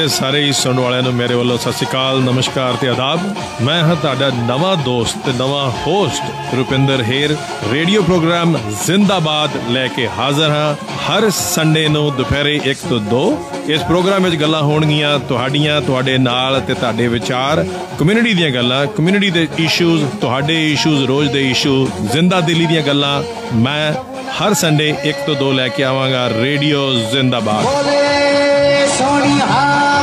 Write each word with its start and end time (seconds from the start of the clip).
770 0.00 0.08
ਦੇ 0.08 0.08
ਸਾਰੇ 0.08 0.44
ਹੀ 0.44 0.52
ਸੁਣਨ 0.52 0.80
ਵਾਲਿਆਂ 0.80 1.02
ਨੂੰ 1.02 1.14
ਮੇਰੇ 1.14 1.34
ਵੱਲੋਂ 1.34 1.58
ਸਤਿ 1.58 1.72
ਸ਼੍ਰੀ 1.72 1.86
ਅਕਾਲ, 1.86 2.20
ਨਮਸਕਾਰ 2.20 2.72
ਤੇ 2.72 2.88
ਆਦਾਬ। 2.88 3.20
ਮੈਂ 3.62 3.82
ਹਾਂ 3.82 3.96
ਤੁਹਾਡਾ 3.96 4.30
ਨਵਾਂ 4.30 4.76
ਦੋਸਤ 4.76 5.18
ਤੇ 5.26 5.32
ਨਵਾਂ 5.32 5.70
host 5.70 6.54
Rupinder 6.54 7.02
Hayer. 7.02 7.36
Radio 7.72 8.02
programme 8.02 8.58
ਜ਼ਿੰਦਾਬਾਦ 8.86 9.50
ਲੈ 9.70 9.86
ਕੇ 9.86 10.08
ਹਾਜ਼ਰ 10.08 10.50
ਹਾਂ 10.50 10.74
ਹਰ 10.74 11.30
ਸੰਡੇ 11.30 11.88
ਨੂੰ 11.88 12.16
ਦੁਪਹਿਰੇ 12.16 12.60
1 12.64 12.76
ਤੋਂ 12.88 13.00
2 13.00 13.38
ਇਸ 13.66 13.80
ਪ੍ਰੋਗਰਾਮ 13.80 14.22
ਵਿੱਚ 14.22 14.36
ਗੱਲਾਂ 14.36 14.62
ਹੋਣਗੀਆਂ 14.62 15.18
ਤੁਹਾਡੀਆਂ, 15.18 15.80
ਤੁਹਾਡੇ 15.80 16.18
ਨਾਲ 16.18 16.60
ਤੇ 16.60 16.74
ਤੁਹਾਡੇ 16.74 17.08
ਵਿਚਾਰ 17.08 17.66
ਕਮਿਊਨਿਟੀ 17.98 18.34
ਦੀਆਂ 18.34 18.50
ਗੱਲਾਂ 18.50 18.86
ਕਮਿਊਨਿਟੀ 18.86 19.30
ਦੇ 19.30 19.48
ਇਸ਼ੂਜ਼ 19.58 20.04
ਤੁਹਾਡੇ 20.20 20.72
ਇਸ਼ੂਜ਼ 20.72 21.04
ਰੋਜ਼ 21.04 21.30
ਦੇ 21.30 21.50
ਇਸ਼ੂ 21.50 21.90
ਜ਼ਿੰਦਾ 22.12 22.40
ਦਿਲੀ 22.40 22.66
ਦੀਆਂ 22.66 22.82
ਗੱਲਾਂ। 22.82 23.22
ਮੈਂ 23.54 23.92
ਹਰ 24.30 24.54
ਸੰਡੇ 24.54 24.94
1 25.04 25.16
ਤੋਂ 25.26 25.36
2 25.36 25.52
ਲੈ 25.52 25.68
ਕੇ 25.68 25.84
ਆਵਾਂਗਾ 25.84 26.28
ਰੇਡੀਓ 26.28 26.92
ਜ਼ਿੰਦਾਬਾਦ। 26.92 27.64
ਬੋਲੇ 27.64 28.86
ਸੋਹਣੀਆ। 28.98 29.46
ਸਤਿ 29.46 29.99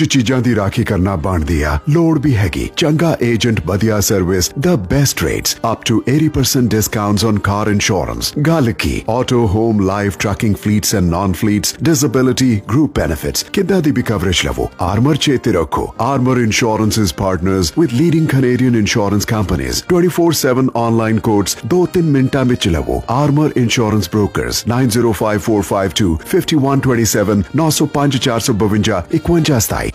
ਕੁਝ 0.00 0.08
ਚੀਜ਼ਾਂ 0.08 0.40
ਦੀ 0.40 0.54
ਰਾਖੀ 0.56 0.82
ਕਰਨਾ 0.84 1.14
ਬਣਦੀ 1.16 1.60
ਆ, 1.62 1.78
ਲੋੜ 1.90 2.18
ਵੀ 2.18 2.34
ਹੈਗੀ। 2.36 2.68
ਚੰਗਾ 2.76 3.16
ਏਜੰਟ, 3.22 3.60
ਵਧੀਆ 3.66 3.98
service 4.00 4.50
the 4.58 4.68
best 4.90 5.22
rates 5.22 5.56
up 5.72 5.82
to 5.86 5.96
80% 6.10 6.68
discounts 6.70 7.24
on 7.24 7.38
car 7.38 7.68
insurance 7.68 8.32
ਗੱਲ 8.46 8.70
ਕੀ? 8.72 9.02
Auto 9.10 9.46
home 9.46 9.80
life 9.86 10.16
trucking 10.18 10.54
fleets 10.62 10.94
and 10.94 11.10
non 11.10 11.32
fleets 11.32 11.74
disability 11.82 12.60
group 12.70 12.98
benefits 12.98 13.42
ਕਿੱਦਾਂ 13.52 13.80
ਦੀ 13.80 13.90
ਵੀ 13.90 14.02
ਕਵਰੇਜ 14.02 14.40
ਲਵੋ? 14.46 14.68
ਆਰਮਰ 14.80 15.16
ਚੇਤੇ 15.16 15.52
ਰੱਖੋ। 15.52 15.84
Armour 16.00 16.38
insurance 16.38 16.98
is 17.00 17.12
partners 17.18 17.68
with 17.80 17.92
leading 17.98 18.26
Canadian 18.30 18.78
insurance 18.80 19.26
companies 19.32 19.82
24/7 19.92 20.72
online 20.82 21.20
quotes 21.28 21.56
2-3 21.74 22.10
ਮਿੰਟਾਂ 22.16 22.44
ਵਿੱਚ 22.44 22.68
ਲਵੋ। 22.68 23.02
ਆਰਮਰ 23.10 23.50
ਇੰਸ਼ੋਰੈਂਸ 23.56 24.10
ਬ੍ਰੋਕਰਸ 24.12 24.64
905452 24.72 26.10
5127 26.32 27.44
905 27.62 28.20
452 28.28 29.00
5127 29.18 29.89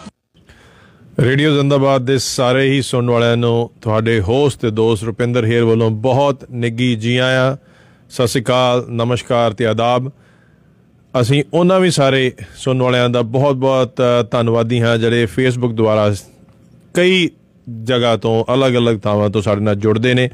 ਰੇਡੀਓ 1.19 1.53
ਜ਼ਿੰਦਾਬਾਦ 1.53 2.02
ਦੇ 2.05 2.17
ਸਾਰੇ 2.17 2.71
ਹੀ 2.71 2.81
ਸੁਣਨ 2.81 3.09
ਵਾਲਿਆਂ 3.09 3.38
ਨੂੰ 3.38 3.69
ਤੁਹਾਡੇ 3.81 4.19
ਹੋਸਟ 4.19 4.59
ਤੇ 4.59 4.71
ਦੋਸਤ 4.71 5.03
ਰੁਪਿੰਦਰ 5.03 5.45
ਹੇਰ 5.45 5.63
ਵੱਲੋਂ 5.63 5.91
ਬਹੁਤ 5.91 6.52
ਨਿੱਗੀ 6.52 6.95
ਜੀ 6.95 7.17
ਆਇਆਂ। 7.17 7.57
ਸਤਿ 8.09 8.27
ਸ਼੍ਰੀ 8.27 8.44
ਅਕਾਲ 8.44 8.85
ਨਮਸਕਾਰ 8.89 9.53
ਤੇ 9.53 9.67
ਆਦਾਬ। 9.67 10.11
ਅਸੀਂ 11.22 11.44
ਉਹਨਾਂ 11.53 11.80
ਵੀ 11.80 11.91
ਸਾਰੇ 11.91 12.31
ਸੁਣਨ 12.55 12.81
ਵਾਲਿਆਂ 12.81 13.09
ਦਾ 13.09 13.22
ਬਹੁਤ-ਬਹੁਤ 13.22 14.02
ਅ, 14.02 14.23
ਧੰਨਵਾਦੀ 14.31 14.81
ਹਾਂ 14.81 14.97
ਜਿਹੜੇ 14.97 15.25
ਫੇਸਬੁੱਕ 15.25 15.73
ਦੁਆਰਾ 15.73 16.16
ਕਈ 16.94 17.29
ਜਗ੍ਹਾ 17.83 18.17
ਤੋਂ 18.17 18.53
ਅਲੱਗ-ਅਲੱਗ 18.53 18.97
ਥਾਵਾਂ 18.97 19.29
ਤੋਂ 19.29 19.41
ਸਾਡੇ 19.41 19.61
ਨਾਲ 19.61 19.75
ਜੁੜਦੇ 19.75 20.13
ਨੇ। 20.13 20.29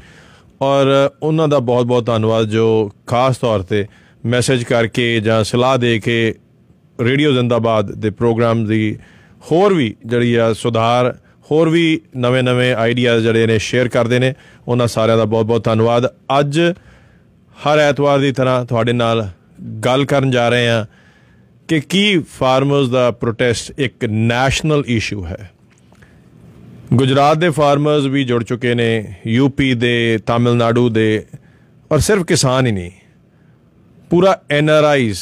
ਔਰ 0.62 1.10
ਉਹਨਾਂ 1.22 1.48
ਦਾ 1.48 1.58
ਬਹੁਤ-ਬਹੁਤ 1.58 2.06
ਧੰਨਵਾਦ 2.06 2.46
ਜੋ 2.46 2.90
ਖਾਸ 3.06 3.38
ਤੌਰ 3.38 3.62
ਤੇ 3.62 3.86
ਮੈਸੇਜ 4.26 4.62
ਕਰਕੇ 4.62 5.20
ਜਾਂ 5.20 5.44
ਸਲਾਹ 5.44 5.78
ਦੇ 5.78 5.98
ਕੇ 5.98 6.34
ਰੇਡੀਓ 7.00 7.32
ਜ਼ਿੰਦਾਬਾਦ 7.32 7.92
ਦੇ 7.92 8.10
ਪ੍ਰੋਗਰਾਮ 8.10 8.64
ਦੀ 8.64 8.98
ਹੋਰ 9.50 9.74
ਵੀ 9.74 9.96
ਜਿਹੜੀ 10.06 10.34
ਆ 10.34 10.52
ਸੁਧਾਰ, 10.52 11.18
ਹੋਰ 11.50 11.68
ਵੀ 11.68 12.00
ਨਵੇਂ-ਨਵੇਂ 12.16 12.74
ਆਈਡੀਆਜ਼ 12.74 13.22
ਜਿਹੜੇ 13.22 13.46
ਨੇ 13.46 13.58
ਸ਼ੇਅਰ 13.58 13.88
ਕਰਦੇ 13.88 14.18
ਨੇ, 14.18 14.34
ਉਹਨਾਂ 14.68 14.86
ਸਾਰਿਆਂ 14.86 15.16
ਦਾ 15.16 15.24
ਬਹੁਤ-ਬਹੁਤ 15.24 15.64
ਧੰਨਵਾਦ। 15.64 16.06
ਅੱਜ 16.40 16.60
ਹਰ 17.66 17.78
ਐਤਵਾਰ 17.78 18.18
ਦੀ 18.18 18.32
ਤਰ੍ਹਾਂ 18.32 18.64
ਤੁਹਾਡੇ 18.64 18.92
ਨਾਲ 18.92 19.28
ਗੱਲ 19.84 20.04
ਕਰਨ 20.04 20.30
ਜਾ 20.30 20.48
ਰਹੇ 20.48 20.68
ਹਾਂ 20.68 20.86
ਕਿ 21.68 21.80
ਕੀ 21.80 22.18
ਫਾਰਮਰਸ 22.18 22.88
ਦਾ 22.88 23.10
ਪ੍ਰੋਟੈਸਟ 23.10 23.80
ਇੱਕ 23.80 24.04
ਨੈਸ਼ਨਲ 24.04 24.84
ਇਸ਼ੂ 24.86 25.26
ਹੈ। 25.26 25.50
ਗੁਜਰਾਤ 26.94 27.36
ਦੇ 27.36 27.50
ਫਾਰਮਰਸ 27.50 28.04
ਵੀ 28.04 28.24
ਜੁੜ 28.24 28.44
ਚੁੱਕੇ 28.44 28.74
ਨੇ 28.74 29.14
ਯੂਪੀ 29.26 29.74
ਦੇ, 29.74 30.18
ਤਾਮਿਲਨਾਡੂ 30.26 30.88
ਦੇ, 30.88 31.26
ਔਰ 31.92 31.98
ਸਿਰਫ 31.98 32.22
ਕਿਸਾਨ 32.22 32.66
ਹੀ 32.66 32.72
ਨਹੀਂ, 32.72 32.90
ਪੂਰਾ 34.10 34.40
ਐਨਆਰਆਈਜ਼ 34.50 35.18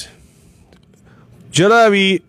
ਜਿਹੜਾ 1.52 1.88
ਵੀ 1.88 2.20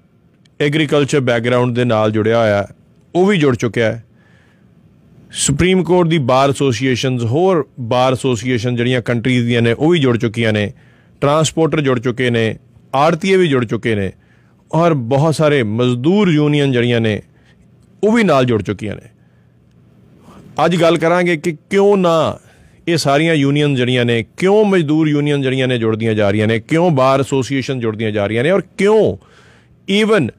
ਐਗਰੀਕਲਚਰ 0.61 1.19
ਬੈਕਗ੍ਰਾਉਂਡ 1.19 1.75
ਦੇ 1.75 1.83
ਨਾਲ 1.85 2.11
ਜੁੜਿਆ 2.11 2.39
ਹੋਇਆ 2.39 2.61
ਹੈ, 2.61 2.67
ਉਹ 3.15 3.25
ਵੀ 3.25 3.37
ਜੁੜ 3.37 3.55
ਚੁੱਕਿਆ 3.55 3.91
ਹੈ। 3.91 4.03
ਸੁਪਰੀਮ 5.31 5.83
ਕੋਰਟ 5.83 6.07
ਦੀ 6.07 6.17
ਬਾਰ 6.17 6.49
ਐਸੋਸੀਏਸ਼ਨਸ 6.49 7.23
ਹੋਰ 7.23 7.65
ਬਾਰ 7.79 8.13
ਐਸੋਸੀਏਸ਼ਨ 8.13 8.75
ਜਿਹੜੀਆਂ 8.75 9.01
ਕੰਟਰੀਜ਼ 9.01 9.45
ਦੀਆਂ 9.45 9.61
ਨੇ 9.61 9.73
ਉਹ 9.73 9.89
ਵੀ 9.89 9.99
ਜੁੜ 9.99 10.17
ਚੁੱਕੀਆਂ 10.17 10.51
ਨੇ। 10.53 10.71
ਟਰਾਂਸਪੋਰਟਰ 11.21 11.81
ਜੁੜ 11.81 11.99
ਚੁੱਕੇ 11.99 12.29
ਨੇ 12.29 12.43
ਆੜਤੀਏ 12.95 13.37
ਵੀ 13.37 13.47
ਜੁੜ 13.47 13.63
ਚੁੱਕੇ 13.65 13.95
ਨੇ। 13.95 14.11
ਔਰ 14.71 14.93
ਬਹੁਤ 14.93 15.35
ਸਾਰੇ 15.35 15.61
ਮਜ਼ਦੂਰ 15.63 16.29
ਯੂਨੀਅਨ 16.29 16.71
ਜਿਹੜੀਆਂ 16.71 16.99
ਨੇ 17.01 17.21
ਉਹ 18.03 18.11
ਵੀ 18.11 18.23
ਨਾਲ 18.23 18.45
ਜੁੜ 18.45 18.61
ਚੁੱਕੀਆਂ 18.61 18.95
ਨੇ। 18.95 19.09
ਅੱਜ 20.65 20.75
ਗੱਲ 20.81 20.97
ਕਰਾਂਗੇ 20.97 21.37
ਕਿ 21.37 21.55
ਕਿਉਂ 21.69 21.97
ਨਾ 21.97 22.37
ਇਹ 22.87 22.97
ਸਾਰੀਆਂ 22.97 23.33
ਯੂਨੀਅਨ 23.33 23.75
ਜਿਹੜੀਆਂ 23.75 24.05
ਨੇ 24.05 24.23
ਕਿਉਂ 24.37 24.63
ਮਜ਼ਦੂਰ 24.65 25.07
ਯੂਨੀਅਨ 25.07 25.41
ਜਿਹੜੀਆਂ 25.41 25.67
ਨੇ 25.67 25.77
ਜੁੜਦੀਆਂ 25.77 26.13
ਜਾ 26.13 26.29
ਰਹੀਆਂ 26.29 26.47
ਨੇ 26.47 26.59
ਕਿਉਂ 26.59 26.89
ਬਾਰ 26.91 27.19
ਐਸੋਸੀਏਸ਼ਨ 27.19 27.79
ਜੁੜਦੀਆਂ 27.79 28.11
ਜਾ 28.11 28.27
ਰਹੀਆਂ 28.27 28.43
ਨੇ 28.43 28.51
ਔਰ 28.51 28.61
ਕਿਉਂ 28.77 29.17
ਈਵਨ 29.89 30.29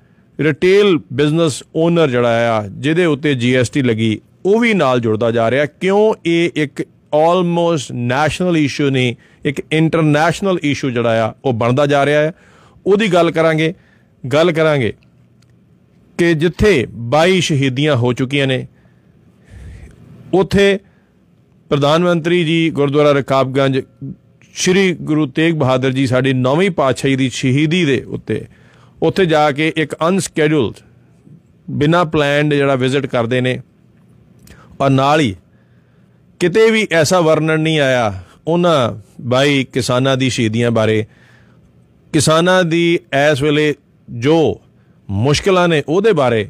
ਰਿਟੇਲ 0.43 0.99
ਬਿਜ਼ਨਸ 1.13 1.63
ਓਨਰ 1.77 2.11
ਜਿਹੜਾ 2.11 2.59
ਆ, 2.59 2.67
ਜਿਹਦੇ 2.67 3.05
ਉੱਤੇ 3.05 3.35
ਜੀਐਸਟੀ 3.35 3.83
ਲੱਗੀ, 3.83 4.21
ਉਹ 4.47 4.61
ਵੀ 4.61 4.75
ਨਾਲ 4.75 5.01
ਜੁੜਦਾ 5.01 5.31
ਜਾ 5.31 5.51
ਰਿਹਾ। 5.51 5.67
ਕਿਉਂ 5.67 6.15
ਇਹ 6.27 6.51
ਇੱਕ 6.57 6.83
ਆਲਮੋਸਟ 7.15 7.93
ਨੈਸ਼ਨਲ 7.93 8.57
ਇਸ਼ੂ 8.57 8.91
ਨਹੀਂ, 8.91 9.15
ਇੱਕ 9.45 9.63
ਇੰਟਰਨੈਸ਼ਨਲ 9.73 10.59
ਇਸ਼ੂ 10.63 10.91
ਜਿਹੜਾ 10.91 11.29
ਆ, 11.29 11.35
ਉਹ 11.45 11.53
ਬਣਦਾ 11.53 11.87
ਜਾ 11.87 12.07
ਰਿਹਾ 12.07 12.21
ਹੈ। 12.21 12.33
ਉਹਦੀ 12.87 13.09
ਗੱਲ 13.09 13.31
ਕਰਾਂਗੇ 13.31 13.75
ਗੱਲ 14.33 14.53
ਕਰਾਂਗੇ 14.53 14.93
ਕਿ 16.19 16.35
ਜਿੱਥੇ 16.35 16.87
22 16.91 17.41
ਸ਼ਹੀਦੀਆਂ 17.41 17.97
ਹੋ 17.97 18.13
ਚੁੱਕੀਆਂ 18.13 18.47
ਨੇ, 18.47 18.67
ਉਥੇ 20.35 20.79
ਪ੍ਰਧਾਨ 21.71 22.05
ਮੰਤਰੀ 22.05 22.45
ਜੀ 22.45 22.71
ਗੁਰਦੁਆਰਾ 22.71 23.13
ਰਕਾਬਗੰਜ, 23.13 23.81
ਸ੍ਰੀ 24.55 24.93
ਗੁਰੂ 24.93 25.27
ਤੇਗ 25.27 25.55
ਬਹਾਦਰ 25.55 25.93
ਜੀ 25.93 26.07
ਸਾਡੀ 26.07 26.33
ਨੌਵੀਂ 26.33 26.71
ਪਾਤਸ਼ਾਹੀ 26.71 27.17
ਦੀ 27.17 27.29
ਸ਼ਹੀਦੀ 27.29 27.85
ਦੇ 27.85 28.05
ਉੱਤੇ 28.07 28.45
ਉੱਥੇ 29.03 29.27
ਜਾ 29.27 29.51
ਕੇ 29.53 29.73
ਇੱਕ 29.77 29.95
ਅਨਸਕੇਡਿਊਲਡ 30.09 30.75
ਬਿਨਾ 31.69 32.03
ਪਲਾਨਡ 32.05 32.55
ਜਿਹੜਾ 32.55 32.75
ਵਿਜ਼ਿਟ 32.75 33.07
ਕਰਦੇ 33.07 33.41
ਨੇ, 33.41 33.61
ਔਰ 34.81 34.91
ਨਾਲ 34.91 35.21
ਹੀ 35.21 35.35
ਕਿਤੇ 36.41 36.71
ਵੀ 36.71 36.87
ਐਸਾ 36.93 37.21
ਵਰਣਨ 37.21 37.61
ਨਹੀਂ 37.61 37.81
ਆਇਆ 37.81 38.13
ਉਹਨਾਂ 38.47 38.93
ਬਾਈ 39.21 39.65
ਕਿਸਾਨਾਂ 39.65 40.17
ਦੀ 40.17 40.29
ਸ਼ਹੀਦੀਆਂ 40.31 40.71
ਬਾਰੇ। 40.71 41.05
ਕਿਸਾਨਾਂ 42.13 42.63
ਦੀ 42.65 42.99
ਇਸ 43.31 43.43
ਵੇਲੇ 43.43 43.75
ਜੋ 44.09 44.61
ਮੁਸ਼ਕਲਾਂ 45.09 45.69
ਨੇ 45.69 45.83
ਉਹਦੇ 45.89 46.13
ਬਾਰੇ 46.13 46.49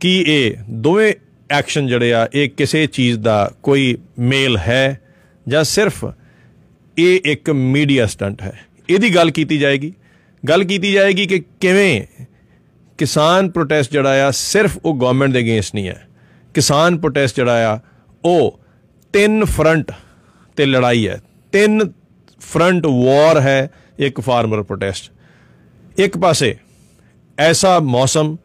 ਕੀ 0.00 0.18
ਇਹ 0.28 0.56
ਦੋਵੇਂ 0.70 1.12
ਐਕਸ਼ਨ 1.50 1.86
ਜਿਹੜੇ 1.86 2.12
ਆ, 2.12 2.28
ਇਹ 2.34 2.48
ਕਿਸੇ 2.48 2.86
ਚੀਜ਼ 2.86 3.18
ਦਾ 3.18 3.52
ਕੋਈ 3.62 3.96
ਮੇਲ 4.18 4.56
ਹੈ 4.58 5.00
ਜਾਂ 5.46 5.64
ਸਿਰਫ 5.64 6.04
ਇਹ 6.96 7.20
ਇੱਕ 7.24 7.50
ਮੀਡੀਆ 7.50 8.06
ਸਟੰਟ 8.06 8.42
ਹੈ? 8.42 8.52
ਇਹਦੀ 8.90 9.14
ਗੱਲ 9.14 9.30
ਕੀਤੀ 9.30 9.58
ਜਾਏਗੀ। 9.58 9.92
ਗੱਲ 10.44 10.64
ਕੀਤੀ 10.64 10.92
ਜਾਏਗੀ 10.92 11.26
ਕਿ 11.26 11.38
ਕਿਵੇਂ 11.60 12.02
ਕਿਸਾਨ 12.98 13.50
ਪ੍ਰੋਟੈਸਟ 13.50 13.92
ਜਿਹੜਾ 13.92 14.26
ਆ 14.26 14.30
ਸਿਰਫ 14.30 14.78
ਉਹ 14.84 14.94
ਗਵਰਨਮੈਂਟ 14.94 15.32
ਦੇ 15.32 15.40
ਅਗੇਂਸਟ 15.40 15.74
ਨਹੀਂ 15.74 15.88
ਹੈ। 15.88 16.06
ਕਿਸਾਨ 16.54 16.98
ਪ੍ਰੋਟੈਸਟ 16.98 17.36
ਜਿਹੜਾ 17.36 17.72
ਆ, 17.72 17.78
ਉਹ 18.24 18.60
ਤਿੰਨ 19.14 19.44
ਫਰੰਟ 19.44 19.92
ਤੇ 20.56 20.66
ਲੜਾਈ 20.66 21.06
ਹੈ। 21.08 21.20
ਤਿੰਨ 21.52 21.90
ਫਰੰਟ 22.40 22.86
ਵਾਰ 22.86 23.40
ਹੈ 23.40 23.70
ਇੱਕ 23.98 24.20
ਫਾਰਮਰ 24.20 24.62
ਪ੍ਰੋਟੈਸਟ 24.62 25.12
ਇੱਕ 25.98 26.16
ਪਾਸੇ 26.18 26.56
ਐਸਾ 27.38 27.78
ਮੌਸਮ, 27.78 28.36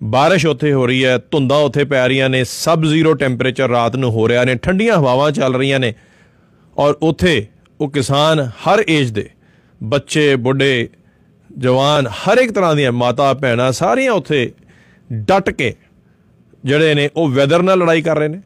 ਬਾਰਿਸ਼ 0.00 0.46
ਉੱਥੇ 0.46 0.72
ਹੋ 0.72 0.86
ਰਹੀ 0.86 1.04
ਹੈ, 1.04 1.18
ਧੁੰਦਾਂ 1.30 1.58
ਉੱਥੇ 1.58 1.84
ਪੈ 1.84 2.06
ਰਹੀਆਂ 2.08 2.28
ਨੇ 2.28 2.42
ਸਬ 2.44 2.84
ਜ਼ੀਰੋ 2.84 3.14
ਟੈਂਪਰੇਚਰ 3.14 3.68
ਰਾਤ 3.68 3.96
ਨੂੰ 3.96 4.10
ਹੋ 4.10 4.28
ਰਿਹਾ 4.28 4.44
ਨੇ, 4.44 4.54
ਠੰਡੀਆਂ 4.54 4.96
ਹਵਾਵਾਂ 4.96 5.30
ਚੱਲ 5.32 5.54
ਰਹੀਆਂ 5.54 5.80
ਨੇ 5.80 5.94
ਔਰ 6.76 6.94
ਉੱਥੇ 7.02 7.46
ਉਹ 7.80 7.90
ਕਿਸਾਨ 7.90 8.40
ਹਰ 8.40 8.84
ਏਜ 8.88 9.10
ਦੇ 9.10 9.28
ਬੱਚੇ, 9.82 10.34
ਬੁੱਢੇ 10.36 10.88
ਜਵਾਨ 11.58 12.06
ਹਰ 12.06 12.38
ਇੱਕ 12.38 12.52
ਤਰ੍ਹਾਂ 12.52 12.74
ਦੀਆਂ 12.76 12.92
ਮਾਤਾ 12.92 13.32
ਭੈਣਾਂ 13.34 13.70
ਸਾਰੀਆਂ 13.72 14.12
ਉੱਥੇ 14.12 14.50
ਡਟ 15.10 15.50
ਕੇ 15.50 15.74
ਜਿਹੜੇ 16.64 16.94
ਨੇ 16.94 17.08
ਉਹ 17.16 17.28
ਵੈਦਰ 17.28 17.62
ਨਾਲ 17.62 17.78
ਲੜਾਈ 17.78 18.02
ਕਰ 18.02 18.18
ਰਹੇ 18.18 18.28
ਨੇ। 18.28 18.40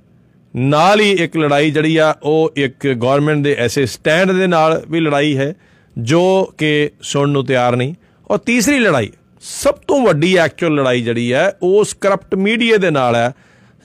ਨਾਲ 0.55 1.01
ਹੀ 1.01 1.11
ਇੱਕ 1.11 1.37
ਲੜਾਈ 1.37 1.71
ਜਿਹੜੀ 1.71 1.97
ਆ, 1.97 2.15
ਉਹ 2.23 2.53
ਇੱਕ 2.57 2.87
ਗਵਰਨਮੈਂਟ 2.87 3.43
ਦੇ 3.45 3.55
ਐਸੇ 3.59 3.87
ਸਟੈਂਡ 3.87 4.33
ਦੇ 4.33 4.47
ਨਾਲ 4.47 4.83
ਵੀ 4.89 5.01
ਲੜਾਈ 5.01 5.37
ਹੈ, 5.37 5.55
ਜੋ 5.97 6.53
ਕਿ 6.59 6.91
ਸੁਣਨ 7.03 7.33
ਨੂੰ 7.33 7.45
ਤਿਆਰ 7.47 7.77
ਨਹੀਂ। 7.77 7.95
ਔਰ 8.31 8.39
ਤੀਸਰੀ 8.39 8.79
ਲੜਾਈ, 8.79 9.11
ਸਭ 9.43 9.75
ਤੋਂ 9.89 10.01
ਵੱਡੀ 10.07 10.35
ਐਕਚੁਅਲ 10.37 10.75
ਲੜਾਈ 10.75 11.03
ਜਿਹੜੀ 11.03 11.33
ਹੈ, 11.33 11.53
ਉਸ 11.63 11.95
ਕਰਪਟ 11.95 12.35
ਮੀਡੀਆ 12.35 12.77
ਦੇ 12.77 12.91
ਨਾਲ 12.91 13.15
ਹੈ, 13.15 13.33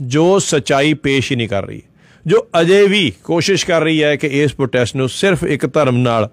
ਜੋ 0.01 0.39
ਸਚਾਈ 0.39 0.93
ਪੇਸ਼ 0.93 1.31
ਹੀ 1.31 1.37
ਨਹੀਂ 1.37 1.47
ਕਰ 1.47 1.65
ਰਹੀ। 1.65 1.81
ਜੋ 2.25 2.47
ਅਜੇ 2.61 2.87
ਵੀ 2.87 3.11
ਕੋਸ਼ਿਸ਼ 3.23 3.65
ਕਰ 3.65 3.81
ਰਹੀ 3.81 4.03
ਹੈ 4.03 4.15
ਕਿ 4.15 4.27
ਇਸ 4.27 4.53
ਪ੍ਰੋਟੈਸਟ 4.53 4.95
ਨੂੰ 4.95 5.09
ਸਿਰਫ 5.09 5.43
ਇੱਕ 5.43 5.67
ਧਰਮ 5.73 5.97
ਨਾਲ, 5.97 6.29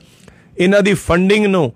ਇਹਨਾਂ 0.58 0.82
ਦੀ 0.82 0.94
ਫੰਡਿੰਗ 0.94 1.46
ਨੂੰ 1.46 1.72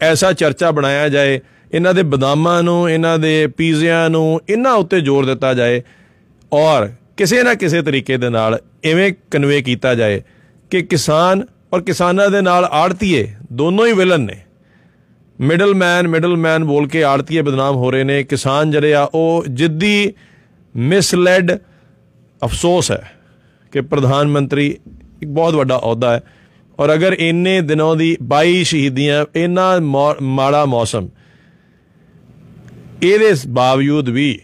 ਐਸਾ 0.00 0.32
ਚਰਚਾ 0.32 0.70
ਬਣਾਇਆ 0.70 1.08
ਜਾਏ, 1.08 1.40
ਇਹਨਾਂ 1.72 1.94
ਦੇ 1.94 2.02
ਬਦਾਮਾਂ 2.02 2.62
ਨੂੰ, 2.62 2.90
ਇਹਨਾਂ 2.90 3.18
ਦੇ 3.18 3.46
ਪੀਜ਼ਿਆਂ 3.46 4.08
ਨੂੰ, 4.10 4.40
ਇਹਨਾਂ 4.48 4.72
ਉੱਤੇ 4.74 5.00
ਜ਼ੋਰ 5.00 5.26
ਦਿੱਤਾ 5.26 5.54
ਜਾਏ 5.54 5.82
ਔਰ 6.52 6.88
ਕਿਸੇ 7.16 7.42
ਨਾ 7.42 7.54
ਕਿਸੇ 7.54 7.82
ਤਰੀਕੇ 7.82 8.16
ਦੇ 8.16 8.28
ਨਾਲ 8.28 8.58
ਐਵੇਂ 8.84 9.12
ਕਨਵੇ 9.30 9.62
ਕੀਤਾ 9.62 9.94
ਜਾਏ 9.94 10.22
ਕਿ 10.70 10.82
ਕਿਸਾਨ 10.82 11.44
ਔਰ 11.72 11.80
ਕਿਸਾਨਾਂ 11.80 12.30
ਦੇ 12.30 12.40
ਨਾਲ 12.40 12.64
ਆੜਤੀਏ 12.64 13.26
ਦੋਨੋਂ 13.52 13.86
ਹੀ 13.86 13.92
ਵਿਲਨ 13.92 14.20
ਨੇ। 14.20 14.38
ਮਿਡਲ 15.40 15.74
ਮੈਨ 15.74 16.08
ਮਿਡਲ 16.08 16.36
ਮੈਨ 16.36 16.64
ਬੋਲ 16.64 16.88
ਕੇ 16.88 17.04
ਆੜਤੀਏ 17.04 17.42
ਬਦਨਾਮ 17.42 17.76
ਹੋ 17.76 17.90
ਰਹੇ 17.90 18.04
ਨੇ। 18.04 18.22
ਕਿਸਾਨ 18.22 18.70
ਜਿਹੜੇ 18.70 18.94
ਆ, 18.94 19.02
ਉਹ 19.14 19.44
ਜਿੱਦੀ 19.50 20.12
ਮਿਸਲੈਡ 20.76 21.52
ਅਫਸੋਸ 22.42 22.90
ਹੈ 22.92 23.12
ਕਿ 23.72 23.80
ਪ੍ਰਧਾਨ 23.80 24.28
ਮੰਤਰੀ 24.28 24.66
ਇੱਕ 25.22 25.30
ਬਹੁਤ 25.30 25.54
ਵੱਡਾ 25.54 25.78
ਅਹੁਦਾ 25.78 26.14
ਹੈ। 26.14 26.20
ਔਰ 26.80 26.94
ਅਗਰ 26.94 27.16
ਇੰਨੇ 27.18 27.60
ਦਿਨੋਂ 27.60 27.96
ਦੀ 27.96 28.16
22 28.22 28.64
ਸ਼ਹੀਦੀਆਂ, 28.64 29.26
ਇੰਨਾ 29.34 29.78
ਮੌ- 29.80 30.22
ਮਾੜਾ 30.22 30.64
ਮੌਸਮ, 30.64 31.08
ਇਹਦੇ 33.02 33.34
ਬਾਵਜੂਦ 33.48 34.08
ਵੀ 34.08 34.40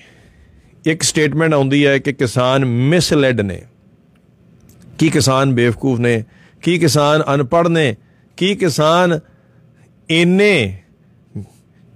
ਇੱਕ 0.87 1.03
ਸਟੇਟਮੈਂਟ 1.03 1.55
ਆਉਂਦੀ 1.55 1.87
ਹੈ 1.87 1.99
ਕਿ 1.99 2.13
ਕਿਸਾਨ 2.13 2.65
ਮਿਸਲੈਡ 2.65 3.41
ਨੇ। 3.41 3.63
ਕੀ 4.99 5.11
ਕਿਸਾਨ 5.11 5.55
ਬੇਵਕੂਫ 5.55 6.01
ਨੇ? 6.01 6.25
ਕੀ 6.63 6.79
ਕਿਸਾਨ 6.79 7.23
ਅਨਪੜ੍ਹ 7.35 7.69
ਨੇ? 7.69 7.97
ਕੀ 8.37 8.55
ਕਿਸਾਨ 8.55 9.21
ਇੰਨੇ 10.11 10.79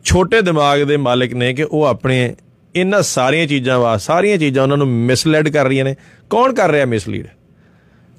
ਛੋਟੇ 0.04 0.42
ਦਿਮਾਗ 0.42 0.82
ਦੇ 0.82 0.96
ਮਾਲਕ 0.96 1.34
ਨੇ 1.34 1.54
ਕਿ 1.54 1.62
ਉਹ 1.62 1.84
ਆਪਣੇ 1.84 2.34
ਇਹਨਾਂ 2.74 3.02
ਸਾਰੀਆਂ 3.02 3.46
ਚੀਜ਼ਾਂ 3.46 3.78
ਵਾ, 3.78 3.96
ਸਾਰੀਆਂ 3.96 4.38
ਚੀਜ਼ਾਂ 4.38 4.62
ਉਹਨਾਂ 4.62 4.76
ਨੂੰ 4.76 4.88
ਮਿਸਲੈਡ 4.88 5.48
ਕਰ 5.48 5.64
ਰਹੀਆਂ 5.64 5.84
ਨੇ? 5.84 5.96
ਕੌਣ 6.30 6.54
ਕਰ 6.54 6.70
ਰਿਹਾ 6.70 6.86
ਮਿਸਲੀਡ? 6.86 7.26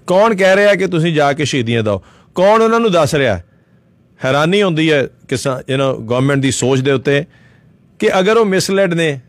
ਕੌਣ 0.08 0.36
ਕਹਿ 0.36 0.56
ਰਿਹਾ 0.56 0.76
ਕਿ 0.76 0.88
ਤੁਸੀਂ 0.88 1.14
ਜਾ 1.14 1.34
ਕੇ 1.34 1.46
ਸ਼ਹੀਦੀਆਂ 1.46 1.84
ਦਿਓ? 1.84 2.02
ਕੌਣ 2.36 2.62
ਉਹਨਾਂ 2.62 2.80
ਨੂੰ 2.80 2.92
ਦੱਸ 2.92 3.16
ਰਿਹਾ? 3.16 3.42
ਹੈਰਾਨੀ 4.26 4.64
ਹੁੰਦੀ 4.64 4.92
ਹੈ 4.92 5.08
ਕਿਸਾਨ 5.28 5.72
ਯੂ 5.72 5.78
نو 5.78 6.02
ਗਵਰਨਮੈਂਟ 6.02 6.40
ਦੀ 6.40 6.52
ਸੋਚ 6.52 6.80
ਦੇ 6.80 6.92
ਉੱਤੇ 6.92 7.26
ਕਿ 8.00 8.20
ਅਗਰ 8.20 8.38
ਉਹ 8.38 8.46
ਮਿਸਲੈਡ 8.46 8.94
ਨੇ 8.94 9.20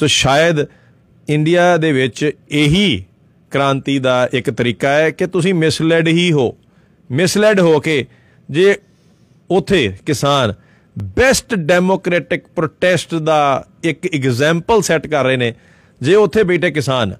ਸੋ 0.00 0.06
ਸ਼ਾਇਦ 0.06 0.56
ਇੰਡੀਆ 1.28 1.76
ਦੇ 1.76 1.92
ਵਿੱਚ 1.92 2.30
ਇਹੀ 2.50 3.04
ਕ੍ਰਾਂਤੀ 3.50 3.98
ਦਾ 3.98 4.28
ਇੱਕ 4.32 4.50
ਤਰੀਕਾ 4.50 4.88
ਹੈ 4.88 5.10
ਕਿ 5.10 5.26
ਤੁਸੀਂ 5.26 5.54
ਮਿਸਲੈਡ 5.54 6.08
ਹੀ 6.08 6.32
ਹੋ। 6.32 6.56
ਮਿਸਲੈਡ 7.10 7.60
ਹੋ 7.60 7.80
ਕੇ 7.80 8.06
ਜੇ 8.50 8.76
ਉਥੇ 9.50 9.92
ਕਿਸਾਨ 10.06 10.54
ਬੈਸਟ 10.98 11.54
ਡੈਮੋਕ੍ਰੈਟਿਕ 11.54 12.44
ਪ੍ਰੋਟੈਸਟ 12.56 13.14
ਦਾ 13.14 13.66
ਇੱਕ 13.84 14.14
ਐਗਜ਼ਾਮਪਲ 14.14 14.82
ਸੈੱਟ 14.82 15.06
ਕਰ 15.06 15.24
ਰਹੇ 15.24 15.36
ਨੇ, 15.36 15.54
ਜੇ 16.02 16.14
ਉੱਥੇ 16.14 16.42
ਬੈਠੇ 16.42 16.70
ਕਿਸਾਨ 16.70 17.14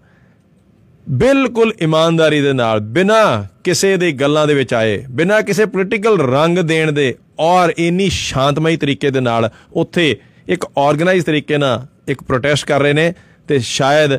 ਬਿਲਕੁਲ 1.09 1.73
ਇਮਾਨਦਾਰੀ 1.81 2.41
ਦੇ 2.41 2.53
ਨਾਲ, 2.53 2.81
ਬਿਨਾ 2.81 3.47
ਕਿਸੇ 3.65 3.97
ਦੇ 3.97 4.11
ਗੱਲਾਂ 4.13 4.47
ਦੇ 4.47 4.55
ਵਿੱਚ 4.55 4.75
ਆਏ, 4.75 5.05
ਬਿਨਾ 5.11 5.41
ਕਿਸੇ 5.41 5.67
ਪੋਲੀਟੀਕਲ 5.67 6.21
ਰੰਗ 6.21 6.59
ਦੇਣ 6.59 6.93
ਦੇ 6.93 7.15
ਔਰ 7.41 7.73
ਇੰਨੀ 7.79 8.09
ਸ਼ਾਂਤਮਈ 8.09 8.77
ਤਰੀਕੇ 8.77 9.11
ਦੇ 9.11 9.21
ਨਾਲ 9.21 9.51
ਉੱਥੇ 9.73 10.17
ਇੱਕ 10.49 10.65
ਆਰਗੇਨਾਈਜ਼ 10.79 11.25
ਤਰੀਕੇ 11.25 11.59
ਨਾਲ 11.59 11.87
ਇੱਕ 12.09 12.23
ਪ੍ਰੋਟੈਸਟ 12.23 12.67
ਕਰ 12.67 12.81
ਰਹੇ 12.81 12.93
ਨੇ 12.93 13.13
ਤੇ 13.49 13.59
ਸ਼ਾਇਦ 13.59 14.19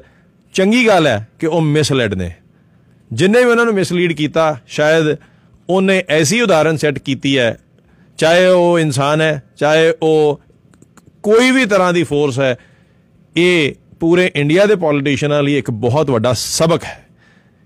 ਚੰਗੀ 0.53 0.85
ਗੱਲ 0.87 1.07
ਹੈ 1.07 1.27
ਕਿ 1.39 1.47
ਉਹ 1.47 1.61
ਮਿਸਲੈਡ 1.61 2.13
ਨੇ। 2.13 2.31
ਜਿੰਨੇ 3.11 3.39
ਵੀ 3.39 3.51
ਉਹਨਾਂ 3.51 3.65
ਨੂੰ 3.65 3.73
ਮਿਸਲੀਡ 3.73 4.13
ਕੀਤਾ, 4.13 4.57
ਸ਼ਾਇਦ 4.67 5.15
ਉਹਨੇ 5.69 6.03
ਐਸੀ 6.09 6.41
ਉਦਾਹਰਨ 6.41 6.77
ਸੈੱਟ 6.77 6.99
ਕੀਤੀ 6.99 7.37
ਹੈ, 7.37 7.57
ਚਾਹੇ 8.17 8.47
ਉਹ 8.47 8.79
ਇਨਸਾਨ 8.79 9.21
ਹੈ, 9.21 9.41
ਚਾਹੇ 9.57 9.93
ਉਹ 10.01 10.41
ਕੋਈ 11.23 11.51
ਵੀ 11.51 11.65
ਤਰ੍ਹਾਂ 11.65 11.93
ਦੀ 11.93 12.03
ਫੋਰਸ 12.03 12.39
ਹੈ, 12.39 12.55
ਇਹ 13.35 13.73
ਪੂਰੇ 13.99 14.31
ਇੰਡੀਆ 14.35 14.65
ਦੇ 14.65 14.75
ਪੋਲੀਟੀਸ਼ੀਅਨਾਂ 14.75 15.43
ਲਈ 15.43 15.57
ਇੱਕ 15.57 15.71
ਬਹੁਤ 15.71 16.09
ਵੱਡਾ 16.09 16.33
ਸਬਕ 16.33 16.83
ਹੈ 16.83 17.05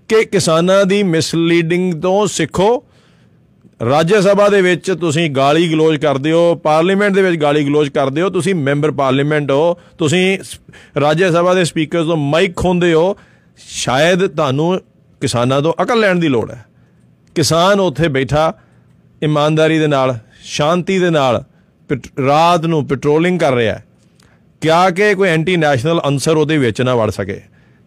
ਕਿ 0.08 0.24
ਕਿਸਾਨਾਂ 0.24 0.86
ਦੀ 0.86 1.02
ਮਿਸਲੀਡਿੰਗ 1.02 2.02
ਤੋਂ 2.02 2.26
ਸਿੱਖੋ। 2.26 2.84
ਰਾਜ 3.88 4.14
ਸਭਾ 4.14 4.48
ਦੇ 4.48 4.62
ਵਿੱਚ 4.62 4.92
ਤੁਸੀਂ 5.00 5.30
ਗਾਲੀ 5.30 5.70
ਗਲੋਚ 5.70 5.96
ਕਰਦੇ 5.96 6.32
ਹੋ, 6.32 6.54
ਪਾਰਲੀਮੈਂਟ 6.54 7.14
ਦੇ 7.14 7.22
ਵਿੱਚ 7.22 7.42
ਗਾਲੀ 7.42 7.64
ਗਲੋਚ 7.64 7.88
ਕਰਦੇ 7.88 8.22
ਹੋ, 8.22 8.30
ਤੁਸੀਂ 8.30 8.54
ਮੈਂਬਰ 8.54 8.90
ਪਾਰਲੀਮੈਂਟ 8.90 9.50
ਹੋ, 9.50 9.76
ਤੁਸੀਂ 9.98 10.38
ਰਾਜ 11.00 11.24
ਸਭਾ 11.24 11.54
ਦੇ 11.54 11.64
ਸਪੀਕਰਸ 11.64 12.06
ਤੋਂ 12.06 12.16
ਮਾਈਕ 12.16 12.56
ਖੋਂਦੇ 12.56 12.94
ਹੋ। 12.94 13.16
ਸ਼ਾਇਦ 13.56 14.26
ਤੁਹਾਨੂੰ 14.26 14.80
ਕਿਸਾਨਾਂ 15.20 15.62
ਤੋਂ 15.62 15.72
ਅਕਲ 15.82 16.00
ਲੈਣ 16.00 16.16
ਦੀ 16.16 16.28
ਲੋੜ 16.28 16.50
ਹੈ। 16.50 16.64
ਕਿਸਾਨ 17.34 17.80
ਉੱਥੇ 17.80 18.08
ਬੈਠਾ, 18.08 18.54
ਇਮਾਨਦਾਰੀ 19.22 19.78
ਦੇ 19.78 19.86
ਨਾਲ, 19.86 20.18
ਸ਼ਾਂਤੀ 20.42 20.98
ਦੇ 20.98 21.10
ਨਾਲ, 21.10 21.44
ਪੈਟ- 21.88 22.24
ਰਾਤ 22.26 22.66
ਨੂੰ 22.66 22.86
ਪੈਟਰੋਲਿੰਗ 22.86 23.40
ਕਰ 23.40 23.52
ਰਿਹਾ 23.52 23.74
ਹੈ। 23.74 23.84
ਕਿਆ 24.64 24.90
ਕਿ 24.90 25.14
ਕੋਈ 25.14 25.28
ਐਂਟੀ 25.28 25.56
ਨੈਸ਼ਨਲ 25.56 26.00
ਅੰਸਰ 26.06 26.36
ਉਹਦੇ 26.36 26.58
ਵਿੱਚ 26.58 26.82
ਨਾ 26.82 26.94
ਵੜ 26.94 27.10
ਸਕੇ। 27.10 27.40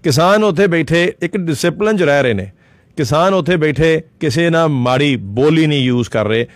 ਕਿਸਾਨ 0.04 0.44
ਉੱਥੇ 0.44 0.68
ਬੈਠੇ, 0.68 1.14
ਇੱਕ 1.22 1.38
ਡਿਸਪਲਿਨ 1.38 1.98
'ਚ 1.98 2.04
ਰਹਿ 2.04 2.24
ਰਹੇ 2.24 2.34
ਨੇ। 2.34 2.52
ਕਿਸਾਨ 2.98 3.34
ਉੱਥੇ 3.34 3.56
ਬੈਠੇ, 3.56 4.02
ਕਿਸੇ 4.20 4.50
ਨਾਲ 4.50 4.68
ਮਾੜੀ 4.68 5.16
ਬੋਲੀ 5.16 5.68
ਨਹੀਂ 5.68 5.80
ਯੂਜ਼ 5.80 6.10
ਕਰ 6.10 6.26
ਰਹੇ। 6.26 6.48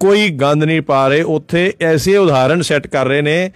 ਕੋਈ 0.00 0.28
ਗੰਦ 0.30 0.64
ਨਹੀਂ 0.64 0.80
ਪਾ 0.80 1.08
ਰਹੇ। 1.08 1.22
ਉੱਥੇ 1.22 1.74
ਐਸੇ 1.80 2.16
ਉਦਾਹਰਣ 2.16 2.62
ਸੈੱਟ 2.62 2.86
ਕਰ 2.86 3.06
ਰਹੇ 3.06 3.22
ਨੇ 3.22 3.50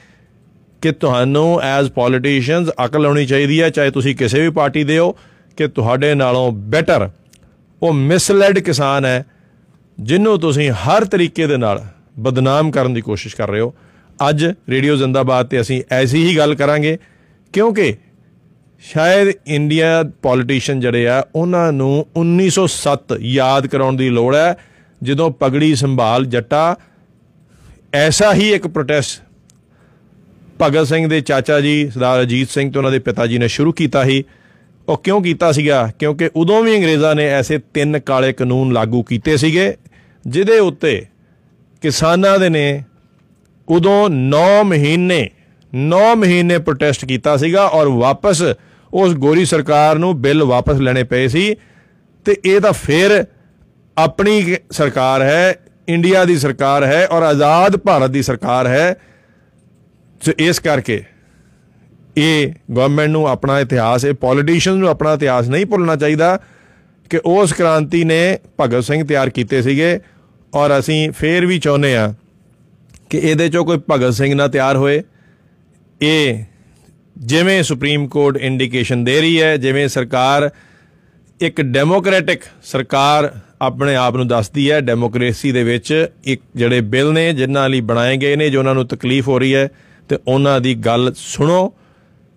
ਕਿ 0.83 0.93
ਤੁਹਾਨੂੰ 0.93 1.61
ਐਜ਼ 1.63 1.93
ਪੋਲੀਟੀਸ਼ੀਅਨਸ 1.93 2.71
ਅਕਲ 2.85 3.07
ਆਉਣੀ 3.07 3.27
ਚਾਹੀਦੀ 3.27 3.63
ਹੈ, 3.63 3.69
ਚਾਹੇ 3.69 3.91
ਤੁਸੀਂ 3.91 4.17
ਕਿਸੇ 4.17 4.41
ਵੀ 4.41 4.51
ਪਾਰਟੀ 4.51 4.85
ਦੇ 4.85 4.99
ਹੋ, 4.99 5.13
ਕਿ 5.57 5.69
ਤੁਹਾਡੇ 5.69 6.15
ਨਾਲੋਂ 6.15 6.53
ਬੈਟਰ 6.53 7.11
ਉਹ 7.83 7.93
ਮਿਸਲੈਡ 7.93 8.59
ਕਿਸਾਨ 8.59 9.05
ਹੈ 9.05 9.27
ਜਿਹਨੂੰ 10.01 10.41
ਤੁਸੀਂ 10.41 10.71
ਹਰ 10.71 11.05
ਤਰੀਕੇ 11.05 11.47
ਦੇ 11.47 11.57
ਨਾਲ 11.57 11.87
ਬਦਨਾਮ 12.19 12.71
ਕਰਨ 12.71 12.95
ਦੀ 12.95 13.01
ਕੋਸ਼ਿਸ਼ 13.01 13.37
ਕਰ 13.37 13.51
ਰਹੇ 13.51 13.61
ਹੋ। 13.61 13.75
ਅੱਜ 14.29 14.45
ਰੇਡੀਓ 14.69 14.97
ਜ਼ਿੰਦਾਬਾਦ 14.97 15.47
ਤੇ 15.47 15.61
ਅਸੀਂ 15.61 15.83
ਐਸੀ 15.91 16.29
ਹੀ 16.29 16.37
ਗੱਲ 16.37 16.55
ਕਰਾਂਗੇ, 16.55 16.99
ਕਿਉਂਕਿ 17.53 17.95
ਸ਼ਾਇਦ 18.83 19.33
ਇੰਡੀਆ 19.47 20.03
ਪੋਲੀਟੀਸ਼ੀਅਨ 20.23 20.81
ਜਿਹੜੇ 20.81 21.09
ਆ, 21.09 21.25
ਉਹਨਾਂ 21.35 21.73
ਨੂੰ 21.73 22.07
1907 22.17 23.17
ਯਾਦ 23.21 23.67
ਕਰਾਉਣ 23.67 23.97
ਦੀ 23.97 24.09
ਲੋੜ 24.09 24.35
ਹੈ, 24.37 24.57
ਜਦੋਂ 25.03 25.31
ਪਗੜੀ 25.31 25.75
ਸੰਭਾਲ 25.75 26.25
ਜੱਟਾ, 26.25 26.77
ਐਸਾ 27.95 28.35
ਹੀ 28.35 28.51
ਇੱਕ 28.51 28.67
ਪ੍ਰੋਟੈਸਟ 28.67 29.23
ਭਗਤ 30.63 30.87
ਸਿੰਘ 30.87 31.09
ਦੇ 31.09 31.21
ਚਾਚਾ 31.21 31.61
ਜੀ, 31.61 31.91
ਸਰਦਾਰ 31.91 32.23
ਅਜੀਤ 32.23 32.51
ਸਿੰਘ 32.51 32.73
ਤੇ 32.73 32.79
ਉਹਨਾਂ 32.79 32.91
ਦੇ 32.91 32.99
ਪਿਤਾ 32.99 33.27
ਜੀ 33.27 33.39
ਨੇ 33.39 33.49
ਸ਼ੁਰੂ 33.49 33.73
ਕੀਤਾ 33.73 34.05
ਸੀ। 34.05 34.25
ਉਹ 34.89 34.97
ਕਿਉਂ 34.97 35.23
ਕੀਤਾ 35.23 35.53
ਸੀਗਾ? 35.53 35.91
ਕਿਉਂਕਿ 35.99 36.31
ਉਦੋਂ 36.37 36.63
ਵੀ 36.63 36.77
ਅੰਗਰੇਜ਼ਾਂ 36.77 37.15
ਨੇ 37.15 37.27
ਐਸੇ 37.29 37.59
ਤਿੰਨ 37.75 37.99
ਕਾਲੇ 37.99 38.33
ਕਾਨੂੰਨ 38.33 38.73
ਲਾਗੂ 38.73 39.03
ਕੀਤੇ 39.03 39.37
ਸੀਗੇ, 39.37 39.77
ਜਿਹਦੇ 40.27 40.59
ਉੱਤੇ 40.59 41.07
ਕਿਸਾਨਾਂ 41.83 42.39
ਦੇ 42.39 42.49
ਨੇ 42.49 42.85
ਉਦੋਂ 43.71 44.09
9 44.11 44.65
ਮਹੀਨੇ 44.65 45.29
9 45.73 46.03
ਮਹੀਨੇ 46.17 46.59
ਪ੍ਰੋਟੈਸਟ 46.59 47.05
ਕੀਤਾ 47.05 47.37
ਸੀਗਾ 47.37 47.67
ਔਰ 47.67 47.89
ਵਾਪਸ 47.89 48.43
ਉਸ 48.93 49.15
ਗੋਰੀ 49.15 49.45
ਸਰਕਾਰ 49.45 49.99
ਨੂੰ 49.99 50.21
ਬਿੱਲ 50.23 50.45
ਵਾਪਸ 50.45 50.81
ਲੈਣੇ 50.81 51.05
ਪਏ 51.05 51.29
ਸੀ 51.29 51.55
ਤੇ 52.27 52.37
ਇਹ 52.45 52.61
ਤਾਂ 52.61 52.73
ਫਿਰ 52.73 53.25
ਆਪਣੀ 53.97 54.57
ਸਰਕਾਰ 54.71 55.23
ਹੈ, 55.23 55.55
ਇੰਡੀਆ 55.89 56.25
ਦੀ 56.25 56.37
ਸਰਕਾਰ 56.39 56.85
ਹੈ 56.85 57.07
ਔਰ 57.07 57.23
ਆਜ਼ਾਦ 57.23 57.77
ਭਾਰਤ 57.77 58.11
ਦੀ 58.11 58.23
ਸਰਕਾਰ 58.23 58.67
ਹੈ। 58.67 58.95
ਸੋ 60.21 60.33
ਇਸ 60.39 60.59
ਕਰਕੇ 60.61 61.03
ਇਹ 62.17 62.53
ਗਵਰਨਮੈਂਟ 62.71 63.11
ਨੂੰ 63.11 63.27
ਆਪਣਾ 63.29 63.59
ਇਤਿਹਾਸ, 63.61 64.05
ਇਹ 64.05 64.15
ਪੋਲੀਟੀਸ਼ੀਅਨਸ 64.15 64.79
ਨੂੰ 64.79 64.89
ਆਪਣਾ 64.89 65.13
ਇਤਿਹਾਸ 65.13 65.49
ਨਹੀਂ 65.49 65.67
ਭੁੱਲਣਾ 65.67 65.97
ਚਾਹੀਦਾ 65.97 66.39
ਕਿ 67.11 67.21
ਉਸ 67.27 67.53
ਕ੍ਰਾਂਤੀ 67.53 68.05
ਨੇ 68.05 68.39
ਭਗਤ 68.61 68.85
ਸਿੰਘ 68.85 69.05
ਤਿਆਰ 69.05 69.31
ਕੀਤੇ 69.31 69.63
ਸੀਗੇ 69.63 69.99
ਔਰ 70.55 70.79
ਅਸੀਂ 70.79 71.11
ਫੇਰ 71.11 71.47
ਵੀ 71.47 71.59
ਚਾਹੁੰਦੇ 71.59 71.97
ਆ 71.97 72.13
ਕਿ 73.11 73.19
ਇਹਦੇ 73.19 73.49
ਚੋਂ 73.49 73.65
ਕੋਈ 73.65 73.79
ਭਗਤ 73.91 74.15
ਸਿੰਘ 74.15 74.35
ਨਾ 74.35 74.47
ਤਿਆਰ 74.49 74.77
ਹੋਏ। 74.77 75.03
ਇਹ 76.01 76.45
ਜਿਵੇਂ 77.17 77.63
ਸੁਪਰੀਮ 77.63 78.07
ਕੋਰਟ 78.09 78.37
ਇੰਡੀਕੇਸ਼ਨ 78.37 79.05
ਦੇ 79.05 79.21
ਰਹੀ 79.21 79.41
ਹੈ, 79.43 79.57
ਜਿਵੇਂ 79.57 79.89
ਸਰਕਾਰ 79.89 80.51
ਇੱਕ 81.41 81.61
ਡੈਮੋਕ੍ਰੈਟਿਕ 81.61 82.43
ਸਰਕਾਰ 82.65 83.31
ਆਪਣੇ 83.63 83.95
ਆਪ 83.95 84.17
ਨੂੰ 84.17 84.27
ਦੱਸਦੀ 84.29 84.71
ਹੈ 84.71 84.81
ਡੈਮੋਕ੍ਰੇਸੀ 84.81 85.53
ਦੇ 85.53 85.63
ਵਿੱਚ 85.65 86.09
ਇੱਕ 86.25 86.43
ਜਿਹੜੇ 86.57 86.81
ਬਿੱਲ 86.81 87.13
ਨੇ, 87.13 87.33
ਜਿਨ੍ਹਾਂ 87.33 87.69
ਲਈ 87.69 87.81
ਬਣਾਏ 87.81 88.17
ਗਏ 88.17 88.37
ਨੇ, 88.37 88.51
ਜੋ 88.51 88.59
ਉਹਨਾਂ 88.59 88.75
ਨੂੰ 88.75 88.87
ਤਕਲੀਫ 88.87 89.29
ਹੋ 89.29 89.39
ਰਹੀ 89.39 89.55
ਹੈ, 89.55 89.69
ਤੇ 90.09 90.19
ਉਹਨਾਂ 90.27 90.61
ਦੀ 90.61 90.75
ਗੱਲ 90.75 91.13
ਸੁਣੋ 91.17 91.73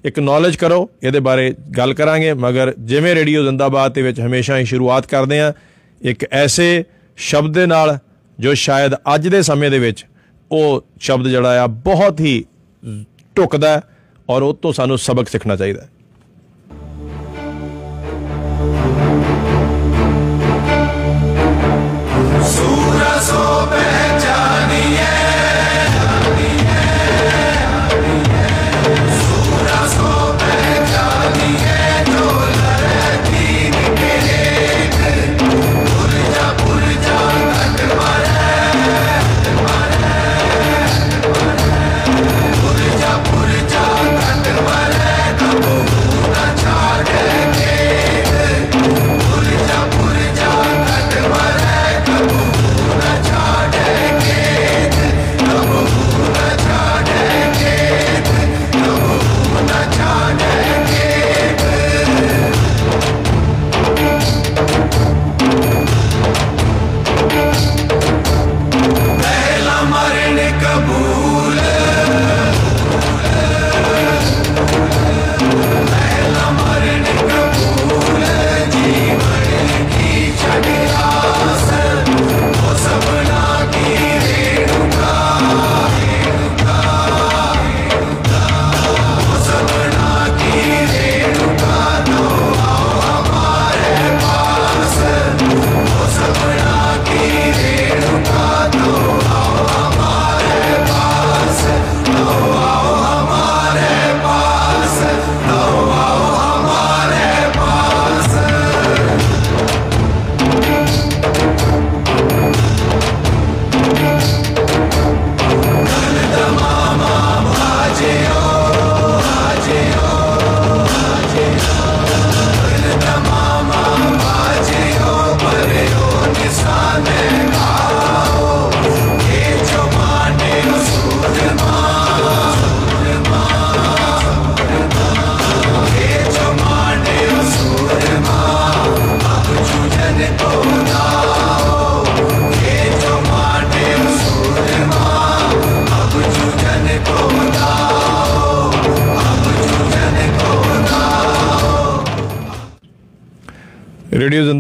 ਇੱਕ 0.04 0.20
ਨੌਲੇਜ 0.20 0.56
ਕਰੋ, 0.56 0.90
ਇਹਦੇ 1.04 1.20
ਬਾਰੇ 1.20 1.54
ਗੱਲ 1.78 1.94
ਕਰਾਂਗੇ, 1.94 2.34
ਮਗਰ 2.34 2.74
ਜਿਵੇਂ 2.80 3.16
ਰੇਡੀਓ 3.16 3.44
ਜ਼ਿੰਦਾਬਾਦ 3.44 3.94
ਦੇ 3.94 4.02
ਵਿੱਚ 4.02 4.20
ਹਮੇਸ਼ਾ 4.22 4.58
ਹੀ 4.58 4.66
ਸ਼ੁਰੂਆਤ 4.66 5.06
ਕਰਦੇ 5.06 5.40
ਆ 5.40 5.54
ਇੱਕ 6.02 6.26
ਐਸੇ 6.32 6.84
ਸ਼ਬਦ 7.18 7.54
ਦੇ 7.54 7.66
ਨਾਲ 7.66 7.98
ਜੋ 8.40 8.54
ਸ਼ਾਇਦ 8.54 8.96
ਅੱਜ 9.16 9.28
ਦੇ 9.28 9.42
ਸਮੇਂ 9.42 9.72
ਦੇ 9.72 9.80
ਵਿੱਚ 9.80 10.06
ਉਹ 10.54 10.84
ਸ਼ਬਦ 11.00 11.28
ਜਿਹੜਾ 11.28 11.64
ਆ 11.64 11.68
ਬਹੁਤ 11.86 12.20
ਹੀ 12.20 12.44
ਢੁਕਦਾ 13.36 13.70
ਹੈ 13.70 13.82
ਔਰ 14.30 14.42
ਉਹ 14.42 14.54
ਤੋਂ 14.54 14.74
ਸਾਨੂੰ 14.74 14.98
ਸਬਕ 14.98 15.30
ਸਿੱਖਣਾ 15.30 15.56
ਚਾਹੀਦਾ 15.56 15.86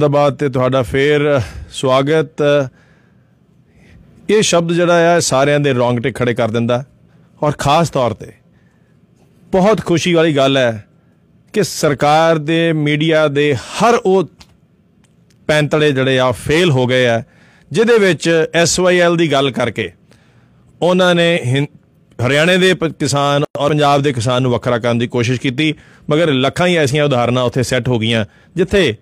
ਹੈ 0.03 0.07
ਰੇਡੀਓ 0.07 0.19
ਜ਼ਿੰਦਾਬਾਦ 0.19 0.37
ਤੇ 0.37 0.49
ਤੁਹਾਡਾ 0.49 0.81
ਫੇਰ 0.81 1.39
ਸਵਾਗਤ। 1.69 2.41
ਇਹ 4.29 4.41
ਸ਼ਬਦ 4.41 4.73
ਜਿਹੜਾ 4.73 4.99
ਹੈ 4.99 5.19
ਸਾਰਿਆਂ 5.19 5.59
ਦੇ 5.59 5.73
ਰੌਂਗਟੇ 5.73 6.11
ਖੜੇ 6.11 6.33
ਕਰ 6.33 6.51
ਦਿੰਦਾ। 6.51 6.85
ਔਰ 7.43 7.51
ਖਾਸ 7.51 7.89
ਤੌਰ 7.89 8.13
ਤੇ 8.13 8.33
ਬਹੁਤ 9.51 9.85
ਖੁਸ਼ੀ 9.85 10.13
ਵਾਲੀ 10.13 10.35
ਗੱਲ 10.35 10.57
ਹੈ 10.57 10.85
ਕਿ 11.53 11.63
ਸਰਕਾਰ 11.63 12.37
ਦੇ, 12.37 12.73
ਮੀਡੀਆ 12.73 13.27
ਦੇ 13.27 13.55
ਹਰ 13.55 13.95
ਉਹ 14.05 14.29
ਪੈਂਤੜੇ 15.47 15.91
ਜਿਹੜੇ 15.91 16.19
ਆ, 16.19 16.31
ਫੇਲ 16.31 16.71
ਹੋ 16.71 16.85
ਗਏ 16.85 17.07
ਆ, 17.07 17.23
ਜਿਹਦੇ 17.71 17.97
ਵਿੱਚ 17.97 18.45
ਐਸਵਾਈਐਲ 18.53 19.17
ਦੀ 19.17 19.31
ਗੱਲ 19.31 19.51
ਕਰਕੇ 19.51 19.91
ਉਹਨਾਂ 20.81 21.15
ਨੇ 21.15 21.39
ਹਿੰ- 21.45 21.77
ਹਰਿਆਣੇ 22.27 22.57
ਦੇ 22.57 22.73
ਪ- 22.73 22.85
ਕਿਸਾਨ 22.85 23.43
ਔਰ 23.57 23.69
ਪੰਜਾਬ 23.69 24.01
ਦੇ 24.01 24.13
ਕਿਸਾਨ 24.13 24.41
ਨੂੰ 24.41 24.51
ਵੱਖਰਾ 24.51 24.77
ਕਰਨ 24.77 24.97
ਦੀ 24.97 25.07
ਕੋਸ਼ਿਸ਼ 25.07 25.41
ਕੀਤੀ। 25.41 25.75
ਮਗਰ 26.09 26.33
ਲੱਖਾਂ 26.33 26.67
ਹੀ 26.67 26.75
ਐਸੀਆਂ 26.75 27.05
ਉਦਾਹਰਨਾਂ 27.05 27.43
ਉੱਥੇ 27.43 27.63
ਸੈੱਟ 27.63 27.87
ਹੋ 27.87 27.99
ਗਈਆਂ, 27.99 28.25
ਜਿੱਥੇ 28.55 28.95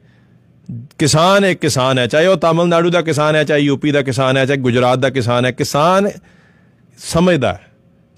ਕਿਸਾਨ 1.00 1.46
ਇੱਕ 1.46 1.60
ਕਿਸਾਨ 1.60 2.00
ਹੈ, 2.00 2.08
ਚਾਹੇ 2.08 2.28
ਉਹ 2.28 2.38
ਤਾਮਿਲਨਾਡੂ 2.38 2.90
ਦਾ 2.90 3.02
ਕਿਸਾਨ 3.02 3.36
ਹੈ, 3.36 3.44
ਚਾਹੇ 3.44 3.60
ਯੂਪੀ 3.60 3.92
ਦਾ 3.92 4.02
ਕਿਸਾਨ 4.02 4.38
ਹੈ, 4.38 4.46
ਚਾਹੇ 4.46 4.58
ਗੁਜਰਾਤ 4.58 5.00
ਦਾ 5.00 5.10
ਕਿਸਾਨ 5.10 5.46
ਹੈ, 5.46 5.52
ਕਿਸਾਨ 5.52 6.10
ਸਮਝਦਾ 6.98 7.54
ਹੈ 7.54 7.62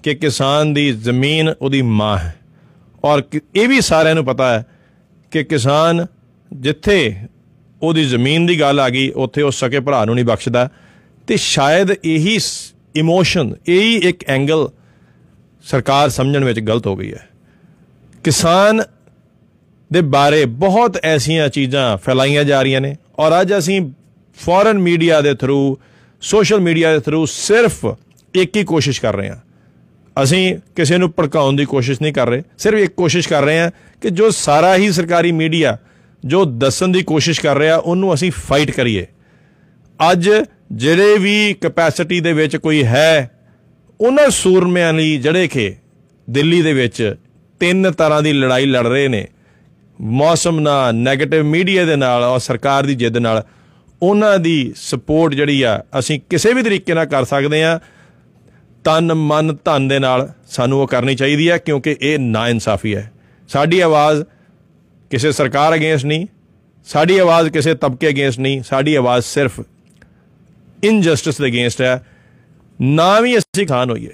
ਕਿ 0.02 0.14
ਕਿਸਾਨ 0.14 0.74
ਦੀ 0.74 0.92
ਜ਼ਮੀਨ 0.92 1.54
ਉਹਦੀ 1.62 1.82
ਮਾਂ 1.82 2.18
ਹੈ। 2.18 2.34
ਔਰ 3.04 3.20
ਕਿ- 3.20 3.40
ਇਹ 3.54 3.68
ਵੀ 3.68 3.80
ਸਾਰਿਆਂ 3.80 4.14
ਨੂੰ 4.14 4.24
ਪਤਾ 4.24 4.58
ਹੈ 4.58 4.66
ਕਿ 5.30 5.44
ਕਿਸਾਨ 5.44 6.06
ਜਿੱਥੇ 6.52 7.16
ਉਹਦੀ 7.82 8.04
ਜ਼ਮੀਨ 8.04 8.46
ਦੀ 8.46 8.60
ਗੱਲ 8.60 8.80
ਆ 8.80 8.88
ਗਈ, 8.88 9.10
ਉੱਥੇ 9.10 9.42
ਉਹ 9.42 9.50
ਸਕੇ 9.50 9.80
ਭਰਾ 9.80 10.04
ਨੂੰ 10.04 10.14
ਨਹੀਂ 10.14 10.24
ਬਖਸ਼ਦਾ। 10.24 10.70
ਤੇ 11.26 11.36
ਸ਼ਾਇਦ 11.36 11.90
ਇਹੀ 11.90 12.38
ਇਮੋਸ਼ਨ 12.96 13.54
ਇਹੀ 13.68 13.96
ਇੱਕ 13.96 14.24
ਐਂਗਲ 14.28 14.68
ਸਰਕਾਰ 15.64 16.08
ਸਮਝਣ 16.08 16.44
ਵਿੱਚ 16.44 16.60
ਗਲਤ 16.60 16.86
ਹੋ 16.86 16.96
ਗਈ 16.96 17.12
ਹੈ। 17.12 17.28
ਕਿਸਾਨ 18.24 18.82
ਦੇ 19.94 20.00
ਬਾਰੇ 20.00 20.44
ਬਹੁਤ 20.44 20.96
ਐਸੀਆਂ 21.04 21.48
ਚੀਜ਼ਾਂ 21.48 21.96
ਫੈਲਾਈਆਂ 21.96 22.44
ਜਾ 22.44 22.62
ਰਹੀਆਂ 22.62 22.80
ਨੇ। 22.80 22.94
ਔਰ 23.18 23.40
ਅੱਜ 23.40 23.52
ਅਸੀਂ 23.58 23.80
ਫੋਰਨ 24.38 24.78
ਮੀਡੀਆ 24.78 25.20
ਦੇ 25.20 25.34
ਥਰੂ 25.34 25.78
ਸੋਸ਼ਲ 26.22 26.60
ਮੀਡੀਆ 26.60 26.92
ਦੇ 26.92 27.00
ਥਰੂ 27.00 27.26
ਸਿਰਫ 27.26 27.84
ਇੱਕ 28.34 28.56
ਹੀ 28.56 28.64
ਕੋਸ਼ਿਸ਼ 28.64 29.00
ਕਰ 29.00 29.16
ਰਹੇ 29.16 29.28
ਹਾਂ। 29.28 29.36
ਅਸੀਂ 30.16 30.56
ਕਿਸੇ 30.76 30.96
ਨੂੰ 30.98 31.12
ਭੜਕਾਉਣ 31.18 31.56
ਦੀ 31.56 31.64
ਕੋਸ਼ਿਸ਼ 31.64 32.02
ਨਹੀਂ 32.02 32.12
ਕਰ 32.12 32.28
ਰਹੇ, 32.28 32.42
ਸਿਰਫ 32.58 32.78
ਇੱਕ 32.78 32.92
ਕੋਸ਼ਿਸ਼ 32.94 33.28
ਕਰ 33.28 33.42
ਰਹੇ 33.42 33.58
ਹਾਂ 33.58 33.70
ਕਿ 34.02 34.10
ਜੋ 34.10 34.30
ਸਾਰਾ 34.30 34.74
ਹੀ 34.76 34.90
ਸਰਕਾਰੀ 34.92 35.32
ਮੀਡੀਆ 35.32 35.76
ਜੋ 36.24 36.44
ਦੱਸਣ 36.44 36.88
ਦੀ 36.88 37.02
ਕੋਸ਼ਿਸ਼ 37.02 37.40
ਕਰ 37.40 37.58
ਰਿਹਾ, 37.58 37.76
ਉਹਨੂੰ 37.76 38.14
ਅਸੀਂ 38.14 38.30
ਫਾਈਟ 38.48 38.70
ਕਰੀਏ। 38.70 39.06
ਅੱਜ 40.12 40.30
ਜਿਹੜੇ 40.72 41.18
ਵੀ 41.18 41.54
ਕੈਪੈਸਿਟੀ 41.60 42.20
ਦੇ 42.20 42.32
ਵਿੱਚ 42.32 42.56
ਕੋਈ 42.56 42.84
ਹੈ, 42.84 43.30
ਉਹਨਾਂ 44.00 44.28
ਸੂਰਮਿਆਂ 44.30 44.92
ਲਈ 44.92 45.16
ਜਿਹੜੇ 45.16 45.48
ਕਿ 45.48 45.74
ਦਿੱਲੀ 46.28 46.62
ਦੇ 46.62 46.72
ਵਿੱਚ 46.72 47.14
ਤਿੰਨ 47.60 47.90
ਤਰ੍ਹਾਂ 47.92 48.22
ਦੀ 48.22 48.32
ਲੜਾਈ 48.32 48.66
ਲੜ 48.66 48.86
ਰਹੇ 48.86 49.08
ਨੇ। 49.08 49.26
ਮੌਸਮ 50.00 50.60
ਨਾਲ 50.60 50.92
네ਗੇਟਿਵ 50.92 51.44
ਮੀਡੀਆ 51.44 51.84
ਦੇ 51.84 51.96
ਨਾਲ 51.96 52.24
ਔਰ 52.24 52.38
ਸਰਕਾਰ 52.38 52.86
ਦੀ 52.86 52.94
ਜਿੱਦ 52.94 53.16
ਨਾਲ 53.16 53.42
ਉਹਨਾਂ 54.02 54.38
ਦੀ 54.38 54.72
ਸਪੋਰਟ 54.76 55.34
ਜਿਹੜੀ 55.34 55.62
ਆ, 55.62 55.82
ਅਸੀਂ 55.98 56.20
ਕਿਸੇ 56.30 56.52
ਵੀ 56.52 56.62
ਤਰੀਕੇ 56.62 56.94
ਨਾਲ 56.94 57.06
ਕਰ 57.06 57.24
ਸਕਦੇ 57.24 57.62
ਆ 57.64 57.78
ਤਨ, 58.84 59.14
ਮਨ, 59.14 59.56
ਧਨ 59.64 59.88
ਦੇ 59.88 59.98
ਨਾਲ 59.98 60.28
ਸਾਨੂੰ 60.48 60.80
ਉਹ 60.80 60.86
ਕਰਨੀ 60.86 61.14
ਚਾਹੀਦੀ 61.14 61.50
ਹੈ 61.50 61.58
ਕਿਉਂਕਿ 61.58 61.96
ਇਹ 62.00 62.18
ਨਾਇਨਸਾਫੀ 62.18 62.94
ਹੈ। 62.94 63.10
ਸਾਡੀ 63.48 63.80
ਆਵਾਜ਼ 63.80 64.22
ਕਿਸੇ 65.10 65.32
ਸਰਕਾਰ 65.32 65.74
ਅਗੇਂਸਟ 65.74 66.04
ਨਹੀਂ, 66.04 66.26
ਸਾਡੀ 66.86 67.18
ਆਵਾਜ਼ 67.18 67.48
ਕਿਸੇ 67.48 67.74
ਤਬਕੇ 67.74 68.08
ਅਗੇਂਸਟ 68.08 68.38
ਨਹੀਂ, 68.38 68.62
ਸਾਡੀ 68.62 68.94
ਆਵਾਜ਼ 68.94 69.24
ਸਿਰਫ 69.24 69.60
ਇਨਜਸਟਿਸ 70.84 71.40
ਦੇ 71.40 71.46
ਅਗੇਂਸਟ 71.46 71.82
ਹੈ। 71.82 72.04
ਨਾ 72.80 73.20
ਵੀ 73.20 73.38
ਅਸੀਂ 73.38 73.66
ਖਾਨ 73.66 73.90
ਹੋਈਏ। 73.90 74.10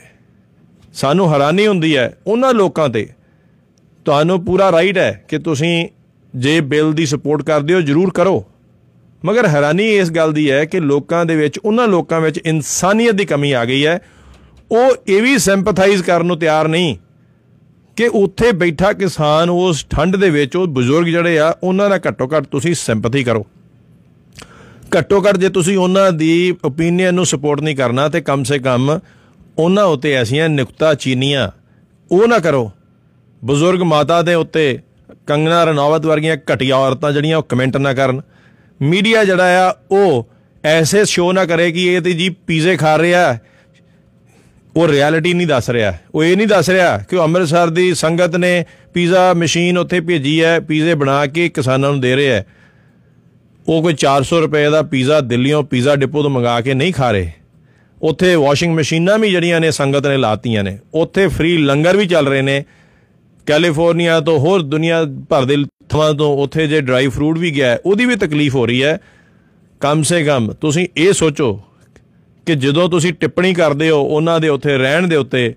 ਸਾਨੂੰ 0.94 1.32
ਹੈਰਾਨੀ 1.32 1.66
ਹੁੰਦੀ 1.66 1.96
ਹੈ, 1.96 2.12
ਉਹਨਾਂ 2.26 2.52
ਲੋਕਾਂ 2.54 2.88
ਤੇ 2.88 3.08
ਤੁਹਾਨੂੰ 4.04 4.44
ਪੂਰਾ 4.44 4.72
ਰਾਈਟ 4.72 4.98
ਹੈ 4.98 5.24
ਕਿ 5.28 5.38
ਤੁਸੀਂ 5.38 5.88
ਜੇ 6.36 6.60
ਬਿੱਲ 6.60 6.92
ਦੀ 6.92 7.06
ਸਪੋਰਟ 7.06 7.42
ਕਰਦੇ 7.42 7.74
ਹੋ, 7.74 7.80
ਜਰੂਰ 7.80 8.10
ਕਰੋ। 8.10 8.44
ਮਗਰ 9.24 9.46
ਹੈਰਾਨੀ 9.46 9.88
ਇਸ 9.96 10.10
ਗੱਲ 10.10 10.32
ਦੀ 10.32 10.50
ਹੈ 10.50 10.64
ਕਿ 10.64 10.80
ਲੋਕਾਂ 10.80 11.26
ਦੇ 11.26 11.36
ਵਿੱਚ, 11.36 11.58
ਉਹਨਾਂ 11.58 11.88
ਲੋਕਾਂ 11.88 12.20
ਵਿੱਚ 12.20 12.38
ਇਨਸਾਨੀਅਤ 12.38 13.14
ਦੀ 13.14 13.24
ਕਮੀ 13.24 13.52
ਆ 13.52 13.64
ਗਈ 13.64 13.86
ਹੈ। 13.86 14.00
ਉਹ 14.72 14.92
ਇਹ 15.08 15.22
ਵੀ 15.22 15.38
ਸਿੰਪਥਾਈਜ਼ 15.38 16.02
ਕਰਨ 16.02 16.26
ਨੂੰ 16.26 16.38
ਤਿਆਰ 16.38 16.68
ਨਹੀਂ 16.68 16.96
ਕਿ 17.96 18.06
ਉੱਥੇ 18.06 18.52
ਬੈਠਾ 18.52 18.92
ਕਿਸਾਨ, 18.92 19.50
ਉਸ 19.50 19.86
ਠੰਡ 19.90 20.16
ਦੇ 20.16 20.30
ਵਿੱਚ, 20.30 20.56
ਉਹ 20.56 20.66
ਬਜ਼ੁਰਗ 20.66 21.06
ਜਿਹੜੇ 21.06 21.38
ਆ, 21.38 21.54
ਉਹਨਾਂ 21.62 21.88
ਨਾਲ 21.88 22.00
ਘੱਟੋ 22.08 22.28
ਘੱਟ 22.36 22.44
ਤੁਸੀਂ 22.44 22.74
ਸਿੰਪਥੀ 22.74 23.24
ਕਰੋ। 23.24 23.46
ਘੱਟੋ 24.98 25.22
ਘੱਟ 25.28 25.36
ਜੇ 25.36 25.48
ਤੁਸੀਂ 25.48 25.78
ਉਹਨਾਂ 25.78 26.12
ਦੀ 26.12 26.56
ਓਪੀਨੀਅਨ 26.64 27.14
ਨੂੰ 27.14 27.26
ਸਪੋਰਟ 27.26 27.60
ਨਹੀਂ 27.60 27.76
ਕਰਨਾ, 27.76 28.08
ਤੇ 28.08 28.20
ਕਮ 28.20 28.44
ਸੇ 28.44 28.58
ਕਮ 28.58 28.98
ਉਹਨਾਂ 29.58 29.84
ਉੱਤੇ 29.84 30.12
ਐਸੀਆਂ 30.12 30.48
ਨੁਕਤਾ 30.48 30.94
ਚੀਨੀਆਂ 30.94 31.50
ਉਹ 32.10 32.28
ਨਾ 32.28 32.38
ਕਰੋ। 32.38 32.70
ਬਜ਼ੁਰਗ 33.44 33.82
ਮਾਤਾ 33.82 34.22
ਦੇ 34.22 34.34
ਉੱਤੇ 34.34 34.78
ਕੰਗਨਾ 35.26 35.64
ਰਣਾਵਤ 35.64 36.06
ਵਰਗੀਆਂ 36.06 36.36
ਘਟੀਆ 36.54 36.76
ਔਰਤਾਂ 36.76 37.12
ਜਿਹੜੀਆਂ 37.12 37.38
ਉਹ 37.38 37.42
ਕਮੈਂਟ 37.42 37.76
ਨਾ 37.76 37.94
ਕਰਨ। 37.94 38.22
ਮੀਡੀਆ 38.82 39.24
ਜਿਹੜਾ 39.24 39.70
ਆ, 39.70 39.74
ਉਹ 39.90 40.28
ਐਸੇ 40.64 41.04
ਸ਼ੋਅ 41.04 41.32
ਨਾ 41.32 41.44
ਕਰੇ 41.44 41.72
ਕਿ 41.72 41.86
ਇਹ 41.86 42.00
ਤੇ 42.00 42.12
ਜੀ 42.12 42.28
ਪੀਜ਼ੇ 42.28 42.76
ਖਾ 42.76 42.98
ਰਿਹਾ 42.98 43.38
ਉਹ 44.76 44.88
ਰਿਐਲਿਟੀ 44.88 45.34
ਨਹੀਂ 45.34 45.46
ਦੱਸ 45.46 45.70
ਰਿਹਾ। 45.70 45.94
ਉਹ 46.14 46.24
ਇਹ 46.24 46.36
ਨਹੀਂ 46.36 46.46
ਦੱਸ 46.46 46.70
ਰਿਹਾ 46.70 46.98
ਕਿ 46.98 47.16
ਉਹ 47.16 47.24
ਅੰਮ੍ਰਿਤਸਰ 47.24 47.70
ਦੀ 47.70 47.94
ਸੰਗਤ 47.94 48.36
ਨੇ 48.36 48.64
ਪੀਜ਼ਾ 48.94 49.34
ਮਸ਼ੀਨ 49.34 49.78
ਉੱਥੇ 49.78 50.00
ਭੇਜੀ 50.00 50.44
ਹੈ, 50.44 50.60
ਪੀਜ਼ੇ 50.60 50.94
ਬਣਾ 50.94 51.26
ਕੇ 51.26 51.48
ਕਿਸਾਨਾਂ 51.48 51.90
ਨੂੰ 51.90 52.00
ਦੇ 52.00 52.16
ਰਿਹਾ 52.16 52.36
ਹੈ। 52.36 52.46
ਉਹ 53.68 53.82
ਕੋਈ 53.82 53.94
400 53.94 54.40
ਰੁਪਏ 54.40 54.70
ਦਾ 54.70 54.82
ਪੀਜ਼ਾ 54.82 55.20
ਦਿੱਲੀੋਂ 55.20 55.62
ਪੀਜ਼ਾ 55.62 55.96
ਡਿਪੋ 55.96 56.22
ਤੋਂ 56.22 56.30
ਮੰਗਾ 56.30 56.60
ਕੇ 56.60 56.74
ਨਹੀਂ 56.74 56.92
ਖਾ 56.92 57.10
ਰਹੇ। 57.10 57.30
ਉੱਥੇ 58.02 58.34
ਵਾਸ਼ਿੰਗ 58.34 58.76
ਮਸ਼ੀਨਾਂ 58.76 59.18
ਵੀ 59.18 59.30
ਜਿਹੜੀਆਂ 59.30 59.60
ਨੇ 59.60 59.70
ਸੰਗਤ 59.70 60.06
ਨੇ 60.06 60.16
ਲਾਤੀਆਂ 60.16 60.64
ਨੇ। 60.64 60.78
ਉੱਥੇ 60.94 61.28
ਫ੍ਰੀ 61.28 61.56
ਲੰਗਰ 61.56 61.96
ਵੀ 61.96 62.06
ਚੱਲ 62.06 62.28
ਰਹੇ 62.28 62.42
ਨੇ। 62.42 62.64
ਕੈਲੀਫੋਰਨੀਆ 63.50 64.20
ਤੋਂ 64.20 64.38
ਹੋਰ 64.38 64.62
ਦੁਨੀਆ 64.62 65.04
ਭਰ 65.28 65.44
ਦੇ 65.44 65.56
ਥਾਵਾਂ 65.88 66.14
ਤੋਂ 66.14 66.36
ਉੱਥੇ 66.38 66.66
ਜੇ 66.66 66.80
ਡਰਾਈ 66.80 67.08
ਫਰੂਟ 67.08 67.38
ਵੀ 67.38 67.50
ਗਿਆ 67.50 67.70
ਹੈ, 67.70 67.78
ਉਹਦੀ 67.86 68.04
ਵੀ 68.04 68.16
ਤਕਲੀਫ 68.16 68.54
ਹੋ 68.54 68.66
ਰਹੀ 68.66 68.82
ਹੈ। 68.82 68.98
ਕਮ 69.80 70.02
ਸੇ 70.02 70.22
ਕਮ 70.24 70.52
ਤੁਸੀਂ 70.60 70.86
ਇਹ 70.96 71.12
ਸੋਚੋ 71.12 71.60
ਕਿ 72.46 72.54
ਜਦੋਂ 72.54 72.88
ਤੁਸੀਂ 72.88 73.12
ਟਿੱਪਣੀ 73.12 73.54
ਕਰਦੇ 73.54 73.90
ਹੋ 73.90 74.02
ਉਹਨਾਂ 74.02 74.40
ਦੇ 74.40 74.48
ਉੱਥੇ 74.48 74.76
ਰਹਿਣ 74.78 75.06
ਦੇ 75.06 75.16
ਉੱਤੇ 75.16 75.54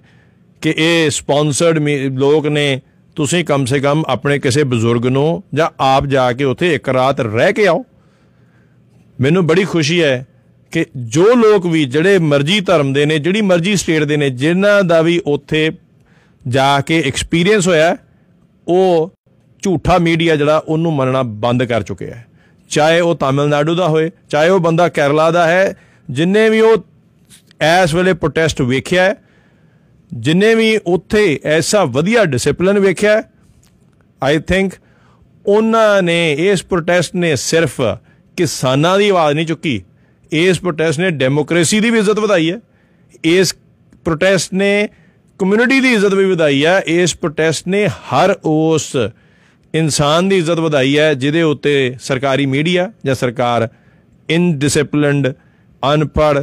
ਕਿ 0.62 0.73
ਇਹ 0.77 1.09
ਸਪਾਂਸਰਡ 1.09 1.79
ਲੋਕ 2.13 2.47
ਨੇ 2.47 2.81
ਤੁਸੀਂ 3.15 3.43
ਕਮ 3.45 3.65
ਸੇ 3.65 3.79
ਕਮ 3.79 4.03
ਆਪਣੇ 4.07 4.39
ਕਿਸੇ 4.39 4.63
ਬਜ਼ੁਰਗ 4.63 5.05
ਨੂੰ 5.07 5.43
ਜਾਂ 5.53 5.69
ਆਪ 5.79 6.05
ਜਾ 6.05 6.31
ਕੇ 6.33 6.43
ਉੱਥੇ 6.43 6.73
ਇੱਕ 6.75 6.89
ਰਾਤ 6.89 7.19
ਰਹਿ 7.19 7.53
ਕੇ 7.53 7.67
ਆਓ। 7.67 7.85
ਮੈਨੂੰ 9.21 9.47
ਬੜੀ 9.47 9.63
ਖੁਸ਼ੀ 9.63 10.01
ਹੈ 10.03 10.27
ਕਿ 10.71 10.85
ਜੋ 10.97 11.33
ਲੋਕ 11.35 11.67
ਵੀ 11.67 11.85
ਜਿਹੜੇ 11.85 12.17
ਮਰਜ਼ੀ 12.19 12.59
ਧਰਮ 12.59 12.93
ਦੇ 12.93 13.05
ਨੇ 13.05 13.19
ਜਿਹੜੀ 13.19 13.41
ਮਰਜ਼ੀ 13.41 13.75
ਸਟੇਟ 13.75 14.03
ਦੇ 14.03 14.17
ਨੇ 14.17 14.29
ਜਿਨ੍ਹਾਂ 14.29 14.83
ਦਾ 14.83 15.01
ਵੀ 15.01 15.21
ਉੱਥੇ 15.25 15.69
ਜਾ 16.47 16.81
ਕੇ 16.81 17.01
ਐਕਸਪੀਰੀਅੰਸ 17.01 17.67
ਹੋਇਆ 17.67 17.95
ਉਹ 18.67 19.13
ਝੂਠਾ 19.62 19.97
ਮੀਡੀਆ 19.97 20.35
ਜਿਹੜਾ 20.35 20.57
ਉਹਨੂੰ 20.57 20.93
ਮੰਨਣਾ 20.93 21.23
ਬੰਦ 21.23 21.63
ਕਰ 21.63 21.83
ਚੁੱਕਿਆ 21.83 22.15
ਹੈ। 22.15 22.25
ਚਾਹੇ 22.69 23.00
ਉਹ 23.00 23.15
ਤਾਮਿਲਨਾਡੂ 23.15 23.75
ਦਾ 23.75 23.88
ਹੋਏ 23.88 24.09
ਚਾਹੇ 24.29 24.50
ਉਹ 24.50 24.59
ਬੰਦਾ 24.59 24.88
ਕੇਰਲਾ 24.89 25.29
ਦਾ 25.31 25.47
ਹੈ 25.47 25.73
ਜਿੰਨੇ 26.09 26.50
ਵੀ 26.50 26.62
ਉਹ 26.62 26.77
ਇਸ 27.83 27.93
ਵੇਲੇ 27.93 28.13
ਪ੍ਰੋਟੈਸਟ 28.13 28.62
ਵੇਖਿਆ 28.62 29.03
ਹੈ, 29.03 29.15
ਜਿੰਨੇ 30.13 30.55
ਵੀ 30.55 30.77
ਉੱਥੇ 30.85 31.39
ਐਸਾ 31.45 31.83
ਵਧੀਆ 31.85 32.25
ਡਿਸਪਲਿਨ 32.25 32.79
ਵੇਖਿਆ 32.79 33.23
ਆਈ 34.23 34.39
ਥਿੰਕ 34.39 34.73
ਉਹਨਾਂ 35.45 36.01
ਨੇ 36.01 36.33
ਇਸ 36.33 36.63
ਪ੍ਰੋਟੈਸਟ 36.63 37.15
ਨੇ 37.15 37.35
ਸਿਰਫ 37.35 37.81
ਕਿਸਾਨਾਂ 38.38 38.97
ਦੀ 39.00 39.09
ਆਵਾਜ਼ 39.09 39.35
ਨਹੀਂ 39.35 39.45
ਚੁੱਕੀ। 39.45 39.81
ਇਸ 40.31 40.59
ਪ੍ਰੋਟੈਸਟ 40.59 41.00
ਨੇ 41.00 41.09
ਡੈਮੋਕ੍ਰੇਸੀ 41.12 41.79
ਦੀ 41.79 41.89
ਵੀ 41.89 42.00
ਇੱਜ਼ਤ 42.00 42.19
ਵਧਾਈ 42.19 42.51
ਹੈ। 42.51 42.59
ਇਸ 43.23 43.55
ਪ੍ਰੋਟੈਸਟ 44.05 44.53
ਨੇ 44.53 44.89
ਕਮਿਊਨਿਟੀ 45.43 45.79
ਦੀ 45.79 45.91
ਇੱਜ਼ਤ 45.93 46.13
ਵੀ 46.13 46.25
ਵਧਾਈ 46.25 46.65
ਹੈ। 46.65 46.81
ਇਸ 46.88 47.15
ਪ੍ਰੋਟੈਸਟ 47.15 47.67
ਨੇ 47.67 47.88
ਹਰ 47.88 48.35
ਉਸ 48.45 48.85
ਇਨਸਾਨ 49.73 50.29
ਦੀ 50.29 50.38
ਇੱਜ਼ਤ 50.38 50.59
ਵਧਾਈ 50.59 50.97
ਹੈ 51.00 51.13
ਜਿਹਦੇ 51.13 51.41
ਉੱਤੇ 51.41 51.73
ਸਰਕਾਰੀ 52.01 52.45
ਮੀਡੀਆ 52.45 52.91
ਜਾਂ 53.05 53.15
ਸਰਕਾਰ 53.15 53.67
ਇਨਡਿਸਪਲਿਨਡ 54.29 55.27
ਅਨਪੜ੍ਹ 55.93 56.39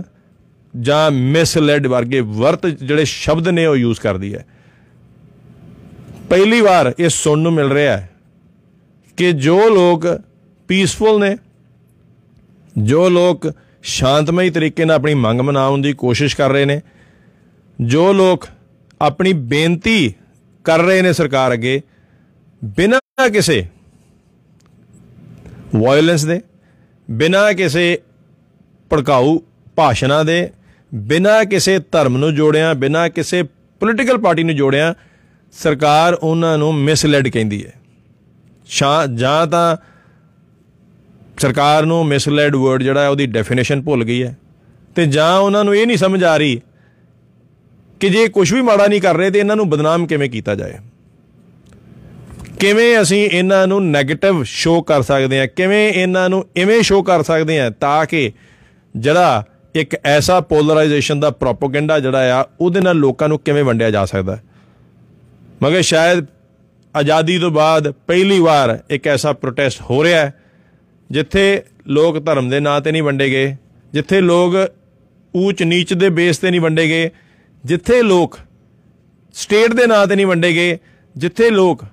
ਜਾਂ 0.75 1.11
ਮਿਸਲੈਡ 1.11 1.87
ਵਰਗੇ 1.87 2.21
ਵਰਤ 2.21 2.67
ਜਿਹੜੇ 2.67 3.05
ਸ਼ਬਦ 3.05 3.49
ਨੇ 3.49 3.67
ਉਹ 3.67 3.77
ਯੂਜ਼ 3.77 4.01
ਕਰਦੀ 4.01 4.35
ਹੈ। 4.35 4.45
ਪਹਿਲੀ 6.31 6.61
ਵਾਰ 6.61 6.93
ਇਹ 6.99 7.09
ਸੁਣਨ 7.09 7.43
ਨੂੰ 7.43 7.53
ਮਿਲ 7.53 7.73
ਰਿਹਾ 7.73 7.97
ਹੈ 7.97 8.11
ਕਿ 9.17 9.33
ਜੋ 9.33 9.69
ਲੋਕ 9.69 10.07
ਪੀਸਫੁਲ 10.69 11.21
ਨੇ, 11.21 11.37
ਜੋ 12.79 13.09
ਲੋਕ 13.09 13.53
ਸ਼ਾਂਤਮਈ 13.83 14.51
ਤਰੀਕੇ 14.51 14.85
ਨਾਲ 14.85 14.97
ਆਪਣੀ 14.97 15.15
ਮੰਗ 15.15 15.41
ਮਨਾਉਣ 15.41 15.83
ਦੀ 15.83 15.93
ਕੋਸ਼ਿਸ਼ 15.93 16.37
ਕਰ 16.37 16.51
ਰਹੇ 16.51 16.65
ਨੇ, 16.65 16.81
ਜੋ 17.79 18.13
ਲੋਕ 18.13 18.47
ਆਪਣੀ 19.01 19.33
ਬੇਨਤੀ 19.33 20.15
ਕਰ 20.65 20.79
ਰਹੇ 20.79 21.03
ਨੇ 21.03 21.13
ਸਰਕਾਰ 21.13 21.53
ਅੱਗੇ, 21.53 21.81
ਬਿਨਾਂ 22.63 23.29
ਕਿਸੇ 23.31 23.67
ਵਾਇਲੈਂਸ 25.77 26.25
ਦੇ, 26.25 26.41
ਬਿਨਾਂ 27.09 27.53
ਕਿਸੇ 27.53 27.99
ਭੜਕਾਊ 28.91 29.39
ਭਾਸ਼ਣਾਂ 29.77 30.25
ਦੇ, 30.25 30.51
ਬਿਨਾਂ 30.95 31.45
ਕਿਸੇ 31.45 31.79
ਧਰਮ 31.93 32.17
ਨੂੰ 32.17 32.35
ਜੋੜਿਆ, 32.35 32.73
ਬਿਨਾਂ 32.75 33.09
ਕਿਸੇ 33.09 33.43
ਪੋਲੀਟੀਕਲ 33.81 34.19
ਪਾਰਟੀ 34.19 34.43
ਨੂੰ 34.43 34.55
ਜੋੜਿਆ, 34.57 34.95
ਸਰਕਾਰ 35.53 36.15
ਉਹਨਾਂ 36.15 36.57
ਨੂੰ 36.59 36.75
ਮਿਸਲੈਡ 36.75 37.29
ਕਹਿੰਦੀ 37.29 37.65
ਹੈ। 37.67 37.73
ਸ਼ਾ 38.67 39.07
ਜਾਂ 39.07 39.47
ਤਾਂ 39.47 39.77
ਸਰਕਾਰ 41.39 41.87
ਨੂੰ 41.87 42.05
ਮਿਸਲੈਡ 42.07 42.57
ਵਰਡ 42.57 42.83
ਜਿਹੜਾ 42.83 43.03
ਹੈ 43.03 43.09
ਉਹਦੀ 43.09 43.27
ਡੈਫੀਨੇਸ਼ਨ 43.27 43.83
ਭੁੱਲ 43.83 44.05
ਗਈ 44.05 44.23
ਹੈ। 44.23 44.37
ਤੇ 44.95 45.07
ਜਾਂ 45.07 45.39
ਉਹਨਾਂ 45.39 45.65
ਨੂੰ 45.65 45.75
ਇਹ 45.77 45.87
ਨਹੀਂ 45.87 45.97
ਸਮਝ 45.97 46.25
ਆ 46.25 46.37
ਰਹੀ 46.37 46.61
ਕਿ 48.01 48.09
ਜੇ 48.09 48.29
ਕੁਝ 48.29 48.53
ਵੀ 48.55 48.61
ਮਾੜਾ 48.63 48.87
ਨਹੀਂ 48.87 49.01
ਕਰ 49.01 49.17
ਰਹੇ 49.17 49.31
ਤੇ 49.31 49.39
ਇਹਨਾਂ 49.39 49.57
ਨੂੰ 49.57 49.69
ਬਦਨਾਮ 49.71 50.07
ਕਿਵੇਂ 50.07 50.29
ਕੀਤਾ 50.31 50.55
ਜਾਏ 50.55 50.79
ਕਿਵੇਂ 52.61 53.03
ਅਸੀਂ 53.03 53.19
ਇਹਨਾਂ 53.33 53.67
ਨੂੰ 53.67 53.81
네ਗੇਟਿਵ 53.93 54.43
ਸ਼ੋਅ 54.43 54.83
ਕਰ 54.83 55.03
ਸਕਦੇ 55.03 55.39
ਹਾਂ 55.41 55.47
ਕਿਵੇਂ 55.47 55.93
ਇਹਨਾਂ 55.93 56.29
ਨੂੰ 56.31 56.45
ਇਵੇਂ 56.57 56.83
ਸ਼ੋਅ 56.83 57.05
ਕਰ 57.05 57.23
ਸਕਦੇ 57.23 57.61
ਹਾਂ 57.61 57.71
ਤਾਂ 57.71 58.05
ਕਿ 58.07 58.33
ਜਿਹੜਾ 58.97 59.45
ਇੱਕ 59.75 59.97
ਐਸਾ 60.05 60.41
ਪੋਲਰਾਈਜੇਸ਼ਨ 60.41 61.21
ਦਾ 61.21 61.31
ਪ੍ਰੋਪਗੈਂਡਾ 61.31 61.99
ਜਿਹੜਾ 62.01 62.41
ਆ, 62.41 62.45
ਉਹਦੇ 62.61 62.81
ਨਾਲ 62.81 62.97
ਲੋਕਾਂ 62.97 63.29
ਨੂੰ 63.29 63.39
ਕਿਵੇਂ 63.39 63.65
ਵੰਡਿਆ 63.65 63.91
ਜਾ 63.91 64.05
ਸਕਦਾ 64.05 64.37
ਹੈ। 64.37 64.43
ਮਗਰ 65.63 65.83
ਸ਼ਾਇਦ 65.83 66.25
ਆਜ਼ਾਦੀ 66.95 67.39
ਤੋਂ 67.39 67.51
ਬਾਅਦ 67.51 67.91
ਪਹਿਲੀ 68.07 68.39
ਵਾਰ 68.41 68.79
ਇੱਕ 68.91 69.07
ਐਸਾ 69.07 69.33
ਪ੍ਰੋਟੈਸਟ 69.33 69.83
ਹੋ 69.91 70.03
ਰਿਹਾ 70.05 70.21
ਹੈ, 70.21 70.33
ਜਿੱਥੇ 71.11 71.63
ਲੋਕ 71.89 72.19
ਧਰਮ 72.19 72.49
ਦੇ 72.49 72.61
ਨਾਂ 72.61 72.81
ਤੇ 72.81 72.93
ਨਹੀਂ 72.93 73.03
ਵੰਡੇ 73.03 73.31
ਗਏ, 73.31 73.57
ਜਿੱਥੇ 73.93 74.21
ਲੋਕ 74.21 74.57
ਊਚ 75.35 75.63
ਨੀਚ 75.63 75.95
ਦੇ 75.95 76.09
ਬੇਸ 76.09 76.39
ਤੇ 76.39 76.51
ਨਹੀਂ 76.51 76.61
ਵੰਡੇ 76.61 76.89
ਗਏ 76.89 77.11
ਜਿੱਥੇ 77.65 78.03
ਲੋਕ 78.03 78.37
ਸਟੇਟ 79.35 79.73
ਦੇ 79.73 79.87
ਨਾਂ 79.87 80.07
ਤੇ 80.07 80.17
ਨਹੀਂ 80.17 80.27
ਵੰਡੇ 80.27 80.53
ਗਏ, 80.55 80.79
ਜਿੱਥੇ 81.17 81.51
ਲੋਕ 81.51 81.85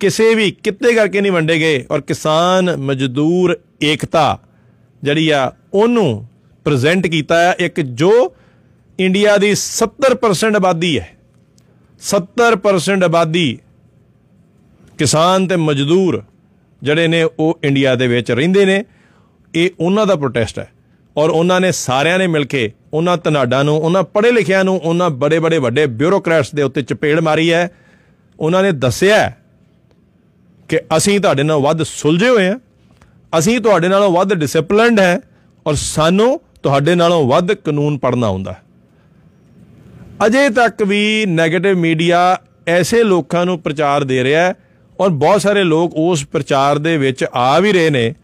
ਕਿਸੇ 0.00 0.34
ਵੀ 0.34 0.50
ਕਿੱਤੇ 0.62 0.92
ਕਰਕੇ 0.94 1.20
ਨਹੀਂ 1.20 1.32
ਵੰਡੇ 1.32 1.58
ਗਏ 1.58 1.84
ਔਰ 1.90 2.00
ਕਿਸਾਨ 2.00 2.76
ਮਜ਼ਦੂਰ 2.78 3.56
ਏਕਤਾ 3.82 4.38
ਜਿਹੜੀ 5.02 5.28
ਆ 5.28 5.50
ਉਹਨੂੰ 5.74 6.26
ਪ੍ਰੈਜ਼ੈਂਟ 6.66 7.06
ਕੀਤਾ 7.06 7.38
ਹੈ, 7.38 7.54
ਇੱਕ 7.58 7.80
ਜੋ 7.80 8.12
ਇੰਡੀਆ 8.98 9.36
ਦੀ 9.36 9.52
70% 9.54 10.56
ਆਬਾਦੀ 10.56 10.98
ਹੈ 10.98 11.08
70% 12.02 13.04
ਆਬਾਦੀ 13.04 13.58
ਕਿਸਾਨ 14.98 15.46
ਤੇ 15.48 15.56
ਮਜ਼ਦੂਰ 15.56 16.22
ਜਿਹੜੇ 16.82 17.08
ਨੇ 17.08 17.22
ਉਹ 17.22 17.58
ਇੰਡੀਆ 17.64 17.94
ਦੇ 17.94 18.06
ਵਿੱਚ 18.06 18.30
ਰਹਿੰਦੇ 18.30 18.64
ਨੇ, 18.64 18.84
ਇਹ 19.54 19.70
ਉਹਨਾਂ 19.80 20.06
ਦਾ 20.06 20.16
ਪ੍ਰੋਟੈਸਟ 20.16 20.58
ਹੈ। 20.58 20.70
ਔਰ 21.16 21.30
ਉਹਨਾਂ 21.30 21.60
ਨੇ 21.60 21.70
ਸਾਰਿਆਂ 21.72 22.18
ਨੇ 22.18 22.26
ਮਿਲ 22.26 22.44
ਕੇ 22.44 22.70
ਉਹਨਾਂ 22.92 23.16
ਧਨਾਡਾਂ 23.16 23.62
ਨੂੰ, 23.64 23.76
ਉਹਨਾਂ 23.76 24.02
ਪੜ੍ਹੇ 24.04 24.30
ਲਿਖਿਆਂ 24.32 24.64
ਨੂੰ, 24.64 24.76
ਉਹਨਾਂ 24.76 25.10
ਬੜੇ 25.10 25.38
ਬੜੇ 25.38 25.58
ਵੱਡੇ 25.58 25.86
ਬਿਊਰੋਕਰੈਟਸ 25.86 26.54
ਦੇ 26.54 26.62
ਉੱਤੇ 26.62 26.82
ਚਪੇੜ 26.82 27.20
ਮਾਰੀ 27.20 27.52
ਹੈ। 27.52 27.68
ਉਹਨਾਂ 28.38 28.62
ਨੇ 28.62 28.72
ਦੱਸਿਆ 28.72 29.16
ਹੈ 29.16 29.36
ਕਿ 30.68 30.78
ਅਸੀਂ 30.96 31.18
ਤੁਹਾਡੇ 31.20 31.42
ਨਾਲ 31.42 31.60
ਵੱਧ 31.60 31.82
ਸੁਲਝੇ 31.82 32.28
ਹੋਏ 32.28 32.48
ਹਾਂ, 32.48 32.58
ਅਸੀਂ 33.32 33.60
ਤੁਹਾਡੇ 33.60 33.88
ਨਾਲੋਂ 33.88 34.10
ਵੱਧ 34.10 34.34
ਡਿਸਪਲਿਨਡ 34.34 35.00
ਹੈ 35.00 35.20
ਔਰ 35.66 35.74
ਸਾਨੂੰ 35.74 36.40
ਤੁਹਾਡੇ 36.62 36.94
ਨਾਲੋਂ 36.94 37.24
ਵੱਧ 37.26 37.52
ਕਾਨੂੰਨ 37.54 37.98
ਪੜਨਾ 37.98 38.26
ਆਉਂਦਾ 38.26 38.52
ਹੈ 38.52 38.62
ਅਜੇ 40.26 40.48
ਤੱਕ 40.48 40.82
ਵੀ 40.82 41.02
네ਗੇਟਿਵ 41.24 41.78
ਮੀਡੀਆ 41.78 42.18
ਐਸੇ 42.68 43.02
ਲੋਕਾਂ 43.02 43.44
ਨੂੰ 43.46 43.58
ਪ੍ਰਚਾਰ 43.60 44.04
ਦੇ 44.04 44.22
ਰਿਹਾ 44.24 44.42
ਹੈ 44.42 44.54
ਔਰ 44.98 45.08
ਬਹੁਤ 45.10 45.42
ਸਾਰੇ 45.42 45.62
ਲੋਕ 45.64 45.94
ਉਸ 45.98 46.24
ਪ੍ਰਚਾਰ 46.26 46.78
ਦੇ 46.78 46.96
ਵਿੱਚ 46.96 47.24
ਆ 47.34 47.58
ਵੀ 47.58 47.72
ਰਹੇ 47.72 47.90
ਨੇ, 47.90 48.14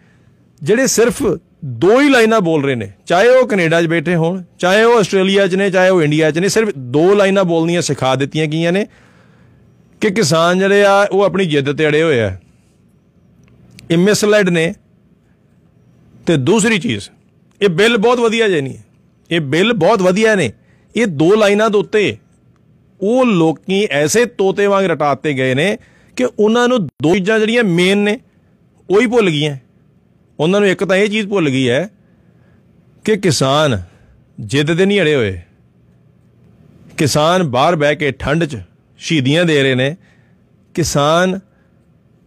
ਜਿਹੜੇ 0.62 0.86
ਸਿਰਫ 0.86 1.22
ਦੋ 1.62 2.00
ਹੀ 2.00 2.08
ਲਾਈਨਾਂ 2.08 2.40
ਬੋਲ 2.40 2.64
ਰਹੇ 2.64 2.74
ਨੇ। 2.74 2.90
ਚਾਹੇ 3.06 3.28
ਉਹ 3.28 3.46
ਕੈਨੇਡਾ 3.48 3.82
'ਚ 3.82 3.86
ਬੈਠੇ 3.86 4.14
ਹੋਣ, 4.14 4.42
ਚਾਹੇ 4.58 4.82
ਉਹ 4.82 4.98
ਆਸਟ੍ਰੇਲੀਆ 4.98 5.46
'ਚ 5.46 5.54
ਨੇ, 5.54 5.70
ਚਾਹੇ 5.70 5.90
ਉਹ 5.90 6.02
ਇੰਡੀਆ 6.02 6.30
'ਚ 6.30 6.38
ਨੇ, 6.38 6.48
ਸਿਰਫ 6.48 6.68
ਦੋ 6.70 7.14
ਲਾਈਨਾਂ 7.14 7.44
ਬੋਲਣੀਆਂ 7.44 7.82
ਸਿਖਾ 7.82 8.14
ਦਿੱਤੀਆਂ 8.14 8.46
ਗਈਆਂ 8.46 8.72
ਨੇ 8.72 8.86
ਕਿ 10.00 10.10
ਕਿਸਾਨ 10.10 10.58
ਜਿਹੜੇ 10.58 10.84
ਆ, 10.84 11.02
ਉਹ 11.02 11.22
ਆਪਣੀ 11.22 11.46
ਜਿੱਦ 11.46 11.76
ਤੇ 11.76 11.88
ਅੜੇ 11.88 12.02
ਹੋਏ 12.02 12.20
ਆ। 12.20 12.36
ਇਹ 13.90 13.98
ਮਿਸਲੈਡ 13.98 14.48
ਨੇ। 14.48 14.72
ਤੇ 16.26 16.36
ਦੂਸਰੀ 16.36 16.78
ਚੀਜ਼, 16.78 17.08
ਇਹ 17.60 17.68
ਬਿੱਲ 17.68 17.96
ਬਹੁਤ 17.96 18.18
ਵਧੀਆ 18.18 18.48
ਜੇ 18.48 18.60
ਨਹੀਂ 18.60 18.78
ਇਹ 19.30 19.40
ਬਿੱਲ 19.40 19.72
ਬਹੁਤ 19.72 20.02
ਵਧੀਆ 20.02 20.34
ਨੇ। 20.34 20.52
ਇਹ 20.96 21.06
ਦੋ 21.06 21.34
ਲਾਈਨਾਂ 21.34 21.70
ਦੇ 21.70 21.78
ਉੱਤੇ 21.78 22.16
ਉਹ 23.00 23.24
ਲੋਕੀ 23.26 23.86
ਐਸੇ 23.90 24.24
ਤੋਤੇ 24.24 24.66
ਵਾਂਗ 24.66 24.84
ਰਟਾਤੇ 24.84 25.32
ਗਏ 25.32 25.54
ਨੇ 25.54 25.76
ਕਿ 26.16 26.26
ਉਹਨਾਂ 26.38 26.68
ਨੂੰ 26.68 26.86
ਦੋ 26.86 27.14
ਚੀਜ਼ਾਂ 27.14 27.38
ਜਿਹੜੀਆਂ 27.38 27.64
ਮੇਨ 27.64 27.98
ਨੇ, 27.98 28.18
ਉਹ 28.90 29.00
ਹੀ 29.00 29.06
ਭੁੱਲ 29.06 29.30
ਗਈਆਂ। 29.30 29.56
ਉਹਨਾਂ 30.40 30.60
ਨੂੰ 30.60 30.68
ਇੱਕ 30.68 30.84
ਤਾਂ 30.84 30.96
ਇਹ 30.96 31.08
ਚੀਜ਼ 31.08 31.28
ਭੁੱਲ 31.28 31.50
ਗਈ 31.50 31.68
ਹੈ 31.68 31.90
ਕਿ 33.04 33.16
ਕਿਸਾਨ 33.16 33.82
ਜਿੱਦ 34.40 34.74
ਦੇ 34.74 34.86
ਨਹੀਂ 34.86 35.00
ਅੜੇ 35.00 35.14
ਹੋਏ। 35.14 35.40
ਕਿਸਾਨ 36.96 37.42
ਬਾਹਰ 37.42 37.76
ਬਹਿ 37.76 37.96
ਕੇ 37.96 38.10
ਠੰਡ 38.10 38.44
'ਚ 38.44 38.58
ਸ਼ਹੀਦੀਆਂ 38.98 39.44
ਦੇ 39.44 39.62
ਰਹੇ 39.62 39.74
ਨੇ। 39.74 39.96
ਕਿਸਾਨ 40.74 41.40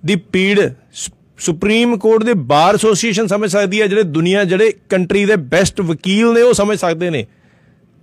ਦੀ 0.05 0.15
ਪੀੜ 0.15 0.73
ਸ- 0.93 1.09
ਸੁਪਰੀਮ 1.39 1.97
ਕੋਰਟ 1.97 2.23
ਦੇ 2.23 2.33
ਬਾਰ 2.33 2.73
ਐਸੋਸੀਏਸ਼ਨ 2.73 3.27
ਸਮਝ 3.27 3.49
ਸਕਦੀ 3.49 3.81
ਹੈ, 3.81 3.87
ਜਿਹੜੇ 3.87 4.03
ਦੁਨੀਆ, 4.03 4.43
ਜਿਹੜੇ 4.43 4.73
ਕੰਟਰੀ 4.89 5.25
ਦੇ 5.25 5.35
ਬੈਸਟ 5.35 5.81
ਵਕੀਲ 5.81 6.33
ਨੇ, 6.33 6.41
ਉਹ 6.41 6.53
ਸਮਝ 6.53 6.77
ਸਕਦੇ 6.77 7.09
ਨੇ। 7.09 7.25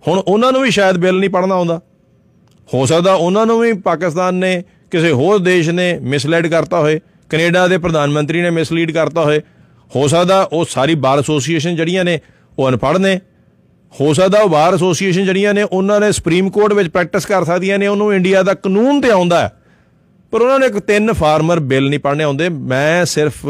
ਹੁਣ 0.08 0.18
ਉਹਨਾਂ 0.18 0.52
ਨੂੰ 0.52 0.62
ਵੀ 0.62 0.70
ਸ਼ਾਇਦ 0.70 0.96
ਬਿੱਲ 0.96 1.18
ਨਹੀਂ 1.18 1.30
ਪੜਨਾ 1.30 1.54
ਆਉਂਦਾ। 1.54 1.80
ਹੋ 2.74 2.86
ਸਕਦਾ 2.86 3.14
ਉਹਨਾਂ 3.14 3.46
ਨੂੰ 3.46 3.60
ਵੀ 3.60 3.72
ਪਾਕਿਸਤਾਨ 3.72 4.34
ਨੇ 4.34 4.64
ਕਿਸੇ 4.90 5.10
ਹੋਰ 5.10 5.38
ਦੇਸ਼ 5.38 5.70
ਨੇ 5.70 5.98
ਮਿਸਲੈਡ 5.98 6.46
ਕਰਤਾ 6.46 6.80
ਹੋਏ। 6.80 7.00
ਕੈਨੇਡਾ 7.30 7.68
ਦੇ 7.68 7.78
ਪ੍ਰਧਾਨ 7.78 8.10
ਮੰਤਰੀ 8.10 8.42
ਨੇ 8.42 8.50
ਮਿਸਲੀਡ 8.50 8.90
ਕਰਤਾ 8.90 9.24
ਹੋਏ। 9.24 9.40
ਹੋ 9.96 10.08
ਸਕਦਾ 10.08 10.48
ਉਹ 10.52 10.64
ਸਾਰੀ 10.64 10.94
ਬਾਰ 10.94 11.18
ਐਸੋਸੀਏਸ਼ਨ 11.18 11.76
ਜਿਹੜੀਆਂ 11.76 12.04
ਨੇ, 12.04 12.20
ਉਹ 12.58 12.68
ਅਨਪੜ੍ਹ 12.68 12.98
ਨੇ। 12.98 13.20
ਹੋ 14.00 14.12
ਸਕਦਾ 14.14 14.40
ਉਹ 14.40 14.48
ਬਾਰ 14.48 14.74
ਐਸੋਸੀਏਸ਼ਨ 14.74 15.24
ਜਿਹੜੀਆਂ 15.24 15.54
ਨੇ, 15.54 15.62
ਉਹਨਾਂ 15.62 16.00
ਨੇ 16.00 16.12
ਸੁਪਰੀਮ 16.12 16.50
ਕੋਰਟ 16.50 16.72
ਵਿੱਚ 16.72 16.88
ਪ੍ਰੈਕਟਿਸ 16.88 17.26
ਕਰ 17.26 17.44
ਸਕਦੀਆਂ 17.44 17.78
ਨੇ, 17.78 17.86
ਉਹਨੂੰ 17.86 18.14
ਇੰਡੀਆ 18.14 18.42
ਦਾ 18.42 18.54
ਕਾਨੂੰਨ 18.54 19.00
ਤੇ 19.00 19.10
ਆਉਂਦਾ 19.10 19.40
ਹੈ। 19.42 19.52
ਪਰ 20.30 20.40
ਉਹਨਾਂ 20.40 20.58
ਨੇ 20.58 20.66
ਇੱਕ 20.66 20.78
ਤਿੰਨ 20.78 21.12
ਫਾਰਮਰ 21.12 21.60
ਬਿੱਲ 21.60 21.88
ਨਹੀਂ 21.88 22.00
ਪੜ੍ਹਨੇ 22.00 22.24
ਆਉਂਦੇ। 22.24 22.48
ਮੈਂ 22.48 23.04
ਸਿਰਫ 23.04 23.46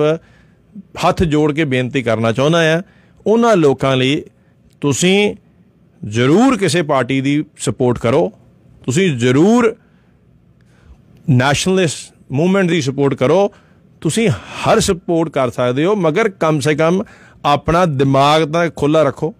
ਹੱਥ 1.05 1.23
ਜੋੜ 1.23 1.53
ਕੇ 1.53 1.65
ਬੇਨਤੀ 1.65 2.03
ਕਰਨਾ 2.03 2.33
ਚਾਹੁੰਦਾ 2.33 2.79
ਆ 2.79 2.83
ਉਹਨਾਂ 3.27 3.57
ਲੋਕਾਂ 3.57 3.97
ਲਈ 3.97 4.23
ਤੁਸੀਂ 4.81 5.35
ਜ਼ਰੂਰ 6.09 6.57
ਕਿਸੇ 6.57 6.83
ਪਾਰਟੀ 6.83 7.21
ਦੀ 7.21 7.45
ਸਪੋਰਟ 7.59 7.99
ਕਰੋ। 7.99 8.33
ਤੁਸੀਂ 8.87 9.17
ਜ਼ਰੂਰ 9.17 9.77
ਨੈਸ਼ਨਲਿਸਟ 11.31 12.15
ਮੂਵਮੈਂਟ 12.33 12.69
ਦੀ 12.69 12.81
ਸਪੋਰਟ 12.81 13.15
ਕਰੋ। 13.15 13.53
ਤੁਸੀਂ 14.01 14.29
ਹਰ 14.29 14.81
ਸਪੋਰਟ 14.81 15.29
ਕਰ 15.29 15.51
ਸਕਦੇ 15.51 15.85
ਹੋ, 15.85 15.95
ਮਗਰ 15.95 16.29
ਕਮ 16.29 16.61
ਸੇ 16.61 16.75
ਕਮ 16.75 17.03
ਆਪਣਾ 17.45 17.85
ਦਿਮਾਗ 17.85 18.53
ਤਾਂ 18.53 18.71
ਖੁੱਲਾ 18.77 19.03
ਰੱਖੋ। 19.03 19.35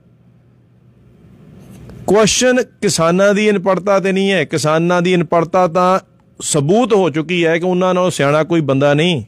ਕੁਐਸਚਨ 2.07 2.63
ਕਿਸਾਨਾਂ 2.63 3.35
ਦੀ 3.35 3.51
ਅਨਪੜਤਾ 3.51 4.01
ਤੇ 4.01 4.13
ਨਹੀਂ 4.13 4.33
ਹੈ। 4.33 4.45
ਕਿਸਾਨਾਂ 4.45 5.03
ਦੀ 5.03 5.15
ਅਨਪੜਤਾ 5.15 5.69
ਤਾਂ 5.69 6.01
ਸਬੂਤ 6.41 6.95
ਹੋ 6.95 7.11
ਚੁੱਕੀ 7.11 7.47
ਹੈ 7.47 7.59
ਕਿ 7.59 7.65
ਉਹਨਾਂ 7.65 7.95
ਨਾਲੋਂ 7.95 8.11
ਸਿਆਣਾ 8.11 8.45
ਕੋਈ 8.45 8.61
ਬੰਦਾ 8.61 8.95
ਨਹੀਂ। 8.95 9.25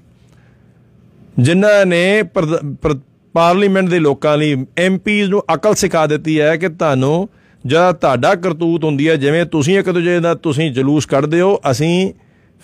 ਜਿਨ੍ਹਾਂ 1.38 1.86
ਨੇ 1.86 2.22
ਪ੍ਰਧ- 2.22 2.76
ਪ੍ਰ- 2.82 2.98
ਪਾਰਲੀਮੈਂਟ 3.32 3.88
ਦੇ 3.88 3.98
ਲੋਕਾਂ 3.98 4.36
ਲਈ 4.36 4.66
ਐਮਪੀਜ਼ 4.78 5.30
ਨੂੰ 5.30 5.44
ਅਕਲ 5.54 5.74
ਸਿਖਾ 5.74 6.06
ਦਿੱਤੀ 6.06 6.40
ਹੈ 6.40 6.56
ਕਿ 6.56 6.68
ਤੁਹਾਨੂੰ 6.68 7.28
ਜਦ 7.66 7.92
ਤੁਹਾਡਾ 7.92 8.34
ਕਰਤੂਤ 8.34 8.84
ਹੁੰਦੀ 8.84 9.08
ਹੈ, 9.08 9.16
ਜਿਵੇਂ 9.16 9.44
ਤੁਸੀਂ 9.44 9.78
ਇੱਕ 9.78 9.90
ਦੂਜੇ 9.90 10.20
ਦਾ 10.20 10.34
ਤੁਸੀਂ 10.34 10.72
ਜਲੂਸ 10.72 11.06
ਕੱਢਦੇ 11.06 11.40
ਹੋ, 11.40 11.60
ਅਸੀਂ 11.70 12.12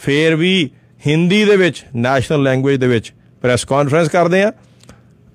ਫੇਰ 0.01 0.37
ਵੀ 0.37 0.71
ਹਿੰਦੀ 1.07 1.45
ਦੇ 1.45 1.57
ਵਿੱਚ 1.57 1.85
ਨੈਸ਼ਨਲ 1.97 2.43
ਲੈਂਗੁਏਜ 2.43 2.81
ਦੇ 2.81 2.87
ਵਿੱਚ 2.87 3.13
ਪ੍ਰੈਸ 3.43 3.65
ਕਾਨਫਰੰਸ 3.65 4.09
ਕਰਦੇ 4.09 4.43
ਆ। 4.43 4.53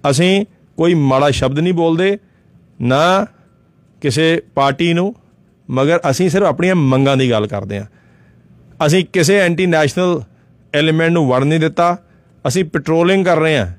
ਅਸੀਂ 0.09 0.45
ਕੋਈ 0.77 0.93
ਮਾੜਾ 0.93 1.29
ਸ਼ਬਦ 1.29 1.59
ਨਹੀਂ 1.59 1.73
ਬੋਲਦੇ, 1.73 2.17
ਨਾ 2.81 3.25
ਕਿਸੇ 4.01 4.41
ਪਾਰਟੀ 4.55 4.93
ਨੂੰ, 4.93 5.15
ਮਗਰ 5.69 5.99
ਅਸੀਂ 6.09 6.29
ਸਿਰਫ 6.29 6.43
ਆਪਣੀਆਂ 6.43 6.75
ਮੰਗਾਂ 6.75 7.17
ਦੀ 7.17 7.31
ਗੱਲ 7.31 7.47
ਕਰਦੇ 7.47 7.77
ਆ। 7.77 7.85
ਅਸੀਂ 8.85 9.05
ਕਿਸੇ 9.13 9.37
ਐਂਟੀ 9.37 9.65
ਨੈਸ਼ਨਲ 9.65 10.21
ਐਲੀਮੈਂਟ 10.73 11.11
ਨੂੰ 11.11 11.27
ਵੜ 11.27 11.43
ਨਹੀਂ 11.43 11.59
ਦਿੱਤਾ। 11.59 11.97
ਅਸੀਂ 12.47 12.63
ਪੈਟਰੋਲਿੰਗ 12.65 13.25
ਕਰ 13.25 13.39
ਰਹੇ 13.39 13.57
ਹਾਂ 13.57 13.71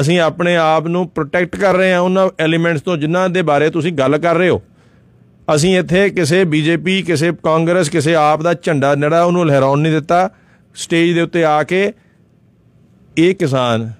ਅਸੀਂ 0.00 0.20
ਆਪਣੇ 0.20 0.56
ਆਪ 0.56 0.86
ਨੂੰ 0.86 1.08
ਪ੍ਰੋਟੈਕਟ 1.08 1.56
ਕਰ 1.56 1.74
ਰਹੇ 1.74 1.92
ਹਾਂ 1.92 2.00
ਉਹਨਾਂ 2.00 2.28
ਐਲੀਮੈਂਟਸ 2.38 2.80
ਤੋਂ, 2.80 2.96
ਜਿਨ੍ਹਾਂ 2.96 3.28
ਦੇ 3.28 3.42
ਬਾਰੇ 3.42 3.70
ਤੁਸੀਂ 3.70 3.92
ਗੱਲ 3.92 4.18
ਕਰ 4.18 4.34
ਰਹੇ 4.34 4.48
ਹੋ। 4.48 4.62
ਅਸੀਂ 5.54 5.78
ਇੱਥੇ 5.78 6.10
ਕਿਸੇ 6.10 6.44
ਬੀਜੇਪੀ, 6.44 7.02
ਕਿਸੇ 7.02 7.32
ਕਾਂਗਰਸ, 7.32 7.88
ਕਿਸੇ 7.88 8.14
ਆਪ 8.14 8.42
ਦਾ 8.42 8.54
ਝੰਡਾ 8.54 8.94
ਨੜਾ 8.94 9.22
ਉਹਨੂੰ 9.24 9.46
ਲਹਿਰਾਉਣ 9.46 9.80
ਨਹੀਂ 9.80 9.92
ਦਿੱਤਾ। 9.92 10.30
ਸਟੇਜ 10.74 11.14
ਦੇ 11.14 11.20
ਉੱਤੇ 11.20 11.44
ਆ 11.44 11.62
ਕੇ 11.62 11.92
ਇਹ 13.16 13.34
ਕਿਸਾਨ 13.34 13.90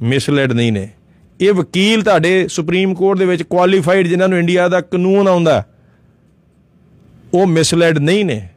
ਮਿਸਲੈਡ 0.00 0.52
ਨਹੀਂ 0.52 0.72
ਨੇ। 0.72 0.88
ਇਹ 1.40 1.52
ਵਕੀਲ 1.52 2.02
ਤੁਹਾਡੇ 2.02 2.46
ਸੁਪਰੀਮ 2.48 2.94
ਕੋਰਟ 2.94 3.18
ਦੇ 3.18 3.26
ਵਿੱਚ 3.26 3.42
ਕੁਆਲੀਫਾਈਡ 3.42 4.06
ਜਿਨ੍ਹਾਂ 4.06 4.28
ਨੂੰ 4.28 4.38
ਇੰਡੀਆ 4.38 4.68
ਦਾ 4.68 4.80
ਕਾਨੂੰਨ 4.80 5.28
ਆਉਂਦਾ, 5.28 5.62
ਉਹ 7.34 7.46
ਮਿਸਲੈਡ 7.46 7.98
ਨਹੀਂ 7.98 8.24
ਨੇ। 8.24 8.48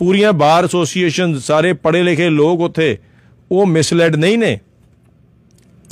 ਪੂਰੀਆਂ 0.00 0.32
ਬਾਰ 0.32 0.64
ਐਸੋਸੀਏਸ਼ਨ 0.64 1.38
ਸਾਰੇ 1.38 1.72
ਪੜ੍ਹੇ 1.74 2.02
ਲਿਖੇ 2.02 2.28
ਲੋਕ 2.30 2.60
ਉੱਥੇ, 2.60 2.96
ਉਹ 3.50 3.66
ਮਿਸਲੈਡ 3.66 4.16
ਨਹੀਂ 4.16 4.38
ਨੇ। 4.38 4.58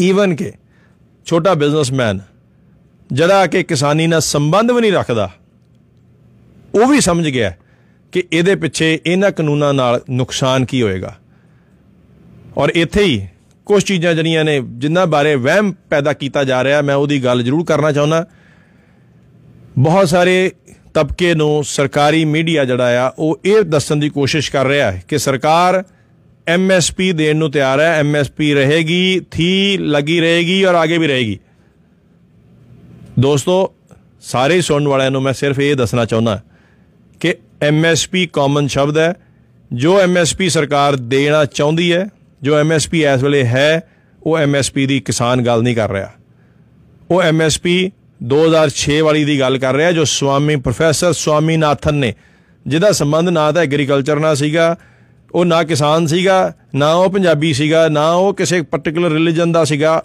ਈਵਨ 0.00 0.35
ਕਿ 0.35 0.52
ਛੋਟਾ 1.26 1.55
ਬਿਜ਼ਨਸਮੈਨ 1.55 2.20
ਜਿਹੜਾ 3.11 3.46
ਕਿ 3.46 3.62
ਕਿਸਾਨੀ 3.62 4.07
ਨਾਲ 4.07 4.20
ਸੰਬੰਧ 4.20 4.70
ਵੀ 4.70 4.81
ਨਹੀਂ 4.81 4.92
ਰੱਖਦਾ, 4.92 5.31
ਉਹ 6.74 6.87
ਵੀ 6.87 7.00
ਸਮਝ 7.00 7.29
ਗਿਆ। 7.29 7.52
ਕਿ 8.16 8.24
ਇਹਦੇ 8.33 8.55
ਪਿੱਛੇ 8.55 8.98
ਇਹਨਾਂ 9.07 9.31
ਕਾਨੂੰਨਾਂ 9.31 9.74
ਨਾਲ 9.74 10.00
ਨੁਕਸਾਨ 10.11 10.64
ਕੀ 10.64 10.83
ਹੋਏਗਾ? 10.83 11.16
ਔਰ 12.57 12.68
ਇੱਥੇ 12.74 13.02
ਹੀ 13.02 13.26
ਕੁਝ 13.66 13.85
ਚੀਜ਼ਾਂ 13.85 14.14
ਜਿਹੜੀਆਂ 14.14 14.44
ਨੇ, 14.44 14.62
ਜਿਨ੍ਹਾਂ 14.68 15.07
ਬਾਰੇ 15.07 15.35
ਵਹਿਮ 15.35 15.72
ਪੈਦਾ 15.90 16.12
ਕੀਤਾ 16.12 16.44
ਜਾ 16.44 16.64
ਰਿਹਾ, 16.64 16.83
ਮੈਂ 16.83 16.94
ਉਹਦੀ 16.94 17.24
ਗੱਲ 17.24 17.42
ਜ਼ਰੂਰ 17.42 17.64
ਕਰਨਾ 17.64 17.92
ਚਾਹੁੰਦਾ। 17.92 18.26
ਬਹੁਤ 19.79 20.09
ਸਾਰੇ 20.09 20.52
ਤਬਕੇ 20.94 21.35
ਨੂੰ 21.35 21.64
ਸਰਕਾਰੀ 21.64 22.24
ਮੀਡੀਆ 22.24 22.64
ਜਿਹੜਾ 22.64 23.07
ਆ, 23.07 23.12
ਉਹ 23.18 23.40
ਇਹ 23.44 23.62
ਦੱਸਣ 23.62 23.96
ਦੀ 23.96 24.09
ਕੋਸ਼ਿਸ਼ 24.09 24.52
ਕਰ 24.52 24.66
ਰਿਹਾ 24.66 24.92
ਹੈ 24.92 25.05
ਕਿ 25.09 25.18
ਸਰਕਾਰ 25.18 25.85
ਐਮਐਸਪੀ 26.46 27.12
ਦੇਣ 27.12 27.37
ਨੂੰ 27.37 27.50
ਤਿਆਰ 27.50 27.81
ਹੈ। 27.81 27.94
ਐਮਐਸਪੀ 27.94 28.55
ਰਹੇਗੀ, 28.55 29.20
ਥੀ 29.31 29.79
ਲੱਗੀ 29.79 30.20
ਰਹੇਗੀ 30.20 30.64
ਔਰ 30.64 30.85
ਅੱਗੇ 30.85 30.98
ਵੀ 30.98 31.07
ਰਹੇਗੀ। 31.07 31.38
ਦੋਸਤੋ, 33.20 33.74
ਸਾਰੇ 34.20 34.61
ਸੁਣਨ 34.61 34.88
ਵਾਲਿਆਂ 34.88 35.11
ਨੂੰ 35.11 35.22
ਮੈਂ 35.22 35.33
ਸਿਰਫ 35.33 35.61
ਇਹ 35.61 35.76
ਦੱਸਣਾ 35.76 36.05
ਚਾਹੁੰਦਾ। 36.05 36.37
ਕਿ 36.37 36.56
ਐਮਐਸਪੀ 37.62 38.27
ਕਾਮਨ 38.27 38.66
ਸ਼ਬਦ 38.66 38.99
ਹੈ। 38.99 39.14
ਜੋ 39.73 40.01
ਐਮਐਸਪੀ 40.01 40.49
ਸਰਕਾਰ 40.49 40.97
ਦੇਣਾ 40.97 41.45
ਚਾਹੁੰਦੀ 41.45 41.92
ਹੈ, 41.92 42.09
ਜੋ 42.42 42.59
ਐਮਐਸਪੀ 42.59 43.05
ਇਸ 43.05 43.23
ਵੇਲੇ 43.23 43.45
ਹੈ, 43.45 43.83
ਉਹ 44.23 44.38
ਐਮਐਸਪੀ 44.38 44.87
ਦੀ 44.87 45.01
ਕਿਸਾਨ 45.01 45.42
ਗੱਲ 45.42 45.62
ਨਹੀਂ 45.62 45.77
ਕਰ 45.77 45.90
ਰਿਹਾ। 45.90 46.11
ਉਹ 47.11 47.23
ਐਮਐਸਪੀ 47.23 47.92
2006 48.23 49.01
ਵਾਲੀ 49.01 49.25
ਦੀ 49.25 49.40
ਗੱਲ 49.40 49.59
ਕਰ 49.59 49.75
ਰਿਹਾ, 49.75 49.92
ਜੋ 49.92 50.05
ਸਵਾਮੀ 50.05 50.57
ਪ੍ਰੋਫੈਸਰ 50.57 51.12
ਸਵਾਮੀਨਾਥਨ 51.12 51.95
ਨੇ, 51.95 52.14
ਜਿਹਦਾ 52.66 52.92
ਸੰਬੰਧ 52.92 53.29
ਨਾ 53.29 53.53
ਤਾਂ 53.53 53.62
ਐਗਰੀਕਲਚਰ 53.62 54.19
ਨਾਲ 54.19 54.37
ਸੀਗਾ, 54.37 54.77
ਉਹ 55.33 55.45
ਨਾ 55.45 55.62
ਕਿਸਾਨ 55.62 56.07
ਸੀਗਾ, 56.07 56.53
ਨਾ 56.75 56.95
ਉਹ 56.95 57.11
ਪੰਜਾਬੀ 57.11 57.53
ਸੀਗਾ, 57.53 57.88
ਨਾ 57.88 58.12
ਉਹ 58.12 58.35
ਕਿਸੇ 58.35 58.62
ਪਾਰਟਿਕੂਲਰ 58.62 59.11
ਰਿਲੀਜਨ 59.11 59.53
ਦਾ 59.53 59.64
ਸੀਗਾ, 59.64 60.03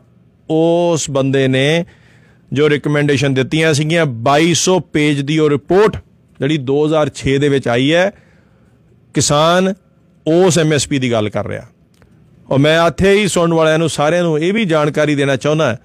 ਉਸ 0.50 1.10
ਬੰਦੇ 1.10 1.48
ਨੇ 1.48 1.86
ਜੋ 2.54 2.68
ਰეკਮੈਂਡੇਸ਼ਨ 2.68 3.34
ਦਿੱਤੀਆਂ 3.34 3.74
ਸੀਗੀਆਂ 3.74 4.06
2200 4.06 4.80
ਪੇਜ 4.80 5.22
ਦੀ 5.22 5.40
ਉਹ 5.40 5.50
ਰਿਪੋਰਟ 5.50 5.98
ਜਿਹੜੀ 6.42 6.58
2006 6.58 7.38
ਦੇ 7.38 7.50
ਵਿੱਚ 7.50 7.68
ਆਈ 7.68 7.94
ਹੈ, 7.94 8.12
ਕਿਸਾਨ 9.14 9.74
ਉਸ 10.28 10.60
ਐਮਐਸਪੀ 10.60 11.00
ਦੀ 11.00 11.12
ਗੱਲ 11.12 11.30
ਕਰ 11.30 11.48
ਰਿਹਾ। 11.48 11.68
ਔਰ 12.50 12.60
ਮੈਂ 12.60 12.88
ਇੱਥੇ 12.88 13.14
ਹੀ 13.14 13.28
ਸੁਣਨ 13.28 13.54
ਵਾਲਿਆਂ 13.54 13.80
ਨੂੰ 13.80 13.90
ਸਾਰਿਆਂ 13.90 14.24
ਨੂੰ 14.24 14.40
ਇਹ 14.40 14.54
ਵੀ 14.54 14.66
ਜਾਣਕਾਰੀ 14.66 15.16
ਦੇਣਾ 15.16 15.36
ਚਾਹੁੰਦਾ 15.36 15.78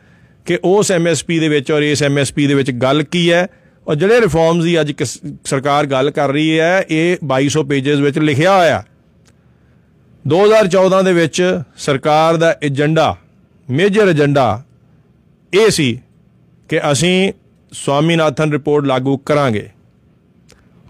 ਕਿ 0.45 0.59
ਉਸ 0.65 0.93
ਐਮਐਸਪੀ 0.93 1.39
ਦੇ 1.39 1.49
ਵਿੱਚ 1.49 1.73
ਔਰ 1.73 1.83
ਇਸ 1.83 2.03
ਐਮਐਸਪੀ 2.03 2.47
ਦੇ 2.47 2.55
ਵਿੱਚ 2.55 2.71
ਗੱਲ 2.71 3.03
ਕੀ 3.03 3.33
ਹੈ। 3.33 3.47
ਔਰ 3.89 3.95
ਜਿਹੜੇ 3.95 4.21
ਰਿਫਾਰਮਸ 4.21 4.65
ਦੀ 4.65 4.81
ਅੱਜ 4.81 4.93
ਕਿਸ- 4.93 5.37
ਸਰਕਾਰ 5.45 5.87
ਗੱਲ 5.87 6.11
ਕਰ 6.11 6.29
ਰਹੀ 6.29 6.61
ਹੈ, 6.61 6.85
ਇਹ 6.91 7.17
2200 7.25 7.63
ਪੇजेस 7.63 8.01
ਵਿੱਚ 8.01 8.19
ਲਿਖਿਆ 8.19 8.59
ਹੋਇਆ। 8.59 8.85
2014 10.27 11.03
ਦੇ 11.03 11.13
ਵਿੱਚ 11.13 11.63
ਸਰਕਾਰ 11.77 12.37
ਦਾ 12.37 12.57
ਏਜੰਡਾ, 12.65 13.17
ਮੇਜਰ 13.71 14.09
ਏਜੰਡਾ 14.09 14.63
ਇਹ 15.55 15.71
ਸੀ 15.71 16.01
ਕਿ 16.69 16.93
ਅਸੀਂ 16.93 17.33
ਸਵਾਮੀਨਾਥਨ 17.73 18.53
ਰਿਪੋਰਟ 18.53 18.85
ਲਾਗੂ 18.85 19.17
ਕਰਾਂਗੇ। 19.17 19.71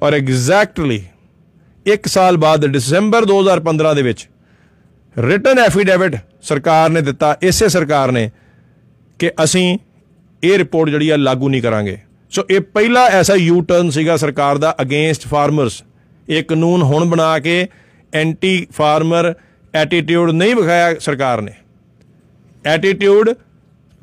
ਔਰ 0.03 0.15
ਐਗਜ਼ੈਕਟਲੀ 0.15 1.03
1 1.87 2.07
ਸਾਲ 2.07 2.37
ਬਾਅਦ 2.37 2.67
ਦਸੰਬਰ 2.67 3.25
2015 3.25 3.95
ਦੇ 3.95 4.03
ਵਿੱਚ 4.03 4.27
ਰਿਟਨ 5.17 5.59
ਐਫੀਡੇਵਿਟ 5.59 6.17
ਸਰਕਾਰ 6.43 6.91
ਨੇ 6.91 7.01
ਦਿੱਤਾ, 7.01 7.37
ਇਸੇ 7.43 7.69
ਸਰਕਾਰ 7.69 8.13
ਨੇ 8.13 8.31
ਕਿ 9.21 9.31
ਅਸੀਂ 9.45 9.79
ਇਹ 10.43 10.59
ਰਿਪੋਰਟ 10.59 10.91
ਜਿਹੜੀ 10.91 11.09
ਆ 11.11 11.17
ਲਾਗੂ 11.17 11.49
ਨਹੀਂ 11.49 11.63
ਕਰਾਂਗੇ। 11.63 11.99
ਸੋ 12.33 12.43
ਇਹ 12.51 12.61
ਪਹਿਲਾ 12.61 13.05
ਐਸਾ 13.11 13.35
ਯੂ 13.35 13.61
ਟਰਨ 13.61 13.91
ਸੀਗਾ 13.91 14.17
ਸਰਕਾਰ 14.17 14.59
ਦਾ 14.59 14.75
ਅਗੇਂਸਟ 14.83 15.27
ਫਾਰਮਰਸ 15.29 15.83
ਇਹ 16.29 16.43
ਕਾਨੂੰਨ 16.45 16.83
ਹੁਣ 16.83 17.05
ਬਣਾ 17.05 17.39
ਕੇ 17.39 17.67
ਐਂਟੀ 18.13 18.67
ਫਾਰਮਰ 18.73 19.33
ਐਟੀਟਿਊਡ 19.75 20.31
ਨਹੀਂ 20.31 20.55
ਵਿਖਾਇਆ 20.57 20.99
ਸਰਕਾਰ 20.99 21.41
ਨੇ। 21.43 21.53
ਐਟੀਟਿਊਡ 22.65 23.31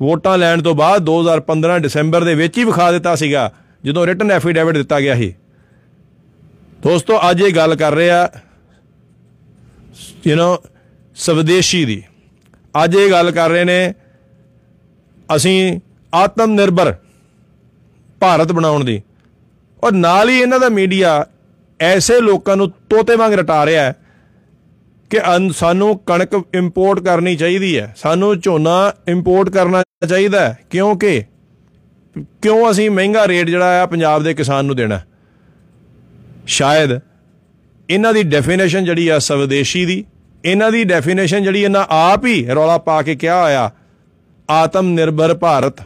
ਵੋਟਾਂ 0.00 0.36
ਲੈਣ 0.38 0.62
ਤੋਂ 0.62 0.74
ਬਾਅਦ 0.74 1.02
2015 1.02 1.78
ਦਸੰਬਰ 1.78 2.24
ਦੇ 2.24 2.34
ਵਿੱਚ 2.34 2.58
ਹੀ 2.58 2.64
ਵਿਖਾ 2.64 2.90
ਦਿੱਤਾ 2.92 3.14
ਸੀਗਾ, 3.14 3.50
ਜਦੋਂ 3.84 4.06
ਰਿਟਨ 4.06 4.30
ਐਫੀਡੇਵਿਟ 4.30 4.76
ਦਿੱਤਾ 4.76 5.00
ਗਿਆ 5.00 5.14
ਸੀ। 5.16 5.34
ਦੋਸਤੋ, 6.84 7.20
ਅੱਜ 7.30 7.40
ਇਹ 7.40 7.54
ਗੱਲ 7.54 7.74
ਕਰ 7.74 7.92
ਰਿਹਾ 7.92 8.28
ਯੂ 10.26 10.36
نو 10.36 10.70
ਸਵਦੇਸ਼ੀ 11.16 11.84
ਦੀ। 11.84 12.02
ਅੱਜ 12.84 12.94
ਇਹ 12.94 13.10
ਗੱਲ 13.10 13.30
ਕਰ 13.30 13.50
ਰਹੇ 13.50 13.64
ਨੇ, 13.64 13.94
ਅਸੀਂ 15.36 15.80
ਆਤਮ 16.14 16.50
ਨਿਰਭਰ 16.50 16.94
ਭਾਰਤ 18.20 18.52
ਬਣਾਉਣ 18.52 18.84
ਦੀ। 18.84 19.02
ਔਰ 19.84 19.92
ਨਾਲ 19.92 20.28
ਹੀ 20.28 20.40
ਇਹਨਾਂ 20.40 20.60
ਦਾ 20.60 20.68
ਮੀਡੀਆ 20.68 21.26
ਐਸੇ 21.80 22.20
ਲੋਕਾਂ 22.20 22.56
ਨੂੰ 22.56 22.70
ਤੋਤੇ 22.70 23.16
ਵਾਂਗ 23.16 23.32
ਰਟਾ 23.32 23.66
ਰਿਹਾ 23.66 23.84
ਹੈ 23.84 23.96
ਕਿ 25.10 25.36
ਅਨ- 25.36 25.52
ਸਾਨੂੰ 25.52 25.98
ਕਣਕ 25.98 26.30
ਇੰਪੋਰਟ 26.54 27.00
ਕਰਨੀ 27.00 27.36
ਚਾਹੀਦੀ 27.36 27.78
ਹੈ। 27.78 27.94
ਸਾਨੂੰ 27.96 28.40
ਝੋਨਾ 28.40 28.92
ਇੰਪੋਰਟ 29.08 29.48
ਕਰਨਾ 29.48 29.82
ਚਾਹੀਦਾ 30.08 30.40
ਹੈ। 30.40 30.58
ਕਿਉਂਕਿ, 30.70 31.22
ਕਿਉਂ 32.42 32.70
ਅਸੀਂ 32.70 32.90
ਮਹਿੰਗਾ 32.90 33.28
ਰੇਟ 33.28 33.46
ਜਿਹੜਾ 33.46 33.82
ਆ 33.82 33.86
ਪੰਜਾਬ 33.86 34.22
ਦੇ 34.22 34.34
ਕਿਸਾਨ 34.34 34.64
ਨੂੰ 34.64 34.76
ਦੇਣਾ 34.76 35.00
ਸ਼ਾਇਦ 36.46 36.98
ਇਹਨਾਂ 37.88 38.12
ਦੀ 38.14 38.22
ਡੈਫੀਨੇਸ਼ਨ 38.22 38.84
ਜਿਹੜੀ 38.84 39.08
ਆ 39.08 39.18
ਸਵਦੇਸ਼ੀ 39.18 39.84
ਦੀ, 39.84 40.04
ਇਹਨਾਂ 40.44 40.70
ਦੀ 40.72 40.84
ਡੈਫੀਨੇਸ਼ਨ 40.84 41.42
ਜਿਹੜੀ 41.42 41.62
ਇਹਨਾਂ 41.62 41.84
ਆਪ 41.90 42.26
ਹੀ 42.26 42.46
ਰੌਲਾ 42.46 42.76
ਪਾ 42.78 43.00
ਕੇ 43.02 43.14
ਕਿਹਾ 43.16 43.42
ਹੋਇਆ, 43.42 43.70
ਆਤਮ 44.48 44.88
ਨਿਰਭਰ 44.88 45.34
ਭਾਰਤ, 45.34 45.80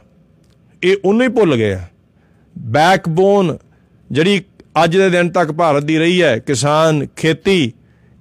ਇਹ 0.83 0.97
ਉਹਨੂੰ 1.05 1.23
ਹੀ 1.23 1.29
ਭੁੱਲ 1.29 1.57
ਗਏ 1.57 1.73
ਆ। 1.73 1.81
ਬੈਕਬੋਨ 2.57 3.57
ਜਿਹੜੀ 4.11 4.43
ਅੱਜ 4.85 4.97
ਦੇ 4.97 5.09
ਦਿਨ 5.11 5.31
ਤੱਕ 5.31 5.51
ਭਾਰਤ 5.53 5.85
ਦੀ 5.85 5.99
ਰਹੀ 5.99 6.23
ਹੈ, 6.23 6.39
ਕਿਸਾਨ, 6.39 7.07
ਖੇਤੀ 7.17 7.73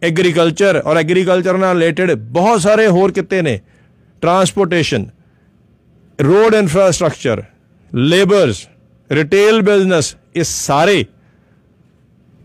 ਐਗਰੀਕਲਚਰ 0.01 0.81
ਔਰ 0.85 0.97
ਐਗਰੀਕਲਚਰ 0.97 1.57
ਨਾਲ 1.57 1.75
ਰਿਲੇਟਡ 1.75 2.11
ਬਹੁਤ 2.11 2.61
ਸਾਰੇ 2.61 2.87
ਹੋਰ 2.87 3.11
ਕਿੱਤੇ 3.11 3.41
ਨੇ। 3.41 3.59
Transportation 4.21 5.05
road 6.19 6.55
infrastructure 6.55 7.43
labours 7.91 8.67
retail 9.09 9.61
business 9.61 10.15
ਇਹ 10.35 10.43
ਸਾਰੇ 10.43 11.05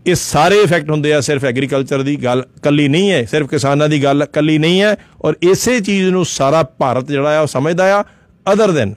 ਇਹ 0.05 0.15
ਸਾਰੇ 0.15 0.55
ਇਫੈਕਟ 0.61 0.89
ਹੁੰਦੇ 0.91 1.13
ਆ, 1.13 1.19
ਸਿਰਫ 1.21 1.43
ਐਗਰੀਕਲਚਰ 1.45 2.01
ਦੀ 2.03 2.15
ਗੱਲ 2.23 2.43
ਕੱਲੀ 2.63 2.87
ਨਹੀਂ 2.87 3.11
ਹੈ, 3.11 3.23
ਸਿਰਫ 3.25 3.49
ਕਿਸਾਨਾਂ 3.49 3.87
ਦੀ 3.89 4.03
ਗੱਲ 4.03 4.25
ਕੱਲੀ 4.33 4.57
ਨਹੀਂ 4.57 4.81
ਹੈ 4.81 4.95
ਔਰ 5.21 5.35
ਇਸੇ 5.43 5.79
ਚੀਜ਼ 5.81 6.09
ਨੂੰ 6.09 6.25
ਸਾਰਾ 6.25 6.63
ਭਾਰਤ 6.79 7.07
ਜਿਹੜਾ 7.07 7.37
ਆ 7.37 7.41
ਉਹ 7.41 7.47
ਸਮਝਦਾ 7.47 7.93
ਆ 7.93 8.03
ਅਦਰ 8.45 8.71
ਦੈਨ 8.71 8.93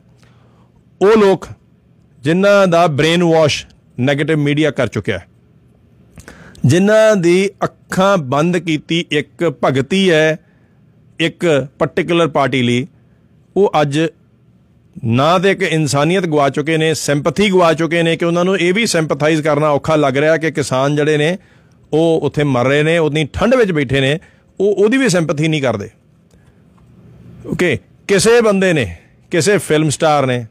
ਉਹ 1.00 1.16
ਲੋਕ 1.18 1.46
ਜਿਨ੍ਹਾਂ 2.22 2.66
ਦਾ 2.66 2.86
ਬ੍ਰੇਨ 2.88 3.22
ਵਾਸ਼ 3.24 3.64
네ਗੇਟਿਵ 4.00 4.38
ਮੀਡੀਆ 4.38 4.70
ਕਰ 4.70 4.86
ਚੁੱਕਿਆ 4.88 5.18
ਹੈ, 5.18 5.26
ਜਿਨ੍ਹਾਂ 6.64 7.16
ਦੀ 7.16 7.48
ਅੱਖਾਂ 7.64 8.16
ਬੰਦ 8.18 8.56
ਕੀਤੀ 8.58 9.04
ਇੱਕ 9.12 9.50
ਭਗਤੀ 9.64 10.10
ਹੈ, 10.10 10.38
ਇੱਕ 11.18 11.46
ਪਾਰਟਿਕੂਲਰ 11.78 12.28
ਪਾਰਟੀ 12.28 12.62
ਲਈ, 12.62 12.86
ਉਹ 13.56 13.70
ਅੱਜ 13.80 13.98
ਨਾ 15.04 15.38
ਤੇ 15.38 15.50
ਇੱਕ 15.50 15.62
ਇਨਸਾਨੀਅਤ 15.62 16.26
ਗਵਾ 16.26 16.50
ਚੁੱਕੇ 16.50 16.76
ਨੇ, 16.76 16.94
ਸਿੰਪਥੀ 16.94 17.50
ਗਵਾ 17.50 17.74
ਚੁੱਕੇ 17.74 18.02
ਨੇ 18.02 18.16
ਕਿ 18.16 18.24
ਉਹਨਾਂ 18.24 18.44
ਨੂੰ 18.44 18.58
ਇਹ 18.58 18.74
ਵੀ 18.74 18.86
ਸਿੰਪਥਾਈਜ਼ 18.86 19.42
ਕਰਨਾ 19.42 19.70
ਔਖਾ 19.70 19.96
ਲੱਗ 19.96 20.16
ਰਿਹਾ 20.16 20.36
ਕਿ 20.36 20.50
ਕਿਸਾਨ 20.50 20.96
ਜਿਹੜੇ 20.96 21.16
ਨੇ, 21.16 21.38
ਉਹ 21.92 22.20
ਉੱਥੇ 22.22 22.44
ਮਰ 22.44 22.64
ਰਹੇ 22.64 22.82
ਨੇ, 22.82 22.98
ਉਤਨੀ 22.98 23.28
ਠੰਡ 23.32 23.54
ਵਿੱਚ 23.54 23.72
ਬੈਠੇ 23.72 24.00
ਨੇ, 24.00 24.18
ਉਹ 24.60 24.74
ਉਹਦੀ 24.74 24.96
ਵੀ 24.96 25.08
ਸਿੰਪਥੀ 25.08 25.48
ਨਹੀਂ 25.48 25.62
ਕਰਦੇ। 25.62 25.88
ਓਕੇ 27.46 27.78
ਕਿਸੇ 28.08 28.40
ਬੰਦੇ 28.40 28.72
ਨੇ, 28.72 28.96
ਕਿਸੇ 29.30 29.58
ਫਿਲਮ 29.58 29.88
ਸਟਾਰ 29.88 30.26
ਨੇ, 30.26 30.46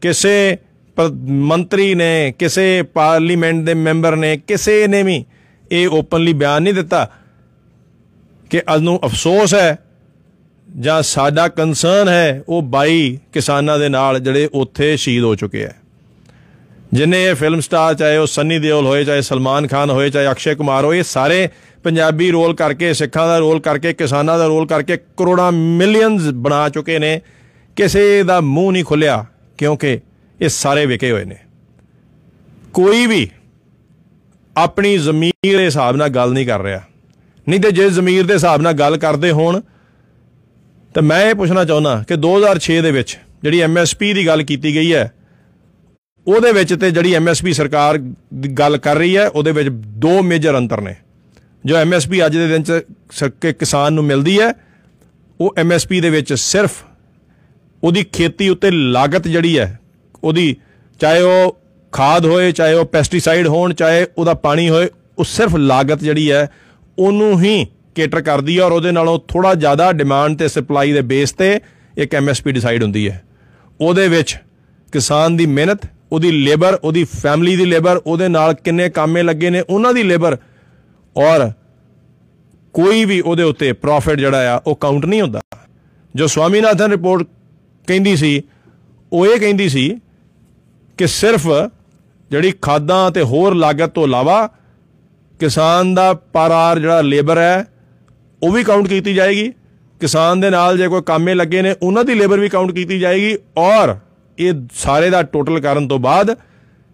ਕਿਸੇ 0.00 0.58
ਪ- 0.96 1.12
ਮੰਤਰੀ 1.28 1.94
ਨੇ, 1.94 2.34
ਕਿਸੇ 2.38 2.82
ਪਾਰਲੀਮੈਂਟ 2.82 3.64
ਦੇ 3.64 3.74
ਮੈਂਬਰ 3.74 4.16
ਨੇ, 4.16 4.36
ਕਿਸੇ 4.36 4.86
ਨੇ 4.86 5.02
ਵੀ 5.02 5.24
ਇਹ 5.72 5.88
ਓਪਨਲੀ 5.88 6.32
ਬਿਆਨ 6.32 6.62
ਨਹੀਂ 6.62 6.74
ਦਿੱਤਾ 6.74 7.10
ਕਿ 8.50 8.62
ਅਜ 8.74 8.80
ਨੂੰ 8.80 9.00
ਅਫਸੋਸ 9.04 9.54
ਹੈ 9.54 9.78
ਜਾਂ 10.80 11.02
ਸਾਡਾ 11.02 11.48
ਕੰਸਰਨ 11.48 12.08
ਹੈ, 12.08 12.42
ਉਹ 12.48 12.62
22 12.62 13.18
ਕਿਸਾਨਾਂ 13.32 13.78
ਦੇ 13.78 13.88
ਨਾਲ 13.88 14.20
ਜਿਹੜੇ 14.20 14.48
ਉੱਥੇ 14.52 14.96
ਸ਼ਹੀਦ 14.96 15.24
ਹੋ 15.24 15.34
ਚੁੱਕੇ 15.34 15.64
ਆ 15.64 15.70
ਜਿਨੇ 16.92 17.24
ਇਹ 17.24 17.34
ਫਿਲਮ 17.34 17.60
ਸਟਾਰ 17.60 17.94
ਚਾਹੇ 17.94 18.16
ਉਹ 18.16 18.26
ਸੰਨੀ 18.26 18.58
ਦਿਓਲ 18.58 18.86
ਹੋਏ, 18.86 19.04
ਚਾਹੇ 19.04 19.22
ਸਲਮਾਨ 19.22 19.66
ਖਾਨ 19.66 19.90
ਹੋਏ, 19.90 20.10
ਚਾਹੇ 20.10 20.30
ਅਕਸ਼ੇ 20.30 20.54
ਕੁਮਾਰ 20.54 20.84
ਹੋਏ, 20.84 20.98
ਇਹ 20.98 21.02
ਸਾਰੇ 21.02 21.48
ਪੰਜਾਬੀ 21.84 22.30
ਰੋਲ 22.30 22.54
ਕਰਕੇ, 22.54 22.92
ਸਿੱਖਾਂ 22.92 23.26
ਦਾ 23.28 23.38
ਰੋਲ 23.38 23.60
ਕਰਕੇ, 23.60 23.92
ਕਿਸਾਨਾਂ 23.92 24.38
ਦਾ 24.38 24.46
ਰੋਲ 24.46 24.66
ਕਰਕੇ 24.66 24.96
ਕਰੋੜਾਂ 24.96 25.52
ਮਿਲੀਅਨਸ 25.52 26.22
ਬਣਾ 26.22 26.68
ਚੁੱਕੇ 26.68 26.98
ਨੇ। 26.98 27.20
ਕਿਸੇ 27.76 28.22
ਦਾ 28.22 28.40
ਮੂੰਹ 28.40 28.72
ਨਹੀਂ 28.72 28.84
ਖੁੱਲਿਆ, 28.84 29.24
ਕਿਉਂਕਿ 29.58 30.00
ਇਹ 30.40 30.48
ਸਾਰੇ 30.48 30.86
ਵਿਕੇ 30.86 31.10
ਹੋਏ 31.10 31.24
ਨੇ। 31.24 31.36
ਕੋਈ 32.74 33.06
ਵੀ 33.06 33.30
ਆਪਣੀ 34.56 34.98
ਜ਼ਮੀਰ 34.98 35.56
ਦੇ 35.56 35.64
ਹਿਸਾਬ 35.64 35.96
ਨਾਲ 35.96 36.08
ਗੱਲ 36.08 36.32
ਨਹੀਂ 36.32 36.46
ਕਰ 36.46 36.60
ਰਿਹਾ। 36.60 36.82
ਨਹੀਂ 37.48 37.60
ਤੇ 37.60 37.70
ਜੇ 37.70 37.90
ਜ਼ਮੀਰ 37.90 38.26
ਦੇ 38.26 38.34
ਹਿਸਾਬ 38.34 38.60
ਨਾਲ 38.60 38.72
ਗੱਲ 38.72 38.96
ਕਰਦੇ 38.96 39.30
ਹੋਣ 39.30 39.60
ਤਾਂ 40.94 41.02
ਮੈਂ 41.02 41.30
ਇਹ 41.30 41.34
ਪੁੱਛਣਾ 41.34 41.64
ਚਾਹੁੰਦਾ 41.64 42.04
ਕਿ 42.08 42.16
2006 42.16 42.82
ਦੇ 42.82 42.90
ਵਿੱਚ 42.90 43.18
ਜਿਹੜੀ 43.42 43.60
ਐਮਐਸਪੀ 43.60 44.12
ਦੀ 44.12 44.26
ਗੱਲ 44.26 44.42
ਕੀਤੀ 44.42 44.74
ਗਈ 44.74 44.94
ਹੈ, 44.94 45.12
ਉਹਦੇ 46.26 46.52
ਵਿੱਚ 46.52 46.74
ਤੇ 46.74 46.90
ਜਿਹੜੀ 46.90 47.14
ਐਮਐਸਪੀ 47.14 47.52
ਸਰਕਾਰ 47.52 47.98
ਦੀ 48.34 48.48
ਗੱਲ 48.48 48.76
ਕਰ 48.76 48.96
ਰਹੀ 48.96 49.16
ਹੈ, 49.16 49.28
ਉਹਦੇ 49.28 49.52
ਵਿੱਚ 49.52 49.68
ਦੋ 49.72 50.22
ਮੇਜਰ 50.22 50.56
ਅੰਤਰ 50.56 50.80
ਨੇ। 50.80 50.94
ਜੋ 51.64 51.76
ਐਮਐਸਪੀ 51.76 52.26
ਅੱਜ 52.26 52.36
ਦੇ 52.36 52.48
ਦਿਨ 52.48 52.62
ਚ 52.62 52.72
ਸ- 53.12 53.30
ਕਿ 53.40 53.52
ਕਿਸਾਨ 53.52 53.92
ਨੂੰ 53.92 54.04
ਮਿਲਦੀ 54.04 54.40
ਹੈ, 54.40 54.54
ਉਹ 55.40 55.54
ਐਮਐਸਪੀ 55.58 56.00
ਦੇ 56.00 56.10
ਵਿੱਚ 56.10 56.32
ਸਿਰਫ 56.32 56.72
ਉਹਦੀ 57.84 58.04
ਖੇਤੀ 58.04 58.48
ਉੱਤੇ 58.48 58.70
ਲਾਗਤ 58.70 59.28
ਜਿਹੜੀ 59.28 59.58
ਹੈ, 59.58 59.80
ਉਹਦੀ 60.24 60.56
ਚਾਹੇ 61.00 61.22
ਉਹ 61.22 61.58
ਖਾਦ 61.92 62.26
ਹੋਏ, 62.26 62.52
ਚਾਹੇ 62.52 62.74
ਉਹ 62.74 62.86
ਪੈਸਟੀਸਾਈਡ 62.86 63.46
ਹੋਣ, 63.46 63.74
ਚਾਹੇ 63.74 64.06
ਉਹਦਾ 64.18 64.34
ਪਾਣੀ 64.34 64.68
ਹੋਏ, 64.68 64.88
ਉਹ 65.18 65.24
ਸਿਰਫ 65.24 65.56
ਲਾਗਤ 65.56 65.98
ਜਿਹੜੀ 65.98 66.32
ਹੈ, 66.32 66.50
ਉਹਨੂੰ 66.98 67.42
ਹੀ 67.42 67.66
ਕੇਟਰ 67.96 68.20
ਕਰਦੀ 68.22 68.58
ਹੈ 68.58 68.62
ਔਰ 68.64 68.72
ਉਹਦੇ 68.72 68.92
ਨਾਲੋਂ 68.92 69.18
ਥੋੜਾ 69.28 69.54
ਜ਼ਿਆਦਾ 69.54 69.90
ਡਿਮਾਂਡ 69.92 70.36
ਤੇ 70.38 70.48
ਸਪਲਾਈ 70.48 70.92
ਦੇ 70.92 71.00
ਬੇਸ 71.02 71.32
ਤੇ 71.32 71.48
ਇੱਕ 71.96 72.14
ਐਮਐਸਪੀ 72.14 72.52
ਡਿਸਾਈਡ 72.52 72.82
ਹੁੰਦੀ 72.82 73.08
ਹੈ। 73.08 73.22
ਉਹਦੇ 73.80 74.08
ਵਿੱਚ 74.08 74.36
ਕਿਸਾਨ 74.92 75.36
ਦੀ 75.36 75.46
ਮਿਹਨਤ, 75.48 75.86
ਉਹਦੀ 76.12 76.30
ਲੇਬਰ 76.32 76.78
ਉਹਦੀ 76.82 77.04
ਫੈਮਿਲੀ 77.12 77.56
ਦੀ 77.56 77.64
ਲੇਬਰ 77.64 78.00
ਉਹਦੇ 78.06 78.28
ਨਾਲ 78.28 78.54
ਕਿੰਨੇ 78.54 78.88
ਕਾਮੇ 78.88 79.22
ਲੱਗੇ 79.22 79.50
ਨੇ, 79.50 79.60
ਉਹਨਾਂ 79.60 79.92
ਦੀ 79.94 80.02
ਲੇਬਰ 80.02 80.36
ਔਰ 81.16 81.50
ਕੋਈ 82.74 83.04
ਵੀ 83.04 83.20
ਉਹਦੇ 83.20 83.42
ਉੱਤੇ 83.42 83.72
ਪ੍ਰੋਫਿਟ 83.72 84.18
ਜਿਹੜਾ 84.18 84.54
ਆ, 84.54 84.60
ਉਹ 84.66 84.76
ਕਾਊਂਟ 84.76 85.04
ਨਹੀਂ 85.06 85.20
ਹੁੰਦਾ। 85.22 85.40
ਜੋ 86.14 86.26
ਸਵਾਮੀਨਾਥਨ 86.26 86.90
ਰਿਪੋਰਟ 86.90 87.26
ਕਹਿੰਦੀ 87.88 88.16
ਸੀ, 88.16 88.42
ਉਹ 89.12 89.26
ਇਹ 89.26 89.40
ਕਹਿੰਦੀ 89.40 89.68
ਸੀ 89.68 89.88
ਕਿ 90.98 91.06
ਸਿਰਫ 91.06 91.48
ਜਿਹੜੀ 92.30 92.52
ਖਾਦਾਂ 92.62 93.10
ਤੇ 93.10 93.22
ਹੋਰ 93.22 93.54
ਲਾਗਤ 93.54 93.90
ਤੋਂ 93.90 94.06
ਇਲਾਵਾ 94.06 94.48
ਕਿਸਾਨ 95.40 95.94
ਦਾ 95.94 96.12
ਪਰ 96.32 96.50
ਆਰ 96.50 96.78
ਜਿਹੜਾ 96.78 97.00
ਲੇਬਰ 97.00 97.38
ਹੈ 97.38 97.66
ਉਹ 98.46 98.52
ਵੀ 98.52 98.62
ਕਾਊਂਟ 98.64 98.86
ਕੀਤੀ 98.88 99.14
ਜਾਏਗੀ। 99.14 99.52
ਕਿਸਾਨ 100.00 100.40
ਦੇ 100.40 100.50
ਨਾਲ 100.50 100.78
ਜੇ 100.78 100.88
ਕੋਈ 100.88 101.02
ਕਾਮੇ 101.02 101.34
ਲੱਗੇ 101.34 101.62
ਨੇ, 101.62 101.74
ਉਹਨਾਂ 101.82 102.04
ਦੀ 102.04 102.14
ਲੇਬਰ 102.14 102.40
ਵੀ 102.40 102.48
ਕਾਊਂਟ 102.48 102.72
ਕੀਤੀ 102.72 102.98
ਜਾਏਗੀ 102.98 103.36
ਔਰ 103.58 103.94
ਇਹ 104.38 104.52
ਸਾਰੇ 104.74 105.10
ਦਾ 105.10 105.22
ਟੋਟਲ 105.22 105.60
ਕਰਨ 105.60 105.88
ਤੋਂ 105.88 105.98
ਬਾਅਦ 105.98 106.34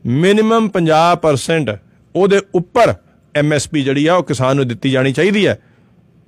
ਮਿਨੀਮਮ 0.04 0.68
50% 0.68 1.76
ਉਹਦੇ 2.14 2.40
ਉੱਪਰ 2.54 2.94
ਐਮਐਸਪੀ 3.34 3.82
ਜਿਹੜੀ 3.82 4.06
ਆ 4.06 4.14
ਉਹ 4.14 4.22
ਕਿਸਾਨ 4.24 4.56
ਨੂੰ 4.56 4.66
ਦਿੱਤੀ 4.68 4.90
ਜਾਣੀ 4.90 5.12
ਚਾਹੀਦੀ 5.12 5.46
ਹੈ। 5.46 5.58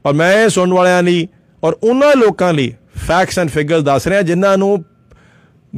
ਔਰ 0.04 0.12
ਮੈਂ 0.12 0.32
ਇਹ 0.34 0.48
ਸੁਣਨ 0.48 0.72
ਵਾਲਿਆਂ 0.72 1.02
ਲਈ 1.02 1.26
ਔਰ 1.62 1.76
ਉਹਨਾਂ 1.82 2.14
ਲੋਕਾਂ 2.16 2.52
ਲਈ 2.52 2.72
ਫੈਕਟਸ 2.98 3.38
ਐਂਡ 3.38 3.50
ਫਿਗਰਸ 3.50 3.82
ਦੱਸ 3.82 4.06
ਰਿਹਾ, 4.06 4.22
ਜਿਨ੍ਹਾਂ 4.22 4.56
ਨੂੰ 4.58 4.84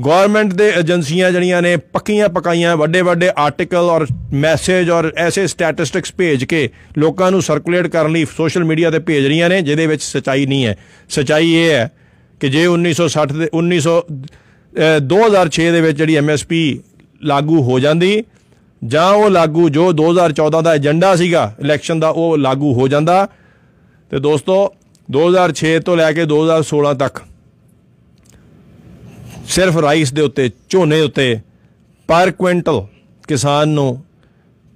ਗਵਰਨਮੈਂਟ 0.05 0.53
ਦੇ 0.55 0.73
ਏਜੰਸੀਆਂ 0.79 1.33
ਜਿਹੜੀਆਂ 1.33 1.63
ਨੇ, 1.63 1.77
ਪੱਕੀਆਂ 1.77 2.29
ਪਕਾਈਆਂ, 2.29 2.77
ਵੱਡੇ 2.77 3.03
ਵੱਡੇ 3.03 3.31
ਆਰਟੀਕਲ 3.39 3.77
ਔਰ 3.77 4.07
ਮੈਸੇਜ 4.33 4.91
ਔਰ 4.91 5.13
ਐਸੇ 5.17 5.47
ਸਟੈਟਿਸਟਿਕਸ 5.47 6.13
ਭੇਜ 6.19 6.45
ਕੇ 6.45 6.69
ਲੋਕਾਂ 6.99 7.31
ਨੂੰ 7.31 7.43
ਸਰਕੂਲੇਟ 7.43 7.87
ਕਰਨ 7.87 8.13
ਲਈ 8.13 8.25
ਸੋਸ਼ਲ 8.25 8.65
ਮੀਡੀਆ 8.65 8.91
ਤੇ 8.91 8.99
ਭੇਜ 8.99 9.27
ਰਹੀਆਂ 9.27 9.49
ਨੇ, 9.49 9.63
ਜਿਹਦੇ 9.63 9.87
ਵਿੱਚ 9.87 10.03
ਸਚਾਈ 10.03 10.47
ਨਹੀਂ 10.47 10.67
ਹੈ। 10.67 10.77
ਸਚਾਈ 11.09 11.53
ਇਹ 11.53 11.71
ਹੈ 11.71 11.91
ਕਿ 12.41 12.49
ਜੇ 12.49 12.67
1960 12.67 13.33
ਦੇ 13.33 13.49
1900 13.55 14.01
ਅਹ 14.01 15.01
2006 15.01 15.71
ਦੇ 15.73 15.81
ਵਿੱਚ 15.81 15.99
ਜਿਹੜੀ 15.99 16.17
ਐਮਐਸਪੀ 16.17 16.81
ਲਾਗੂ 17.25 17.63
ਹੋ 17.63 17.79
ਜਾਂਦੀ, 17.79 18.25
ਜਾਂ 18.85 19.11
ਉਹ 19.11 19.31
ਲਾਗੂ 19.31 19.69
ਜੋ 19.69 19.93
2014 19.93 20.63
ਦਾ 20.63 20.75
ਏਜੰਡਾ 20.75 21.17
ਸੀਗਾ 21.17 21.55
ਇਲੈਕਸ਼ਨ 21.61 22.01
ਦਾ, 22.01 22.09
ਉਹ 22.09 22.39
ਲਾਗੂ 22.39 22.75
ਹੋ 22.75 22.89
ਜਾਂਦਾ। 22.89 23.29
ਤੇ 24.11 24.19
ਦੋਸਤੋ 24.19 24.75
2006 25.11 25.79
ਤੋਂ 25.79 25.97
ਲੈ 25.97 26.13
ਕੇ 26.13 26.25
2016 26.25 26.95
ਤੱਕ 26.95 27.19
ਸਿਰਫ 29.49 29.77
ਰਾਈਸ 29.77 30.13
ਦੇ 30.13 30.23
ਉੱਤੇ, 30.23 30.51
ਝੋਨੇ 30.69 30.97
ਦੇ 30.97 31.03
ਉੱਤੇ 31.03 31.41
ਪਰ 32.09 32.31
ਕੁਇੰਟਲ 32.31 32.87
ਕਿਸਾਨ 33.29 33.69
ਨੂੰ 33.69 34.05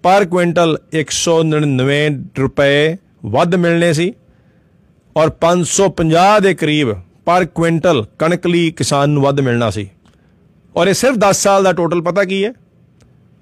ਪਰ 0.02 0.24
ਕੁਇੰਟਲ 0.24 0.78
199 0.94 2.24
ਰੁਪਏ 2.38 2.96
ਵੱਧ 3.26 3.54
ਮਿਲਣੇ 3.54 3.92
ਸੀ 3.92 4.14
ਔਰ 5.16 5.30
550 5.40 6.42
ਦੇ 6.42 6.54
ਕਰੀਬ 6.54 6.94
ਪਰ 7.24 7.44
ਕੁਇੰਟਲ 7.44 8.06
ਕਣਕ 8.18 8.46
ਲਈ 8.46 8.70
ਕਿਸਾਨ 8.70 9.10
ਨੂੰ 9.10 9.22
ਵੱਧ 9.22 9.40
ਮਿਲਣਾ 9.40 9.70
ਸੀ। 9.70 9.88
ਔਰ 10.76 10.86
ਇਹ 10.86 10.94
ਸਿਰਫ 10.94 11.14
10 11.14 11.32
ਸਾਲ 11.32 11.64
ਦਾ 11.64 11.72
ਟੋਟਲ 11.72 12.02
ਪਤਾ 12.02 12.24
ਕੀ 12.24 12.44
ਹੈ? 12.44 12.52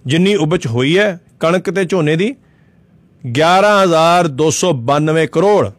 ਜਿੰਨੀ 0.07 0.35
ਉਪਜ 0.35 0.67
ਹੋਈ 0.67 0.99
ਹੈ 0.99 1.21
ਕਣਕ 1.41 1.71
ਤੇ 1.71 1.85
ਝੋਨੇ 1.85 2.17
ਦੀ 2.17 2.35
11292 3.25 5.27
ਕਰੋੜ 5.33 5.71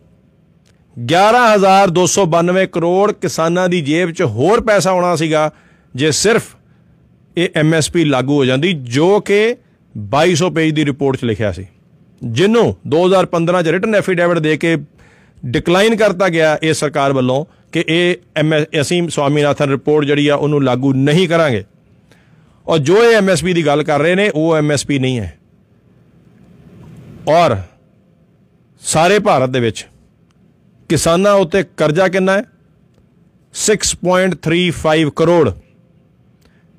11292 0.98 2.66
ਕਰੋੜ 2.68 3.12
ਕਿਸਾਨਾਂ 3.12 3.70
ਦੀ 3.70 3.82
ਜੇਬ 3.82 4.12
'ਚ 4.12 4.22
ਹੋਰ 4.22 4.62
ਪੈਸਾ 4.62 4.90
ਆਉਣਾ 4.90 5.16
ਸੀਗਾ, 5.16 5.52
ਜੇ 5.96 6.12
ਸਿਰਫ 6.12 6.44
ਇਹ 7.38 7.50
ਐਮਐਸਪੀ 7.56 8.06
ਲਾਗੂ 8.06 8.36
ਹੋ 8.36 8.46
ਜਾਂਦੀ, 8.46 8.74
ਜੋ 8.74 9.20
ਕਿ 9.20 9.56
2200 9.98 10.50
ਪੇਜ 10.50 10.74
ਦੀ 10.74 10.86
ਰਿਪੋਰਟ 10.86 11.18
'ਚ 11.18 11.24
ਲਿਖਿਆ 11.24 11.52
ਸੀ। 11.52 11.68
ਜਿਹਨੂੰ 12.24 12.76
2015 12.88 13.62
'ਚ 13.64 13.68
ਰਿਟਨ 13.68 13.96
ਐਫੀਡੇਵਿਟ 13.96 14.40
ਦੇ 14.40 14.58
ਕੇ 14.58 14.78
ਡਿਕਲਾਈਨ 15.46 15.96
ਕਰਤਾ 15.96 16.30
ਗਿਆ 16.30 16.58
ਇਹ 16.64 16.74
ਸਰਕਾਰ 16.74 17.14
ਵੱਲੋਂ 17.14 17.46
ਕਿ 17.72 17.84
ਇਹ 17.88 18.16
ਐਮ 18.38 18.54
ਅਸੀਂ 18.82 19.10
ਸਵਾਮੀਨਾਥਨ 19.10 19.70
ਰਿਪੋਰਟ 19.70 20.06
ਜਿਹੜੀ 20.06 20.28
ਆ, 20.28 20.36
ਉਹਨੂੰ 20.36 20.64
ਲਾਗੂ 20.64 20.94
ਨਹੀਂ 20.94 21.28
ਕਰਾਂਗੇ। 21.28 21.64
ਔਰ 22.68 22.78
ਜੋ 22.78 23.04
ਇਹ 23.04 23.18
ਐਮਐਸਪੀ 23.18 23.54
ਦੀ 23.54 23.66
ਗੱਲ 23.66 23.84
ਕਰ 23.84 24.00
ਰਹੇ 24.00 24.16
ਨੇ, 24.16 24.30
ਉਹ 24.30 24.58
ਐਮਐਸਪੀ 24.58 25.00
ਨਹੀਂ 25.00 25.20
ਹੈ। 25.20 25.38
ਔਰ 27.28 27.58
ਸਾਰੇ 28.82 29.20
ਭਾਰਤ 29.20 29.50
ਦੇ 29.50 29.60
ਵਿੱਚ 29.60 29.88
ਕਿਸਾਨਾਂ 30.90 31.34
ਉੱਤੇ 31.34 31.64
ਕਰਜ਼ਾ 31.78 32.08
ਕਿੰਨਾ 32.08 32.38
ਹੈ? 32.38 32.44
6.35 33.54 35.10
ਕਰੋੜ। 35.16 35.52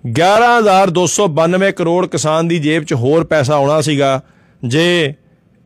11292 0.05 1.73
ਕਰੋੜ 1.73 2.07
ਕਿਸਾਨ 2.07 2.49
ਦੀ 2.49 2.59
ਜੇਬ 2.59 2.85
'ਚ 2.85 2.95
ਹੋਰ 2.95 3.25
ਪੈਸਾ 3.25 3.55
ਆਉਣਾ 3.55 3.81
ਸੀਗਾ, 3.81 4.23
ਜੇ 4.65 5.15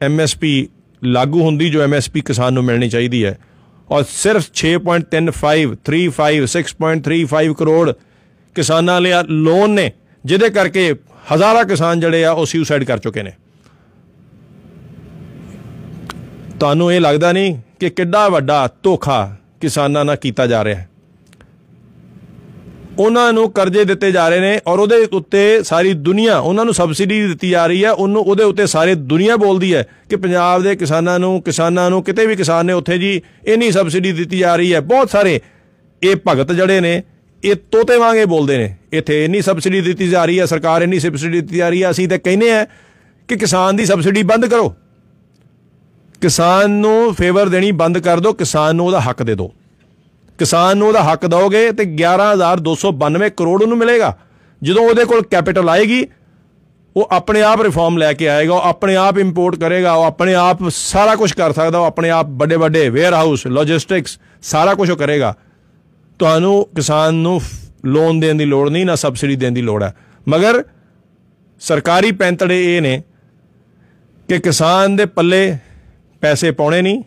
ਐਮਐਸਪੀ 0.03 0.69
ਲਾਗੂ 1.05 1.43
ਹੁੰਦੀ, 1.43 1.71
ਜੋ 1.71 1.83
ਐਮਐਸਪੀ 1.83 2.21
ਕਿਸਾਨ 2.21 2.53
ਨੂੰ 2.53 2.65
ਮਿਲਣੀ 2.65 2.89
ਚਾਹੀਦੀ 2.89 3.25
ਹੈ। 3.25 3.39
ਔਰ 3.91 4.05
ਸਿਰਫ 4.11 4.49
6.35 4.55 5.77
35 5.85 6.47
6.35 6.47 7.55
ਕਰੋੜ 7.55 7.93
ਕਿਸਾਨਾਂ 8.55 9.01
ਲਈ 9.01 9.11
ਲੋਨ 9.29 9.71
ਨੇ, 9.71 9.93
ਜਿਹਦੇ 10.25 10.51
ਕਰਕੇ 10.51 10.95
ਹਜ਼ਾਰਾਂ 11.35 11.65
ਕਿਸਾਨ 11.65 12.01
ਜਿਹੜੇ 12.01 12.25
ਆ, 12.25 12.33
ਉਹ 12.33 12.47
ਸੁਸਾਈਡ 12.47 12.85
ਕਰ 12.85 12.99
ਚੁੱਕੇ 12.99 13.23
ਨੇ। 13.23 13.33
ਤੁਹਾਨੂੰ 16.65 16.93
ਇਹ 16.93 17.01
ਲੱਗਦਾ 17.01 17.31
ਨਹੀਂ 17.33 17.57
ਕਿ 17.81 17.89
ਕਿੱਡਾ 17.91 18.29
ਵੱਡਾ 18.29 18.69
ਧੋਖਾ 18.83 19.37
ਕਿਸਾਨਾਂ 19.61 20.05
ਨਾਲ 20.05 20.17
ਕੀਤਾ 20.17 20.47
ਜਾ 20.47 20.63
ਰਿਹਾ 20.65 20.79
ਹੈ। 20.79 20.89
ਉਹਨਾਂ 22.99 23.33
ਨੂੰ 23.33 23.51
ਕਰਜ਼ੇ 23.51 23.85
ਦਿੱਤੇ 23.85 24.11
ਜਾ 24.13 24.29
ਰਹੇ 24.29 24.41
ਨੇ 24.41 24.61
ਔਰ 24.67 24.79
ਉਹਦੇ 24.79 24.97
ਉੱਤੇ 25.13 25.63
ਸਾਰੀ 25.63 25.93
ਦੁਨੀਆ, 25.93 26.39
ਉਹਨਾਂ 26.39 26.65
ਨੂੰ 26.65 26.75
ਸਬਸਿਡੀ 26.75 27.21
ਦਿੱਤੀ 27.23 27.49
ਜਾ 27.51 27.67
ਰਹੀ 27.67 27.85
ਹੈ, 27.85 27.91
ਉਹਨੂੰ 27.91 28.23
ਉਹਦੇ 28.23 28.45
ਉੱਤੇ 28.45 28.67
ਸਾਰੇ 28.67 28.95
ਦੁਨੀਆ 28.95 29.37
ਬੋਲਦੀ 29.37 29.75
ਹੈ 29.75 29.83
ਕਿ 30.09 30.17
ਪੰਜਾਬ 30.17 30.63
ਦੇ 30.63 30.75
ਕਿਸਾਨਾਂ 30.77 31.19
ਨੂੰ 31.19 31.43
ਕਿਸਾਨਾਂ 31.43 31.89
ਨੂੰ, 31.91 32.03
ਕਿਤੇ 32.03 32.27
ਵੀ 32.27 32.37
ਕਿਸਾਨ 32.37 32.67
ਨੇ 32.67 32.73
ਉੱਥੇ 32.73 32.99
ਜੀ 32.99 33.21
ਇੰਨੀ 33.47 33.71
ਸਬਸਿਡੀ 33.73 34.13
ਦਿੱਤੀ 34.13 34.39
ਜਾ 34.39 34.55
ਰਹੀ 34.57 34.73
ਹੈ, 34.75 34.81
ਬਹੁਤ 34.81 35.11
ਸਾਰੇ 35.11 35.41
ਇਹ 36.03 36.17
ਭਗਤ 36.29 36.53
ਜਿਹੜੇ 36.53 36.81
ਨੇ, 36.81 37.03
ਇਹ 37.43 37.57
ਤੋਤੇ 37.71 37.97
ਵਾਂਗੇ 37.97 38.25
ਬੋਲਦੇ 38.27 38.57
ਨੇ, 38.59 38.75
ਇੱਥੇ 38.93 39.25
ਇੰਨੀ 39.25 39.43
ਸਬਸਿਡੀ 39.43 39.81
ਦਿੱਤੀ 39.81 40.09
ਜਾ 40.09 40.25
ਰਹੀ 40.25 40.41
ਹੈ, 40.41 40.47
ਸਰਕਾਰ 40.47 40.83
ਇੰਨੀ 40.83 41.01
ਸਬਸਿਡੀ 41.01 41.41
ਦਿੱਤੀ 41.41 41.57
ਜਾ 41.57 41.69
ਰਹੀ 41.69 41.83
ਹੈ, 41.83 41.91
ਅਸੀਂ 41.91 42.09
ਤਾਂ 42.09 42.19
ਕਹਿੰਦੇ 42.19 42.51
ਆ 42.53 42.65
ਕਿ 43.29 43.37
ਕਿਸਾਨ 43.37 43.77
ਦੀ 43.77 43.87
ਸਬਸਿਡੀ 43.87 44.23
ਬੰਦ 44.23 44.47
ਕਰੋ। 44.47 44.75
ਕਿਸਾਨ 46.25 46.71
ਨੂੰ 46.71 47.15
ਫੇਵਰ 47.15 47.49
ਦੇਣੀ 47.49 47.71
ਬੰਦ 47.73 47.99
ਕਰ 47.99 48.21
ਦਿਓ, 48.21 48.33
ਕਿਸਾਨ 48.33 48.77
ਨੂੰ 48.77 48.87
ਉਹਦਾ 48.87 49.01
ਹੱਕ 49.01 49.23
ਦੇ 49.23 49.35
ਦਿਓ। 49.35 49.51
ਕਿਸਾਨ 50.39 50.77
ਨੂੰ 50.77 50.89
ਉਹਦਾ 50.89 51.03
ਹੱਕ 51.03 51.27
ਦੋਗੇ 51.27 51.73
ਤੇ 51.73 51.85
11292 51.85 53.31
ਕਰੋੜ 53.31 53.63
ਉਹਨੂੰ 53.63 53.79
ਮਿਲੇਗਾ। 53.79 54.17
ਜਦੋਂ 54.63 54.83
ਉਹਦੇ 54.83 55.05
ਕੋਲ 55.05 55.23
ਕੈਪੀਟਲ 55.23 55.69
ਆਏਗੀ, 55.69 56.07
ਉਹ 56.97 57.09
ਆਪਣੇ 57.13 57.43
ਆਪ 57.43 57.63
ਰਿਫਾਰਮ 57.63 57.99
ਲੈ 57.99 58.13
ਕੇ 58.13 58.29
ਆਏਗਾ, 58.29 58.55
ਉਹ 58.55 58.61
ਆਪਣੇ 58.61 58.97
ਆਪ 58.97 59.19
ਇੰਪੋਰਟ 59.19 59.57
ਕਰੇਗਾ, 59.57 59.93
ਉਹ 59.93 60.05
ਆਪਣੇ 60.05 60.35
ਆਪ 60.35 60.59
ਸਾਰਾ 60.69 61.17
ਕੁਝ 61.17 61.33
ਕਰ 61.33 61.53
ਸਕਦਾ, 61.53 61.79
ਉਹ 61.79 61.85
ਆਪਣੇ 61.85 62.11
ਆਪ 62.11 62.27
ਵੱਡੇ 62.31 62.57
ਵੱਡੇ 62.57 62.89
ਵੇਅਰ 62.89 63.15
ਹਾਊਸ 63.15 63.47
ਲੌਜਿਸਟਿਕਸ 63.47 64.19
ਸਾਰਾ 64.43 64.75
ਕੁਝ 64.75 64.91
ਉਹ 64.91 64.97
ਕਰੇਗਾ। 64.97 65.35
ਤੁਹਾਨੂੰ 66.19 66.69
ਕਿਸਾਨ 66.75 67.15
ਨੂੰ 67.15 67.41
ਲੋਨ 67.85 68.21
ਦੇਣ 68.21 68.35
ਦੀ 68.35 68.45
ਲੋੜ 68.45 68.71
ਨਹੀਂ, 68.71 68.87
ਨਾ 68.87 68.95
ਸਬਸਿਡੀ 68.95 69.37
ਦੇਣ 69.37 69.53
ਦੀ 69.53 69.63
ਲੋੜ 69.63 69.83
ਹੈ। 69.83 69.95
ਮਗਰ 70.29 70.65
ਸਰਕਾਰੀ 71.61 72.13
ਪੈਂਤੜੇ 72.13 72.77
ਇਹ 72.77 72.83
ਨੇ 72.83 73.03
ਕਿ 74.29 74.39
ਕਿਸਾਨ 74.39 74.97
ਦੇ 74.97 75.05
ਪੱਲੇ 75.05 75.57
ਪੈਸੇ 76.25 76.51
ਪਾਉਣੇ 76.51 76.81
ਨਹੀਂ। 76.83 77.03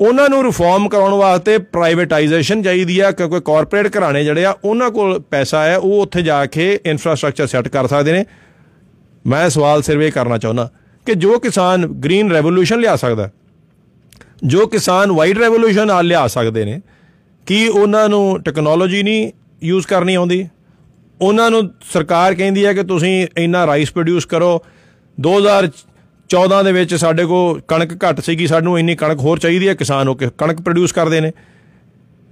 ਉਹਨਾਂ 0.00 0.28
ਨੂੰ 0.28 0.42
ਰਿਫਾਰਮ 0.44 0.88
ਕਰਾਉਣ 0.88 1.12
ਵਾਸਤੇ 1.14 1.56
ਪ੍ਰਾਈਵੇਟਾਈਜੇਸ਼ਨ 1.58 2.62
ਚਾਹੀਦੀ 2.62 2.98
ਆ, 3.00 3.10
ਕਿਉਂਕਿ 3.10 3.40
ਕਾਰਪੋਰੇਟ 3.40 3.96
ਘਰਾਣੇ 3.98 4.22
ਜਿਹੜੇ 4.24 4.44
ਆ, 4.44 4.54
ਉਹਨਾਂ 4.64 4.90
ਕੋਲ 4.90 5.18
ਪੈਸਾ 5.30 5.62
ਹੈ, 5.64 5.76
ਉਹ 5.76 6.00
ਉੱਥੇ 6.02 6.22
ਜਾ 6.22 6.44
ਕੇ 6.46 6.78
ਇਨਫਰਾਸਟ੍ਰਕਚਰ 6.86 7.46
ਸੈੱਟ 7.46 7.68
ਕਰ 7.68 7.86
ਸਕਦੇ 7.86 8.12
ਨੇ। 8.12 8.24
ਮੈਂ 9.24 9.48
ਸਵਾਲ 9.50 9.82
ਸਰਵੇ 9.82 10.10
ਕਰਨਾ 10.10 10.38
ਚਾਹੁੰਦਾ 10.38 10.68
ਕਿ 11.06 11.14
ਜੋ 11.14 11.38
ਕਿਸਾਨ 11.38 11.86
ਗ੍ਰੀਨ 12.04 12.30
ਰੈਵੋਲੂਸ਼ਨ 12.32 12.80
ਲਿਆ 12.80 12.96
ਸਕਦਾ, 12.96 13.30
ਜੋ 14.44 14.66
ਕਿਸਾਨ 14.66 15.12
ਵਾਈਟ 15.12 15.38
ਰੈਵੋਲੂਸ਼ਨ 15.38 15.90
ਆ 15.90 16.00
ਲਿਆ 16.02 16.26
ਸਕਦੇ 16.28 16.64
ਨੇ, 16.64 16.80
ਕੀ 17.46 17.66
ਉਹਨਾਂ 17.68 18.08
ਨੂੰ 18.08 18.42
ਟੈਕਨੋਲੋਜੀ 18.42 19.02
ਨਹੀਂ 19.02 19.30
ਯੂਜ਼ 19.62 19.86
ਕਰਨੀ 19.86 20.14
ਆਉਂਦੀ? 20.14 20.46
ਉਹਨਾਂ 21.20 21.50
ਨੂੰ 21.50 21.62
ਸਰਕਾਰ 21.92 22.34
ਕਹਿੰਦੀ 22.34 22.66
ਹੈ 22.66 22.72
ਕਿ 22.72 22.82
ਤੁਸੀਂ 22.84 23.26
ਇੰਨਾ 23.36 23.66
ਰਾਈਸ 23.66 23.92
ਪ੍ਰੋਡਿਊਸ 23.92 24.26
ਕਰੋ 24.26 24.62
2014 26.30 26.62
ਦੇ 26.62 26.72
ਵਿੱਚ 26.72 26.94
ਸਾਡੇ 26.94 27.24
ਕੋਲ 27.24 27.60
ਕਣਕ 27.68 28.04
ਘੱਟ 28.04 28.20
ਸੀਗੀ, 28.20 28.46
ਸਾਨੂੰ 28.46 28.78
ਇੰਨੀ 28.78 28.96
ਕਣਕ 28.96 29.18
ਹੋਰ 29.18 29.38
ਚਾਹੀਦੀ 29.38 29.68
ਹੈ, 29.68 29.74
ਕਿਸਾਨ 29.74 30.08
ਹੋ 30.08 30.14
ਕੇ 30.14 30.26
ਕਣਕ 30.38 30.60
ਪ੍ਰੋਡਿਊਸ 30.60 30.92
ਕਰਦੇ 30.92 31.20
ਨੇ। 31.20 31.32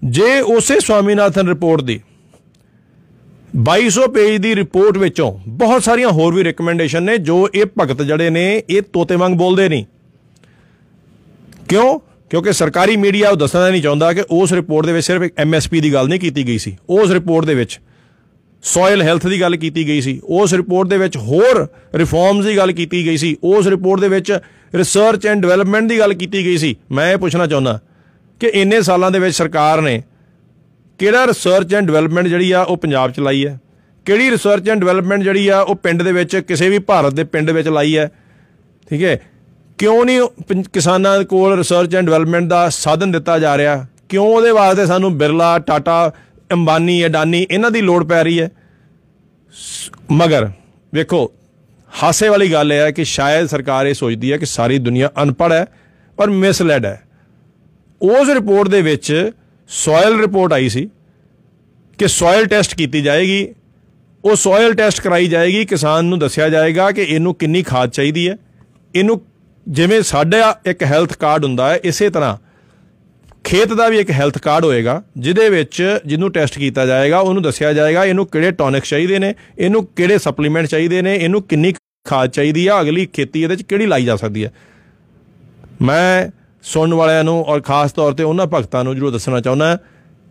ਜੇ 0.05 0.41
ਉਸੇ 0.41 0.81
ਸਵਾਮੀਨਾਥਨ 0.81 1.49
ਰਿਪੋਰਟ 1.49 1.81
ਦੀ 1.81 2.01
2200 3.57 4.09
ਪੇਜ 4.09 4.41
ਦੀ 4.41 4.55
ਰਿਪੋਰਟ 4.57 4.99
ਵਿੱਚੋਂ 4.99 5.39
ਬਹੁਤ 5.49 5.83
ਸਾਰੀਆਂ 5.83 6.09
ਹੋਰ 6.09 6.35
ਵੀ 6.35 6.43
ਰეკਮੈਂਡੇਸ਼ਨ 6.43 7.03
ਨੇ, 7.03 7.19
ਜੋ 7.19 7.49
ਇਹ 7.55 7.65
ਭਗਤ 7.81 8.03
ਜਿਹੜੇ 8.03 8.31
ਨੇ, 8.31 8.63
ਇਹ 8.71 8.83
ਤੋਤੇ 8.83 9.17
ਵਾਂਗ 9.17 9.33
ਬੋਲਦੇ 9.33 9.69
ਨਹੀਂ। 9.69 9.85
ਕਿਉਂ? 11.69 11.99
ਕਿਉਂਕਿ 12.31 12.53
ਸਰਕਾਰੀ 12.53 12.97
ਮੀਡੀਆ 12.97 13.31
ਉਹ 13.31 13.37
ਦੱਸਣਾ 13.37 13.71
ਨਹੀਂ 13.71 13.83
ਚਾਹੁੰਦਾ 13.83 14.13
ਕਿ 14.13 14.23
ਉਸ 14.31 14.53
ਰਿਪੋਰਟ 14.53 14.87
ਦੇ 14.87 14.93
ਵਿੱਚ 14.93 15.07
ਸਿਰਫ 15.07 15.23
ਇੱਕ 15.23 15.35
ਐਮਐਸਪੀ 15.39 15.81
ਦੀ 15.81 15.93
ਗੱਲ 15.93 16.09
ਨਹੀਂ 16.09 16.21
ਕੀਤੀ 16.21 16.47
ਗਈ 16.47 16.59
ਸੀ। 16.59 16.77
ਉਸ 16.91 17.11
ਰਿਪੋਰਟ 17.11 17.45
ਦੇ 17.45 17.55
ਵਿੱਚ 17.55 17.81
ਸੋਇਲ 18.63 19.03
ਹੈਲਥ 19.03 19.27
ਦੀ 19.27 19.41
ਗੱਲ 19.41 19.57
ਕੀਤੀ 19.57 19.87
ਗਈ 19.87 20.01
ਸੀ। 20.01 20.21
ਉਸ 20.25 20.55
ਰਿਪੋਰਟ 20.55 20.89
ਦੇ 20.89 20.99
ਵਿੱਚ 20.99 21.17
ਹੋਰ 21.17 21.67
ਰਿਫਾਰਮਸ 21.95 22.45
ਦੀ 22.45 22.57
ਗੱਲ 22.57 22.73
ਕੀਤੀ 22.73 23.07
ਗਈ 23.07 23.17
ਸੀ। 23.17 23.37
ਉਸ 23.45 23.67
ਰਿਪੋਰਟ 23.67 24.01
ਦੇ 24.01 24.09
ਵਿੱਚ 24.09 24.39
ਰਿਸਰਚ 24.75 25.27
ਐਂਡ 25.27 25.43
ਡਿਵੈਲਪਮੈਂਟ 25.43 25.89
ਦੀ 25.89 25.99
ਗੱਲ 25.99 26.15
ਕੀਤੀ 26.15 26.45
ਗਈ 26.45 26.59
ਸੀ। 26.59 26.77
ਮੈਂ 26.93 27.13
ਇਹ 27.13 27.17
ਪੁੱਛਣਾ 27.17 27.47
ਚਾਹੁੰਦਾ 27.47 27.81
ਕਿ 28.41 28.47
ਇੰਨੇ 28.47 28.83
ਸਾਲਾਂ 28.83 29.11
ਦੇ 29.11 29.19
ਵਿੱਚ 29.19 29.37
ਸਰਕਾਰ 29.37 29.81
ਨੇ 29.81 30.03
ਕਿਹੜਾ 30.99 31.27
ਰਿਸਰਚ 31.27 31.75
ਐਂਡ 31.75 31.87
ਡਿਵੈਲਪਮੈਂਟ 31.87 32.27
ਜਿਹੜੀ 32.27 32.53
ਆ 32.53 32.63
ਉਹ 32.63 32.77
ਪੰਜਾਬ 32.77 33.11
ਚ 33.11 33.21
ਲਾਈ 33.21 33.47
ਹੈ? 33.47 33.61
ਕਿਹੜੀ 34.05 34.31
ਰਿਸਰਚ 34.31 34.69
ਐਂਡ 34.69 34.81
ਡਿਵੈਲਪਮੈਂਟ 34.81 35.23
ਜਿਹੜੀ 35.23 35.49
ਆ 35.49 35.61
ਉਹ 35.61 35.75
ਪਿੰਡ 35.75 36.03
ਦੇ 36.03 36.13
ਵਿੱਚ 36.13 36.37
ਕਿਸੇ 36.37 36.69
ਵੀ 36.69 36.79
ਭਾਰਤ 36.79 37.15
ਦੇ 37.15 37.25
ਪਿੰਡ 37.25 37.51
ਵਿੱਚ 37.51 37.69
ਲਾਈ 37.69 37.99
ਹੈ? 37.99 38.11
ਠੀਕ 38.91 39.05
ਹੈ? 39.05 39.21
ਕਿਉਂ 39.79 40.05
ਨਹੀਂ 40.05 40.21
ਪੰ- 40.49 40.63
ਕਿਸਾਨਾਂ 40.73 41.25
ਕੋਲ 41.25 41.59
ਰਿਸਰਚ 41.59 41.95
ਐਂਡ 41.95 42.07
ਡਿਵੈਲਪਮੈਂਟ 42.07 42.49
ਦਾ 42.49 42.69
ਸਾਧਨ 42.69 43.13
ਦਿੱਤਾ 43.13 43.39
ਜਾ 43.39 43.59
ਰਿਹਾ? 43.59 43.87
ਕਿਉਂ 44.09 44.27
ਉਹਦੇ 44.27 44.51
ਵਾਸਤੇ 44.51 44.87
ਸਾਨੂੰ 44.87 45.19
ਬਿਰਲਾ, 45.19 45.59
ਟਾਟਾ 45.59 46.13
ਅੰਬਾਨੀ 46.53 47.07
ਅਡਾਨੀ 47.07 47.47
ਇਹਨਾਂ 47.51 47.71
ਦੀ 47.71 47.81
ਲੋੜ 47.81 48.05
ਪੈ 48.05 48.25
ਰਹੀ 48.25 48.41
ਹੈ। 48.41 48.51
ਸ- 49.53 49.91
ਮਗਰ, 50.11 50.51
ਵੇਖੋ, 50.95 51.33
ਹਾਸੇ 52.03 52.29
ਵਾਲੀ 52.29 52.53
ਗੱਲ 52.53 52.73
ਇਹ 52.73 52.79
ਹੈ 52.79 52.91
ਕਿ 52.91 53.05
ਸ਼ਾਇਦ 53.05 53.47
ਸਰਕਾਰ 53.47 53.87
ਇਹ 53.87 53.95
ਸੋਚਦੀ 53.95 54.33
ਹੈ 54.33 54.37
ਕਿ 54.37 54.47
ਸਾਰੀ 54.47 54.79
ਦੁਨੀਆ 54.79 55.11
ਅਨਪੜ੍ਹ 55.23 55.55
ਹੈ, 55.55 55.67
ਪਰ 56.17 56.31
ਮਿਸਲੈਡ 56.31 56.87
ਹੈ। 56.87 57.03
ਉਸ 58.03 58.29
ਰਿਪੋਰਟ 58.29 58.69
ਦੇ 58.69 58.83
ਵਿੱਚ 58.83 59.31
ਸੋਇਲ 59.69 60.21
ਰਿਪੋਰਟ 60.21 60.53
ਆਈ 60.53 60.69
ਸੀ 60.69 60.91
ਕਿ 61.99 62.09
ਸੋਇਲ 62.09 62.47
ਟੈਸਟ 62.47 62.75
ਕੀਤੀ 62.75 63.03
ਜਾਏਗੀ। 63.03 63.55
ਉਹ 64.25 64.37
ਸੋਇਲ 64.37 64.75
ਟੈਸਟ 64.75 65.01
ਕਰਾਈ 65.01 65.29
ਜਾਏਗੀ, 65.29 65.65
ਕਿਸਾਨ 65.65 66.05
ਨੂੰ 66.05 66.19
ਦੱਸਿਆ 66.19 66.49
ਜਾਏਗਾ 66.49 66.91
ਕਿ 66.91 67.03
ਇਹਨੂੰ 67.03 67.35
ਕਿੰਨੀ 67.35 67.63
ਖਾਦ 67.63 67.91
ਚਾਹੀਦੀ 67.91 68.29
ਹੈ। 68.29 68.37
ਇਹਨੂੰ 68.95 69.23
ਜਿਵੇਂ 69.69 70.03
ਸਾਡਾ 70.03 70.61
ਇੱਕ 70.67 70.83
ਹੈਲਥ 70.83 71.17
ਕਾਰਡ 71.17 71.45
ਹੁੰਦਾ 71.45 71.71
ਹੈ, 71.71 71.81
ਇਸੇ 71.85 72.11
ਤਰ੍ਹਾਂ 72.11 72.48
ਖੇਤ 73.45 73.73
ਦਾ 73.73 73.89
ਵੀ 73.89 73.99
ਇੱਕ 73.99 74.11
ਹੈਲਥ 74.11 74.39
ਕਾਰਡ 74.39 74.65
ਹੋਏਗਾ, 74.65 75.03
ਜਿਹਦੇ 75.19 75.49
ਵਿੱਚ 75.51 76.01
ਜਿਹਨੂੰ 76.07 76.31
ਟੈਸਟ 76.33 76.59
ਕੀਤਾ 76.59 76.87
ਜਾਏਗਾ, 76.87 77.19
ਉਹਨੂੰ 77.19 77.43
ਦੱਸਿਆ 77.43 77.73
ਜਾਏਗਾ 77.73 78.05
ਇਹਨੂੰ 78.05 78.27
ਕਿਹੜੇ 78.27 78.51
ਟੌਨਿਕਸ 78.53 78.89
ਚਾਹੀਦੇ 78.89 79.19
ਨੇ, 79.19 79.35
ਇਹਨੂੰ 79.59 79.85
ਕਿਹੜੇ 79.87 80.19
ਸਪਲੀਮੈਂਟ 80.19 80.67
ਚਾਹੀਦੇ 80.67 81.03
ਨੇ, 81.03 81.15
ਇਹਨੂੰ 81.15 81.43
ਕਿੰਨੀ 81.43 81.73
ਖਾਦ 82.07 82.31
ਚਾਹੀਦੀ 82.31 82.67
ਆ, 82.67 82.81
ਅਗਲੀ 82.81 83.07
ਖੇਤੀ 83.07 83.43
ਇਹਦੇ 83.43 83.57
ਚ 83.57 83.63
ਕਿਹੜੀ 83.63 83.87
ਲਾਈ 83.87 84.05
ਜਾ 84.05 84.17
ਸਕਦੀ 84.17 84.45
ਹੈ 84.45 84.53
ਮੈਂ 85.83 86.31
ਸੁਣਨ 86.65 86.95
ਵਾਲਿਆਂ 86.95 87.25
ਨੂੰ 87.25 87.43
ਔਰ 87.45 87.61
ਖਾਸ 87.61 87.93
ਤੌਰ 87.93 88.13
ਤੇ 88.13 88.23
ਉਹਨਾਂ 88.23 88.47
ਭਗਤਾਂ 88.47 88.85
ਨੂੰ 88.85 88.95
ਜਰੂਰ 88.97 89.11
ਦੱਸਣਾ 89.11 89.41
ਚਾਹੁੰਦਾ 89.41 89.77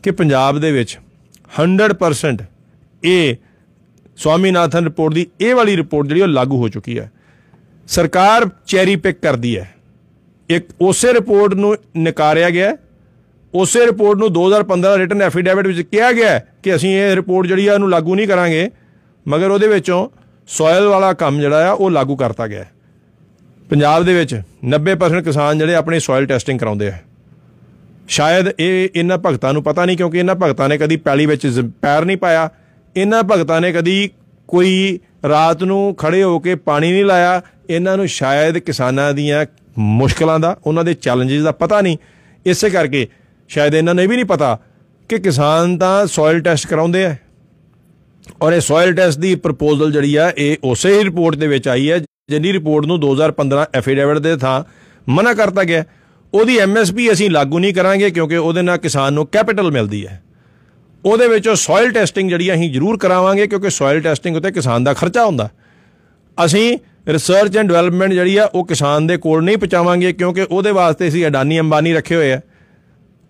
ਕਿ 0.03 0.11
ਪੰਜਾਬ 0.11 0.59
ਦੇ 0.59 0.71
ਵਿੱਚ 0.71 0.97
100% 1.59 2.43
ਇਹ 3.03 3.35
ਸਵਾਮੀਨਾਥਨ 4.17 4.83
ਰਿਪੋਰਟ 4.83 5.13
ਦੀ 5.13 5.27
ਇਹ 5.41 5.55
ਵਾਲੀ 5.55 5.75
ਰਿਪੋਰਟ 5.77 6.07
ਜਿਹੜੀ 6.07 6.21
ਉਹ 6.21 6.27
ਲਾਗੂ 6.27 6.57
ਹੋ 6.57 6.67
ਚੁੱਕੀ 6.69 6.97
ਹੈ 6.99 7.11
ਸਰਕਾਰ 7.87 8.49
ਚੈਰੀ 8.67 8.95
ਪਿਕ 8.95 9.19
ਕਰਦੀ 9.21 9.57
ਹੈ 9.57 9.69
ਇੱਕ 10.49 10.67
ਉਸੇ 10.81 11.13
ਰਿਪੋਰਟ 11.13 11.53
ਨੂੰ 11.53 11.75
ਨਕਾਰਿਆ 11.97 12.49
ਗਿਆ 12.49 12.69
ਹੈ। 12.69 12.75
ਉਸੇ 13.57 13.85
ਰਿਪੋਰਟ 13.85 14.17
ਨੂੰ 14.17 14.33
2015 14.33 14.97
ਰਿਟਨ 14.97 15.21
ਐਫੀਡੇਵਿਟ 15.21 15.67
ਵਿੱਚ 15.67 15.81
ਕਿਹਾ 15.81 16.11
ਗਿਆ 16.11 16.29
ਹੈ 16.29 16.47
ਕਿ 16.63 16.75
ਅਸੀਂ 16.75 16.95
ਇਹ 16.95 17.15
ਰਿਪੋਰਟ 17.15 17.47
ਜਿਹੜੀ 17.47 17.67
ਆ 17.67 17.73
ਉਹਨੂੰ 17.73 17.89
ਲਾਗੂ 17.89 18.15
ਨਹੀਂ 18.15 18.27
ਕਰਾਂਗੇ, 18.27 18.71
ਮਗਰ 19.27 19.51
ਉਹਦੇ 19.51 19.67
ਵਿੱਚੋਂ 19.67 20.09
ਸੋਇਲ 20.47 20.83
ਵਾਲਾ 20.83 21.13
ਕੰਮ 21.13 21.39
ਜਿਹੜਾ 21.39 21.69
ਆ 21.69 21.71
ਉਹ 21.71 21.91
ਲਾਗੂ 21.91 22.15
ਕਰਤਾ 22.15 22.47
ਗਿਆ 22.47 22.59
ਹੈ। 22.59 22.71
ਪੰਜਾਬ 23.69 24.03
ਦੇ 24.03 24.13
ਵਿੱਚ 24.13 24.41
90% 24.63 25.23
ਕਿਸਾਨ 25.23 25.57
ਜਿਹੜੇ 25.57 25.75
ਆਪਣੀ 25.75 25.99
ਸੋਇਲ 25.99 26.25
ਟੈਸਟਿੰਗ 26.25 26.59
ਕਰਾਉਂਦੇ 26.59 26.87
ਆ। 26.87 26.93
ਸ਼ਾਇਦ 28.07 28.45
ਇਹ 28.59 28.89
ਇਹਨਾਂ 28.95 29.17
ਭਗਤਾਂ 29.17 29.53
ਨੂੰ 29.53 29.63
ਪਤਾ 29.63 29.85
ਨਹੀਂ, 29.85 29.97
ਕਿਉਂਕਿ 29.97 30.17
ਇਹਨਾਂ 30.17 30.35
ਭਗਤਾਂ 30.35 30.69
ਨੇ 30.69 30.77
ਕਦੀ 30.77 30.97
ਪੈਲੀ 30.97 31.25
ਵਿੱਚ 31.25 31.47
ਜ਼- 31.47 31.69
ਪੈਰ 31.81 32.05
ਨਹੀਂ 32.05 32.17
ਪਾਇਆ। 32.17 32.49
ਇਹਨਾਂ 32.97 33.23
ਭਗਤਾਂ 33.23 33.61
ਨੇ 33.61 33.71
ਕਦੀ 33.71 34.09
ਕੋਈ 34.47 34.99
ਰਾਤ 35.29 35.63
ਨੂੰ 35.63 35.95
ਖੜੇ 35.95 36.23
ਹੋ 36.23 36.39
ਕੇ 36.39 36.55
ਪਾਣੀ 36.55 36.91
ਨਹੀਂ 36.91 37.05
ਲਾਇਆ। 37.05 37.41
ਇਹਨਾਂ 37.69 37.97
ਨੂੰ 37.97 38.07
ਸ਼ਾਇਦ 38.07 38.57
ਕਿਸਾਨਾਂ 38.57 39.13
ਦੀਆਂ 39.13 39.45
ਮੁਸ਼ਕਲਾਂ 39.77 40.39
ਦਾ, 40.39 40.57
ਉਹਨਾਂ 40.65 40.83
ਦੇ 40.83 40.93
ਚੈਲੰਜਸ 40.93 41.41
ਦਾ 41.41 41.51
ਪਤਾ 41.51 41.81
ਨਹੀਂ। 41.81 41.97
ਇਸੇ 42.45 42.69
ਕਰਕੇ 42.69 43.07
ਸ਼ਾਇਦ 43.49 43.75
ਇਹਨਾਂ 43.75 43.93
ਨੂੰ 43.93 44.03
ਇਹ 44.03 44.09
ਵੀ 44.09 44.15
ਨਹੀਂ 44.15 44.25
ਪਤਾ 44.25 44.57
ਕਿ 45.09 45.17
ਕਿਸਾਨ 45.19 45.77
ਤਾਂ 45.77 46.05
ਸੋਇਲ 46.07 46.41
ਟੈਸਟ 46.41 46.67
ਕਰਾਉਂਦੇ 46.67 47.05
ਆ 47.05 47.15
ਔਰ 48.41 48.53
ਇਹ 48.53 48.61
ਸੋਇਲ 48.61 48.93
ਟੈਸਟ 48.93 49.19
ਦੀ 49.19 49.33
ਪ੍ਰਪੋਜ਼ਲ 49.35 49.91
ਜਿਹੜੀ 49.91 50.15
ਆ 50.15 50.31
ਇਹ 50.37 50.57
ਉਸੇ 50.63 50.97
ਹੀ 50.97 51.03
ਰਿਪੋਰਟ 51.03 51.35
ਦੇ 51.35 51.47
ਵਿੱਚ 51.47 51.67
ਆਈ 51.67 51.89
ਹੈ 51.91 51.99
ਜਿੰਨੀ 52.29 52.51
ਰਿਪੋਰਟ 52.53 52.85
ਨੂੰ 52.85 52.99
2015 53.01 53.65
ਐਫੀਡੇਵਿਟ 53.73 54.17
ਦੇ 54.17 54.35
ਥਾਂ 54.37 54.63
ਮਨਾ 55.07 55.33
ਕਰਤਾ 55.33 55.63
ਗਿਆ 55.63 55.83
ਉਹਦੀ 56.33 56.57
ਐਮਐਸਪੀ 56.57 57.11
ਅਸੀਂ 57.11 57.29
ਲਾਗੂ 57.29 57.59
ਨਹੀਂ 57.59 57.73
ਕਰਾਂਗੇ 57.73 58.09
ਕਿਉਂਕਿ 58.09 58.37
ਉਹਦੇ 58.37 58.61
ਨਾਲ 58.61 58.77
ਕਿਸਾਨ 58.77 59.13
ਨੂੰ 59.13 59.25
ਕੈਪੀਟਲ 59.27 59.71
ਮਿਲਦੀ 59.71 60.05
ਹੈ 60.07 60.21
ਉਹਦੇ 61.05 61.27
ਵਿੱਚੋਂ 61.27 61.55
ਸੋਇਲ 61.55 61.91
ਟੈਸਟਿੰਗ 61.91 62.29
ਜਿਹੜੀ 62.29 62.53
ਅਸੀਂ 62.53 62.71
ਜ਼ਰੂਰ 62.71 62.97
ਕਰਾਵਾਂਗੇ 62.97 63.47
ਕਿਉਂਕਿ 63.47 63.69
ਸੋਇਲ 63.69 64.01
ਟੈਸਟਿੰਗ 64.01 64.35
ਉੱਤੇ 64.37 64.51
ਕਿਸਾਨ 64.51 64.83
ਦਾ 64.83 64.93
ਖਰਚਾ 64.93 65.25
ਹੁੰਦਾ 65.25 65.49
ਅਸੀਂ 66.37 66.77
ਰਿਸਰਚ 67.07 67.57
ਐਂਡ 67.57 67.67
ਡਿਵੈਲਪਮੈਂਟ 67.67 68.13
ਜਿਹੜੀ 68.13 68.35
ਆ 68.37 68.49
ਉਹ 68.53 68.65
ਕਿਸਾਨ 68.65 69.07
ਦੇ 69.07 69.17
ਕੋਲ 69.17 69.43
ਨਹੀਂ 69.43 69.57
ਪਹੁੰਚਾਵਾਂਗੇ 69.57 70.11
ਕਿਉਂਕਿ 70.13 70.45
ਉਹਦੇ 70.51 70.71
ਵਾਸਤੇ 70.71 71.07
ਅਸੀਂ 71.07 71.25
ਅਡਾਨੀ 71.27 71.59
ਅੰਬਾਨੀ 71.59 71.93
ਰੱਖੇ 71.93 72.15
ਹੋਏ 72.15 72.31
ਆ 72.33 72.39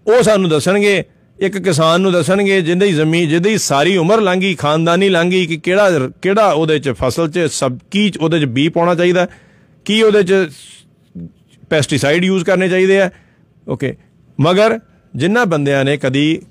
ਉਹ 0.08 0.22
ਸਾਨੂੰ 0.24 0.50
ਦੱਸਣਗੇ, 0.50 1.04
ਇੱਕ 1.40 1.58
ਕਿਸਾਨ 1.58 2.02
ਨੂੰ 2.02 2.12
ਦੱਸਣਗੇ, 2.12 2.62
ਜਿਹਦੀ 2.62 2.92
ਜ਼ਮੀਨ 2.94 3.30
ਜਿਹਦੀ 3.30 3.58
ਸਾਰੀ 3.58 3.96
ਉਮਰ 3.98 4.22
ਲੰਘੀ, 4.22 4.54
ਖਾਨਦਾਨੀ 4.56 5.10
ਲੰਘੀ, 5.10 5.46
ਕਿ 5.46 5.58
ਕਿਹੜਾ 5.58 6.10
ਕਿਹੜਾ 6.22 6.52
ਉਹਦੇ 6.52 6.80
ਚ 6.80 6.90
ਫਸਲ 6.92 7.30
ਚ 7.30 7.40
ਸਬ 7.52 7.78
ਕੀ 7.92 8.12
ਉਹਦੇ 8.22 8.40
ਚ 8.40 8.46
ਬੀ 8.46 8.68
ਪਾਉਣਾ 8.70 8.96
ਚਾਹੀਦਾ, 8.96 9.28
ਕੀ 9.86 10.02
ਉਹਦੇ 10.02 10.24
ਚ 10.24 10.34
ਪੈਸਟੀਸਾਈਡ 11.70 12.24
ਯੂਜ਼ 12.24 12.46
ਕਰਨੇ 12.46 12.70
ਚਾਹੀਦੇ 12.70 13.00
ਆ। 13.02 13.10
ਓਕੇ 13.68 13.96
ਮਗਰ 14.40 14.80
ਜਿਨ੍ਹਾਂ 15.14 15.46
ਬੰਦਿਆਂ 15.46 15.84
ਨੇ 15.86 15.98
ਕਦੀ 15.98 16.42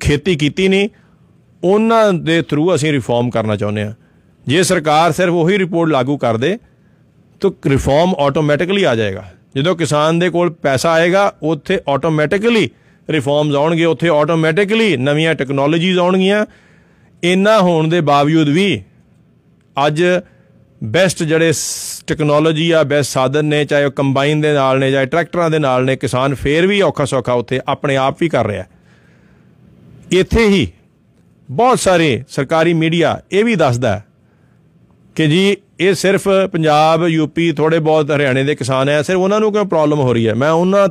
ਖੇਤੀ 0.00 0.34
ਕੀਤੀ 0.36 0.68
ਨਹੀਂ, 0.68 0.88
ਉਹਨਾਂ 1.62 2.12
ਦੇ 2.12 2.40
ਥਰੂ 2.42 2.74
ਅਸੀਂ 2.74 2.92
ਰਿਫਾਰਮ 2.92 3.30
ਕਰਨਾ 3.30 3.56
ਚਾਹੁੰਦੇ 3.56 3.82
ਆ 3.82 3.94
ਜੇ 4.46 4.62
ਸਰਕਾਰ 4.62 5.12
ਸਿਰਫ 5.12 5.32
ਉਹੀ 5.32 5.58
ਰਿਪੋਰਟ 5.58 5.90
ਲਾਗੂ 5.90 6.16
ਕਰ 6.18 6.36
ਦੇ, 6.36 6.56
ਤਾਂ 7.42 7.50
ਰਿਫਾਰਮ 7.66 8.14
ਆਟੋਮੈਟਿਕਲੀ 8.18 8.84
ਆ 8.84 8.94
ਜਾਏਗਾ। 8.94 9.24
ਜਦੋਂ 9.54 9.74
ਕਿਸਾਨ 9.76 10.18
ਦੇ 10.18 10.28
ਕੋਲ 10.30 10.50
ਪੈਸਾ 10.52 10.92
ਆਏਗਾ, 10.92 11.32
ਉੱਥੇ 11.42 11.80
ਆਟੋਮੈਟਿਕਲੀ 11.88 12.68
ਰਿਫਾਰਮਸ 13.08 13.54
ਆਉਣਗੇ, 13.54 13.84
ਉੱਥੇ 13.84 14.08
ਆਟੋਮੈਟਿਕਲੀ 14.08 14.96
ਨਵੀਆਂ 14.96 15.34
ਟੈਕਨੋਲੋਜੀਜ਼ 15.34 15.98
ਆਉਣਗੀਆਂ। 15.98 16.44
ਇੰਨਾ 17.22 17.58
ਹੋਣ 17.60 17.88
ਦੇ 17.88 18.00
ਬਾਵਜੂਦ 18.00 18.48
ਵੀ 18.48 18.82
ਅੱਜ 19.86 20.02
ਬੈਸਟ 20.84 21.22
ਜਿਹੜੇ 21.22 21.52
ਟੈਕਨੋਲੋਜੀ 22.06 22.70
ਆ 22.70 22.82
ਬੈਸਟ 22.82 23.10
ਸਾਧਨ 23.10 23.44
ਨੇ, 23.44 23.64
ਚਾਹੇ 23.64 23.84
ਉਹ 23.84 23.90
ਕੰਬਾਈਨ 23.90 24.40
ਦੇ 24.40 24.52
ਨਾਲ 24.52 24.78
ਨੇ, 24.78 24.90
ਚਾਹੇ 24.90 25.06
ਟਰੈਕਟਰਾਂ 25.06 25.50
ਦੇ 25.50 25.58
ਨਾਲ 25.58 25.84
ਨੇ, 25.84 25.96
ਕਿਸਾਨ 25.96 26.34
ਫੇਰ 26.34 26.66
ਵੀ 26.66 26.80
ਔਖਾ 26.80 27.04
ਸੌਖਾ 27.04 27.32
ਉੱਥੇ 27.32 27.60
ਆਪਣੇ 27.68 27.96
ਆਪ 27.96 28.22
ਹੀ 28.22 28.28
ਕਰ 28.28 28.46
ਰਿਹਾ। 28.46 28.64
ਇੱਥੇ 30.12 30.46
ਹੀ 30.48 30.66
ਬਹੁਤ 31.50 31.78
ਸਾਰੇ 31.78 32.24
ਸਰਕਾਰੀ 32.28 32.74
ਮੀਡੀਆ 32.74 33.20
ਇਹ 33.32 33.44
ਵੀ 33.44 33.54
ਦੱਸਦਾ 33.54 33.96
ਹੈ 33.98 34.04
ਕਿ 35.14 35.26
ਜੀ, 35.26 35.56
ਇਹ 35.80 35.94
ਸਿਰਫ 35.94 36.28
ਪੰਜਾਬ 36.28 37.06
ਯੂਪੀ 37.06 37.52
ਥੋੜੇ 37.52 37.78
ਬਹੁਤ 37.78 38.10
ਹਰਿਆਣੇ 38.10 38.44
ਦੇ 38.44 38.54
ਕਿਸਾਨ 38.54 38.88
ਹੈ, 38.88 39.02
ਸਿਰਫ 39.02 39.18
ਉਹਨਾਂ 39.18 39.40
ਨੂੰ 39.40 39.52
ਕਿਉਂ 39.52 39.64
ਪ੍ਰੋਬਲਮ 39.64 40.00
ਹੋ 40.00 40.12
ਰਹੀ 40.12 40.28
ਹੈ? 40.28 40.34
ਮੈਂ 40.34 40.50
ਉਹਨਾਂ 40.50 40.88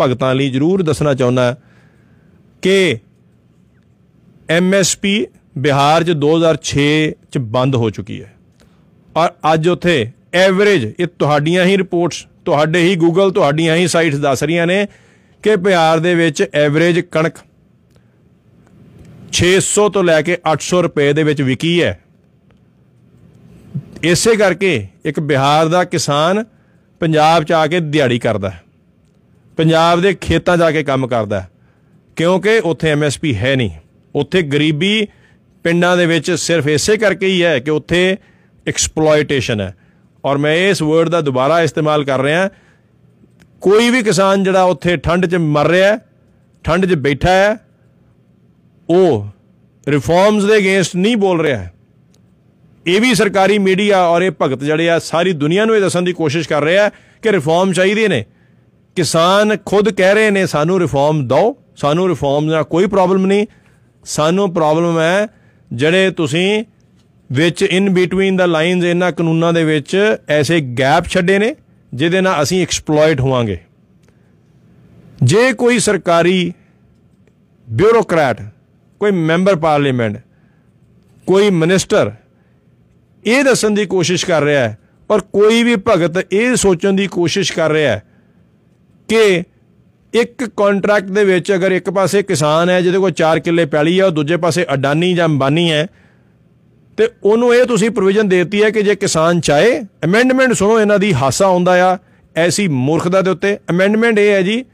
ਭਗਤਾਂ 0.00 0.34
ਲਈ 0.34 0.50
ਜ਼ਰੂਰ 0.50 0.82
ਦੱਸਣਾ 0.82 1.14
ਚਾਹੁੰਦਾ 1.14 1.56
ਕਿ 2.62 2.98
ਐਮਐਸਪੀ 4.48 5.26
ਬਿਹਾਰ 5.58 6.04
'ਚ 6.04 6.10
2006 6.10 7.12
'ਚ 7.32 7.38
ਬੰਦ 7.38 7.74
ਹੋ 7.76 7.90
ਚੁੱਕੀ 7.90 8.22
ਹੈ। 8.22 8.34
ਔਰ 9.16 9.28
ਅੱਜ 9.54 9.68
ਉੱਥੇ 9.68 10.10
ਐਵਰੇਜ 10.34 10.92
ਇਹ 11.00 11.06
ਤੁਹਾਡੀਆਂ 11.18 11.64
ਹੀ 11.64 11.76
ਰਿਪੋਰਟਸ 11.76 12.26
ਤੁਹਾਡੇ 12.44 12.82
ਹੀ 12.82 12.96
ਗੂਗਲ 12.96 13.30
ਤੁਹਾਡੀਆਂ 13.30 13.76
ਹੀ 13.76 13.88
ਸਾਈਟਸ 13.88 14.18
ਦੱਸ 14.18 14.42
ਰਹੀਆਂ 14.42 14.66
ਨੇ 14.66 14.86
ਕਿ 15.42 15.56
ਬਿਹਾਰ 15.56 15.98
ਦੇ 15.98 16.14
ਵਿੱਚ 16.14 16.44
ਐਵਰੇਜ 16.54 17.00
ਕਣਕ 17.00 17.34
600 19.32 19.88
ਤੋਂ 19.88 20.04
ਲੈ 20.04 20.22
ਕੇ 20.22 20.38
800 20.52 20.82
ਰੁਪਏ 20.82 21.12
ਦੇ 21.12 21.22
ਵਿੱਚ 21.22 21.42
ਵਿਕੀ 21.42 21.82
ਹੈ। 21.82 22.01
ਇਸੇ 24.02 24.36
ਕਰਕੇ 24.36 24.86
ਇੱਕ 25.04 25.20
ਬਿਹਾਰ 25.20 25.68
ਦਾ 25.68 25.84
ਕਿਸਾਨ 25.84 26.44
ਪੰਜਾਬ 27.00 27.42
'ਚ 27.42 27.52
ਆ 27.52 27.66
ਕੇ 27.66 27.80
ਦਿਹਾੜੀ 27.80 28.18
ਕਰਦਾ 28.18 28.50
ਹੈ। 28.50 28.62
ਪੰਜਾਬ 29.56 30.00
ਦੇ 30.00 30.14
ਖੇਤਾਂ 30.14 30.56
'ਚ 30.56 30.60
ਆ 30.60 30.70
ਕੇ 30.70 30.82
ਕੰਮ 30.84 31.06
ਕਰਦਾ 31.06 31.40
ਹੈ। 31.40 31.48
ਕਿਉਂਕਿ 32.16 32.58
ਉੱਥੇ 32.58 32.90
ਐਮਐਸਪੀ 32.90 33.34
ਹੈ 33.36 33.56
ਨਹੀਂ 33.56 33.70
ਉੱਥੇ 34.14 34.42
ਗਰੀਬੀ 34.42 35.06
ਪਿੰਡਾਂ 35.64 35.96
ਦੇ 35.96 36.06
ਵਿੱਚ 36.06 36.30
ਸਿਰਫ 36.30 36.66
ਇਸੇ 36.68 36.96
ਕਰਕੇ 36.96 37.26
ਹੀ 37.26 37.42
ਹੈ 37.44 37.58
ਕਿ 37.58 37.70
ਉੱਥੇ 37.70 38.16
ਐਕਸਪਲੋਇਟੇਸ਼ਨ 38.66 39.60
ਹੈ 39.60 39.74
ਔਰ 40.24 40.38
ਮੈਂ 40.38 40.54
ਇਸ 40.56 40.82
ਵਰਡ 40.82 41.08
ਦਾ 41.08 41.20
ਦੁਬਾਰਾ 41.20 41.60
ਇਸਤੇਮਾਲ 41.62 42.04
ਕਰ 42.04 42.20
ਰਿਹਾ 42.20 42.48
ਕੋਈ 43.60 43.90
ਵੀ 43.90 44.02
ਕਿਸਾਨ 44.02 44.44
ਜਿਹੜਾ 44.44 44.62
ਉੱਥੇ 44.62 44.96
ਠੰਡ 44.96 45.26
'ਚ 45.26 45.34
ਮਰ 45.34 45.66
ਰਿਹਾ 45.66 45.92
ਹੈ, 45.92 45.98
ਠੰਡ 46.64 46.86
'ਚ 46.86 46.94
ਬੈਠਾ 46.94 47.30
ਹੈ, 47.30 47.56
ਉਹ 48.88 49.26
ਰਿਫਾਰਮਸ 49.88 50.44
ਦੇ 50.44 50.56
ਅਗੇਂਸਟ 50.56 50.96
ਨਹੀਂ 50.96 51.16
ਬੋਲ 51.16 51.40
ਰਿਹਾ 51.40 51.58
ਹੈ 51.58 51.72
ਇਹ 52.86 53.00
ਵੀ 53.00 53.14
ਸਰਕਾਰੀ 53.14 53.58
ਮੀਡੀਆ 53.58 54.02
ਔਰ 54.04 54.22
ਇਹ 54.22 54.30
ਭਗਤ 54.42 54.64
ਜਿਹੜੇ 54.64 54.90
ਆ, 54.90 54.98
ਸਾਰੀ 54.98 55.32
ਦੁਨੀਆ 55.32 55.64
ਨੂੰ 55.64 55.76
ਇਹ 55.76 55.80
ਦੱਸਣ 55.80 56.02
ਦੀ 56.02 56.12
ਕੋਸ਼ਿਸ਼ 56.12 56.48
ਕਰ 56.48 56.62
ਰਿਹਾ 56.62 56.88
ਕਿ 57.22 57.32
ਰਿਫਾਰਮ 57.32 57.72
ਚਾਹੀਦੇ 57.72 58.08
ਨੇ। 58.08 58.24
ਕਿਸਾਨ 58.96 59.56
ਖੁਦ 59.66 59.88
ਕਹਿ 59.88 60.14
ਰਹੇ 60.14 60.30
ਨੇ, 60.30 60.46
ਸਾਨੂੰ 60.46 60.80
ਰਿਫਾਰਮ 60.80 61.28
ਦਿਓ, 61.28 61.56
ਸਾਨੂੰ 61.76 62.08
ਰਿਫਾਰਮ 62.08 62.44
ਨਾਲ 62.44 62.64
ਕੋਈ 62.64 62.86
ਪ੍ਰੋਬਲਮ 62.86 63.26
ਨਹੀਂ। 63.26 63.46
ਸਾਨੂੰ 64.04 64.54
ਪ੍ਰੋਬਲਮ 64.54 64.98
ਹੈ 65.00 65.26
ਜਿਹੜੇ 65.72 66.10
ਤੁਸੀਂ 66.10 66.64
ਵਿੱਚ 67.32 67.62
ਇਨ 67.62 67.90
ਬਿਟਵੀਨ 67.90 68.36
ਦਾ 68.36 68.46
ਲਾਈਨਸ 68.46 68.84
ਇਹਨਾਂ 68.84 69.12
ਕਾਨੂੰਨਾਂ 69.12 69.52
ਦੇ 69.52 69.64
ਵਿੱਚ 69.64 70.16
ਐਸੇ 70.28 70.60
ਗੈਪ 70.60 71.04
ਛੱਡੇ 71.04 71.38
ਨੇ, 71.38 71.54
ਜਿਹਦੇ 71.94 72.20
ਨਾਲ 72.20 72.42
ਅਸੀਂ 72.42 72.62
ਐਕਸਪਲੋਇਟ 72.62 73.20
ਹੋਵਾਂਗੇ। 73.20 73.58
ਜੇ 75.22 75.52
ਕੋਈ 75.52 75.78
ਸਰਕਾਰੀ 75.78 76.52
ਬਿਊਰੋਕਰੈਟ 77.70 78.42
ਕੋਈ 79.00 79.10
ਮੈਂਬਰ 79.10 79.56
ਪਾਰਲੀਮੈਂਟ 79.56 80.18
ਕੋਈ 81.26 81.50
ਮਿਨਿਸਟਰ 81.50 82.12
ਇਹ 83.24 83.42
ਦੱਸਣ 83.44 83.70
ਦੀ 83.70 83.86
ਕੋਸ਼ਿਸ਼ 83.86 84.26
ਕਰ 84.26 84.42
ਰਿਹਾ 84.42 84.60
ਹੈ 84.60 84.78
ਔਰ 85.10 85.20
ਕੋਈ 85.32 85.62
ਵੀ 85.62 85.76
ਭਗਤ 85.88 86.32
ਇਹ 86.32 86.54
ਸੋਚਣ 86.56 86.92
ਦੀ 86.92 87.06
ਕੋਸ਼ਿਸ਼ 87.06 87.52
ਕਰ 87.52 87.70
ਰਿਹਾ 87.70 87.92
ਹੈ 87.92 88.02
ਕਿ 89.08 89.42
ਇੱਕ 90.14 90.44
ਕੰਟਰੈਕਟ 90.56 91.10
ਦੇ 91.10 91.24
ਵਿੱਚ 91.24 91.52
ਅਗਰ 91.54 91.72
ਇੱਕ 91.72 91.90
ਪਾਸੇ 91.90 92.22
ਕਿਸਾਨ 92.22 92.70
ਹੈ, 92.70 92.80
ਜਿਹਦੇ 92.80 92.98
ਕੋਲ 92.98 93.12
4 93.12 93.40
ਕਿੱਲੇ 93.40 93.64
ਪੈਲੀ 93.66 93.98
ਹੈ, 93.98 94.04
ਉਹ 94.04 94.10
ਦੂਜੇ 94.10 94.36
ਪਾਸੇ 94.36 94.64
ਅਡਾਨੀ 94.74 95.12
ਜਾਂ 95.14 95.24
ਅੰਬਾਨੀ 95.24 95.70
ਹੈ, 95.70 95.86
ਤੇ 96.98 97.08
ਉਹਨੂੰ 97.24 97.54
ਇਹ 97.54 97.64
ਤੁਸੀਂ 97.66 97.90
ਪ੍ਰੋਵੀਜ਼ਨ 97.90 98.28
ਦੇਤੀ 98.28 98.62
ਹੈ 98.62 98.70
ਕਿ 98.70 98.82
ਜੇ 98.82 98.94
ਕਿਸਾਨ 98.94 99.40
ਚਾਹੇ 99.40 99.80
ਅਮੈਂਡਮੈਂਟ 100.04 100.52
ਸੁਣੋ, 100.52 100.78
ਇਹਨਾਂ 100.80 100.98
ਦੀ 100.98 101.12
ਹਾਸਾ 101.14 101.46
ਆਉਂਦਾ 101.46 101.72
ਆ, 101.84 101.98
ਐਸੀ 102.36 102.66
ਮੂਰਖਤਾ 102.68 103.20
ਦੇ 103.20 103.30
ਉੱਤੇ। 103.30 103.56
ਅਮੈਂਡਮੈਂਟ 103.70 104.18
ਇਹ 104.18 104.30
ਹੈ 104.32 104.42
ਜੀ 104.42 104.64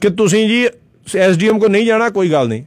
ਕਿ 0.00 0.10
ਤੁਸੀਂ 0.10 0.46
ਜੀ 0.48 0.66
ਐਸਡੀਐਮ 1.06 1.58
ਕੋ 1.58 1.68
ਨਹੀਂ 1.68 1.86
ਜਾਣਾ, 1.86 2.08
ਕੋਈ 2.08 2.30
ਗੱਲ 2.32 2.48
ਨਹੀਂ। 2.48 2.64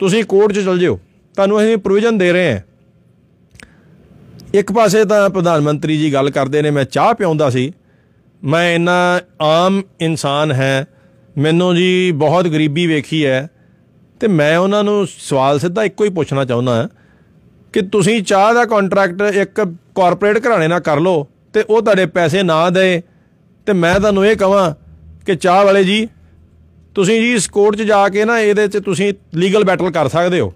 ਤੁਸੀਂ 0.00 0.24
ਕੋਰਟ 0.24 0.52
'ਚ 0.52 0.64
ਚਲ 0.64 0.78
ਜਿਓ 0.78 0.98
ਤੁਹਾਨੂੰ 1.34 1.60
ਅਸੀਂ 1.60 1.76
ਪ੍ਰੋਵੀਜ਼ਨ 1.78 2.18
ਦੇ 2.18 2.32
ਰਹੇ 2.32 2.52
ਹਾਂ। 2.52 2.60
ਇੱਕ 4.54 4.70
ਪਾਸੇ 4.72 5.04
ਤਾਂ 5.04 5.28
ਪ੍ਰਧਾਨ 5.30 5.60
ਮੰਤਰੀ 5.60 5.96
ਜੀ 5.98 6.12
ਗੱਲ 6.12 6.30
ਕਰਦੇ 6.30 6.62
ਨੇ, 6.62 6.70
ਮੈਂ 6.70 6.84
ਚਾਹ 6.84 7.12
ਪਿਆਉਂਦਾ 7.14 7.50
ਸੀ। 7.50 7.72
ਮੈਂ 8.42 8.72
ਇੰਨਾ 8.74 9.20
ਆਮ 9.40 9.82
ਇਨਸਾਨ 10.00 10.52
ਹੈ, 10.52 10.86
ਮੈਨੂੰ 11.36 11.74
ਜੀ 11.76 12.10
ਬਹੁਤ 12.12 12.46
ਗਰੀਬੀ 12.46 12.86
ਵੇਖੀ 12.86 13.24
ਹੈ, 13.26 13.48
ਤੇ 14.20 14.28
ਮੈਂ 14.28 14.56
ਉਹਨਾਂ 14.58 14.82
ਨੂੰ 14.84 15.06
ਸਵਾਲ 15.08 15.58
ਸਿੱਧਾ 15.58 15.84
ਇੱਕੋ 15.84 16.04
ਹੀ 16.04 16.10
ਪੁੱਛਣਾ 16.10 16.44
ਚਾਹੁੰਦਾ 16.44 16.88
ਕਿ 17.74 17.82
ਤੁਸੀਂ 17.82 18.22
ਚਾਹ 18.22 18.52
ਦਾ 18.54 18.64
ਕੰਟਰੈਕਟ 18.66 19.22
ਇੱਕ 19.22 19.60
ਕਾਰਪੋਰੇਟ 19.96 20.46
ਘਰਾਣੇ 20.46 20.68
ਨਾਲ 20.68 20.80
ਕਰ 20.80 21.00
ਲਓ 21.00 21.26
ਤੇ 21.54 21.64
ਉਹ 21.68 21.80
ਤੁਹਾਡੇ 21.82 22.06
ਪੈਸੇ 22.08 22.42
ਨਾ 22.42 22.68
ਦੇ, 22.70 23.02
ਤੇ 23.66 23.72
ਮੈਂ 23.72 23.98
ਤੁਹਾਨੂੰ 24.00 24.26
ਇਹ 24.26 24.36
ਕਹਾਂ 24.36 24.74
ਕਿ 25.26 25.36
ਚਾਹ 25.36 25.64
ਵਾਲੇ 25.64 25.84
ਜੀ, 25.84 26.06
ਤੁਸੀਂ 26.96 27.20
ਜੀ 27.20 27.32
ਇਸ 27.34 27.48
ਕੋਰਟ 27.48 27.76
'ਚ 27.76 27.82
ਜਾ 27.84 28.08
ਕੇ 28.08 28.24
ਨਾ 28.24 28.38
ਇਹਦੇ 28.40 28.68
'ਚ 28.68 28.78
ਤੁਸੀਂ 28.84 29.12
ਲੀਗਲ 29.34 29.64
ਬੈਟਲ 29.64 29.90
ਕਰ 29.90 30.08
ਸਕਦੇ 30.08 30.40
ਹੋ। 30.40 30.52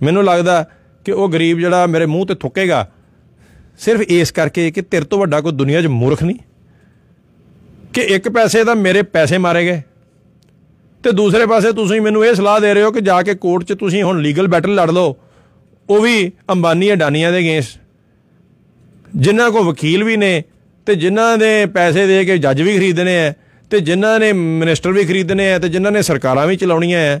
ਮੈਨੂੰ 0.00 0.24
ਲੱਗਦਾ 0.24 0.64
ਕਿ 1.04 1.12
ਉਹ 1.12 1.28
ਗਰੀਬ 1.28 1.58
ਜਿਹੜਾ 1.58 1.86
ਮੇਰੇ 1.86 2.06
ਮੂੰਹ 2.06 2.26
ਤੇ 2.26 2.34
ਥੁੱਕੇਗਾ, 2.34 2.86
ਸਿਰਫ 3.78 4.00
ਇਸ 4.00 4.30
ਕਰਕੇ 4.32 4.70
ਕਿ 4.70 4.82
ਤੇਰੇ 4.82 5.04
ਤੋਂ 5.04 5.18
ਵੱਡਾ 5.18 5.40
ਕੋਈ 5.40 5.52
ਦੁਨੀਆ 5.52 5.82
'ਚ 5.82 5.86
ਮੂਰਖ 5.86 6.22
ਨਹੀਂ। 6.22 6.36
ਕਿ 7.92 8.00
ਇੱਕ 8.10 8.28
ਪੈਸੇ 8.28 8.64
ਦਾ 8.64 8.74
ਮੇਰੇ 8.74 9.02
ਪੈਸੇ 9.02 9.38
ਮਾਰੇ 9.38 9.64
ਗਏ, 9.66 9.82
ਤੇ 11.04 11.10
ਦੂਸਰੇ 11.12 11.46
ਪਾਸੇ 11.46 11.72
ਤੁਸੀਂ 11.72 12.00
ਮੈਨੂੰ 12.00 12.24
ਇਹ 12.26 12.34
ਸਲਾਹ 12.34 12.60
ਦੇ 12.60 12.72
ਰਹੇ 12.74 12.82
ਹੋ 12.82 12.90
ਕਿ 12.90 13.00
ਜਾ 13.00 13.20
ਕੇ 13.22 13.34
ਕੋਰਟ 13.34 13.64
'ਚ 13.64 13.72
ਤੁਸੀਂ 13.72 14.02
ਹੁਣ 14.02 14.20
ਲੀਗਲ 14.22 14.46
ਬੈਟਲ 14.48 14.74
ਲੜ 14.74 14.90
ਲਓ, 14.90 15.16
ਉਹ 15.88 16.00
ਵੀ 16.00 16.30
ਅੰਬਾਨੀ 16.50 16.92
ਅਡਾਨੀਆਂ 16.92 17.32
ਦੇ 17.32 17.38
ਅਗੇਂਸਟ। 17.38 17.78
ਜਿਨ੍ਹਾਂ 19.16 19.50
ਕੋ 19.50 19.62
ਵਕੀਲ 19.62 20.04
ਵੀ 20.04 20.16
ਨੇ 20.16 20.42
ਤੇ 20.86 20.94
ਜਿਨ੍ਹਾਂ 20.94 21.36
ਦੇ 21.38 21.66
ਪੈਸੇ 21.66 22.06
ਦੇ 22.06 22.24
ਕੇ 22.24 22.36
ਜੱਜ 22.38 22.62
ਵੀ 22.62 22.76
ਖਰੀਦਣੇ 22.76 23.18
ਆ, 23.26 23.32
ਤੇ 23.70 23.80
ਜਿਨ੍ਹਾਂ 23.80 24.18
ਨੇ 24.20 24.32
ਮਿਨਿਸਟਰ 24.32 24.92
ਵੀ 24.92 25.04
ਖਰੀਦਣੇ 25.04 25.52
ਆ, 25.52 25.58
ਤੇ 25.58 25.68
ਜਿਨ੍ਹਾਂ 25.68 25.92
ਨੇ 25.92 26.02
ਸਰਕਾਰਾਂ 26.02 26.46
ਵੀ 26.46 26.56
ਚਲਾਉਣੀਆਂ 26.56 27.00
ਆ 27.14 27.20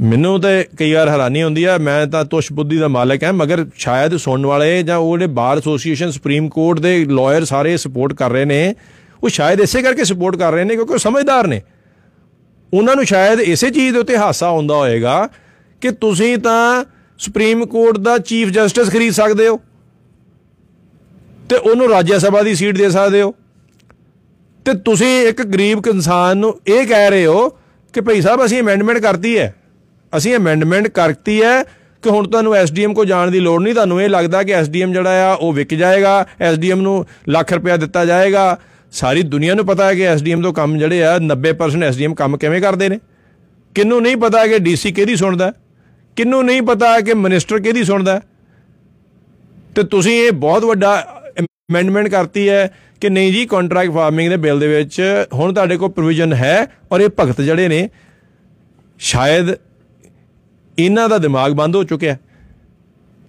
ਮੈਨੂੰ 0.00 0.40
ਤੇ 0.40 0.68
ਕਈ 0.78 0.92
ਵਾਰ 0.92 1.08
ਹੈਰਾਨੀ 1.08 1.42
ਹੁੰਦੀ 1.42 1.64
ਆ, 1.64 1.76
ਮੈਂ 1.78 2.06
ਤਾਂ 2.06 2.24
ਤੁਸ਼ 2.24 2.52
ਬੁੱਧੀ 2.52 2.76
ਦਾ 2.76 2.88
ਮਾਲਕ 2.88 3.24
ਹਾਂ, 3.24 3.32
ਮਗਰ 3.32 3.64
ਸ਼ਾਇਦ 3.76 4.16
ਸੁਣਨ 4.16 4.46
ਵਾਲੇ 4.46 4.82
ਜਾਂ 4.82 4.96
ਉਹ 4.96 5.18
ਜਿਹੜੇ 5.18 5.32
ਬਾਰ 5.32 5.58
ਐਸੋਸੀਏਸ਼ਨ 5.58 6.10
ਸੁਪਰੀਮ 6.10 6.48
ਕੋਰਟ 6.48 6.80
ਦੇ 6.80 7.04
ਲਾਇਰ 7.04 7.44
ਸਾਰੇ 7.44 7.76
ਸਪੋਰਟ 7.76 8.12
ਕਰ 8.12 8.30
ਰਹੇ 8.30 8.44
ਨੇ। 8.44 8.74
ਉਹ 9.22 9.28
ਸ਼ਾਇਦ 9.28 9.60
ਇਸੇ 9.60 9.82
ਕਰਕੇ 9.82 10.04
ਸਪੋਰਟ 10.04 10.36
ਕਰ 10.36 10.52
ਰਹੇ 10.52 10.64
ਨੇ 10.64 10.74
ਕਿਉਂਕਿ 10.76 10.92
ਉਹ 10.92 10.98
ਸਮਝਦਾਰ 10.98 11.46
ਨੇ। 11.46 11.60
ਉਹਨਾਂ 12.72 12.96
ਨੂੰ 12.96 13.04
ਸ਼ਾਇਦ 13.04 13.40
ਇਸੇ 13.40 13.70
ਚੀਜ਼ 13.70 13.92
ਦੇ 13.92 14.00
ਉੱਤੇ 14.00 14.16
ਹਾਸਾ 14.16 14.46
ਆਉਂਦਾ 14.46 14.74
ਹੋਏਗਾ 14.74 15.28
ਕਿ 15.82 15.90
ਤੁਸੀਂ 15.90 16.36
ਤਾਂ 16.38 16.84
ਸੁਪਰੀਮ 17.20 17.64
ਕੋਰਟ 17.66 17.98
ਦਾ 17.98 18.18
ਚੀਫ 18.18 18.48
ਜਸਟਿਸ 18.48 18.90
ਖਰੀਦ 18.90 19.12
ਸਕਦੇ 19.12 19.48
ਹੋ 19.48 19.60
ਤੇ 21.48 21.56
ਉਹਨੂੰ 21.56 21.88
ਰਾਜ 21.90 22.12
ਸਭਾ 22.14 22.42
ਦੀ 22.42 22.54
ਸੀਟ 22.54 22.76
ਦੇ 22.76 22.90
ਸਕਦੇ 22.90 23.22
ਹੋ। 23.22 23.34
ਤੇ 24.66 24.74
ਤੁਸੀਂ 24.74 25.20
ਇੱਕ 25.22 25.42
ਗਰੀਬ 25.42 25.86
ਇਨਸਾਨ 25.88 26.38
ਨੂੰ 26.38 26.58
ਇਹ 26.66 26.86
ਕਹਿ 26.86 27.10
ਰਹੇ 27.10 27.26
ਹੋ 27.26 27.48
ਕਿ 27.94 28.00
ਭਈ 28.00 28.20
ਸਾਹਿਬ 28.20 28.44
ਅਸੀਂ 28.44 28.60
ਅਮੈਂਡਮੈਂਟ 28.60 28.98
ਕਰਤੀ 28.98 29.38
ਹੈ। 29.38 29.54
ਅਸੀਂ 30.16 30.34
ਅਮੈਂਡਮੈਂਟ 30.36 30.88
ਕਰਤੀ 30.88 31.42
ਹੈ 31.42 31.62
ਕਿ 32.02 32.10
ਹੁਣ 32.10 32.26
ਤੁਹਾਨੂੰ 32.28 32.54
ਐਸਡੀਐਮ 32.56 32.94
ਕੋ 32.94 33.04
ਜਾਣ 33.04 33.30
ਦੀ 33.30 33.40
ਲੋੜ 33.40 33.60
ਨਹੀਂ, 33.62 33.74
ਤੁਹਾਨੂੰ 33.74 34.00
ਇਹ 34.02 34.08
ਲੱਗਦਾ 34.08 34.42
ਕਿ 34.42 34.52
ਐਸਡੀਐਮ 34.52 34.92
ਜਿਹੜਾ 34.92 35.30
ਆ 35.30 35.32
ਉਹ 35.34 35.52
ਵਿਕ 35.52 35.74
ਜਾਏਗਾ 35.74 36.26
ਐਸਡੀਐਮ 36.40 36.80
ਨੂੰ 36.80 37.04
ਲੱਖ 37.28 37.52
ਰੁਪਇਆ 37.52 37.76
ਦਿੱਤਾ 37.76 38.04
ਜਾਏਗਾ। 38.04 38.58
ਸਾਰੀ 38.92 39.22
ਦੁਨੀਆ 39.24 39.54
ਨੂੰ 39.54 39.64
ਪਤਾ 39.66 39.86
ਹੈ 39.86 39.94
ਕਿ 39.94 40.06
ਐਸਡੀਐਮ 40.06 40.42
ਤੋਂ 40.42 40.52
ਕੰਮ 40.52 40.76
ਜਿਹੜੇ 40.78 41.02
ਆ 41.04 41.16
90% 41.20 41.82
ਐਸਡੀਐਮ 41.84 42.14
ਕੰਮ 42.14 42.36
ਕਿਵੇਂ 42.36 42.60
ਕਰਦੇ 42.60 42.88
ਨੇ। 42.88 42.98
ਕਿੰਨੂੰ 43.76 44.02
ਨਹੀਂ 44.02 44.16
ਪਤਾ 44.16 44.46
ਕਿ 44.46 44.58
ਡੀਸੀ 44.58 44.92
ਕਿਹਦੀ 44.92 45.16
ਸੁਣਦਾ 45.16 45.52
ਕਿੰਨੂੰ 46.16 46.44
ਨਹੀਂ 46.44 46.62
ਪਤਾ 46.62 46.98
ਕਿ 47.00 47.14
ਮਿਨਿਸਟਰ 47.14 47.58
ਕਿਹਦੀ 47.60 47.84
ਸੁਣਦਾ 47.84 48.20
ਤੇ 49.76 49.82
ਤੁਸੀਂ 49.82 50.20
ਇਹ 50.22 50.32
ਬਹੁਤ 50.32 50.64
ਵੱਡਾ 50.64 50.94
ਅਮੈਂਡਮੈਂਟ 51.40 52.08
ਕਰਤੀ 52.08 52.48
ਹੈ 52.48 52.66
ਕਿ 53.00 53.08
ਨਹੀਂ 53.10 53.32
ਜੀ 53.32 53.44
ਕੰਟਰੈਕਟ 53.46 53.92
ਫਾਰਮਿੰਗ 53.92 54.28
ਦੇ 54.30 54.36
ਬਿੱਲ 54.36 54.58
ਦੇ 54.60 54.66
ਵਿੱਚ 54.68 55.00
ਹੁਣ 55.32 55.52
ਤੁਹਾਡੇ 55.54 55.76
ਕੋਲ 55.76 55.90
ਪ੍ਰੋਵੀਜ਼ਨ 55.90 56.32
ਹੈ 56.32 56.66
ਔਰ 56.92 57.00
ਇਹ 57.00 57.08
ਭਗਤ 57.20 57.40
ਜਿਹੜੇ 57.40 57.68
ਨੇ, 57.68 57.88
ਸ਼ਾਇਦ 59.00 59.54
ਇਹਨਾਂ 60.78 61.08
ਦਾ 61.08 61.18
ਦਿਮਾਗ 61.18 61.52
ਬੰਦ 61.52 61.76
ਹੋ 61.76 61.82
ਚੁੱਕਿਆ। 61.84 62.16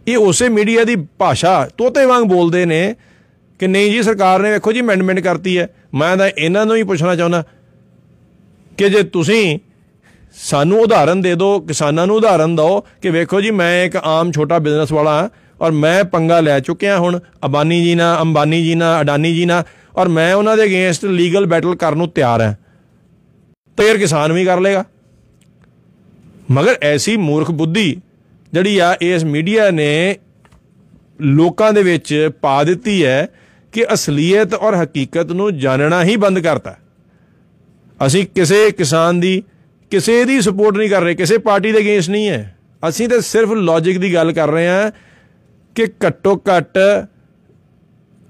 ਇਹ 0.07 0.17
ਉਸੇ 0.17 0.49
ਮੀਡੀਆ 0.49 0.83
ਦੀ 0.83 0.95
ਭਾਸ਼ਾ 1.19 1.69
ਤੋਤੇ 1.77 2.05
ਵਾਂਗ 2.05 2.23
ਬੋਲਦੇ 2.23 2.65
ਨੇ 2.65 2.95
ਕਿ 3.59 3.67
ਨਹੀਂ 3.67 3.91
ਜੀ, 3.91 4.01
ਸਰਕਾਰ 4.03 4.41
ਨੇ 4.41 4.51
ਵੇਖੋ 4.51 4.71
ਜੀ 4.71 4.81
ਅਮੈਂਡਮੈਂਟ 4.81 5.19
ਕਰਤੀ 5.19 5.57
ਹੈ। 5.57 5.67
ਮੈਂ 5.93 6.15
ਤਾਂ 6.17 6.29
ਇਹਨਾਂ 6.29 6.65
ਨੂੰ 6.65 6.75
ਹੀ 6.75 6.83
ਪੁੱਛਣਾ 6.83 7.15
ਚਾਹੁੰਦਾ 7.15 7.43
ਕਿ 8.77 8.89
ਜੇ 8.89 9.03
ਤੁਸੀਂ 9.03 9.59
ਸਾਨੂੰ 10.37 10.79
ਉਦਾਹਰਨ 10.81 11.21
ਦੇ 11.21 11.33
ਦਿਓ, 11.35 11.59
ਕਿਸਾਨਾਂ 11.59 12.05
ਨੂੰ 12.07 12.15
ਉਦਾਹਰਨ 12.15 12.55
ਦਿਓ 12.55 12.79
ਕਿ 13.01 13.09
ਵੇਖੋ 13.09 13.41
ਜੀ, 13.41 13.51
ਮੈਂ 13.51 13.85
ਇੱਕ 13.85 13.95
ਆਮ 13.97 14.31
ਛੋਟਾ 14.31 14.59
ਬਿਜ਼ਨਸ 14.59 14.91
ਵਾਲਾ 14.91 15.11
ਹਾਂ 15.13 15.29
ਔਰ 15.59 15.71
ਮੈਂ 15.71 16.03
ਪੰਗਾ 16.03 16.39
ਲੈ 16.39 16.59
ਚੁੱਕਿਆ 16.59 16.97
ਹੁਣ 16.99 17.19
ਅਬਾਨੀ 17.45 17.83
ਜੀ 17.83 17.93
ਨਾਲ, 17.95 18.21
ਅੰਬਾਨੀ 18.21 18.63
ਜੀ 18.63 18.75
ਨਾਲ, 18.75 19.01
ਅਡਾਨੀ 19.01 19.33
ਜੀ 19.35 19.45
ਨਾਲ 19.45 19.63
ਔਰ 19.97 20.07
ਮੈਂ 20.07 20.33
ਉਹਨਾਂ 20.35 20.55
ਦੇ 20.57 20.63
ਅਗੇਂਸਟ 20.63 21.05
ਲੀਗਲ 21.05 21.45
ਬੈਟਲ 21.45 21.75
ਕਰਨ 21.75 21.97
ਨੂੰ 21.97 22.09
ਤਿਆਰ 22.09 22.41
ਹਾਂ। 22.41 22.53
ਤੇ 23.77 23.87
ਯਾਰ 23.87 23.97
ਕਿਸਾਨ 23.97 24.33
ਵੀ 24.33 24.45
ਕਰ 24.45 24.59
ਲੇਗਾ 24.59 24.83
ਮਗਰ 26.53 26.75
ਐਸੀ 26.81 27.15
ਮੂਰਖ 27.17 27.51
ਬੁੱਧੀ 27.51 27.95
ਜਿਹੜੀ 28.53 28.77
ਆ, 28.77 28.95
ਇਸ 29.01 29.23
ਮੀਡੀਆ 29.23 29.69
ਨੇ 29.71 30.17
ਲੋਕਾਂ 31.21 31.71
ਦੇ 31.73 31.83
ਵਿੱਚ 31.83 32.29
ਪਾ 32.41 32.63
ਦਿੱਤੀ 32.63 33.03
ਹੈ 33.05 33.27
ਕਿ 33.73 33.85
ਅਸਲੀਅਤ 33.93 34.53
ਔਰ 34.53 34.75
ਹਕੀਕਤ 34.75 35.31
ਨੂੰ 35.31 35.57
ਜਾਣਨਾ 35.59 36.03
ਹੀ 36.03 36.15
ਬੰਦ 36.15 36.39
ਕਰਤਾ। 36.39 36.75
ਅਸੀਂ 37.99 38.25
ਕਿਸੇ 38.35 38.69
ਕਿਸਾਨ 38.71 39.19
ਦੀ, 39.19 39.43
ਕਿਸੇ 39.91 40.23
ਦੀ 40.25 40.39
ਸਪੋਰਟ 40.41 40.77
ਨਹੀਂ 40.77 40.89
ਕਰ 40.89 41.01
ਰਹੇ, 41.01 41.15
ਕਿਸੇ 41.15 41.37
ਪਾਰਟੀ 41.37 41.71
ਦੇ 41.71 41.79
ਅਗੇਂਸਟ 41.79 42.09
ਨਹੀਂ 42.09 42.29
ਹੈ। 42.29 42.55
ਅਸੀਂ 42.83 43.07
ਤਾਂ 43.09 43.19
ਸਿਰਫ 43.21 43.51
ਲੌਜੀਕ 43.51 43.97
ਦੀ 43.97 44.13
ਗੱਲ 44.13 44.31
ਕਰ 44.31 44.51
ਰਹੇ 44.51 44.67
ਹਾਂ 44.67 44.91
ਕਿ 45.75 45.87
ਘੱਟੋ 46.07 46.35
ਘੱਟ 46.49 46.77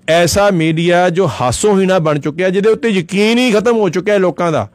ਐਸਾ 0.08 0.50
ਮੀਡੀਆ 0.52 1.10
ਜੋ 1.10 1.28
ਹਾਸੋ 1.42 1.78
ਹੀਣਾ 1.80 2.00
ਬਣ 2.00 2.20
ਚੁੱਕਿਆ, 2.20 2.50
ਜਿਹਦੇ 2.50 2.70
ਉੱਤੇ 2.70 2.90
ਯਕੀਨ 2.90 3.38
ਹੀ 3.38 3.52
ਖਤਮ 3.52 3.78
ਹੋ 3.78 3.90
ਚੁੱਕਿਆ 3.90 4.18
ਲੋਕਾਂ 4.18 4.52
ਦਾ। 4.52 4.68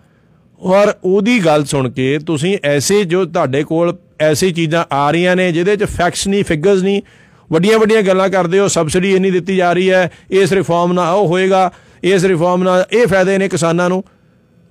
ਔਰ 0.61 0.93
ਉਹਦੀ 1.05 1.39
ਗੱਲ 1.39 1.65
ਸੁਣ 1.65 1.89
ਕੇ 1.91 2.19
ਤੁਸੀਂ 2.19 2.57
ਐਸੇ 2.65 3.03
ਜੋ 3.05 3.25
ਤੁਹਾਡੇ 3.25 3.63
ਕੋਲ 3.65 3.97
ਐਸੀ 4.21 4.51
ਚੀਜ਼ਾਂ 4.53 4.85
ਆ 4.93 5.11
ਰਹੀਆਂ 5.11 5.35
ਨੇ, 5.37 5.51
ਜਿਹਦੇ 5.53 5.77
'ਚ 5.77 5.85
ਫੈਕਟਸ 5.85 6.27
ਨਹੀਂ 6.29 6.45
ਫਿਗਰਸ 6.45 6.83
ਨਹੀਂ 6.83 7.03
ਵੱਡੀਆਂ 7.51 7.79
ਵੱਡੀਆਂ 7.79 8.03
ਗੱਲਾਂ 8.03 8.29
ਕਰਦੇ 8.29 8.59
ਹੋ 8.59 8.69
ਸਬਸਿਡੀ 8.69 9.15
ਇੰਨੀ 9.17 9.31
ਦਿੱਤੀ 9.31 9.57
ਜਾ 9.57 9.73
ਰਹੀ 9.73 9.91
ਹੈ, 9.91 10.11
ਇਸ 10.31 10.53
ਰਿਫਾਰਮ 10.53 10.93
ਨਾਲ 10.93 11.15
ਉਹ 11.15 11.27
ਹੋਏਗਾ, 11.29 11.71
ਇਸ 12.03 12.25
ਰਿਫਾਰਮ 12.25 12.63
ਨਾਲ 12.63 12.85
ਇਹ 12.93 13.07
ਫਾਇਦੇ 13.07 13.39
ਨੇ 13.39 13.49
ਕਿਸਾਨਾਂ 13.49 13.89
ਨੂੰ। 13.89 14.03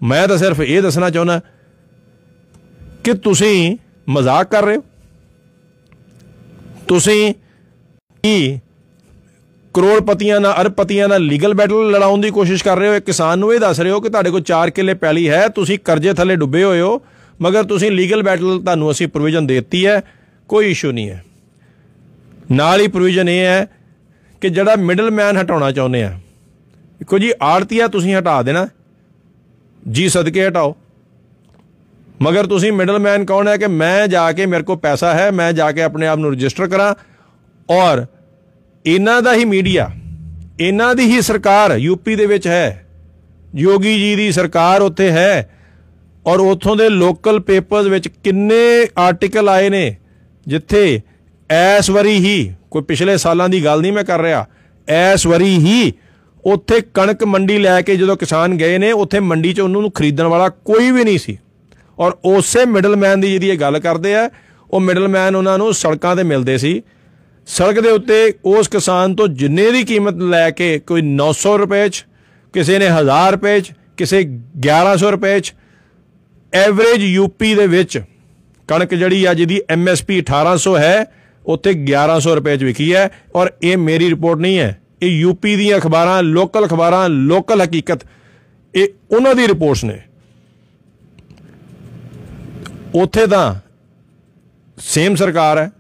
ਮੈਂ 0.02 0.28
ਤਾਂ 0.28 0.38
ਸਿਰਫ 0.38 0.62
ਇਹ 0.62 0.82
ਦੱਸਣਾ 0.82 1.10
ਚਾਹੁੰਦਾ 1.10 1.40
ਕਿ 3.04 3.14
ਤੁਸੀਂ 3.14 3.78
ਮਜ਼ਾਕ 4.10 4.52
ਕਰ 4.52 4.66
ਰਹੇ 4.66 4.78
ਹੋ। 4.78 4.84
ਤੁਸੀਂ 6.88 7.34
ਕੀ 8.24 8.60
ਕਰੋੜਪਤੀਆਂ 9.78 10.40
ਨਾਲ, 10.40 10.54
ਅਰਬਪਤੀਆਂ 10.62 11.08
ਨਾਲ 11.08 11.22
ਲੀਗਲ 11.22 11.54
ਬੈਟਲ 11.54 11.92
ਲੜਾਉਣ 11.92 12.22
ਦੀ 12.22 12.30
ਕੋਸ਼ਿਸ਼ 12.32 12.64
ਕਰ 12.64 12.78
ਰਹੇ 12.78 12.88
ਹੋ। 12.90 12.94
ਇੱਕ 12.96 13.06
ਕਿਸਾਨ 13.06 13.40
ਨੂੰ 13.40 13.54
ਇਹ 13.54 13.60
ਦੱਸ 13.60 13.80
ਰਹੇ 13.80 13.92
ਹੋ 13.92 14.00
ਕਿ 14.02 14.10
ਤੁਹਾਡੇ 14.10 14.30
ਕੋਲ 14.32 14.42
4 14.44 14.70
ਕਿੱਲੇ 14.72 14.94
ਪੈਲੀ 14.96 15.28
ਹੈ, 15.30 15.48
ਤੁਸੀਂ 15.48 15.78
ਕਰਜ਼ੇ 15.80 16.14
ਥੱਲੇ 16.14 16.36
ਡੁੱਬੇ 16.36 16.64
ਹੋਏ 16.64 16.82
ਹੋ, 16.82 17.02
ਮਗਰ 17.40 17.64
ਤੁਸੀਂ 17.66 17.92
ਲੀਗਲ 17.92 18.24
ਬੈਟਲ 18.24 18.60
ਤੁਹਾਨੂੰ 18.60 18.92
ਅਸੀਂ 18.92 19.08
ਪ੍ਰੋਵੀਜ਼ਨ 19.08 19.48
ਦਿੱਤੀ 19.48 19.86
ਹੈ, 19.86 20.02
ਕੋਈ 20.50 20.72
ਇਸ਼ੂ 20.72 20.92
ਨਹੀਂ 20.92 21.10
ਹੈ। 21.10 21.24
ਨਾਲ 22.52 22.82
ਹੀ 22.82 22.88
ਪ੍ਰੋਵੀਜ਼ਨ 22.88 23.30
ਇਹ 23.30 23.46
ਹੈ 23.46 23.68
ਕਿ 24.42 24.50
ਜਿਹੜਾ 24.50 24.76
ਮਿਡਲ 24.78 25.12
ਮੈਨ 25.12 25.38
ਹਟਾਉਣਾ 25.38 25.72
ਚਾਹੁੰਦੇ 25.72 26.04
ਆ, 26.04 26.12
ਦੇਖੋ 27.00 27.18
ਜੀ, 27.18 27.32
ਆੜਤੀਆ 27.44 27.88
ਤੁਸੀਂ 27.88 28.16
ਹਟਾ 28.16 28.42
ਦੇਣਾ, 28.42 28.68
ਜੀ 29.90 30.10
ਸਦਕੇ 30.10 30.48
ਹਟਾਓ। 30.48 30.76
ਮਗਰ 32.22 32.46
ਤੁਸੀਂ 32.48 32.72
ਮਿਡਲ 32.74 33.00
ਮੈਨ 33.00 33.26
ਕੌਣ 33.26 33.48
ਹੈ 33.48 33.58
ਕਿ 33.58 33.68
ਮੈਂ 33.68 34.08
ਜਾ 34.08 34.32
ਕੇ 34.32 34.46
ਮੇਰੇ 34.46 34.64
ਕੋਲ 34.64 34.78
ਪੈਸਾ 34.80 35.14
ਹੈ, 35.14 35.32
ਮੈਂ 35.32 35.52
ਜਾ 35.54 35.72
ਕੇ 35.72 35.84
ਆਪਣੇ 35.84 36.08
ਆਪ 36.08 36.20
ਨੂੰ 36.20 36.32
ਰਜਿਸਟਰ 36.32 36.68
ਕਰਾਂ, 36.68 36.94
ਔਰ 37.70 38.06
ਇਹਨਾਂ 38.88 39.22
ਦਾ 39.22 39.34
ਹੀ 39.34 39.46
ਮੀਡੀਆ, 39.46 39.90
ਇਹਨਾਂ 40.60 40.94
ਦੀ 40.96 41.06
ਹੀ 41.06 41.22
ਸਰਕਾਰ 41.22 41.76
ਯੂਪੀ 41.78 42.16
ਦੇ 42.16 42.26
ਵਿੱਚ 42.26 42.48
ਹੈ। 42.48 42.86
ਯੋਗੀ 43.54 43.98
ਜੀ 44.00 44.16
ਦੀ 44.16 44.32
ਸਰਕਾਰ 44.32 44.82
ਉੱਥੇ 44.82 45.10
ਹੈ 45.12 45.50
ਔਰ 46.26 46.40
ਉੱਥੋਂ 46.42 46.76
ਦੇ 46.76 46.90
ਲੋਕਲ 46.90 47.40
ਪੇਪਰਸ 47.40 47.86
ਵਿੱਚ 47.88 48.08
ਕਿੰਨੇ 48.08 48.88
ਆਰਟੀਕਲ 48.98 49.50
ਆਏ 49.50 49.70
ਨੇ, 49.70 49.96
ਜਿੱਥੇ 50.48 51.02
ਐਸ 51.50 51.90
ਵਰੀ 51.90 52.16
ਹੀ, 52.18 52.54
ਕੋਈ 52.72 52.82
ਪਿਛਲੇ 52.84 53.18
ਸਾਲਾਂ 53.18 53.50
ਦੀ 53.50 53.64
ਗੱਲ 53.66 53.82
ਨਹੀਂ 53.82 53.94
ਮੈਂ 53.94 54.04
ਕਰ 54.04 54.22
ਰਿਹਾ 54.22 54.46
ਐਸ 54.88 55.26
ਵਰੀ 55.28 55.56
ਹੀ 55.58 55.94
ਉੱਥੇ 56.44 56.80
ਕਣਕ 56.94 57.24
ਮੰਡੀ 57.24 57.58
ਲੈ 57.58 57.82
ਕੇ 57.82 57.96
ਜਦੋਂ 57.96 58.16
ਕਿਸਾਨ 58.18 58.58
ਗਏ 58.58 58.78
ਨੇ, 58.78 58.92
ਉੱਥੇ 58.92 59.20
ਮੰਡੀ 59.22 59.54
'ਚ 59.54 59.60
ਉਹਨਾਂ 59.60 59.82
ਨੂੰ 59.82 59.92
ਖਰੀਦਣ 59.92 60.26
ਵਾਲਾ 60.26 60.50
ਕੋਈ 60.50 60.92
ਵੀ 60.92 61.04
ਨਹੀਂ 61.04 61.18
ਸੀ। 61.18 61.38
ਔਰ 61.98 62.18
ਉਸੇ 62.26 62.66
ਮਿਡਲਮੈਨ 62.66 63.22
ਦੀ 63.22 63.32
ਜਿਹਦੀ 63.32 63.50
ਇਹ 63.50 63.58
ਗੱਲ 63.58 63.80
ਕਰਦੇ 63.80 64.16
ਆ, 64.16 64.30
ਉਹ 64.70 64.80
ਮਿਡਲਮੈਨ 64.80 65.36
ਉਹਨਾਂ 65.36 65.58
ਨੂੰ 65.58 65.74
ਸੜਕਾਂ 65.74 66.16
ਤੇ 66.16 66.24
ਮਿਲਦੇ 66.24 66.58
ਸੀ। 66.58 66.82
ਸੜਕ 67.48 67.80
ਦੇ 67.80 67.90
ਉੱਤੇ 67.90 68.34
ਉਸ 68.46 68.68
ਕਿਸਾਨ 68.68 69.16
ਤੋਂ 69.16 69.28
ਜਿੰਨੇ 69.28 69.72
ਦੀ 69.72 69.84
ਕੀਮਤ 69.84 70.14
ਲੈ 70.14 70.50
ਕੇ 70.52 70.80
ਕੋਈ 70.80 71.02
900 71.02 71.58
ਰੁਪਏ 71.58 71.90
'ਚ, 71.90 72.06
ਕਿਸੇ 72.54 72.80
ਨੇ 72.80 72.88
1000 72.88 73.32
ਰੁਪਏ 73.32 73.60
'ਚ, 73.62 73.72
ਕਿਸੇ 73.98 74.20
1100 74.60 75.12
ਰੁਪਏ 75.12 75.40
'ਚ, 75.40 75.54
ਐਵਰੇਜ 76.54 77.04
ਯੂਪੀ 77.04 77.56
ਦੇ 77.56 77.68
ਵਿੱਚ 77.68 78.02
ਕਣਕ 78.68 78.94
ਜਿਹੜੀ 78.94 79.26
ਆ 79.26 79.34
ਜਿਹਦੀ 79.34 79.62
ਐਮਐਸਪੀ 79.70 80.18
1800 80.18 80.78
ਹੈ, 80.78 81.06
ਉੱਥੇ 81.46 81.74
1100 81.74 82.36
ਰੁਪਏ 82.36 82.58
'ਚ 82.58 82.64
ਵਿਕੀ 82.64 82.94
ਹੈ 82.96 83.10
ਔਰ 83.36 83.52
ਇਹ 83.64 83.78
ਮੇਰੀ 83.78 84.10
ਰਿਪੋਰਟ 84.10 84.40
ਨਹੀਂ 84.40 84.60
ਹੈ। 84.60 84.82
ਇਹ 85.02 85.10
ਯੂਪੀ 85.10 85.56
ਦੀਆਂ 85.56 85.78
ਅਖਬਾਰਾਂ, 85.78 86.24
ਲੋਕਲ 86.24 86.66
ਅਖਬਾਰਾਂ, 86.66 87.10
ਲੋਕਲ 87.10 87.64
ਹਕੀਕਤ, 87.64 88.00
ਇਹ 88.76 88.88
ਉਹਨਾਂ 89.16 89.36
ਦੀ 89.36 89.48
ਰਿਪੋਰਟਸ 89.48 89.84
ਨੇ। 89.84 90.02
ਉੱਥੇ 92.96 93.28
ਤਾਂ 93.28 93.56
ਸੇਮ 94.78 95.16
ਸਰਕਾਰ 95.16 95.58
ਹੈ। 95.58 95.72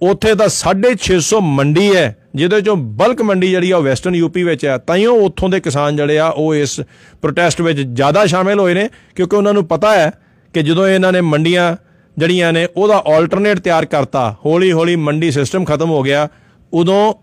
ਉੱਥੇ 0.00 0.34
ਤਾਂ 0.34 0.48
650 0.48 1.40
ਮੰਡੀ 1.52 1.84
ਹੈ, 1.96 2.06
ਜਿਹਦੇ 2.34 2.60
ਚੋਂ 2.60 2.76
ਬਲਕ 3.00 3.22
ਮੰਡੀ 3.22 3.50
ਜਿਹੜੀ 3.50 3.70
ਆ 3.70 3.76
ਉਹ 3.76 3.82
ਵੈਸਟਰਨ 3.82 4.14
ਯੂਪੀ 4.14 4.42
ਵਿੱਚ 4.44 4.64
ਹੈ 4.66 4.76
ਤਾਈਓ 4.78 5.14
ਉੱਥੋਂ 5.20 5.48
ਦੇ 5.48 5.60
ਕਿਸਾਨ 5.60 5.96
ਜਿਹੜੇ 5.96 6.18
ਆ, 6.18 6.28
ਉਹ 6.28 6.54
ਇਸ 6.54 6.80
ਪ੍ਰੋਟੈਸਟ 7.22 7.60
ਵਿੱਚ 7.60 7.80
ਜ਼ਿਆਦਾ 7.80 8.24
ਸ਼ਾਮਿਲ 8.26 8.60
ਹੋਏ 8.60 8.74
ਨੇ, 8.74 8.88
ਕਿਉਂਕਿ 9.14 9.36
ਉਹਨਾਂ 9.36 9.54
ਨੂੰ 9.54 9.64
ਪਤਾ 9.66 9.94
ਹੈ 9.94 10.10
ਕਿ 10.54 10.62
ਜਦੋਂ 10.62 10.88
ਇਹਨਾਂ 10.88 11.12
ਨੇ 11.12 11.20
ਮੰਡੀਆਂ 11.20 11.74
ਜਿਹੜੀਆਂ 12.16 12.52
ਨੇ, 12.52 12.66
ਉਹਦਾ 12.76 13.02
ਆਲਟਰਨੇਟ 13.06 13.58
ਤਿਆਰ 13.58 13.84
ਕਰਤਾ 13.86 14.34
ਹੌਲੀ 14.44 14.72
ਹੌਲੀ 14.72 14.96
ਮੰਡੀ 14.96 15.30
ਸਿਸਟਮ 15.30 15.64
ਖਤਮ 15.64 15.90
ਹੋ 15.90 16.02
ਗਿਆ, 16.02 16.28
ਉਦੋਂ 16.72 17.14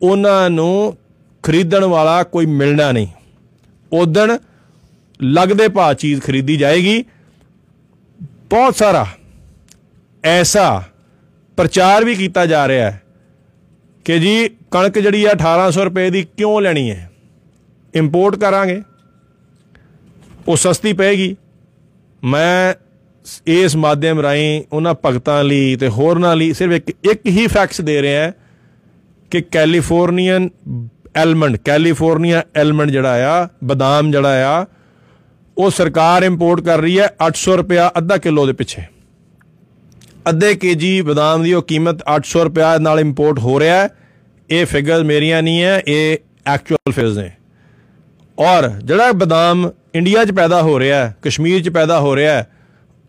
ਉਹਨਾਂ 0.00 0.50
ਨੂੰ 0.50 0.96
ਖਰੀਦਣ 1.44 1.84
ਵਾਲਾ 1.84 2.22
ਕੋਈ 2.22 2.46
ਮਿਲਣਾ 2.46 2.90
ਨਹੀਂ। 2.92 3.06
ਉਦਣ 3.92 4.36
ਲੱਗਦੇ 5.20 5.68
ਭਾਅ 5.68 5.94
ਚੀਜ਼ 5.94 6.20
ਖਰੀਦੀ 6.22 6.56
ਜਾਏਗੀ, 6.56 7.04
ਬਹੁਤ 8.20 8.76
ਸਾਰਾ 8.76 9.06
ਐਸਾ 10.24 10.82
ਪ੍ਰਚਾਰ 11.58 12.04
ਵੀ 12.04 12.14
ਕੀਤਾ 12.14 12.46
ਜਾ 12.46 12.68
ਰਿਹਾ 12.68 12.90
ਹੈ 12.90 13.02
ਕਿ 14.04 14.18
ਜੀ 14.18 14.50
ਕਣਕ 14.70 14.98
ਜਿਹੜੀ 14.98 15.24
ਆ 15.24 15.30
1800 15.30 15.84
ਰੁਪਏ 15.84 16.10
ਦੀ 16.10 16.26
ਕਿਉਂ 16.36 16.60
ਲੈਣੀ 16.60 16.90
ਹੈ? 16.90 17.10
ਇੰਪੋਰਟ 17.94 18.36
ਕਰਾਂਗੇ। 18.36 18.82
ਉਹ 20.48 20.56
ਸਸਤੀ 20.56 20.92
ਪਏਗੀ। 20.92 21.36
ਮੈਂ 22.24 22.74
ਇਸ 23.46 23.76
ਮਾਧਿਅਮ 23.76 24.20
ਰਾਹੀਂ 24.20 24.62
ਉਹਨਾਂ 24.72 24.94
ਭਗਤਾਂ 25.06 25.44
ਲਈ 25.44 25.76
ਤੇ 25.76 25.88
ਹੋਰਨਾਂ 25.88 26.36
ਲਈ 26.36 26.52
ਸਿਰਫ 26.52 26.72
ਇੱਕ 26.72 26.96
ਇੱਕ 27.10 27.26
ਹੀ 27.26 27.46
ਫੈਕਟਸ 27.46 27.80
ਦੇ 27.80 28.02
ਰਿਹਾ 28.02 28.22
ਹੈ 28.22 28.34
ਕਿ 29.30 29.40
ਕੈਲੀਫੋਰਨੀਅਨ 29.40 30.48
ਐਲਮੰਡ 31.16 31.56
ਕੈਲੀਫੋਰਨੀਆ 31.56 32.42
ਐਲਮੰਡ 32.54 32.90
ਜਿਹੜਾ 32.90 33.42
ਆ, 33.42 33.48
ਬਦਾਮ 33.64 34.10
ਜਿਹੜਾ 34.10 34.60
ਆ, 34.60 34.66
ਉਹ 35.58 35.70
ਸਰਕਾਰ 35.70 36.22
ਇੰਪੋਰਟ 36.22 36.60
ਕਰ 36.60 36.78
ਰਹੀ 36.78 36.98
ਹੈ 36.98 37.08
800 37.26 37.56
ਰੁਪਿਆ 37.56 37.92
ਅੱਧਾ 37.98 38.16
ਕਿਲੋ 38.16 38.46
ਦੇ 38.46 38.52
ਪਿੱਛੇ। 38.52 38.97
ਅੱਧੇ 40.28 40.54
ਕੇਜੀ 40.54 41.00
ਬਦਾਮ 41.00 41.42
ਦੀ 41.42 41.52
ਉਹ 41.52 41.62
ਕੀਮਤ 41.62 42.02
800 42.16 42.44
ਰੁਪਿਆ 42.44 42.78
ਨਾਲ 42.78 43.00
ਇੰਪੋਰਟ 43.00 43.38
ਹੋ 43.38 43.60
ਰਿਹਾ 43.60 43.76
ਹੈ। 43.76 43.88
ਇਹ 44.50 44.66
ਫਿਗਰ 44.66 45.04
ਮੇਰੀਆਂ 45.04 45.42
ਨਹੀਂ 45.42 45.62
ਹੈ, 45.62 45.82
ਇਹ 45.88 46.18
ਐਕਚੁਅਲ 46.46 46.92
ਫਿਗਰਸ 46.92 47.16
ਨੇ। 47.16 47.30
ਔਰ 48.38 48.68
ਜਿਹੜਾ 48.68 49.12
ਬਦਾਮ 49.12 49.70
ਇੰਡੀਆ 49.94 50.24
'ਚ 50.24 50.30
ਪੈਦਾ 50.30 50.62
ਹੋ 50.62 50.78
ਰਿਹਾ 50.80 51.06
ਹੈ, 51.06 51.16
ਕਸ਼ਮੀਰ 51.22 51.62
'ਚ 51.62 51.68
ਪੈਦਾ 51.68 52.00
ਹੋ 52.00 52.16
ਰਿਹਾ 52.16 52.32
ਹੈ, 52.32 52.50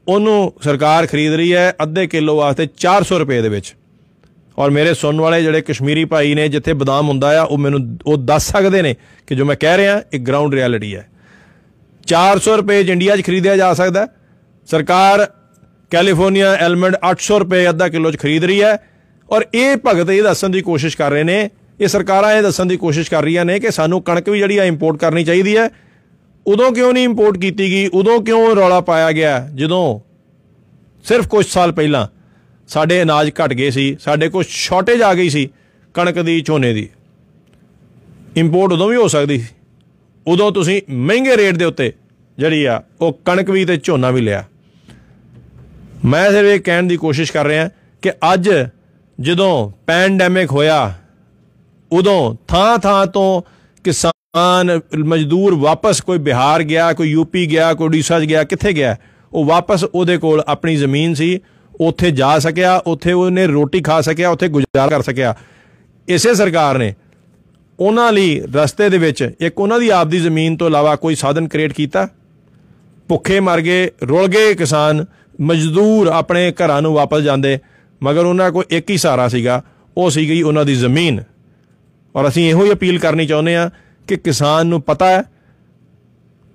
ਉਹਨੂੰ 0.08 0.54
ਸਰਕਾਰ 0.64 1.08
ਖਰੀਦ 1.08 1.34
ਰਹੀ 1.34 1.54
ਹੈ 1.54 1.74
ਅੱਧੇ 1.84 2.08
ਕਿਲੋ 2.08 2.36
ਵਾਸਤੇ 2.36 2.68
400 2.78 3.20
ਰੁਪਏ 3.20 3.42
ਦੇ 3.42 3.50
ਵਿੱਚ। 3.50 3.76
ਔਰ 4.58 4.70
ਮੇਰੇ 4.70 4.94
ਸੁਣਨ 4.94 5.22
ਵਾਲੇ 5.22 5.42
ਜਿਹੜੇ 5.44 5.62
ਕਸ਼ਮੀਰੀ 5.62 6.06
ਭਾਈ 6.06 6.36
ਨੇ 6.36 6.48
ਜਿੱਥੇ 6.48 6.74
ਬਦਾਮ 6.74 7.08
ਹੁੰਦਾ 7.08 7.42
ਆ, 7.42 7.44
ਉਹ 7.44 7.58
ਮੈਨੂੰ, 7.58 7.98
ਉਹ 8.06 8.18
ਦੱਸ 8.18 8.52
ਸਕਦੇ 8.52 8.82
ਨੇ 8.82 8.96
ਕਿ 9.28 9.36
ਜੋ 9.36 9.46
ਮੈਂ 9.46 9.56
ਕਹਿ 9.56 9.78
ਰਿਹਾ, 9.78 10.02
ਇਹ 10.14 10.20
ਗਰਾਊਂਡ 10.20 10.54
ਰਿਐਲਿਟੀ 10.54 10.96
ਹੈ। 10.96 11.10
400 12.08 12.58
ਰੁਪਏ 12.58 12.84
'ਚ 12.84 12.90
ਇੰਡੀਆ 12.90 13.16
'ਚ 13.16 13.26
ਖਰੀਦਿਆ 13.26 13.58
ਜਾ 13.58 13.74
ਸਕਦਾ 13.74 14.02
ਹੈ। 14.02 14.08
ਸਰਕਾਰ 14.66 15.28
ਕੈਲੀਫੋਰਨੀਆ 15.90 16.54
ਐਲਮੰਡ 16.54 16.96
800 17.10 17.40
ਰੁਪਏ 17.40 17.70
ਅੱਧਾ 17.70 17.88
ਕਿਲੋ 17.88 18.12
'ਚ 18.12 18.18
ਖਰੀਦ 18.18 18.44
ਰਹੀ 18.44 18.62
ਹੈ 18.62 18.78
ਔਰ 19.30 19.46
ਇਹ 19.54 19.78
ਭਗਤ 19.88 20.10
ਇਹ 20.10 20.24
ਦੱਸਣ 20.24 20.50
ਦੀ 20.50 20.62
ਕੋਸ਼ਿਸ਼ 20.62 20.98
ਕਰ 20.98 21.12
ਰਹੇ 21.12 21.24
ਨੇ, 21.24 21.50
ਇਹ 21.82 21.88
ਸਰਕਾਰਾਂ 21.88 22.32
ਇਹ 22.34 22.42
ਦੱਸਣ 22.44 22.66
ਦੀ 22.66 22.78
ਕੋਸ਼ਿਸ਼ 22.78 23.10
ਕਰ 23.12 23.24
ਰਹੀਆਂ 23.24 23.46
ਨੇ 23.46 23.60
ਕਿ 23.60 23.72
ਸਾਨੂੰ 23.72 24.02
ਕਣਕ 24.02 24.30
ਵੀ 24.30 24.40
ਜਿਹੜੀ 24.40 24.58
ਆ 24.58 24.64
ਇੰਪੋਰਟ 24.64 24.98
ਕਰਨੀ 24.98 25.24
ਚਾਹੀਦੀ 25.24 25.58
ਹੈ। 25.58 25.70
ਉਦੋਂ 26.48 26.72
ਕਿਉਂ 26.72 26.94
ਨਹੀਂ 26.94 27.04
ਇੰਪੋਰਟ 27.04 27.38
ਕੀਤੀ 27.38 27.70
ਗਈ? 27.72 27.88
ਉਦੋਂ 27.88 28.22
ਕਿਉਂ 28.22 28.56
ਰੌਲਾ 28.56 28.80
ਪਾਇਆ 28.82 29.12
ਗਿਆ? 29.12 29.40
ਜਦੋਂ 29.56 30.00
ਸਿਰਫ 31.06 31.28
ਕੁਝ 31.28 31.46
ਸਾਲ 31.46 31.72
ਪਹਿਲਾਂ 31.72 32.08
ਸਾਡੇ 32.68 33.02
ਅਨਾਜ 33.02 33.30
ਘਟ 33.30 33.54
ਗਏ 33.54 33.70
ਸੀ, 33.70 33.98
ਸਾਡੇ 34.00 34.30
ਕੋਲ 34.30 34.44
ਸ਼ਾਰਟੇਜ 34.48 35.02
ਆ 35.02 35.14
ਗਈ 35.14 35.30
ਸੀ 35.30 35.50
ਕਣਕ 35.94 36.20
ਦੀ, 36.20 36.42
ਝੋਨੇ 36.42 36.74
ਦੀ। 36.74 36.90
ਇੰਪੋਰਟ 38.38 38.74
ਉਦੋਂ 38.74 38.88
ਵੀ 38.90 38.96
ਹੋ 38.96 39.08
ਸਕਦੀ 39.08 39.38
ਸੀ। 39.40 39.48
ਉਦੋਂ 40.28 40.52
ਤੁਸੀਂ 40.52 40.82
ਮਹਿੰਗੇ 40.90 41.38
ਰੇਟ 41.38 41.56
ਦੇ 41.56 41.66
ਉੱਤੇ 41.66 41.92
ਜਿਹੜੀ 42.38 42.66
ਆ 42.66 42.82
ਉਹ 43.02 43.20
ਕਣਕ 43.26 43.50
ਵੀ 43.50 43.66
ਤੇ 43.66 43.78
ਝੋਨਾ 43.78 44.12
ਵੀ 44.12 44.22
ਲਿਆ। 44.22 44.44
ਮੈਂ 46.06 46.32
ਸਿਰਫ 46.32 46.46
ਇਹ 46.46 46.60
ਕਹਿਣ 46.60 46.84
ਦੀ 46.84 46.98
ਕੋਸ਼ਿਸ਼ 46.98 47.32
ਕਰ 47.32 47.46
ਰਿਹਾ 47.46 47.70
ਕਿ 48.02 48.12
ਅੱਜ 48.34 48.50
ਜਦੋਂ 49.20 49.72
ਪੈਂਡੈਮਿਕ 49.88 50.52
ਹੋਇਆ, 50.52 50.94
ਉਦੋਂ 51.92 52.36
ਥਾਂ 52.48 52.78
ਥਾਂ 52.78 53.06
ਤੋਂ 53.06 53.42
ਕਿਸਾਨ, 53.84 54.80
ਮਜ਼ਦੂਰ 55.06 55.56
ਵਾਪਸ 55.56 56.02
ਕੋਈ 56.02 56.18
ਬਿਹਾਰ 56.18 56.64
ਗਿਆ, 56.64 56.94
ਕੋਈ 56.94 57.10
ਯੂਪੀ 57.10 57.46
ਗਿਆ, 57.48 57.74
ਕੋਈ 57.74 57.88
ਉੜੀਸਾ 57.88 58.20
'ਚ 58.20 58.24
ਗਿਆ, 58.24 58.44
ਕਿੱਥੇ 58.44 58.74
ਗਿਆ? 58.74 58.96
ਉਹ 59.34 59.46
ਵਾਪਸ 59.46 59.84
ਉਹਦੇ 59.84 60.18
ਕੋਲ 60.18 60.44
ਆਪਣੀ 60.48 60.76
ਜ਼ਮੀਨ 60.76 61.14
ਸੀ, 61.14 61.40
ਉੱਥੇ 61.82 62.12
ਜਾ 62.12 62.40
ਸਕਿਆ, 62.40 62.76
ਉੱਥੇ 62.78 63.12
ਉਹਨੇ 63.12 63.48
ਰੋਟੀ 63.48 63.82
ਖਾ 63.82 64.02
ਸਕਿਆ, 64.02 64.30
ਉੱਥੇ 64.30 64.48
ਗੁਜ਼ਾਰਾ 64.48 64.88
ਕਰ 64.88 65.02
ਸਕਿਆ। 65.02 65.36
ਇਸੇ 66.08 66.34
ਸਰਕਾਰ 66.34 66.78
ਨੇ 66.78 66.94
ਉਹਨਾਂ 67.80 68.12
ਲਈ 68.14 68.42
ਰਸਤੇ 68.56 68.90
ਦੇ 68.90 68.98
ਵਿੱਚ 68.98 69.32
ਇੱਕ 69.40 69.60
ਉਹਨਾਂ 69.60 69.80
ਦੀ 69.80 69.90
ਆਪਦੀ 69.90 70.20
ਜ਼ਮੀਨ 70.20 70.58
ਤੋਂ 70.58 70.68
ਇਲਾਵਾ 70.68 70.96
ਕੋਈ 70.96 71.16
ਸਾਧਨ 71.16 71.48
ਕ੍ਰੀਏਟ 71.48 71.74
ਕੀਤਾ? 71.74 72.08
ਭੁੱਖੇ 73.10 73.40
ਮਰ 73.40 73.62
ਗਏ, 73.62 73.90
ਰੁਲ 74.04 74.28
ਗਏ 74.28 74.54
ਕਿਸਾਨ 74.54 75.06
ਮਜ਼ਦੂਰ 75.40 76.08
ਆਪਣੇ 76.08 76.52
ਘਰਾਂ 76.54 76.82
ਨੂੰ 76.82 76.94
ਵਾਪਸ 76.94 77.22
ਜਾਂਦੇ, 77.22 77.58
ਮਗਰ 78.02 78.26
ਉਹਨਾਂ 78.26 78.52
ਕੋਲ 78.52 78.64
ਇੱਕ 78.70 78.90
ਹੀ 78.90 78.98
ਸਹਾਰਾ 78.98 79.28
ਸੀਗਾ, 79.28 79.62
ਉਹ 79.98 80.10
ਸੀਗੀ 80.10 80.42
ਉਹਨਾਂ 80.42 80.66
ਦੀ 80.66 80.76
ਜ਼ਮੀਨ। 80.76 81.22
ਔਰ 82.16 82.28
ਅਸੀਂ 82.28 82.50
ਇਹੋ 82.50 82.64
ਹੀ 82.66 82.72
ਅਪੀਲ 82.72 83.00
ਕਰਨੀ 83.00 83.26
ਚਾਹੁੰਦੇ 83.26 83.56
ਆ 83.56 83.70
ਕਿ 84.08 84.16
ਕਿਸਾਨ 84.18 84.68
ਨੂੰ 84.68 84.82
ਪਤਾ 84.82 85.08
ਹੈ, 85.08 85.24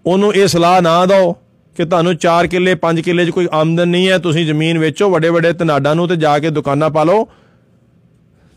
ਉਹਨੂੰ 0.05 0.35
ਇਹ 0.35 0.47
ਸਲਾਹ 0.47 0.81
ਨਾ 0.83 1.05
ਦਿਓ 1.07 1.33
ਕਿ 1.77 1.85
ਤੁਹਾਨੂੰ 1.85 2.15
4 2.17 2.47
ਕਿੱਲੇ 2.47 2.75
5 2.81 3.01
ਕਿੱਲੇ 3.03 3.25
'ਚ 3.27 3.31
ਕੋਈ 3.31 3.49
ਆਮਦਨ 3.53 3.89
ਨਹੀਂ 3.89 4.09
ਹੈ, 4.09 4.19
ਤੁਸੀਂ 4.19 4.45
ਜ਼ਮੀਨ 4.47 4.79
ਵੇਚੋ 4.79 5.11
ਵੱਡੇ 5.11 5.29
ਵੱਡੇ 5.29 5.53
ਤਨਾਡਾਂ 5.53 5.95
ਨੂੰ 5.95 6.09
ਤੇ 6.09 6.17
ਜਾ 6.17 6.39
ਕੇ 6.39 6.51
ਦੁਕਾਨਾਂ 6.51 6.91
ਪਾ 6.91 7.05
ਲਓ। 7.05 7.27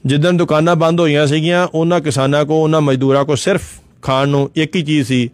ਜਿੱਦਣ 0.04 0.38
ਦੁਕਾਨਾਂ 0.38 0.76
ਬੰਦ 0.76 1.00
ਹੋਈਆਂ 1.00 1.26
ਸੀਗੀਆਂ, 1.28 1.68
ਉਹਨਾਂ 1.74 2.00
ਕਿਸਾਨਾਂ 2.02 2.44
ਕੋ 2.46 2.62
ਉਹਨਾਂ 2.64 2.82
ਮਜ਼ਦੂਰਾਂ 2.82 3.24
ਕੋ 3.26 3.36
ਸਿਰਫ 3.36 3.62
ਖਾਣ 4.02 4.30
ਨੂੰ 4.30 4.50
ਇੱਕ 4.56 4.76
ਹੀ 4.76 4.82
ਚੀਜ਼ 4.82 5.08
ਸੀ, 5.08 5.30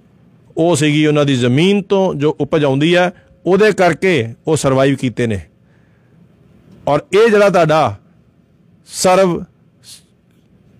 ਉਹ 0.57 0.75
ਸੀਗੀ 0.75 1.05
ਉਹਨਾਂ 1.05 1.25
ਦੀ 1.25 1.35
ਜ਼ਮੀਨ 1.35 1.81
ਤੋਂ 1.81 2.13
ਜੋ 2.15 2.35
ਉਪਜ 2.39 2.63
ਆਉਂਦੀ 2.63 2.95
ਹੈ 2.95 3.11
ਉਹਦੇ 3.45 3.71
ਕਰਕੇ 3.71 4.13
ਉਹ 4.47 4.55
ਸਰਵਾਈਵ 4.55 4.95
ਕੀਤੇ 4.95 5.27
ਨੇ। 5.27 5.39
ਔਰ 6.87 6.99
ਇਹ 7.13 7.29
ਜਿਹੜਾ 7.29 7.49
ਤੁਹਾਡਾ 7.49 7.95
ਸਰਵ 8.89 9.43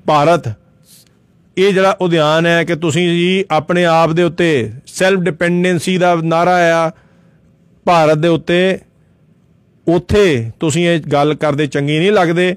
ਭਾਰਤ, 0.05 0.47
ਇਹ 1.57 1.74
ਜਿਹੜਾ 1.74 1.95
ਉਦਿਆਨ 2.01 2.45
ਹੈ 2.45 2.64
ਕਿ 2.64 2.76
ਤੁਸੀਂ 2.76 3.07
ਜੀ 3.09 3.45
ਆਪਣੇ 3.51 3.86
ਆਪ 3.86 4.11
ਦੇ 4.11 4.24
ਉੱਤੇ 4.24 4.72
ਸੈਲਫ 4.88 5.20
ਡਿਪੈਂਡੈਂਸੀ 5.20 5.97
ਦਾ 5.97 6.16
ਨਾਰਾ 6.16 6.55
ਆ, 6.76 6.91
ਭਾਰਤ 7.86 8.18
ਦੇ 8.18 8.28
ਉੱਤੇ, 8.28 8.80
ਉੱਥੇ 9.88 10.51
ਤੁਸੀਂ 10.59 10.88
ਇਹ 10.88 10.99
ਗੱਲ 11.11 11.34
ਕਰਦੇ 11.36 11.68
ਚੰਗੀ 11.68 11.97
ਨਹੀਂ 11.99 12.11
ਲੱਗਦੇ 12.11 12.55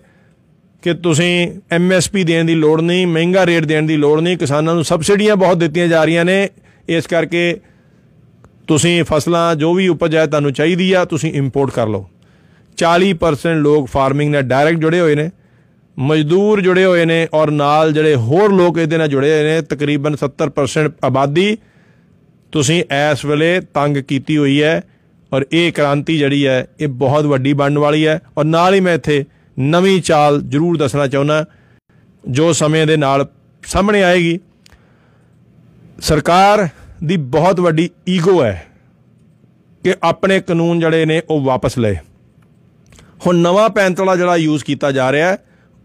ਕਿ 0.82 0.94
ਤੁਸੀਂ 0.94 1.48
ਐਮਐਸਪੀ 1.72 2.24
ਦੇਣ 2.24 2.44
ਦੀ 2.44 2.54
ਲੋੜ 2.54 2.80
ਨਹੀਂ, 2.80 3.06
ਮਹਿੰਗਾ 3.06 3.46
ਰੇਟ 3.46 3.64
ਦੇਣ 3.64 3.86
ਦੀ 3.86 3.96
ਲੋੜ 3.96 4.20
ਨਹੀਂ, 4.20 4.36
ਕਿਸਾਨਾਂ 4.38 4.74
ਨੂੰ 4.74 4.84
ਸਬਸਿਡੀਆਂ 4.84 5.36
ਬਹੁਤ 5.36 5.58
ਦਿੱਤੀਆਂ 5.58 5.88
ਜਾ 5.88 6.04
ਰਹੀਆਂ 6.04 6.24
ਨੇ, 6.24 6.48
ਇਸ 6.88 7.06
ਕਰਕੇ 7.06 7.58
ਤੁਸੀਂ 8.68 9.02
ਫਸਲਾਂ 9.04 9.54
ਜੋ 9.56 9.72
ਵੀ 9.74 9.88
ਉਪਜ 9.88 10.16
ਹੈ 10.16 10.26
ਤੁਹਾਨੂੰ 10.26 10.52
ਚਾਹੀਦੀ 10.52 10.92
ਆ, 10.92 11.04
ਤੁਸੀਂ 11.04 11.32
ਇੰਪੋਰਟ 11.32 11.70
ਕਰ 11.70 11.88
ਲਓ। 11.88 12.08
40% 12.78 13.62
ਲੋਕ 13.62 13.86
ਫਾਰਮਿੰਗ 13.88 14.32
ਨਾਲ 14.32 14.42
ਡਾਇਰੈਕਟ 14.42 14.78
ਜੁੜੇ 14.78 15.00
ਹੋਏ 15.00 15.14
ਨੇ, 15.14 15.30
ਮਜ਼ਦੂਰ 15.96 16.60
ਜੁੜੇ 16.60 16.84
ਹੋਏ 16.84 17.04
ਨੇ 17.04 17.26
ਔਰ 17.34 17.50
ਨਾਲ 17.50 17.92
ਜਿਹੜੇ 17.92 18.14
ਹੋਰ 18.16 18.52
ਲੋਕ 18.52 18.78
ਇਹਦੇ 18.78 18.96
ਨਾਲ 18.96 19.08
ਜੁੜੇ 19.08 19.30
ਹੋਏ 19.30 19.42
ਨੇ, 19.44 19.60
ਤਕਰੀਬਨ 19.62 20.16
70% 20.16 20.92
ਆਬਾਦੀ। 21.04 21.56
ਤੁਸੀਂ 22.52 22.82
ਇਸ 22.82 23.24
ਵੇਲੇ 23.24 23.60
ਤੰਗ 23.74 23.96
ਕੀਤੀ 23.98 24.36
ਹੋਈ 24.36 24.62
ਹੈ 24.62 24.82
ਔਰ 25.32 25.44
ਇਹ 25.52 25.72
ਕ੍ਰਾਂਤੀ 25.72 26.16
ਜਿਹੜੀ 26.18 26.46
ਹੈ, 26.46 26.66
ਇਹ 26.80 26.88
ਬਹੁਤ 26.88 27.24
ਵੱਡੀ 27.24 27.52
ਬਣਨ 27.52 27.78
ਵਾਲੀ 27.78 28.06
ਹੈ। 28.06 28.20
ਔਰ 28.38 28.44
ਨਾਲ 28.44 28.74
ਹੀ 28.74 28.80
ਮੈਂ 28.80 28.94
ਇੱਥੇ 28.94 29.24
ਨਵੀਂ 29.56 30.00
ਚਾਲ 30.02 30.40
ਜ਼ਰੂਰ 30.42 30.76
ਦੱਸਣਾ 30.76 31.06
ਚਾਹੁੰਦਾ, 31.06 31.44
ਜੋ 32.24 32.52
ਸਮੇਂ 32.52 32.86
ਦੇ 32.86 32.96
ਨਾਲ 32.96 33.26
ਸਾਹਮਣੇ 33.62 34.02
ਆਏਗੀ। 34.02 34.38
ਸਰਕਾਰ 36.00 36.68
ਦੀ 37.04 37.16
ਬਹੁਤ 37.16 37.60
ਵੱਡੀ 37.60 37.90
ਈਗੋ 38.08 38.42
ਹੈ 38.44 38.66
ਕਿ 39.84 39.94
ਆਪਣੇ 40.02 40.40
ਕਾਨੂੰਨ 40.40 40.80
ਜਿਹੜੇ 40.80 41.04
ਨੇ 41.04 41.22
ਉਹ 41.30 41.40
ਵਾਪਸ 41.40 41.78
ਲਏ। 41.78 41.96
ਹੁਣ 43.26 43.36
ਨਵਾਂ 43.36 43.68
ਪੈਂਤਲਾ 43.70 44.16
ਜਿਹੜਾ 44.16 44.36
ਯੂਜ਼ 44.36 44.64
ਕੀਤਾ 44.64 44.92
ਜਾ 44.92 45.12
ਰਿਹਾ 45.12 45.28
ਹੈ, 45.28 45.38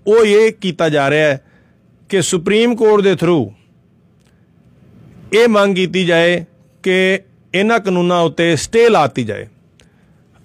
ਉਹ 0.08 0.26
ਇਹ 0.26 0.52
ਕੀਤਾ 0.54 0.90
ਜਾ 0.90 1.10
ਰਿਹਾ 1.10 1.28
ਹੈ 1.28 1.42
ਕਿ 2.10 2.22
ਸੁਪਰੀਮ 2.22 2.76
ਕੋਰਟ 2.76 3.02
ਦੇ 3.02 3.16
ਥਰੂ 3.16 3.52
ਇਹ 5.34 5.48
ਮੰਗ 5.48 5.76
ਕੀਤੀ 5.76 6.06
ਜਾਏ 6.06 6.46
ਕਿ 6.84 7.20
ਇਹਨਾਂ 7.54 7.80
ਕਾਨੂੰਨਾਂ 7.80 8.20
ਉੱਤੇ 8.22 8.56
ਸਟੇ 8.56 8.90
ਲਾਤੀ 8.90 9.24
ਜਾਏ। 9.24 9.48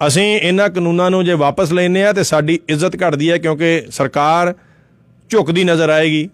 ਅਸੀਂ 0.07 0.25
ਇਹਨਾਂ 0.37 0.69
ਕਾਨੂੰਨਾਂ 0.69 1.11
ਨੂੰ 1.11 1.25
ਜੇ 1.25 1.33
ਵਾਪਸ 1.33 1.71
ਲੈਨੇ 1.71 2.03
ਆ 2.03 2.13
ਤੇ 2.13 2.23
ਸਾਡੀ 2.23 2.59
ਇੱਜ਼ਤ 2.69 2.95
ਘਟਦੀ 2.95 3.31
ਹੈ 3.31 3.37
ਕਿਉਂਕਿ 3.37 3.83
ਸਰਕਾਰ 3.91 4.53
ਝੁਕਦੀ 5.29 5.63
ਨਜ਼ਰ 5.63 5.89
ਆਏਗੀ। 5.89 6.29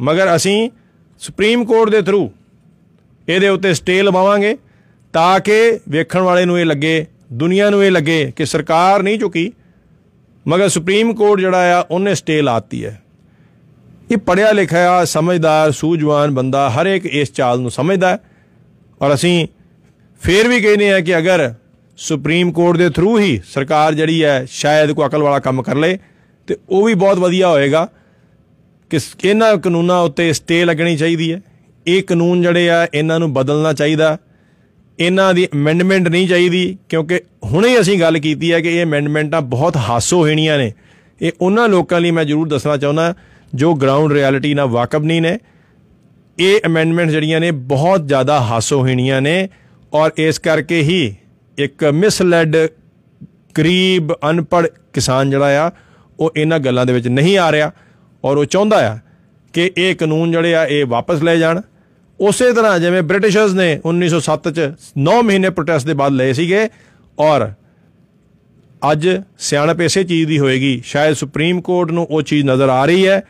ਮਗਰ 0.00 0.36
ਅਸੀਂ 0.36 0.70
ਸੁਪਰੀਮ 1.18 1.64
ਕੋਰਟ 1.64 1.90
ਦੇ 1.90 2.02
ਥਰੂ 2.02 2.30
ਇਹਦੇ 3.28 3.48
ਉੱਤੇ 3.48 3.74
ਸਟੇ 3.74 4.02
ਲਵਾਵਾਂਗੇ 4.02 4.56
ਤਾਂ 5.12 5.40
ਕਿ 5.40 5.78
ਵੇਖਣ 5.88 6.20
ਵਾਲੇ 6.20 6.44
ਨੂੰ 6.44 6.58
ਇਹ 6.60 6.66
ਲੱਗੇ, 6.66 7.06
ਦੁਨੀਆ 7.32 7.70
ਨੂੰ 7.70 7.84
ਇਹ 7.84 7.90
ਲੱਗੇ 7.90 8.32
ਕਿ 8.36 8.46
ਸਰਕਾਰ 8.46 9.02
ਨਹੀਂ 9.02 9.18
ਝੁਕੀ, 9.18 9.52
ਮਗਰ 10.48 10.68
ਸੁਪਰੀਮ 10.68 11.14
ਕੋਰਟ 11.14 11.40
ਜਿਹੜਾ 11.40 11.78
ਆ, 11.78 11.86
ਉਹਨੇ 11.90 12.14
ਸਟੇ 12.14 12.42
ਲਾਤੀ 12.42 12.84
ਹੈ। 12.84 13.02
ਇਹ 14.10 14.16
ਪੜਿਆ 14.16 14.52
ਲਿਖਿਆ 14.52 15.04
ਸਮਝਦਾਰ, 15.04 15.72
ਸੂਝਵਾਨ 15.72 16.30
ਬੰਦਾ 16.30 16.70
ਹਰ 16.70 16.86
ਇੱਕ 16.86 17.06
ਇਸ 17.06 17.32
ਚਾਲ 17.32 17.60
ਨੂੰ 17.60 17.70
ਸਮਝਦਾ 17.70 18.10
ਹੈ। 18.10 18.18
ਔਰ 19.02 19.14
ਅਸੀਂ 19.14 19.48
ਫੇਰ 20.20 20.48
ਵੀ 20.48 20.60
ਕਹਿੰਦੇ 20.60 20.92
ਆ 20.92 21.00
ਕਿ 21.00 21.18
ਅਗਰ 21.18 21.54
ਸੁਪਰੀਮ 21.96 22.52
ਕੋਰਟ 22.52 22.76
ਦੇ 22.76 22.90
ਥਰੂ 22.90 23.18
ਹੀ 23.18 23.40
ਸਰਕਾਰ 23.50 23.94
ਜਿਹੜੀ 23.94 24.24
ਹੈ, 24.24 24.46
ਸ਼ਾਇਦ 24.50 24.92
ਕੋਈ 24.92 25.06
ਅਕਲ 25.06 25.22
ਵਾਲਾ 25.22 25.38
ਕੰਮ 25.38 25.62
ਕਰ 25.62 25.76
ਲੇ, 25.76 25.98
ਤੇ 26.46 26.56
ਉਹ 26.68 26.86
ਵੀ 26.86 26.94
ਬਹੁਤ 26.94 27.18
ਵਧੀਆ 27.18 27.48
ਹੋਏਗਾ 27.48 27.88
ਕਿ 28.90 28.98
ਇਹਨਾਂ 29.24 29.56
ਕਾਨੂੰਨਾਂ 29.56 30.00
ਉੱਤੇ 30.00 30.32
ਸਟੇ 30.32 30.64
ਲੱਗਣੀ 30.64 30.96
ਚਾਹੀਦੀ 30.96 31.32
ਹੈ। 31.32 31.40
ਇਹ 31.90 32.02
ਕਾਨੂੰਨ 32.02 32.42
ਜਿਹੜੇ 32.42 32.68
ਆ, 32.70 32.86
ਇਹਨਾਂ 32.94 33.18
ਨੂੰ 33.20 33.32
ਬਦਲਣਾ 33.34 33.72
ਚਾਹੀਦਾ। 33.72 34.16
ਇਹਨਾਂ 34.98 35.32
ਦੀ 35.34 35.46
ਅਮੈਂਡਮੈਂਟ 35.46 36.08
ਨਹੀਂ 36.08 36.28
ਚਾਹੀਦੀ, 36.28 36.78
ਕਿਉਂਕਿ 36.88 37.20
ਹੁਣੇ 37.44 37.80
ਅਸੀਂ 37.80 38.00
ਗੱਲ 38.00 38.18
ਕੀਤੀ 38.18 38.52
ਹੈ 38.52 38.60
ਕਿ 38.60 38.76
ਇਹ 38.76 38.82
ਅਮੈਂਡਮੈਂਟਾਂ 38.84 39.40
ਬਹੁਤ 39.42 39.76
ਹਾਸੋਹੀਣੀਆਂ 39.76 40.58
ਨੇ। 40.58 40.72
ਇਹ 41.20 41.32
ਉਹਨਾਂ 41.40 41.68
ਲੋਕਾਂ 41.68 42.00
ਲਈ 42.00 42.10
ਮੈਂ 42.10 42.24
ਜ਼ਰੂਰ 42.24 42.48
ਦੱਸਣਾ 42.48 42.76
ਚਾਹੁੰਦਾ, 42.76 43.14
ਜੋ 43.54 43.74
ਗਰਾਊਂਡ 43.74 44.12
ਰਿਐਲਿਟੀ 44.12 44.52
ਨਾਲ 44.54 44.66
ਵਾਕਫ 44.66 45.00
ਨਹੀਂ 45.00 45.22
ਨੇ। 45.22 45.38
ਇਹ 46.38 46.60
ਅਮੈਂਡਮੈਂਟ 46.66 47.10
ਜਿਹੜੀਆਂ 47.10 47.40
ਨੇ, 47.40 47.50
ਬਹੁਤ 47.50 48.06
ਜ਼ਿਆਦਾ 48.06 48.40
ਹਾਸੋਹੀਣੀਆਂ 48.40 49.20
ਨੇ 49.20 49.48
ਔਰ 49.92 50.10
ਇਸ 50.18 50.38
ਕਰਕੇ 50.38 50.80
ਹੀ 50.82 51.14
ਇੱਕ 51.58 51.84
ਮਿਸਲੈਡ 51.84 52.56
ਗਰੀਬ 53.58 54.12
ਅਨਪੜ 54.30 54.66
ਕਿਸਾਨ 54.92 55.30
ਜਿਹੜਾ 55.30 55.66
ਆ, 55.66 55.70
ਉਹ 56.20 56.32
ਇਹਨਾਂ 56.36 56.58
ਗੱਲਾਂ 56.58 56.86
ਦੇ 56.86 56.92
ਵਿੱਚ 56.92 57.08
ਨਹੀਂ 57.08 57.36
ਆ 57.38 57.50
ਰਿਹਾ 57.52 57.70
ਔਰ 58.24 58.36
ਉਹ 58.36 58.44
ਚਾਹੁੰਦਾ 58.44 58.76
ਆ 58.88 58.98
ਕਿ 59.54 59.70
ਇਹ 59.76 59.94
ਕਾਨੂੰਨ 59.96 60.32
ਜਿਹੜੇ 60.32 60.54
ਆ, 60.54 60.64
ਇਹ 60.64 60.86
ਵਾਪਸ 60.86 61.22
ਲਏ 61.22 61.38
ਜਾਣ। 61.38 61.60
ਉਸੇ 62.20 62.52
ਤਰ੍ਹਾਂ 62.52 62.78
ਜਿਵੇਂ 62.78 63.02
ਬ੍ਰਿਟਿਸ਼ਰਸ 63.02 63.52
ਨੇ 63.52 63.80
1907 63.84 64.50
ਚ 64.50 64.60
9 64.98 65.22
ਮਹੀਨੇ 65.22 65.50
ਪ੍ਰੋਟੈਸਟ 65.50 65.86
ਦੇ 65.86 65.94
ਬਾਅਦ 65.94 66.12
ਲਏ 66.12 66.32
ਸੀਗੇ 66.32 66.68
ਔਰ 67.18 67.52
ਅੱਜ 68.92 69.08
ਸਿਆਣਪ 69.38 69.80
ਇਸੇ 69.80 70.04
ਚੀਜ਼ 70.04 70.28
ਦੀ 70.28 70.38
ਹੋਏਗੀ। 70.38 70.82
ਸ਼ਾਇਦ 70.84 71.14
ਸੁਪਰੀਮ 71.14 71.60
ਕੋਰਟ 71.60 71.90
ਨੂੰ 71.90 72.06
ਉਹ 72.10 72.22
ਚੀਜ਼ 72.22 72.46
ਨਜ਼ਰ 72.46 72.68
ਆ 72.68 72.84
ਰਹੀ 72.84 73.08
ਹੈ। 73.08 73.22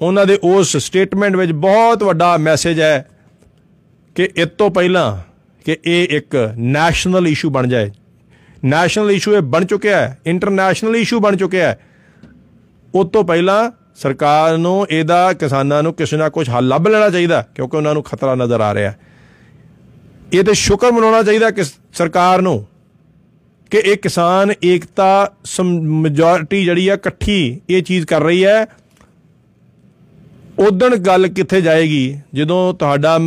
ਉਹਨਾਂ 0.00 0.26
ਦੇ 0.26 0.38
ਉਸ 0.42 0.76
ਸਟੇਟਮੈਂਟ 0.76 1.36
ਵਿੱਚ 1.36 1.52
ਬਹੁਤ 1.52 2.02
ਵੱਡਾ 2.02 2.36
ਮੈਸੇਜ 2.36 2.80
ਹੈ 2.80 3.08
ਕਿ 4.14 4.28
ਇਸ 4.36 4.48
ਤੋਂ 4.58 4.70
ਪਹਿਲਾਂ 4.70 5.18
ਕਿ 5.64 5.76
ਇਹ 5.84 6.08
ਇੱਕ 6.10 6.52
ਨੈਸ਼ਨਲ 6.58 7.28
ਇਸ਼ੂ 7.28 7.50
ਬਣ 7.50 7.66
ਜਾਏ। 7.66 7.90
ਨੈਸ਼ਨਲ 8.64 9.10
ਇਸ਼ੂ 9.10 9.34
ਇਹ 9.34 9.40
ਬਣ 9.40 9.64
ਚੁੱਕਿਆ 9.64 9.96
ਹੈ। 9.96 10.18
ਇੰਟਰਨੈਸ਼ਨਲ 10.26 10.96
ਇਸ਼ੂ 10.96 11.20
ਬਣ 11.20 11.36
ਚੁੱਕਿਆ 11.36 11.68
ਹੈ। 11.68 11.78
ਉਸ 12.94 13.08
ਤੋਂ 13.08 13.24
ਪਹਿਲਾਂ 13.24 13.70
ਸਰਕਾਰ 13.96 14.56
ਨੂੰ 14.58 14.86
ਇਹਦਾ 14.90 15.32
ਕਿਸਾਨਾਂ 15.32 15.82
ਨੂੰ 15.82 15.92
ਕਿਸੇ 15.94 16.16
ਨਾ 16.16 16.28
ਕੁਝ 16.28 16.48
ਹੱਲ 16.50 16.68
ਲੱਭ 16.68 16.88
ਲੈਣਾ 16.88 17.08
ਚਾਹੀਦਾ, 17.10 17.40
ਕਿਉਂਕਿ 17.54 17.76
ਉਹਨਾਂ 17.76 17.94
ਨੂੰ 17.94 18.02
ਖਤਰਾ 18.02 18.34
ਨਜ਼ਰ 18.34 18.60
ਆ 18.60 18.72
ਰਿਹਾ 18.74 18.92
ਇਹ 20.32 20.42
ਤੇ 20.44 20.54
ਸ਼ੁਕਰ 20.54 20.92
ਮਨਾਉਣਾ 20.92 21.22
ਚਾਹੀਦਾ 21.22 21.50
ਕਿ 21.50 21.64
ਸਰਕਾਰ 21.94 22.42
ਨੂੰ 22.42 22.64
ਕਿ 23.70 23.78
ਇਹ 23.78 23.96
ਕਿਸਾਨ 23.96 24.52
ਏਕਤਾ 24.64 25.32
ਮੈਜੋਰਿਟੀ 25.62 26.64
ਜਿਹੜੀ 26.64 26.88
ਆ 26.88 26.94
ਇਕੱਠੀ 26.94 27.60
ਇਹ 27.70 27.82
ਚੀਜ਼ 27.82 28.06
ਕਰ 28.06 28.22
ਰਹੀ 28.22 28.44
ਹੈ। 28.44 28.64
ਉਦਣ 30.58 30.96
ਗੱਲ 30.96 31.28
ਕਿੱਥੇ 31.28 31.60
ਜਾਏਗੀ? 31.60 32.18
ਜਦੋਂ 32.34 32.74
ਤੁਹਾਡਾ 32.74 33.18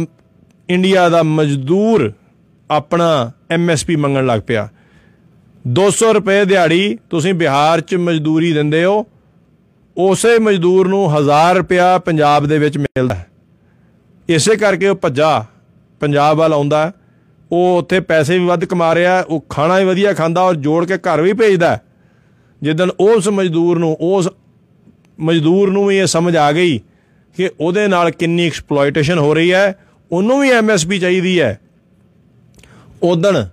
ਇੰਡੀਆ 0.69 1.07
ਦਾ 1.09 1.23
ਮਜ਼ਦੂਰ 1.23 2.11
ਆਪਣਾ 2.69 3.31
ਐਮਐਸਪੀ 3.51 3.95
ਮੰਗਣ 3.95 4.25
ਲੱਗ 4.25 4.41
ਪਿਆ। 4.47 4.67
200 5.65 6.13
ਰੁਪਏ 6.13 6.43
ਦਿਹਾੜੀ 6.45 6.97
ਤੁਸੀਂ 7.09 7.33
ਬਿਹਾਰ 7.33 7.81
'ਚ 7.81 7.95
ਮਜ਼ਦੂਰੀ 7.95 8.51
ਦਿੰਦੇ 8.53 8.83
ਹੋ 8.85 9.05
ਉਸੇ 9.97 10.39
ਮਜ਼ਦੂਰ 10.39 10.87
ਨੂੰ 10.87 11.03
1000 11.11 11.55
ਰੁਪਿਆ 11.55 11.97
ਪੰਜਾਬ 11.97 12.45
ਦੇ 12.45 12.57
ਵਿੱਚ 12.59 12.77
ਮਿਲਦਾ 12.77 13.15
ਹੈ 13.15 13.27
ਇਸੇ 14.29 14.55
ਕਰਕੇ 14.55 14.87
ਉਹ 14.87 14.95
ਭੱਜਾ, 14.95 15.45
ਪੰਜਾਬ 15.99 16.37
ਵੱਲ 16.37 16.53
ਆਉਂਦਾ 16.53 16.85
ਹੈ। 16.85 16.91
ਉਹ 17.51 17.77
ਉੱਥੇ 17.77 17.99
ਪੈਸੇ 17.99 18.37
ਵੀ 18.37 18.45
ਵੱਧ 18.45 18.65
ਕਮਾ 18.65 18.95
ਰਿਹਾ 18.95 19.21
ਉਹ 19.21 19.45
ਖਾਣਾ 19.49 19.77
ਵੀ 19.79 19.85
ਵਧੀਆ 19.85 20.13
ਖਾਂਦਾ 20.13 20.41
ਔਰ 20.41 20.55
ਜੋੜ 20.55 20.85
ਕੇ 20.85 20.97
ਘਰ 20.97 21.21
ਵੀ 21.21 21.33
ਭੇਜਦਾ 21.33 21.69
ਹੈ। 21.75 21.81
ਜਿੱਦਣ 22.61 22.89
ਉਸ 22.89 23.27
ਮਜ਼ਦੂਰ 23.27 23.79
ਨੂੰ, 23.79 23.97
ਉਸ 24.01 24.29
ਮਜ਼ਦੂਰ 25.19 25.71
ਨੂੰ 25.71 25.85
ਵੀ 25.87 25.97
ਇਹ 25.97 26.05
ਸਮਝ 26.05 26.35
ਆ 26.37 26.51
ਗਈ 26.51 26.79
ਕਿ 27.35 27.49
ਉਹਦੇ 27.59 27.87
ਨਾਲ 27.87 28.11
ਕਿੰਨੀ 28.11 28.45
ਐਕਸਪਲੋਇਟੇਸ਼ਨ 28.47 29.17
ਹੋ 29.17 29.33
ਰਹੀ 29.33 29.53
ਹੈ, 29.53 29.75
ਉਹਨੂੰ 30.11 30.39
ਵੀ 30.39 30.49
ਐਮਐਸਪੀ 30.49 30.99
ਚਾਹੀਦੀ 30.99 31.39
ਹੈ 31.41 31.59
ਉਦਣ 33.03 33.45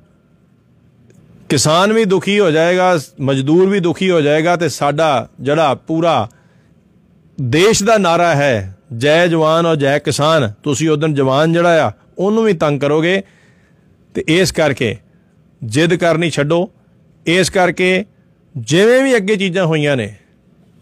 ਕਿਸਾਨ 1.52 1.92
ਵੀ 1.92 2.04
ਦੁਖੀ 2.04 2.38
ਹੋ 2.40 2.50
ਜਾਏਗਾ, 2.50 2.98
ਮਜ਼ਦੂਰ 3.20 3.68
ਵੀ 3.68 3.78
ਦੁਖੀ 3.80 4.10
ਹੋ 4.10 4.20
ਜਾਏਗਾ 4.20 4.54
ਤੇ 4.56 4.68
ਸਾਡਾ 4.68 5.28
ਜਿਹੜਾ 5.40 5.74
ਪੂਰਾ 5.88 6.28
ਦੇਸ਼ 7.38 7.82
ਦਾ 7.84 7.96
ਨਾਰਾ 7.98 8.34
ਹੈ, 8.34 8.76
ਜੈ 8.92 9.26
ਜਵਾਨ 9.26 9.66
ਔਰ 9.66 9.76
ਜੈ 9.76 9.98
ਕਿਸਾਨ, 9.98 10.52
ਤੁਸੀਂ 10.62 10.88
ਉਦੋਂ 10.90 11.08
ਜਵਾਨ 11.10 11.52
ਜਿਹੜਾ 11.52 11.86
ਆ, 11.86 11.90
ਉਹਨੂੰ 12.18 12.44
ਵੀ 12.44 12.52
ਤੰਗ 12.54 12.80
ਕਰੋਗੇ। 12.80 13.22
ਤੇ 14.14 14.24
ਇਸ 14.28 14.52
ਕਰਕੇ 14.52 14.96
ਜਿੱਦ 15.62 15.94
ਕਰਨੀ 15.94 16.30
ਛੱਡੋ। 16.30 16.68
ਇਸ 17.26 17.50
ਕਰਕੇ 17.50 18.04
ਜਿਵੇਂ 18.54 19.02
ਵੀ 19.02 19.16
ਅੱਗੇ 19.16 19.36
ਚੀਜ਼ਾਂ 19.36 19.66
ਹੋਈਆਂ 19.66 19.96
ਨੇ, 19.96 20.08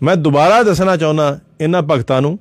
ਮੈਂ 0.00 0.16
ਦੁਬਾਰਾ 0.18 0.62
ਦੱਸਣਾ 0.62 0.96
ਚਾਹੁੰਦਾ 0.96 1.38
ਇਹਨਾਂ 1.60 1.82
ਭਗਤਾਂ 1.82 2.20
ਨੂੰ। 2.22 2.38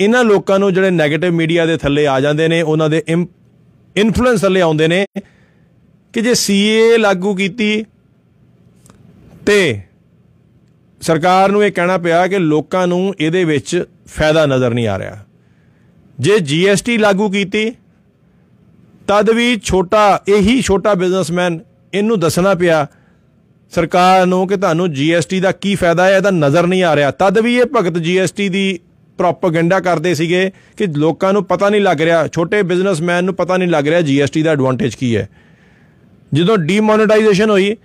ਇਹਨਾਂ 0.00 0.24
ਲੋਕਾਂ 0.24 0.58
ਨੂੰ 0.58 0.72
ਜਿਹੜੇ 0.74 0.90
네ਗੇਟਿਵ 0.92 1.34
ਮੀਡੀਆ 1.34 1.66
ਦੇ 1.66 1.76
ਥੱਲੇ 1.76 2.06
ਆ 2.06 2.18
ਜਾਂਦੇ 2.20 2.48
ਨੇ, 2.48 2.62
ਉਹਨਾਂ 2.62 2.90
ਦੇ 2.90 3.02
ਇਨਫਲੂਐਂਸ 3.96 4.40
ਥੱਲੇ 4.40 4.60
ਆਉਂਦੇ 4.60 4.88
ਨੇ। 4.88 5.04
ਕਿ 6.14 6.20
ਜੇ 6.20 6.34
ਸੀਏ 6.34 6.96
ਲਾਗੂ 6.98 7.34
ਕੀਤੀ 7.34 7.84
ਤੇ 9.46 9.80
ਸਰਕਾਰ 11.00 11.52
ਨੂੰ 11.52 11.64
ਇਹ 11.64 11.72
ਕਹਿਣਾ 11.72 11.98
ਪਿਆ 11.98 12.26
ਕਿ 12.26 12.38
ਲੋਕਾਂ 12.38 12.86
ਨੂੰ 12.86 13.14
ਇਹਦੇ 13.20 13.44
ਵਿੱਚ 13.44 13.84
ਫਾਇਦਾ 14.08 14.44
ਨਜ਼ਰ 14.46 14.74
ਨਹੀਂ 14.74 14.86
ਆ 14.88 14.98
ਰਿਹਾ। 14.98 15.18
ਜੇ 16.18 16.38
ਜੀਐਸਟੀ 16.38 16.96
ਲਾਗੂ 16.98 17.28
ਕੀਤੀ, 17.30 17.70
ਤਦ 19.08 19.30
ਵੀ 19.30 19.56
ਛੋਟਾ, 19.56 20.20
ਇਹੀ 20.28 20.60
ਛੋਟਾ 20.62 20.94
ਬਿਜ਼ਨਸਮੈਨ 20.94 21.60
ਇਹਨੂੰ 21.94 22.18
ਦੱਸਣਾ 22.20 22.54
ਪਿਆ, 22.54 22.86
ਸਰਕਾਰ 23.72 24.26
ਨੂੰ 24.26 24.46
ਕਿ 24.48 24.56
ਤੁਹਾਨੂੰ 24.56 24.92
ਜੀਐਸਟੀ 24.92 25.40
ਦਾ 25.40 25.52
ਕੀ 25.52 25.74
ਫਾਇਦਾ 25.74 26.06
ਹੈ, 26.06 26.16
ਇਹਦਾ 26.16 26.30
ਨਜ਼ਰ 26.30 26.66
ਨਹੀਂ 26.66 26.82
ਆ 26.84 26.96
ਰਿਹਾ। 26.96 27.10
ਤਦ 27.10 27.38
ਵੀ 27.38 27.56
ਇਹ 27.56 27.64
ਭਗਤ 27.76 27.98
ਜੀਐਸਟੀ 27.98 28.48
ਦੀ 28.48 28.78
ਪ੍ਰੋਪਗੈਂਡਾ 29.18 29.80
ਕਰਦੇ 29.80 30.14
ਸੀਗੇ 30.14 30.50
ਕਿ 30.76 30.86
ਲੋਕਾਂ 30.86 31.32
ਨੂੰ 31.32 31.44
ਪਤਾ 31.44 31.68
ਨਹੀਂ 31.70 31.80
ਲੱਗ 31.80 32.00
ਰਿਹਾ, 32.02 32.26
ਛੋਟੇ 32.28 32.62
ਬਿਜ਼ਨਸਮੈਨ 32.62 33.24
ਨੂੰ 33.24 33.34
ਪਤਾ 33.34 33.56
ਨਹੀਂ 33.56 33.68
ਲੱਗ 33.68 33.88
ਰਿਹਾ 33.88 34.00
ਜੀਐਸਟੀ 34.00 34.42
ਦਾ 34.42 34.50
ਐਡਵਾਂਟੇਜ 34.50 34.94
ਕੀ 34.94 35.16
ਹੈ। 35.16 35.28
ਜਦੋਂ 36.34 36.56
ਡੀਮੋਨੇਟਾਈਜੇਸ਼ਨ 36.58 37.50
ਹੋਈ, 37.50 37.76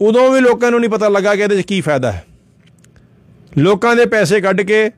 ਉਦੋਂ 0.00 0.30
ਵੀ 0.30 0.40
ਲੋਕਾਂ 0.40 0.70
ਨੂੰ 0.70 0.80
ਨਹੀਂ 0.80 0.90
ਪਤਾ 0.90 1.08
ਲੱਗਾ 1.08 1.34
ਕਿ 1.34 1.42
ਇਹਦੇ 1.42 1.62
'ਚ 1.62 1.66
ਕੀ 1.66 1.80
ਫਾਇਦਾ 1.80 2.12
ਹੈ। 2.12 2.24
ਲੋਕਾਂ 3.58 3.94
ਦੇ 3.96 4.04
ਪੈਸੇ 4.06 4.40
ਕੱਢ 4.40 4.60
ਕੇ 4.60 4.90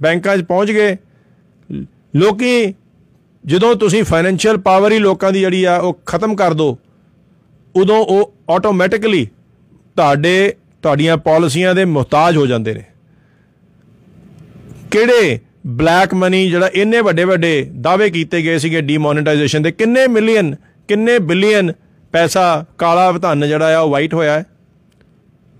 ਬੈਂਕਾਂ 0.00 0.36
'ਚ 0.36 0.42
ਪਹੁੰਚ 0.42 0.70
ਗਏ। 0.70 0.96
ਲੋਕੀ, 2.16 2.74
ਜਦੋਂ 3.44 3.74
ਤੁਸੀਂ 3.74 4.02
ਫਾਈਨੈਂਸ਼ੀਅਲ 4.04 4.58
ਪਾਵਰ 4.58 4.92
ਹੀ 4.92 4.98
ਲੋਕਾਂ 4.98 5.32
ਦੀ 5.32 5.40
ਜਿਹੜੀ 5.40 5.64
ਆ, 5.64 5.76
ਉਹ 5.76 5.98
ਖਤਮ 6.06 6.34
ਕਰ 6.36 6.54
ਦੋ, 6.54 6.78
ਉਦੋਂ 7.74 7.98
ਉਹ 7.98 8.32
ਆਟੋਮੈਟਿਕਲੀ 8.50 9.26
ਤੁਹਾਡੇ, 9.96 10.54
ਤੁਹਾਡੀਆਂ 10.82 11.16
ਪਾਲਿਸੀਆਂ 11.16 11.74
ਦੇ 11.74 11.84
ਮੁਹਤਾਜ 11.84 12.36
ਹੋ 12.36 12.46
ਜਾਂਦੇ 12.46 12.74
ਨੇ। 12.74 12.82
ਕਿਹੜੇ 14.90 15.38
ਬਲੈਕ 15.66 16.14
ਮਨੀ 16.14 16.48
ਜਿਹੜਾ 16.50 16.70
ਇੰਨੇ 16.74 17.00
ਵੱਡੇ 17.00 17.24
ਵੱਡੇ 17.24 17.52
ਦਾਅਵੇ 17.80 18.08
ਕੀਤੇ 18.10 18.42
ਗਏ 18.42 18.58
ਸੀਗੇ 18.58 18.80
ਡੀਮੋਨੇਟਾਈਜੇਸ਼ਨ 18.80 19.62
ਦੇ, 19.62 19.70
ਕਿੰਨੇ 19.70 20.06
ਮਿਲੀਅਨ 20.06 20.54
ਕਿੰਨੇ 20.88 21.18
ਬਿਲੀਅਨ 21.18 21.72
ਪੈਸਾ 22.12 22.64
ਕਾਲਾ 22.78 23.12
ਧਨ 23.12 23.48
ਜਿਹੜਾ 23.48 23.76
ਆ 23.76 23.80
ਉਹ 23.80 23.90
ਵਾਈਟ 23.90 24.14
ਹੋਇਆ 24.14 24.38
ਹੈ? 24.38 24.44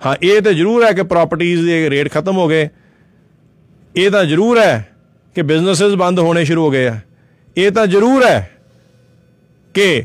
ਹਾਂ, 0.07 0.16
ਇਹ 0.22 0.41
ਤਾਂ 0.41 0.53
ਜ਼ਰੂਰ 0.53 0.85
ਹੈ 0.85 0.93
ਕਿ 0.93 1.03
ਪ੍ਰਾਪਰਟੀਆਂ 1.03 1.62
ਦੇ 1.62 1.91
ਰੇਟ 1.91 2.12
ਖਤਮ 2.12 2.37
ਹੋ 2.37 2.49
ਗਏ। 2.49 2.68
ਇਹ 3.97 4.11
ਤਾਂ 4.11 4.25
ਜ਼ਰੂਰ 4.25 4.59
ਹੈ 4.59 4.89
ਕਿ 5.35 5.43
ਬਿਜ਼ਨੈਸਸ 5.43 5.95
ਬੰਦ 5.95 6.18
ਹੋਣੇ 6.18 6.45
ਸ਼ੁਰੂ 6.45 6.64
ਹੋ 6.64 6.70
ਗਏ 6.70 6.87
ਆ। 6.87 7.01
ਇਹ 7.57 7.70
ਤਾਂ 7.70 7.87
ਜ਼ਰੂਰ 7.87 8.25
ਹੈ 8.25 8.51
ਕਿ 9.75 10.05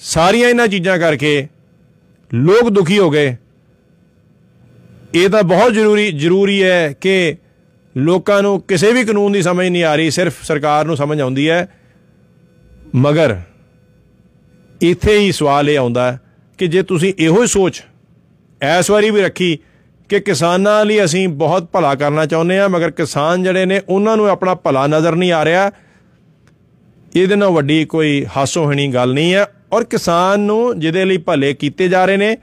ਸਾਰੀਆਂ 0.00 0.48
ਇਹਨਾਂ 0.48 0.68
ਚੀਜ਼ਾਂ 0.68 0.98
ਕਰਕੇ 0.98 1.48
ਲੋਕ 2.34 2.70
ਦੁਖੀ 2.70 2.98
ਹੋ 2.98 3.10
ਗਏ। 3.10 3.36
ਇਹ 5.14 5.28
ਤਾਂ 5.28 5.42
ਬਹੁਤ 5.42 5.72
ਜ਼ਰੂਰੀ 5.72 6.12
ਜ਼ਰੂਰੀ 6.12 6.62
ਹੈ 6.62 6.92
ਕਿ 6.92 7.36
ਲੋਕਾਂ 7.96 8.42
ਨੂੰ 8.42 8.60
ਕਿਸੇ 8.60 8.92
ਵੀ 8.92 9.04
ਕਾਨੂੰਨ 9.04 9.32
ਦੀ 9.32 9.42
ਸਮਝ 9.42 9.66
ਨਹੀਂ 9.68 9.84
ਆ 9.84 9.96
ਰਹੀ, 9.96 10.10
ਸਿਰਫ 10.10 10.42
ਸਰਕਾਰ 10.42 10.84
ਨੂੰ 10.84 10.96
ਸਮਝ 10.96 11.20
ਆਉਂਦੀ 11.20 11.50
ਹੈ। 11.50 11.68
ਮਗਰ 12.94 13.40
ਇੱਥੇ 14.80 15.18
ਹੀ 15.18 15.32
ਸਵਾਲ 15.32 15.70
ਇਹ 15.70 15.78
ਆਉਂਦਾ 15.78 16.16
ਕਿ 16.58 16.66
ਜੇ 16.66 16.82
ਤੁਸੀਂ 16.82 17.12
ਇਹੋ 17.18 17.42
ਹੀ 17.42 17.46
ਸੋਚ 17.46 17.82
ਇਸ 18.60 18.90
ਵਾਰੀ 18.90 19.10
ਵੀ 19.10 19.22
ਰੱਖੀ 19.22 19.58
ਕਿ 20.10 20.20
ਕਿਸਾਨਾਂ 20.20 20.84
ਲਈ 20.84 21.04
ਅਸੀਂ 21.04 21.28
ਬਹੁਤ 21.28 21.68
ਭਲਾ 21.72 21.94
ਕਰਨਾ 21.94 22.24
ਚਾਹੁੰਦੇ 22.26 22.58
ਆ 22.58 22.68
ਮਗਰ 22.68 22.90
ਕਿਸਾਨ 22.90 23.42
ਜਿਹੜੇ 23.42 23.64
ਨੇ 23.66 23.80
ਉਹਨਾਂ 23.88 24.16
ਨੂੰ 24.16 24.28
ਆਪਣਾ 24.30 24.54
ਭਲਾ 24.54 24.86
ਨਜ਼ਰ 24.86 25.14
ਨਹੀਂ 25.16 25.32
ਆ 25.32 25.44
ਰਿਹਾ, 25.44 25.70
ਇਹਦੇ 27.16 27.36
ਨਾਲ 27.36 27.50
ਵੱਡੀ 27.50 27.84
ਕੋਈ 27.84 28.24
ਹਾਸੋਹੀਣੀ 28.36 28.86
ਗੱਲ 28.94 29.12
ਨਹੀਂ 29.14 29.34
ਹੈ। 29.34 29.46
ਔਰ 29.72 29.84
ਕਿਸਾਨ 29.84 30.40
ਨੂੰ 30.40 30.78
ਜਿਹਦੇ 30.80 31.04
ਲਈ 31.04 31.16
ਭਲੇ 31.18 31.52
ਕੀਤੇ 31.54 31.88
ਜਾ 31.88 32.04
ਰਹੇ 32.04 32.16
ਨੇ, 32.16 32.36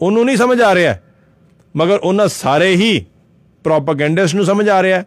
ਉਹਨੂੰ 0.00 0.24
ਨਹੀਂ 0.26 0.36
ਸਮਝ 0.36 0.60
ਆ 0.60 0.74
ਰਿਹਾ। 0.74 0.96
ਮਗਰ 1.74 1.98
ਉਹਨਾਂ 1.98 2.28
ਸਾਰੇ 2.28 2.74
ਹੀ 2.76 3.04
ਪ੍ਰੋਪਗੈਂਡਿਸਟ 3.64 4.34
ਨੂੰ 4.34 4.44
ਸਮਝ 4.44 4.68
ਆ 4.68 4.82
ਰਿਹਾ 4.82 5.02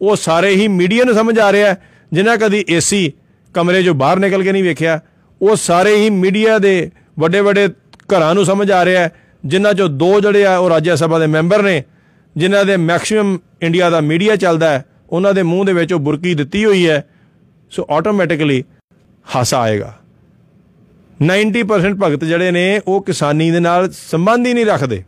ਉਹ 0.00 0.16
ਸਾਰੇ 0.16 0.50
ਹੀ 0.50 0.68
ਮੀਡੀਆ 0.68 1.04
ਨੂੰ 1.04 1.14
ਸਮਝ 1.14 1.38
ਆ 1.38 1.52
ਰਿਹਾ 1.52 1.74
ਜਿਨ੍ਹਾਂ 2.12 2.36
ਕਦੀ 2.36 2.64
ਏਸੀ 2.68 3.12
ਕਮਰੇ 3.54 3.82
'ਚੋਂ 3.82 3.94
ਬਾਹਰ 3.94 4.18
ਨਿਕਲ 4.18 4.42
ਕੇ 4.42 4.52
ਨਹੀਂ 4.52 4.62
ਵੇਖਿਆ 4.64 5.00
ਉਹ 5.42 5.56
ਸਾਰੇ 5.56 5.96
ਹੀ 5.96 6.10
ਮੀਡੀਆ 6.10 6.58
ਦੇ 6.58 6.90
ਵੱਡੇ 7.18 7.40
ਵੱਡੇ 7.40 7.68
ਘਰਾਂ 8.08 8.34
ਨੂੰ 8.34 8.44
ਸਮਝ 8.44 8.70
ਆ 8.70 8.84
ਰਿਹਾ 8.84 9.08
ਜਿਨ੍ਹਾਂ 9.44 9.72
'ਚੋਂ 9.74 9.88
ਦੋ 9.88 10.20
ਜਿਹੜੇ 10.20 10.44
ਆ 10.46 10.56
ਉਹ 10.56 10.68
ਰਾਜ 10.70 10.90
ਸਭਾ 10.90 11.18
ਦੇ 11.18 11.26
ਮੈਂਬਰ 11.26 11.62
ਨੇ, 11.62 11.82
ਜਿਨ੍ਹਾਂ 12.36 12.64
ਦੇ 12.64 12.76
ਮੈਕਸਿਮਮ 12.76 13.38
ਇੰਡੀਆ 13.62 13.90
ਦਾ 13.90 14.00
ਮੀਡੀਆ 14.00 14.36
ਚੱਲਦਾ 14.36 14.70
ਹੈ, 14.70 14.84
ਉਹਨਾਂ 15.10 15.34
ਦੇ 15.34 15.42
ਮੂੰਹ 15.42 15.64
ਦੇ 15.64 15.72
ਵਿੱਚ 15.72 15.92
ਉਹ 15.92 16.00
ਬੁਰਕੀ 16.00 16.34
ਦਿੱਤੀ 16.34 16.64
ਹੋਈ 16.64 16.88
ਹੈ, 16.88 17.04
ਸੋ 17.70 17.86
ਆਟੋਮੈਟਿਕਲੀ 17.90 18.64
ਹਾਸਾ 19.36 19.60
ਆਏਗਾ। 19.60 19.92
90% 21.22 21.94
ਭਗਤ 21.94 22.24
ਜਿਹੜੇ 22.24 22.50
ਨੇ, 22.50 22.80
ਉਹ 22.86 23.02
ਕਿਸਾਨੀ 23.02 23.50
ਦੇ 23.50 23.60
ਨਾਲ 23.60 23.90
ਸੰਬੰਧ 23.90 24.46
ਹੀ 24.46 24.54
ਨਹੀਂ 24.54 24.66
ਰੱਖਦੇ। 24.66 25.02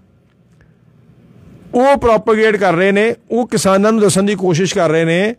ਉਹ 1.74 1.96
ਪ੍ਰੋਪਗੇਟ 1.96 2.56
ਕਰ 2.56 2.74
ਰਹੇ 2.74 2.92
ਨੇ, 2.92 3.14
ਉਹ 3.30 3.46
ਕਿਸਾਨਾਂ 3.48 3.92
ਨੂੰ 3.92 4.00
ਦੱਸਣ 4.00 4.22
ਦੀ 4.22 4.34
ਕੋਸ਼ਿਸ਼ 4.34 4.74
ਕਰ 4.74 4.90
ਰਹੇ 4.90 5.04
ਨੇ 5.04 5.34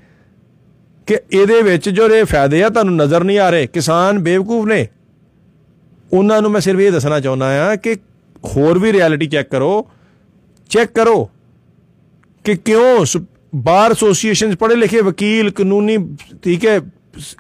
ਕਿ 1.12 1.18
ਇਹਦੇ 1.32 1.62
ਵਿੱਚ 1.62 1.90
ਜੋ 1.90 2.10
ਰੇ 2.10 2.24
ਫਾਇਦੇ 2.24 2.64
ਆ, 2.64 2.70
ਤੁਹਾਨੂੰ 2.70 2.96
ਨਜ਼ਰ 2.96 3.24
ਨਹੀਂ 3.24 3.40
ਆ 3.40 3.50
ਰਹੇ। 3.50 3.68
ਕਿਸਾਨ 3.68 4.20
ਬੇਵਕੂਫ 4.20 4.66
ਨੇ। 4.66 4.88
ਉਹਨਾਂ 6.14 6.42
ਨੂੰ 6.42 6.52
ਮੈਂ 6.52 6.62
ਸਿਰਫ 6.62 6.80
ਇਹ 6.80 6.92
ਦੱਸਣਾ 6.92 7.20
ਚਾਹੁੰਦਾ 7.20 7.48
ਆ 7.66 7.76
ਕਿ 7.76 7.96
ਹੋਰ 8.46 8.80
ਵੀ 8.80 8.94
ਰਿਐਲਿਟੀ 8.94 9.28
ਚੈੱਕ 9.28 9.50
ਕਰੋ। 9.50 9.88
ਚੈੱਕ 10.70 10.92
ਕਰੋ 10.92 11.30
ਕਿ 12.44 12.56
ਕਿਉਂ 12.56 13.06
ਬਾਰ 13.56 13.92
ਐਸੋਸੀਏਸ਼ਨਸ 13.92 14.56
ਪੜ੍ਹੇ 14.56 14.76
ਲਿਖੇ 14.76 15.02
ਵਕੀਲ, 15.02 15.50
ਕਾਨੂੰਨੀ, 15.52 15.98
ਠੀਕ 16.44 16.66
ਹੈ 16.66 16.80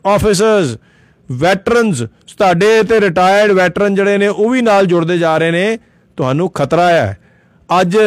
ਆਫੀਸਰਸ 0.07 0.77
ਵੈਟਰਨਸ 1.31 1.99
ਤੁਹਾਡੇ 2.37 2.83
ਤੇ 2.83 3.01
ਰਿਟਾਇਰਡ 3.01 3.51
ਵੈਟਰਨ 3.51 3.95
ਜਿਹੜੇ 3.95 4.17
ਨੇ, 4.17 4.27
ਉਹ 4.27 4.49
ਵੀ 4.49 4.61
ਨਾਲ 4.61 4.85
ਜੁੜਦੇ 4.85 5.17
ਜਾ 5.17 5.37
ਰਹੇ 5.37 5.51
ਨੇ। 5.51 5.77
ਤੁਹਾਨੂੰ 6.17 6.49
ਖਤਰਾ 6.49 6.89
ਹੈ 6.89 7.17
ਅੱਜ 7.81 7.97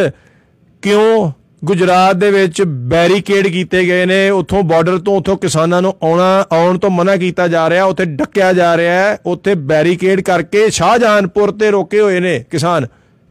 ਕਿਉਂ 0.83 1.33
ਗੁਜਰਾਤ 1.65 2.17
ਦੇ 2.17 2.31
ਵਿੱਚ 2.31 2.63
ਬੈਰੀਕੇਡ 2.63 3.47
ਕੀਤੇ 3.49 3.85
ਗਏ 3.87 4.07
ਨੇ। 4.07 4.31
ਉੱਥੋਂ 4.31 4.63
ਬਾਰਡਰ 4.63 4.99
ਤੋਂ 4.99 5.17
ਉੱਥੋਂ 5.17 5.37
ਕਿਸਾਨਾਂ 5.37 5.83
ਨੂੰ 5.83 5.95
ਆਉਣਾ, 6.03 6.45
ਆਉਣ 6.53 6.79
ਤੋਂ 6.79 6.91
ਮਨਾ 6.91 7.17
ਕੀਤਾ 7.17 7.49
ਜਾ 7.49 7.69
ਰਿਹਾ। 7.71 7.85
ਉੱਥੇ 7.85 8.05
ਡੱਕਿਆ 8.05 8.53
ਜਾ 8.53 8.77
ਰਿਹਾ 8.77 8.95
ਹੈ। 8.95 9.19
ਉੱਥੇ 9.27 9.55
ਬੈਰੀਕੇਡ 9.55 10.21
ਕਰਕੇ 10.21 10.71
ਸ਼ਾਹਜਹਾਨਪੁਰ 10.71 11.51
ਤੇ 11.51 11.71
ਰੋਕੇ 11.71 12.01
ਹੋਏ 12.01 12.21
ਨੇ 12.21 12.45
ਕਿਸਾਨ। 12.51 12.87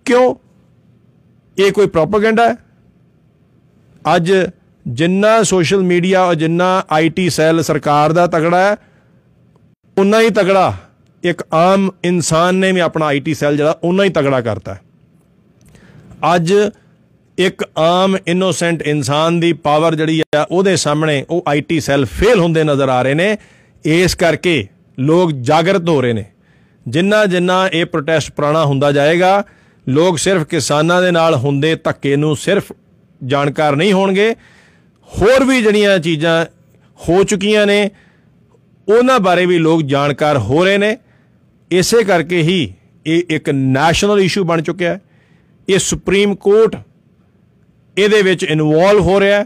ਕਿਉਂ? 0.05 0.36
ਇਹ 1.57 1.71
ਕੋਈ 1.71 1.88
ਪ੍ਰੋਪਗੈਂਡਾ 1.88 2.49
ਹੈ? 2.49 2.55
ਅੱਜ 4.15 4.31
ਜਿੰਨਾ 4.88 5.43
ਸੋਸ਼ਲ 5.43 5.84
ਮੀਡੀਆ 5.84 6.23
ਔਰ 6.23 6.36
ਜਿੰਨਾ 6.36 6.84
ਆਈਟੀ 6.91 7.29
ਸੈੱਲ 7.29 7.61
ਸਰਕਾਰ 7.63 8.13
ਦਾ 8.13 8.27
ਤਗੜਾ 8.27 8.59
ਹੈ, 8.59 8.75
ਉਨਾ 9.97 10.21
ਹੀ 10.21 10.29
ਤਗੜਾ 10.29 10.73
ਇੱਕ 11.23 11.43
ਆਮ 11.53 11.89
ਇਨਸਾਨ 12.03 12.55
ਨੇ 12.55 12.71
ਵੀ 12.71 12.79
ਆਪਣਾ 12.79 13.05
ਆਈਟੀ 13.05 13.34
ਸੈੱਲ 13.34 13.57
ਜਿਹੜਾ, 13.57 13.77
ਉਨਾ 13.84 14.03
ਹੀ 14.03 14.09
ਤਗੜਾ 14.09 14.41
ਕਰਤਾ 14.41 14.75
ਅੱਜ 16.36 16.53
ਇੱਕ 17.38 17.63
ਆਮ 17.77 18.17
ਇਨੋਸੈਂਟ 18.27 18.81
ਇਨਸਾਨ 18.81 19.39
ਦੀ 19.39 19.53
ਪਾਵਰ 19.53 19.95
ਜਿਹੜੀ 19.95 20.21
ਆ, 20.36 20.47
ਉਹਦੇ 20.51 20.75
ਸਾਹਮਣੇ 20.75 21.25
ਉਹ 21.29 21.43
ਆਈਟੀ 21.47 21.79
ਸੈੱਲ 21.79 22.05
ਫੇਲ 22.05 22.39
ਹੁੰਦੇ 22.39 22.63
ਨਜ਼ਰ 22.63 22.89
ਆ 22.89 23.01
ਰਹੇ 23.01 23.13
ਨੇ। 23.13 23.38
ਇਸ 23.86 24.15
ਕਰਕੇ 24.15 24.67
ਲੋਕ 24.99 25.31
ਜਾਗਰਤ 25.31 25.89
ਹੋ 25.89 26.01
ਰਹੇ 26.01 26.13
ਨੇ। 26.13 26.25
ਜਿੰਨਾ 26.88 27.25
ਜਿੰਨਾ 27.25 27.67
ਇਹ 27.67 27.86
ਪ੍ਰੋਟੈਸਟ 27.86 28.31
ਪੁਰਾਣਾ 28.31 28.65
ਹੁੰਦਾ 28.65 28.91
ਜਾਏਗਾ, 28.91 29.43
ਲੋਕ 29.89 30.17
ਸਿਰਫ 30.17 30.43
ਕਿਸਾਨਾਂ 30.43 31.01
ਦੇ 31.01 31.11
ਨਾਲ 31.11 31.36
ਹੁੰਦੇ 31.36 31.75
ਧੱਕੇ 31.75 32.15
ਨੂੰ 32.15 32.36
ਸਿਰਫ 32.36 32.71
ਜਾਣਕਾਰ 33.25 33.75
ਨਹੀਂ 33.75 33.93
ਹੋਣਗੇ। 33.93 34.36
ਹੋਰ 35.09 35.43
ਵੀ 35.43 35.61
ਜਿਹੜੀਆਂ 35.61 35.99
ਚੀਜ਼ਾਂ 35.99 36.45
ਹੋ 36.99 37.23
ਚੁੱਕੀਆਂ 37.23 37.65
ਨੇ, 37.67 37.89
ਉਹਨਾਂ 38.88 39.19
ਬਾਰੇ 39.19 39.45
ਵੀ 39.45 39.57
ਲੋਕ 39.57 39.81
ਜਾਣਕਾਰ 39.81 40.38
ਹੋ 40.38 40.63
ਰਹੇ 40.65 40.77
ਨੇ। 40.77 40.97
ਇਸੇ 41.71 42.03
ਕਰਕੇ 42.03 42.41
ਹੀ 42.41 42.73
ਇਹ 43.05 43.23
ਇੱਕ 43.29 43.49
ਨੈਸ਼ਨਲ 43.49 44.19
ਇਸ਼ੂ 44.19 44.43
ਬਣ 44.43 44.61
ਚੁੱਕਿਆ। 44.61 44.93
ਹੈ 44.93 45.01
ਇਹ 45.69 45.79
ਸੁਪਰੀਮ 45.79 46.36
ਕੋਰਟ 46.36 46.75
ਇਹਦੇ 47.97 48.21
ਵਿੱਚ 48.21 48.43
ਇਨਵੋਲਵ 48.43 48.99
ਹੋ 48.99 49.19
ਰਿਹਾ 49.19 49.39
ਹੈ 49.39 49.45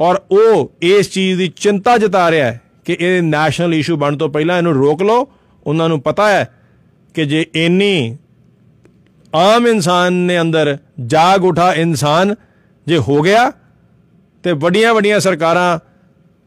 ਔਰ 0.00 0.20
ਉਹ 0.30 0.70
ਇਸ 0.82 1.10
ਚੀਜ਼ 1.10 1.38
ਦੀ 1.38 1.48
ਚਿੰਤਾ 1.56 1.96
ਜਤਾ 1.98 2.30
ਰਿਹਾ 2.30 2.46
ਹੈ 2.46 2.60
ਕਿ 2.84 2.96
ਇਹ 3.00 3.22
ਨੈਸ਼ਨਲ 3.22 3.74
ਇਸ਼ੂ 3.74 3.96
ਬਣ 3.96 4.16
ਤੋਂ 4.16 4.28
ਪਹਿਲਾਂ 4.28 4.56
ਇਹਨੂੰ 4.58 4.74
ਰੋਕ 4.74 5.02
ਲਓ। 5.02 5.28
ਉਹਨਾਂ 5.66 5.88
ਨੂੰ 5.88 6.00
ਪਤਾ 6.00 6.28
ਹੈ 6.28 6.48
ਕਿ 7.14 7.24
ਜੇ 7.24 7.44
ਇੰਨੀ 7.54 8.16
ਆਮ 9.32 9.66
ਇਨਸਾਨ 9.66 10.12
ਨੇ 10.12 10.40
ਅੰਦਰ 10.40 10.76
ਜਾਗ 11.06 11.44
ਉਠਾ 11.44 11.72
ਇਨਸਾਨ 11.74 12.34
ਜੇ 12.86 12.98
ਹੋ 12.98 13.20
ਗਿਆ 13.22 13.50
ਤੇ 14.44 14.52
ਵੱਡੀਆਂ 14.52 14.94
ਵੱਡੀਆਂ 14.94 15.20
ਸਰਕਾਰਾਂ 15.20 15.78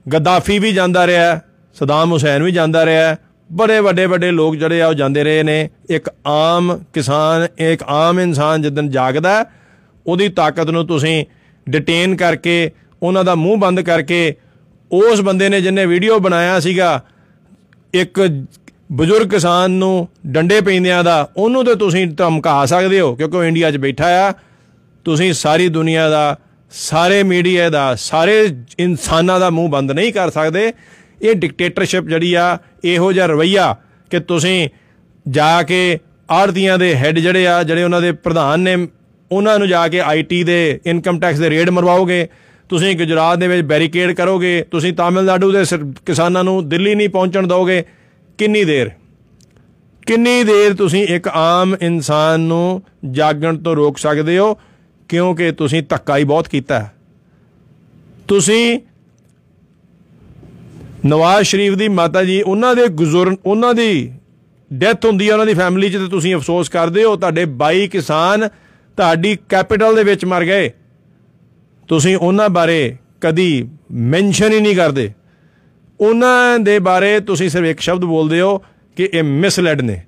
ਗੱਦਾਫੀ 0.06 0.60
ਵੀ 0.60 0.72
ਜਾਂਦਾ 0.74 1.06
ਰਿਹਾ 1.08 1.40
ਸਦਾਮ 1.76 2.12
ਹੁਸੈਨ 2.12 2.44
ਵੀ 2.44 2.52
ਜਾਂਦਾ 2.52 2.86
ਰਿਹਾ 2.86 3.16
ਬੜੇ 3.50 3.80
ਵੱਡੇ 3.80 4.06
ਵੱਡੇ 4.06 4.32
ਲੋਕ 4.32 4.56
ਜਿਹੜੇ 4.56 4.82
ਆ 4.82 4.88
ਉਹ 4.88 4.94
ਜਾਂਦੇ 4.94 5.24
ਰਹੇ 5.24 5.44
ਨੇ। 5.44 5.70
ਇੱਕ 5.90 6.10
ਆਮ 6.28 6.78
ਕਿਸਾਨ 6.94 7.48
ਇੱਕ 7.58 7.84
ਆਮ 7.84 8.20
ਇਨਸਾਨ 8.20 8.62
ਜਦੋਂ 8.62 8.84
ਜਾਗਦਾ 8.84 9.38
ਹੈ, 9.38 9.44
ਉਹਦੀ 10.08 10.30
ਤਾਕਤ 10.30 10.70
ਨੂੰ 10.70 10.86
ਤੁਸੀਂ 10.88 11.26
ਡਿਟੇਨ 11.68 12.16
ਕਰਕੇ, 12.16 12.72
ਉਹਨਾਂ 13.02 13.24
ਦਾ 13.24 13.36
ਮੂੰਹ 13.36 13.58
ਬੰਦ 13.58 13.82
ਕਰਕੇ, 13.82 14.36
ਉਸ 14.92 15.22
ਬੰਦੇ 15.22 15.50
ਨੇ 15.50 15.62
ਜਿਹਨੇ 15.62 15.86
ਵੀਡੀਓ 15.86 16.20
ਬਣਾਇਆ 16.20 16.60
ਸੀਗਾ, 16.60 17.00
ਇੱਕ 17.94 18.20
ਬਜ਼ੁਰਗ 18.92 19.30
ਕਿਸਾਨ 19.30 19.72
ਨੂੰ 19.72 20.08
ਡੰਡੇ 20.28 20.62
ਪੈਂਦਿਆਂ 20.62 21.04
ਦਾ, 21.04 21.30
ਉਹਨੂੰ 21.38 21.66
ਤੇ 21.66 21.76
ਤੁਸੀਂ 21.76 22.08
ਧਮਕਾ 22.08 22.66
ਸਕਦੇ 22.66 23.00
ਹੋ, 23.00 23.16
ਕਿਉਂਕਿ 23.16 23.38
ਉਹ 23.38 23.44
ਇੰਡੀਆ 23.44 23.72
'ਚ 23.72 23.78
ਬੈਠਾ 23.78 24.08
ਆ। 24.28 24.34
ਤੁਸੀਂ 25.06 25.32
ਸਾਰੀ 25.34 25.68
ਦੁਨੀਆ 25.70 26.10
ਦਾ, 26.10 26.38
ਸਾਰੇ 26.72 27.24
ਮੀਡੀਆ 27.24 27.70
ਦਾ, 27.70 27.96
ਸਾਰੇ 27.96 28.36
ਇਨਸਾਨਾਂ 28.80 29.40
ਦਾ 29.40 29.50
ਮੂੰਹ 29.50 29.70
ਬੰਦ 29.70 29.92
ਨਹੀਂ 29.92 30.14
ਕਰ 30.14 30.30
ਸਕਦੇ। 30.30 30.72
ਇਹ 31.22 31.36
ਡਿਕਟੇਟਰਸ਼ਿਪ 31.36 32.08
ਜਿਹੜੀ 32.08 32.34
ਆ, 32.34 32.58
ਇਹੋ 32.84 33.12
ਜਿਹਾ 33.14 33.26
ਰਵਈਆ 33.26 33.76
ਕਿ 34.12 34.20
ਤੁਸੀਂ 34.20 34.70
ਜਾ 35.26 35.62
ਕੇ 35.64 36.00
ਆੜਤੀਆਂ 36.30 36.78
ਦੇ 36.78 36.96
ਹੈੱਡ 36.96 37.20
ਜਿਹੜੇ 37.20 37.48
ਆ, 37.48 37.64
ਜਿਹੜੇ 37.64 37.84
ਉਹਨਾਂ 37.84 38.02
ਦੇ 38.02 38.12
ਪ੍ਰਧਾਨ 38.12 38.60
ਨੇ 38.60 38.76
ਉਹਨਾਂ 39.34 39.60
ਨੂੰ 39.60 39.68
ਜਾ 39.68 39.88
ਕੇ 39.88 40.02
ਆਈਟੀ 40.02 40.44
ਦੇ 40.44 40.80
ਇਨਕਮ 40.86 41.20
ਟੈਕਸ 41.20 41.40
ਦੇ 41.40 41.50
ਰੇਡ 41.50 41.70
ਮਰਵਾਓਗੇ, 41.70 42.28
ਤੁਸੀਂ 42.70 42.98
ਗੁਜਰਾਤ 42.98 43.38
ਦੇ 43.38 43.48
ਵਿੱਚ 43.48 43.68
ਬੈਰੀਕੇਡ 43.68 44.12
ਕਰੋਗੇ, 44.12 44.66
ਤੁਸੀਂ 44.72 44.94
ਤਾਮਿਲਨਾਡੂ 44.94 45.52
ਦੇ 45.52 45.66
ਸਿਰ- 45.66 45.94
ਕਿਸਾਨਾਂ 46.06 46.44
ਨੂੰ 46.44 46.70
ਦਿੱਲੀ 46.70 46.96
ਨਹੀਂ 46.96 47.10
ਪਹੁੰਚਣ 47.10 47.48
ਦਿਓਗੇ, 47.48 47.84
ਕਿੰਨੀ 48.38 48.64
ਦੇਰ? 48.64 48.92
ਕਿੰਨੀ 50.06 50.44
ਦੇਰ 50.44 50.74
ਤੁਸੀਂ 50.74 51.08
ਇੱਕ 51.08 51.28
ਆਮ 51.28 51.76
ਇਨਸਾਨ 51.82 52.40
ਨੂੰ 52.40 52.82
ਜਾਗਣ 53.12 53.58
ਤੋਂ 53.58 53.76
ਰੋਕ 53.76 53.98
ਸਕਦੇ 53.98 54.38
ਹੋ? 54.38 54.58
ਕਿਉਂਕਿ 55.10 55.52
ਤੁਸੀਂ 55.52 55.84
ਧੱਕਾ 55.90 56.18
ਹੀ 56.18 56.24
ਬਹੁਤ 56.24 56.48
ਕੀਤਾ। 56.48 56.80
ਹੈ 56.80 56.92
ਤੁਸੀਂ 58.28 58.80
ਨਵਾਜ਼ 61.06 61.48
ਸ਼ਰੀਫ 61.48 61.74
ਦੀ 61.74 61.88
ਮਾਤਾ 61.88 62.24
ਜੀ, 62.24 62.42
ਉਹਨਾਂ 62.42 62.76
ਦੇ 62.76 62.88
ਗੁਜ਼ਰਨ 62.88 63.36
ਉਹਨਾਂ 63.46 63.74
ਦੀ 63.74 64.14
ਡੈਥ 64.74 65.06
ਹੁੰਦੀ 65.06 65.28
ਹੈ 65.28 65.34
ਉਹਨਾਂ 65.34 65.46
ਦੀ 65.46 65.54
ਫੈਮਿਲੀ 65.54 65.90
'ਚ 65.90 65.98
ਤੇ 65.98 66.08
ਤੁਸੀਂ 66.08 66.36
ਅਫਸੋਸ 66.36 66.70
ਕਰਦੇ 66.70 67.04
ਹੋ, 67.04 67.16
ਤੁਹਾਡੇ 67.16 67.46
22 67.46 67.88
ਕਿਸਾਨ 67.88 68.50
ਤੁਹਾਡੀ 68.98 69.38
ਕੈਪੀਟਲ 69.50 69.96
ਦੇ 69.96 70.04
ਵਿੱਚ 70.04 70.26
ਮਰ 70.26 70.46
ਗਏ। 70.46 70.72
ਤੁਸੀਂ 71.88 72.18
ਉਹਨਾਂ 72.18 72.50
ਬਾਰੇ 72.50 72.98
ਕਦੀ 73.22 73.70
ਮੈਂਸ਼ਨ 73.92 74.54
ਹੀ 74.54 74.60
ਨਹੀਂ 74.60 74.76
ਕਰਦੇ। 74.76 75.12
ਉਹਨਾਂ 76.00 76.60
ਦੇ 76.60 76.80
ਬਾਰੇ 76.80 77.20
ਤੁਸੀਂ 77.20 77.50
ਸਿਰਫ 77.50 77.66
ਇੱਕ 77.66 77.80
ਸ਼ਬਦ 77.80 78.06
ਬੋਲਦੇ 78.06 78.42
ਹੋ 78.42 78.58
ਕਿ 78.96 79.10
ਇਹ 79.14 79.24
ਮਿਸਲੈਡ 79.24 79.82
ਨੇ। 79.82 80.02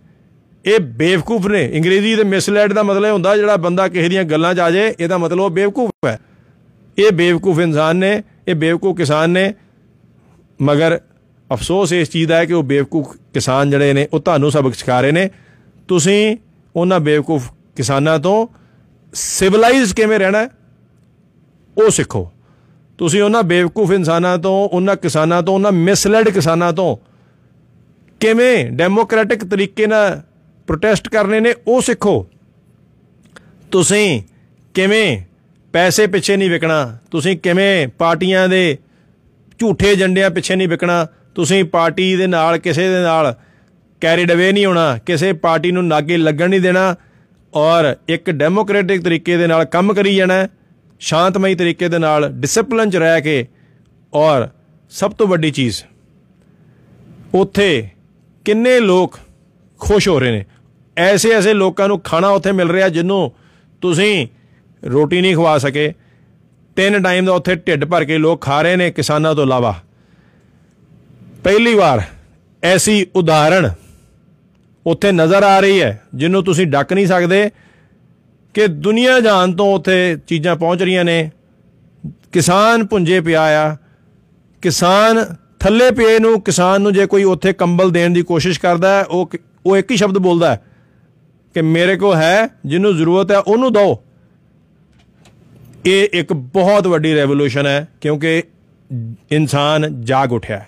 ਇਹ 0.66 0.80
ਬੇਵਕੂਫ 0.80 1.48
ਨੇ। 1.48 1.72
ਅੰਗਰੇਜ਼ੀ 1.78 2.16
ਦੇ 2.16 2.24
ਮਿਸਲੈਡ 2.24 2.74
ਦਾ 2.74 2.84
ਮਤਲਬ 2.84 3.14
ਹੁੰਦਾ 3.14 3.38
ਜਿਹੜਾ 3.38 3.58
ਬੰਦਾ 3.58 3.88
ਕਿਸੇ 3.88 4.10
ਦੀਆਂ 4.10 4.24
ਗੱਲਾਂ 4.24 4.54
'ਚ 4.54 4.60
ਆ 4.60 4.72
ਜਾਏ, 4.72 4.94
ਇਹਦਾ 5.00 5.18
ਮਤਲਬ 5.18 5.40
ਉਹ 5.40 5.50
ਬੇਵਕੂਫ 5.50 5.92
ਹੈ। 6.06 6.20
ਇਹ 6.98 7.12
ਬੇਵਕੂਫ 7.12 7.60
ਇਨਸਾਨ 7.60 7.96
ਨੇ, 7.96 8.24
ਇਹ 8.48 8.56
ਬੇਵਕੂਫ 8.56 8.98
ਕਿਸਾਨ 8.98 9.30
ਨੇ। 9.30 9.54
ਮਗਰ 10.62 11.00
ਅਫਸੋਸ 11.54 11.94
ਇਸ 11.94 12.10
ਚੀਜ਼ 12.10 12.30
ਦਾ 12.30 12.38
ਹੈ 12.38 12.46
ਕਿ 12.46 12.54
ਉਹ 12.54 12.64
ਬੇਵਕੂਫ 12.64 13.18
ਕਿਸਾਨ 13.34 13.70
ਜਿਹੜੇ 13.70 13.94
ਨੇ, 13.94 14.08
ਉਹ 14.14 14.20
ਤੁਹਾਨੂੰ 14.20 14.52
ਸਬਕ 14.52 14.76
ਸਿਖਾ 14.76 15.02
ਰਹੇ 15.02 15.12
ਨੇ। 15.12 15.30
ਤੁਸੀਂ 15.88 16.38
ਉਹਨਾਂ 16.76 17.00
ਬੇਵਕੂਫ 17.00 17.52
ਕਿਸਾਨਾਂ 17.76 18.20
ਤੋਂ 18.20 18.65
ਸਿਵਲਾਈਜ਼ 19.16 19.94
ਕਿਵੇਂ 19.96 20.20
ਰਹਿਣਾ 20.20 20.38
ਹੈ, 20.38 20.50
ਉਹ 21.78 21.90
ਸਿੱਖੋ। 21.90 22.32
ਤੁਸੀਂ 23.00 23.22
ਉਹਨਾਂ 23.22 23.44
ਬੇਵਕੂਫ 23.44 23.92
ਇਨਸਾਨਾਂ 23.92 24.38
ਤੋਂ 24.38 24.54
ਉਹਨਾਂ 24.70 24.96
ਕਿਸਾਨਾਂ 24.96 25.42
ਤੋਂ 25.44 25.54
ਉਹਨਾਂ 25.54 25.72
ਮਿਸਲੈਡ 25.72 26.30
ਕਿਸਾਨਾਂ 26.30 26.72
ਤੋਂ 26.74 26.96
ਕਿਵੇਂ 28.20 28.66
ਡੈਮੋਕ੍ਰੈਟਿਕ 28.72 29.44
ਤਰੀਕੇ 29.46 29.88
ਨਾਲ 29.88 30.22
ਪ੍ਰੋਟੈਸਟ 30.68 31.10
ਕਰਨੇ 31.10 31.40
ਨੇ 31.40 31.54
ਉਹ 31.68 31.82
ਸਿੱਖੋ। 31.82 32.26
ਤੁਸੀਂ 33.72 34.22
ਕਿਵੇਂ 34.74 35.22
ਪੈਸੇ 35.74 36.08
ਪਿੱਛੇ 36.08 36.38
ਨਹੀਂ 36.38 36.50
ਵਿਕਣਾ 36.50 36.98
ਤੁਸੀਂ 37.12 37.38
ਕਿਵੇਂ 37.38 37.88
ਪਾਰਟੀਆਂ 37.88 38.48
ਦੇ 38.50 38.78
ਝੂਠੇ 39.60 39.92
ਏਜੰਡਿਆਂ 39.92 40.30
ਪਿੱਛੇ 40.30 40.56
ਨਹੀਂ 40.56 40.68
ਵਿਕਣਾ 40.68 41.08
ਤੁਸੀਂ 41.36 41.64
ਪਾਰਟੀ 41.64 42.16
ਦੇ 42.16 42.28
ਨਾਲ 42.28 42.58
ਕਿਸੇ 42.58 42.88
ਦੇ 42.90 43.02
ਨਾਲ 43.04 43.36
ਕੈਰੀਡ 44.02 44.32
ਅਵੇ 44.34 44.52
ਨਹੀਂ 44.52 44.66
ਹੋਣਾ 44.66 44.98
ਕਿਸੇ 44.98 45.34
ਪਾਰਟੀ 45.34 45.72
ਨੂੰ 45.72 45.86
ਨਾਗੇ 45.88 46.18
ਲੱਗਣ 46.18 46.50
ਨਹੀਂ 46.50 46.62
ਦੇਣਾ 46.62 46.96
ਔਰ 47.56 47.96
ਇੱਕ 48.10 48.30
ਡੈਮੋਕ੍ਰੈਟਿਕ 48.32 49.04
ਤਰੀਕੇ 49.04 49.38
ਦੇ 49.38 49.48
ਨਾਲ 49.48 49.66
ਕੰਮ 49.66 49.94
ਕਰੀ 49.94 50.16
ਜਾਣਾ 50.16 50.34
ਹੈ, 50.34 50.48
ਸ਼ਾਂਤਮਈ 51.00 51.56
ਤਰੀਕੇ 51.56 51.88
ਦੇ 51.90 51.98
ਨਾਲ 52.00 52.30
ਡਿਸਪਲਿਨ 52.32 52.90
ਚ 52.90 52.96
ਰਹਿ 52.96 53.22
ਕੇ 53.22 53.46
ਔਰ 54.14 54.48
ਸਭ 54.92 55.12
ਤੋਂ 55.12 55.28
ਵੱਡੀ 55.28 55.52
ਚੀਜ਼ 55.52 55.84
ਉੱਥੇ 57.34 57.90
ਕਿੰਨੇ 58.46 58.80
ਲੋਕ 58.80 59.18
ਖੁਸ਼ 59.80 60.08
ਹੋ 60.10 60.20
ਰਹੇ 60.20 60.32
ਨੇ। 60.32 60.46
ਐਸੇ 60.98 61.32
ਐਸੇ 61.32 61.54
ਲੋਕਾਂ 61.54 61.88
ਨੂੰ 61.88 62.00
ਖਾਣਾ 62.00 62.30
ਉੱਥੇ 62.30 62.52
ਮਿਲ 62.52 62.70
ਰਿਹਾ 62.70 62.90
ਜਿਹਨੂੰ 62.90 63.32
ਤੁਸੀਂ 63.82 64.28
ਰੋਟੀ 64.84 65.22
ਨਹੀਂ 65.22 65.36
ਖਵਾ 65.36 65.58
ਸਕੇ। 65.58 65.94
ਤਿੰਨ 66.78 67.02
ਟਾਈਮ 67.04 67.26
ਦਾ 67.26 67.34
ਉੱਥੇ 67.34 67.56
ਢਿੱਡ 67.58 67.86
ਭਰ 67.86 68.04
ਕੇ 68.06 68.18
ਲੋਕ 68.18 68.42
ਖਾ 68.42 68.62
ਰਹੇ 68.62 68.76
ਨੇ 68.76 68.90
ਕਿਸਾਨਾਂ 68.92 69.34
ਤੋਂ 69.36 69.44
ਇਲਾਵਾ। 69.44 69.74
ਪਹਿਲੀ 71.44 71.74
ਵਾਰ 71.74 72.02
ਐਸੀ 72.64 73.06
ਉਦਾਹਰਣ 73.16 73.70
ਉੱਥੇ 74.86 75.12
ਨਜ਼ਰ 75.12 75.44
ਆ 75.44 75.60
ਰਹੀ 75.60 75.82
ਹੈ, 75.82 76.02
ਜਿਹਨੂੰ 76.16 76.44
ਤੁਸੀਂ 76.44 76.68
ਡੱਕ 76.68 76.94
ਨਹੀਂ 76.94 77.08
ਸਕਦੇ 77.08 77.50
ਕਿ 78.54 78.68
ਦੁਨੀਆ 78.68 79.20
ਜਾਨ 79.20 79.54
ਤੋਂ 79.54 79.76
ਉੱਥੇ 79.76 80.18
ਚੀਜ਼ਾਂ 80.28 80.56
ਪਹੁੰਚ 80.56 80.84
ਰਹੀਆਂ 80.84 81.04
ਨੇ। 81.04 81.32
ਕਿਸਾਨ 82.32 82.86
ਪੁੰਜੇ 82.86 83.22
ਪਿਆ 83.22 83.42
ਆ, 83.42 83.76
ਕਿਸਾਨ 84.62 85.36
ਥੱਲੇ 85.60 85.92
ਪਏ 85.92 86.20
ਨੂੰ, 86.20 86.42
ਕਿਸਾਨ 86.42 86.82
ਨੂੰ 86.82 86.94
ਜੇ 86.94 87.06
ਕੋਈ 87.06 87.24
ਉੱਥੇ 87.24 87.54
ਕੰਬਲ 87.54 87.92
ਦੇਣ 87.92 88.10
ਦੀ 88.10 88.22
ਕੋਸ਼ਿਸ਼ 88.22 88.60
ਕਰਦਾ 88.60 88.98
ਹੈ, 88.98 89.04
ਉਹ 89.04 89.28
ਕਿ- 89.28 89.40
ਉਹ 89.66 89.78
ਇੱਕ 89.78 89.92
ਹੀ 89.92 89.98
ਸ਼ਬਦ 89.98 90.18
ਬੋਲਦਾ 90.18 90.52
ਹੈ 90.52 90.62
ਕਿ 91.54 91.62
ਮੇਰੇ 91.62 91.98
ਕੋ 91.98 92.16
ਹੈ, 92.16 92.50
ਜਿਹਨੂੰ 92.66 92.98
ਜ਼ਰੂਰਤ 92.98 93.32
ਹੈ, 93.32 93.38
ਉਹਨੂੰ 93.38 93.74
ਦਿਓ 93.74 94.04
ਇਹ 95.86 96.08
ਇੱਕ 96.14 96.34
ਬਹੁਤ 96.34 96.88
ਵੱਡੀ 96.88 97.16
ਰੈਵੋਲੂਸ਼ਨ 97.16 97.68
ਹੈ, 97.68 97.88
ਕਿਉਂਕਿ 98.02 98.44
ਇਨਸਾਨ 99.32 100.02
ਜਾਗ 100.02 100.34
ਉੱਠਿਆ 100.34 100.60
ਹੈ। 100.60 100.68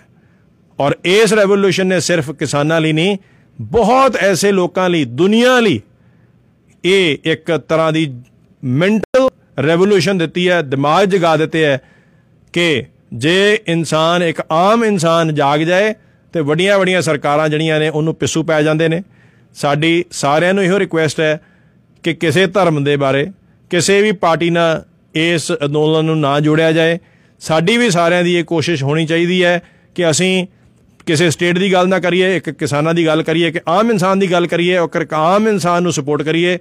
ਔਰ 0.80 0.96
ਇਸ 1.04 1.34
ਰੈਵੋਲੂਸ਼ਨ 1.34 1.86
ਨੇ 1.86 2.00
ਸਿਰਫ 2.00 2.30
ਕਿਸਾਨਾਂ 2.30 2.80
ਲਈ 2.80 2.92
ਨਹੀਂ 2.92 3.18
ਬਹੁਤ 3.58 4.16
ਐਸੇ 4.16 4.52
ਲੋਕਾਂ 4.52 4.88
ਲਈ, 4.90 5.04
ਦੁਨੀਆ 5.04 5.58
ਲਈ 5.60 5.80
ਇਹ 6.84 7.18
ਇੱਕ 7.24 7.56
ਤਰ੍ਹਾਂ 7.68 7.92
ਦੀ 7.92 8.12
ਮੈਂਟਲ 8.64 9.28
ਰੈਵੋਲੂਸ਼ਨ 9.66 10.18
ਦਿੱਤੀ 10.18 10.48
ਹੈ, 10.48 10.60
ਦਿਮਾਗ 10.62 11.04
ਜਗਾ 11.04 11.36
ਦਿੱਤੇ 11.36 11.64
ਹੈ 11.64 11.80
ਕਿ 12.52 12.84
ਜੇ 13.14 13.58
ਇਨਸਾਨ, 13.66 14.22
ਇੱਕ 14.22 14.42
ਆਮ 14.50 14.84
ਇਨਸਾਨ 14.84 15.34
ਜਾਗ 15.34 15.60
ਜਾਏ 15.60 15.94
ਤੇ 16.32 16.40
ਵੱਡੀਆਂ 16.40 16.78
ਵੱਡੀਆਂ 16.78 17.02
ਸਰਕਾਰਾਂ 17.02 17.48
ਜਿਹੜੀਆਂ 17.48 17.78
ਨੇ 17.80 17.88
ਉਹਨੂੰ 17.88 18.14
ਪਿੱਛੂ 18.14 18.42
ਪੈ 18.42 18.62
ਜਾਂਦੇ 18.62 18.88
ਨੇ। 18.88 19.02
ਸਾਡੀ 19.54 20.04
ਸਾਰਿਆਂ 20.10 20.54
ਨੂੰ 20.54 20.64
ਇਹੋ 20.64 20.78
ਰਿਕੁਐਸਟ 20.78 21.20
ਹੈ 21.20 21.40
ਕਿ 22.02 22.14
ਕਿਸੇ 22.14 22.46
ਧਰਮ 22.46 22.84
ਦੇ 22.84 22.96
ਬਾਰੇ, 22.96 23.26
ਕਿਸੇ 23.70 24.00
ਵੀ 24.02 24.12
ਪਾਰਟੀ 24.12 24.50
ਨਾਲ 24.50 24.84
ਇਸ 25.14 25.50
ਅੰਦੋਲਨ 25.64 26.04
ਨੂੰ 26.04 26.18
ਨਾ 26.20 26.38
ਜੋੜਿਆ 26.40 26.72
ਜਾਏ। 26.72 26.98
ਸਾਡੀ 27.40 27.76
ਵੀ 27.76 27.90
ਸਾਰਿਆਂ 27.90 28.22
ਦੀ 28.24 28.34
ਇਹ 28.34 28.44
ਕੋਸ਼ਿਸ਼ 28.44 28.82
ਹੋਣੀ 28.82 29.06
ਚਾਹੀਦੀ 29.06 29.44
ਹੈ 29.44 29.62
ਕਿ 29.94 30.10
ਅਸੀਂ 30.10 30.46
ਕਿਸੇ 31.08 31.28
ਸਟੇਟ 31.30 31.58
ਦੀ 31.58 31.72
ਗੱਲ 31.72 31.88
ਨਾ 31.88 31.98
ਕਰੀਏ, 31.98 32.36
ਇੱਕ 32.36 32.50
ਕਿਸਾਨਾਂ 32.50 32.92
ਦੀ 32.94 33.06
ਗੱਲ 33.06 33.22
ਕਰੀਏ 33.22 33.50
ਕਿ 33.50 33.60
ਆਮ 33.68 33.90
ਇਨਸਾਨ 33.90 34.18
ਦੀ 34.18 34.30
ਗੱਲ 34.32 34.46
ਕਰੀਏ 34.46 34.76
ਔਰ 34.76 35.02
ਇੱਕ 35.02 35.14
ਆਮ 35.14 35.48
ਇਨਸਾਨ 35.48 35.82
ਨੂੰ 35.82 35.92
ਸਪੋਰਟ 35.92 36.22
ਕਰੀਏ। 36.22 36.58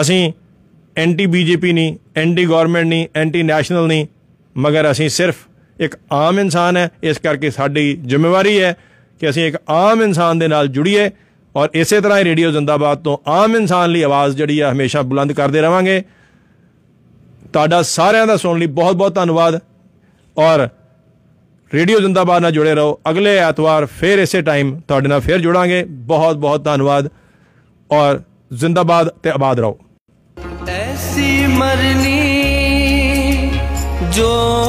ਅਸੀਂ 0.00 0.32
ਐਂਟੀ 0.96 1.26
ਬੀਜੇਪੀ 1.26 1.72
ਨਹੀਂ 1.72 1.96
ਐਂਟੀ 2.16 2.44
ਗਵਰਨਮੈਂਟ 2.44 2.86
ਨਹੀਂ 2.86 3.06
ਐਂਟੀ 3.16 3.42
ਨੈਸ਼ਨਲ 3.42 3.86
ਨਹੀਂ 3.86 4.06
ਮਗਰ 4.56 4.90
ਅਸੀਂ 4.90 5.08
ਸਿਰਫ 5.08 5.36
ਇੱਕ 5.80 5.94
ਆਮ 6.12 6.40
ਇਨਸਾਨ 6.40 6.76
ਹੈ। 6.76 6.88
ਇਸ 7.02 7.18
ਕਰਕੇ 7.18 7.50
ਸਾਡੀ 7.50 7.92
ਜ਼ਿੰਮੇਵਾਰੀ 8.06 8.60
ਹੈ 8.60 8.76
ਕਿ 9.20 9.28
ਅਸੀਂ 9.30 9.46
ਇੱਕ 9.46 9.56
ਆਮ 9.68 10.02
ਇਨਸਾਨ 10.02 10.38
ਦੇ 10.38 10.48
ਨਾਲ 10.48 10.68
ਜੁੜੀਏ 10.68 11.10
ਔਰ 11.54 11.68
ਇਸੇ 11.74 12.00
ਤਰ੍ਹਾਂ 12.00 12.18
ਹੀ 12.18 12.24
ਰੇਡੀਓ 12.24 12.50
ਜ਼ਿੰਦਾਬਾਦ 12.50 12.98
ਤੋਂ 12.98 13.16
ਆਮ 13.26 13.56
ਇਨਸਾਨ 13.56 13.90
ਲਈ 13.90 14.02
ਆਵਾਜ਼ 14.02 14.36
ਜਿਹੜੀ 14.36 14.58
ਆ, 14.60 14.72
ਹਮੇਸ਼ਾ 14.72 15.02
ਬੁਲੰਦ 15.02 15.32
ਕਰਦੇ 15.32 15.60
ਰਵਾਂਗੇ। 15.60 16.02
ਤੁਹਾਡਾ 17.52 17.80
ਸਾਰਿਆਂ 17.82 18.26
ਦਾ 18.26 18.36
ਸੁਣਨ 18.36 18.58
ਲਈ 18.58 18.66
ਬਹੁਤ 18.66 18.96
ਬਹੁਤ 18.96 19.14
ਧੰਨਵਾਦ 19.14 19.58
ਔਰ 20.36 20.68
ਰੇਡੀਓ 21.70 21.98
ਜ਼ਿੰਦਾਬਾਦ 22.00 22.42
ਨਾਲ 22.42 22.52
ਜੁੜੇ 22.52 22.74
ਰਹੋ 22.74 22.98
ਅਗਲੇ 23.10 23.36
ਐਤਵਾਰ 23.38 23.84
ਫੇਰ 23.98 24.18
ਇਸੇ 24.18 24.40
ਟਾਈਮ 24.42 24.74
ਤੁਹਾਡੇ 24.88 25.08
ਨਾਲ 25.08 25.20
ਫੇਰ 25.20 25.38
ਜੁੜਾਂਗੇ 25.38 25.82
ਬਹੁਤ 26.06 26.36
ਬਹੁਤ 26.36 26.64
ਧੰਨਵਾਦ 26.64 27.08
ਔਰ 27.90 28.20
ਜ਼ਿੰਦਾਬਾਦ 28.52 29.08
ਤੇ 29.22 29.30
ਆਬਾਦ 29.30 29.60
ਰਹੋ 29.60 29.78
ਐਸੀ 30.68 31.46
ਮਰਨੀ 31.46 32.18
ਜੋ 34.12 34.28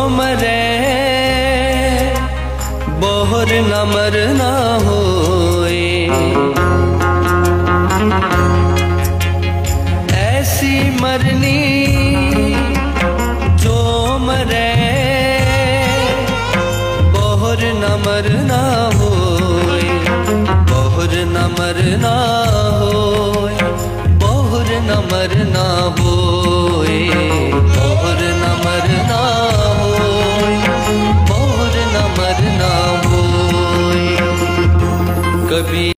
ਮਰੇ 0.10 0.60
ਬੋਹਰ 3.00 3.62
ਨਾ 3.62 3.84
ਮਰਨਾ 3.86 4.78
ਹੋ 4.80 5.11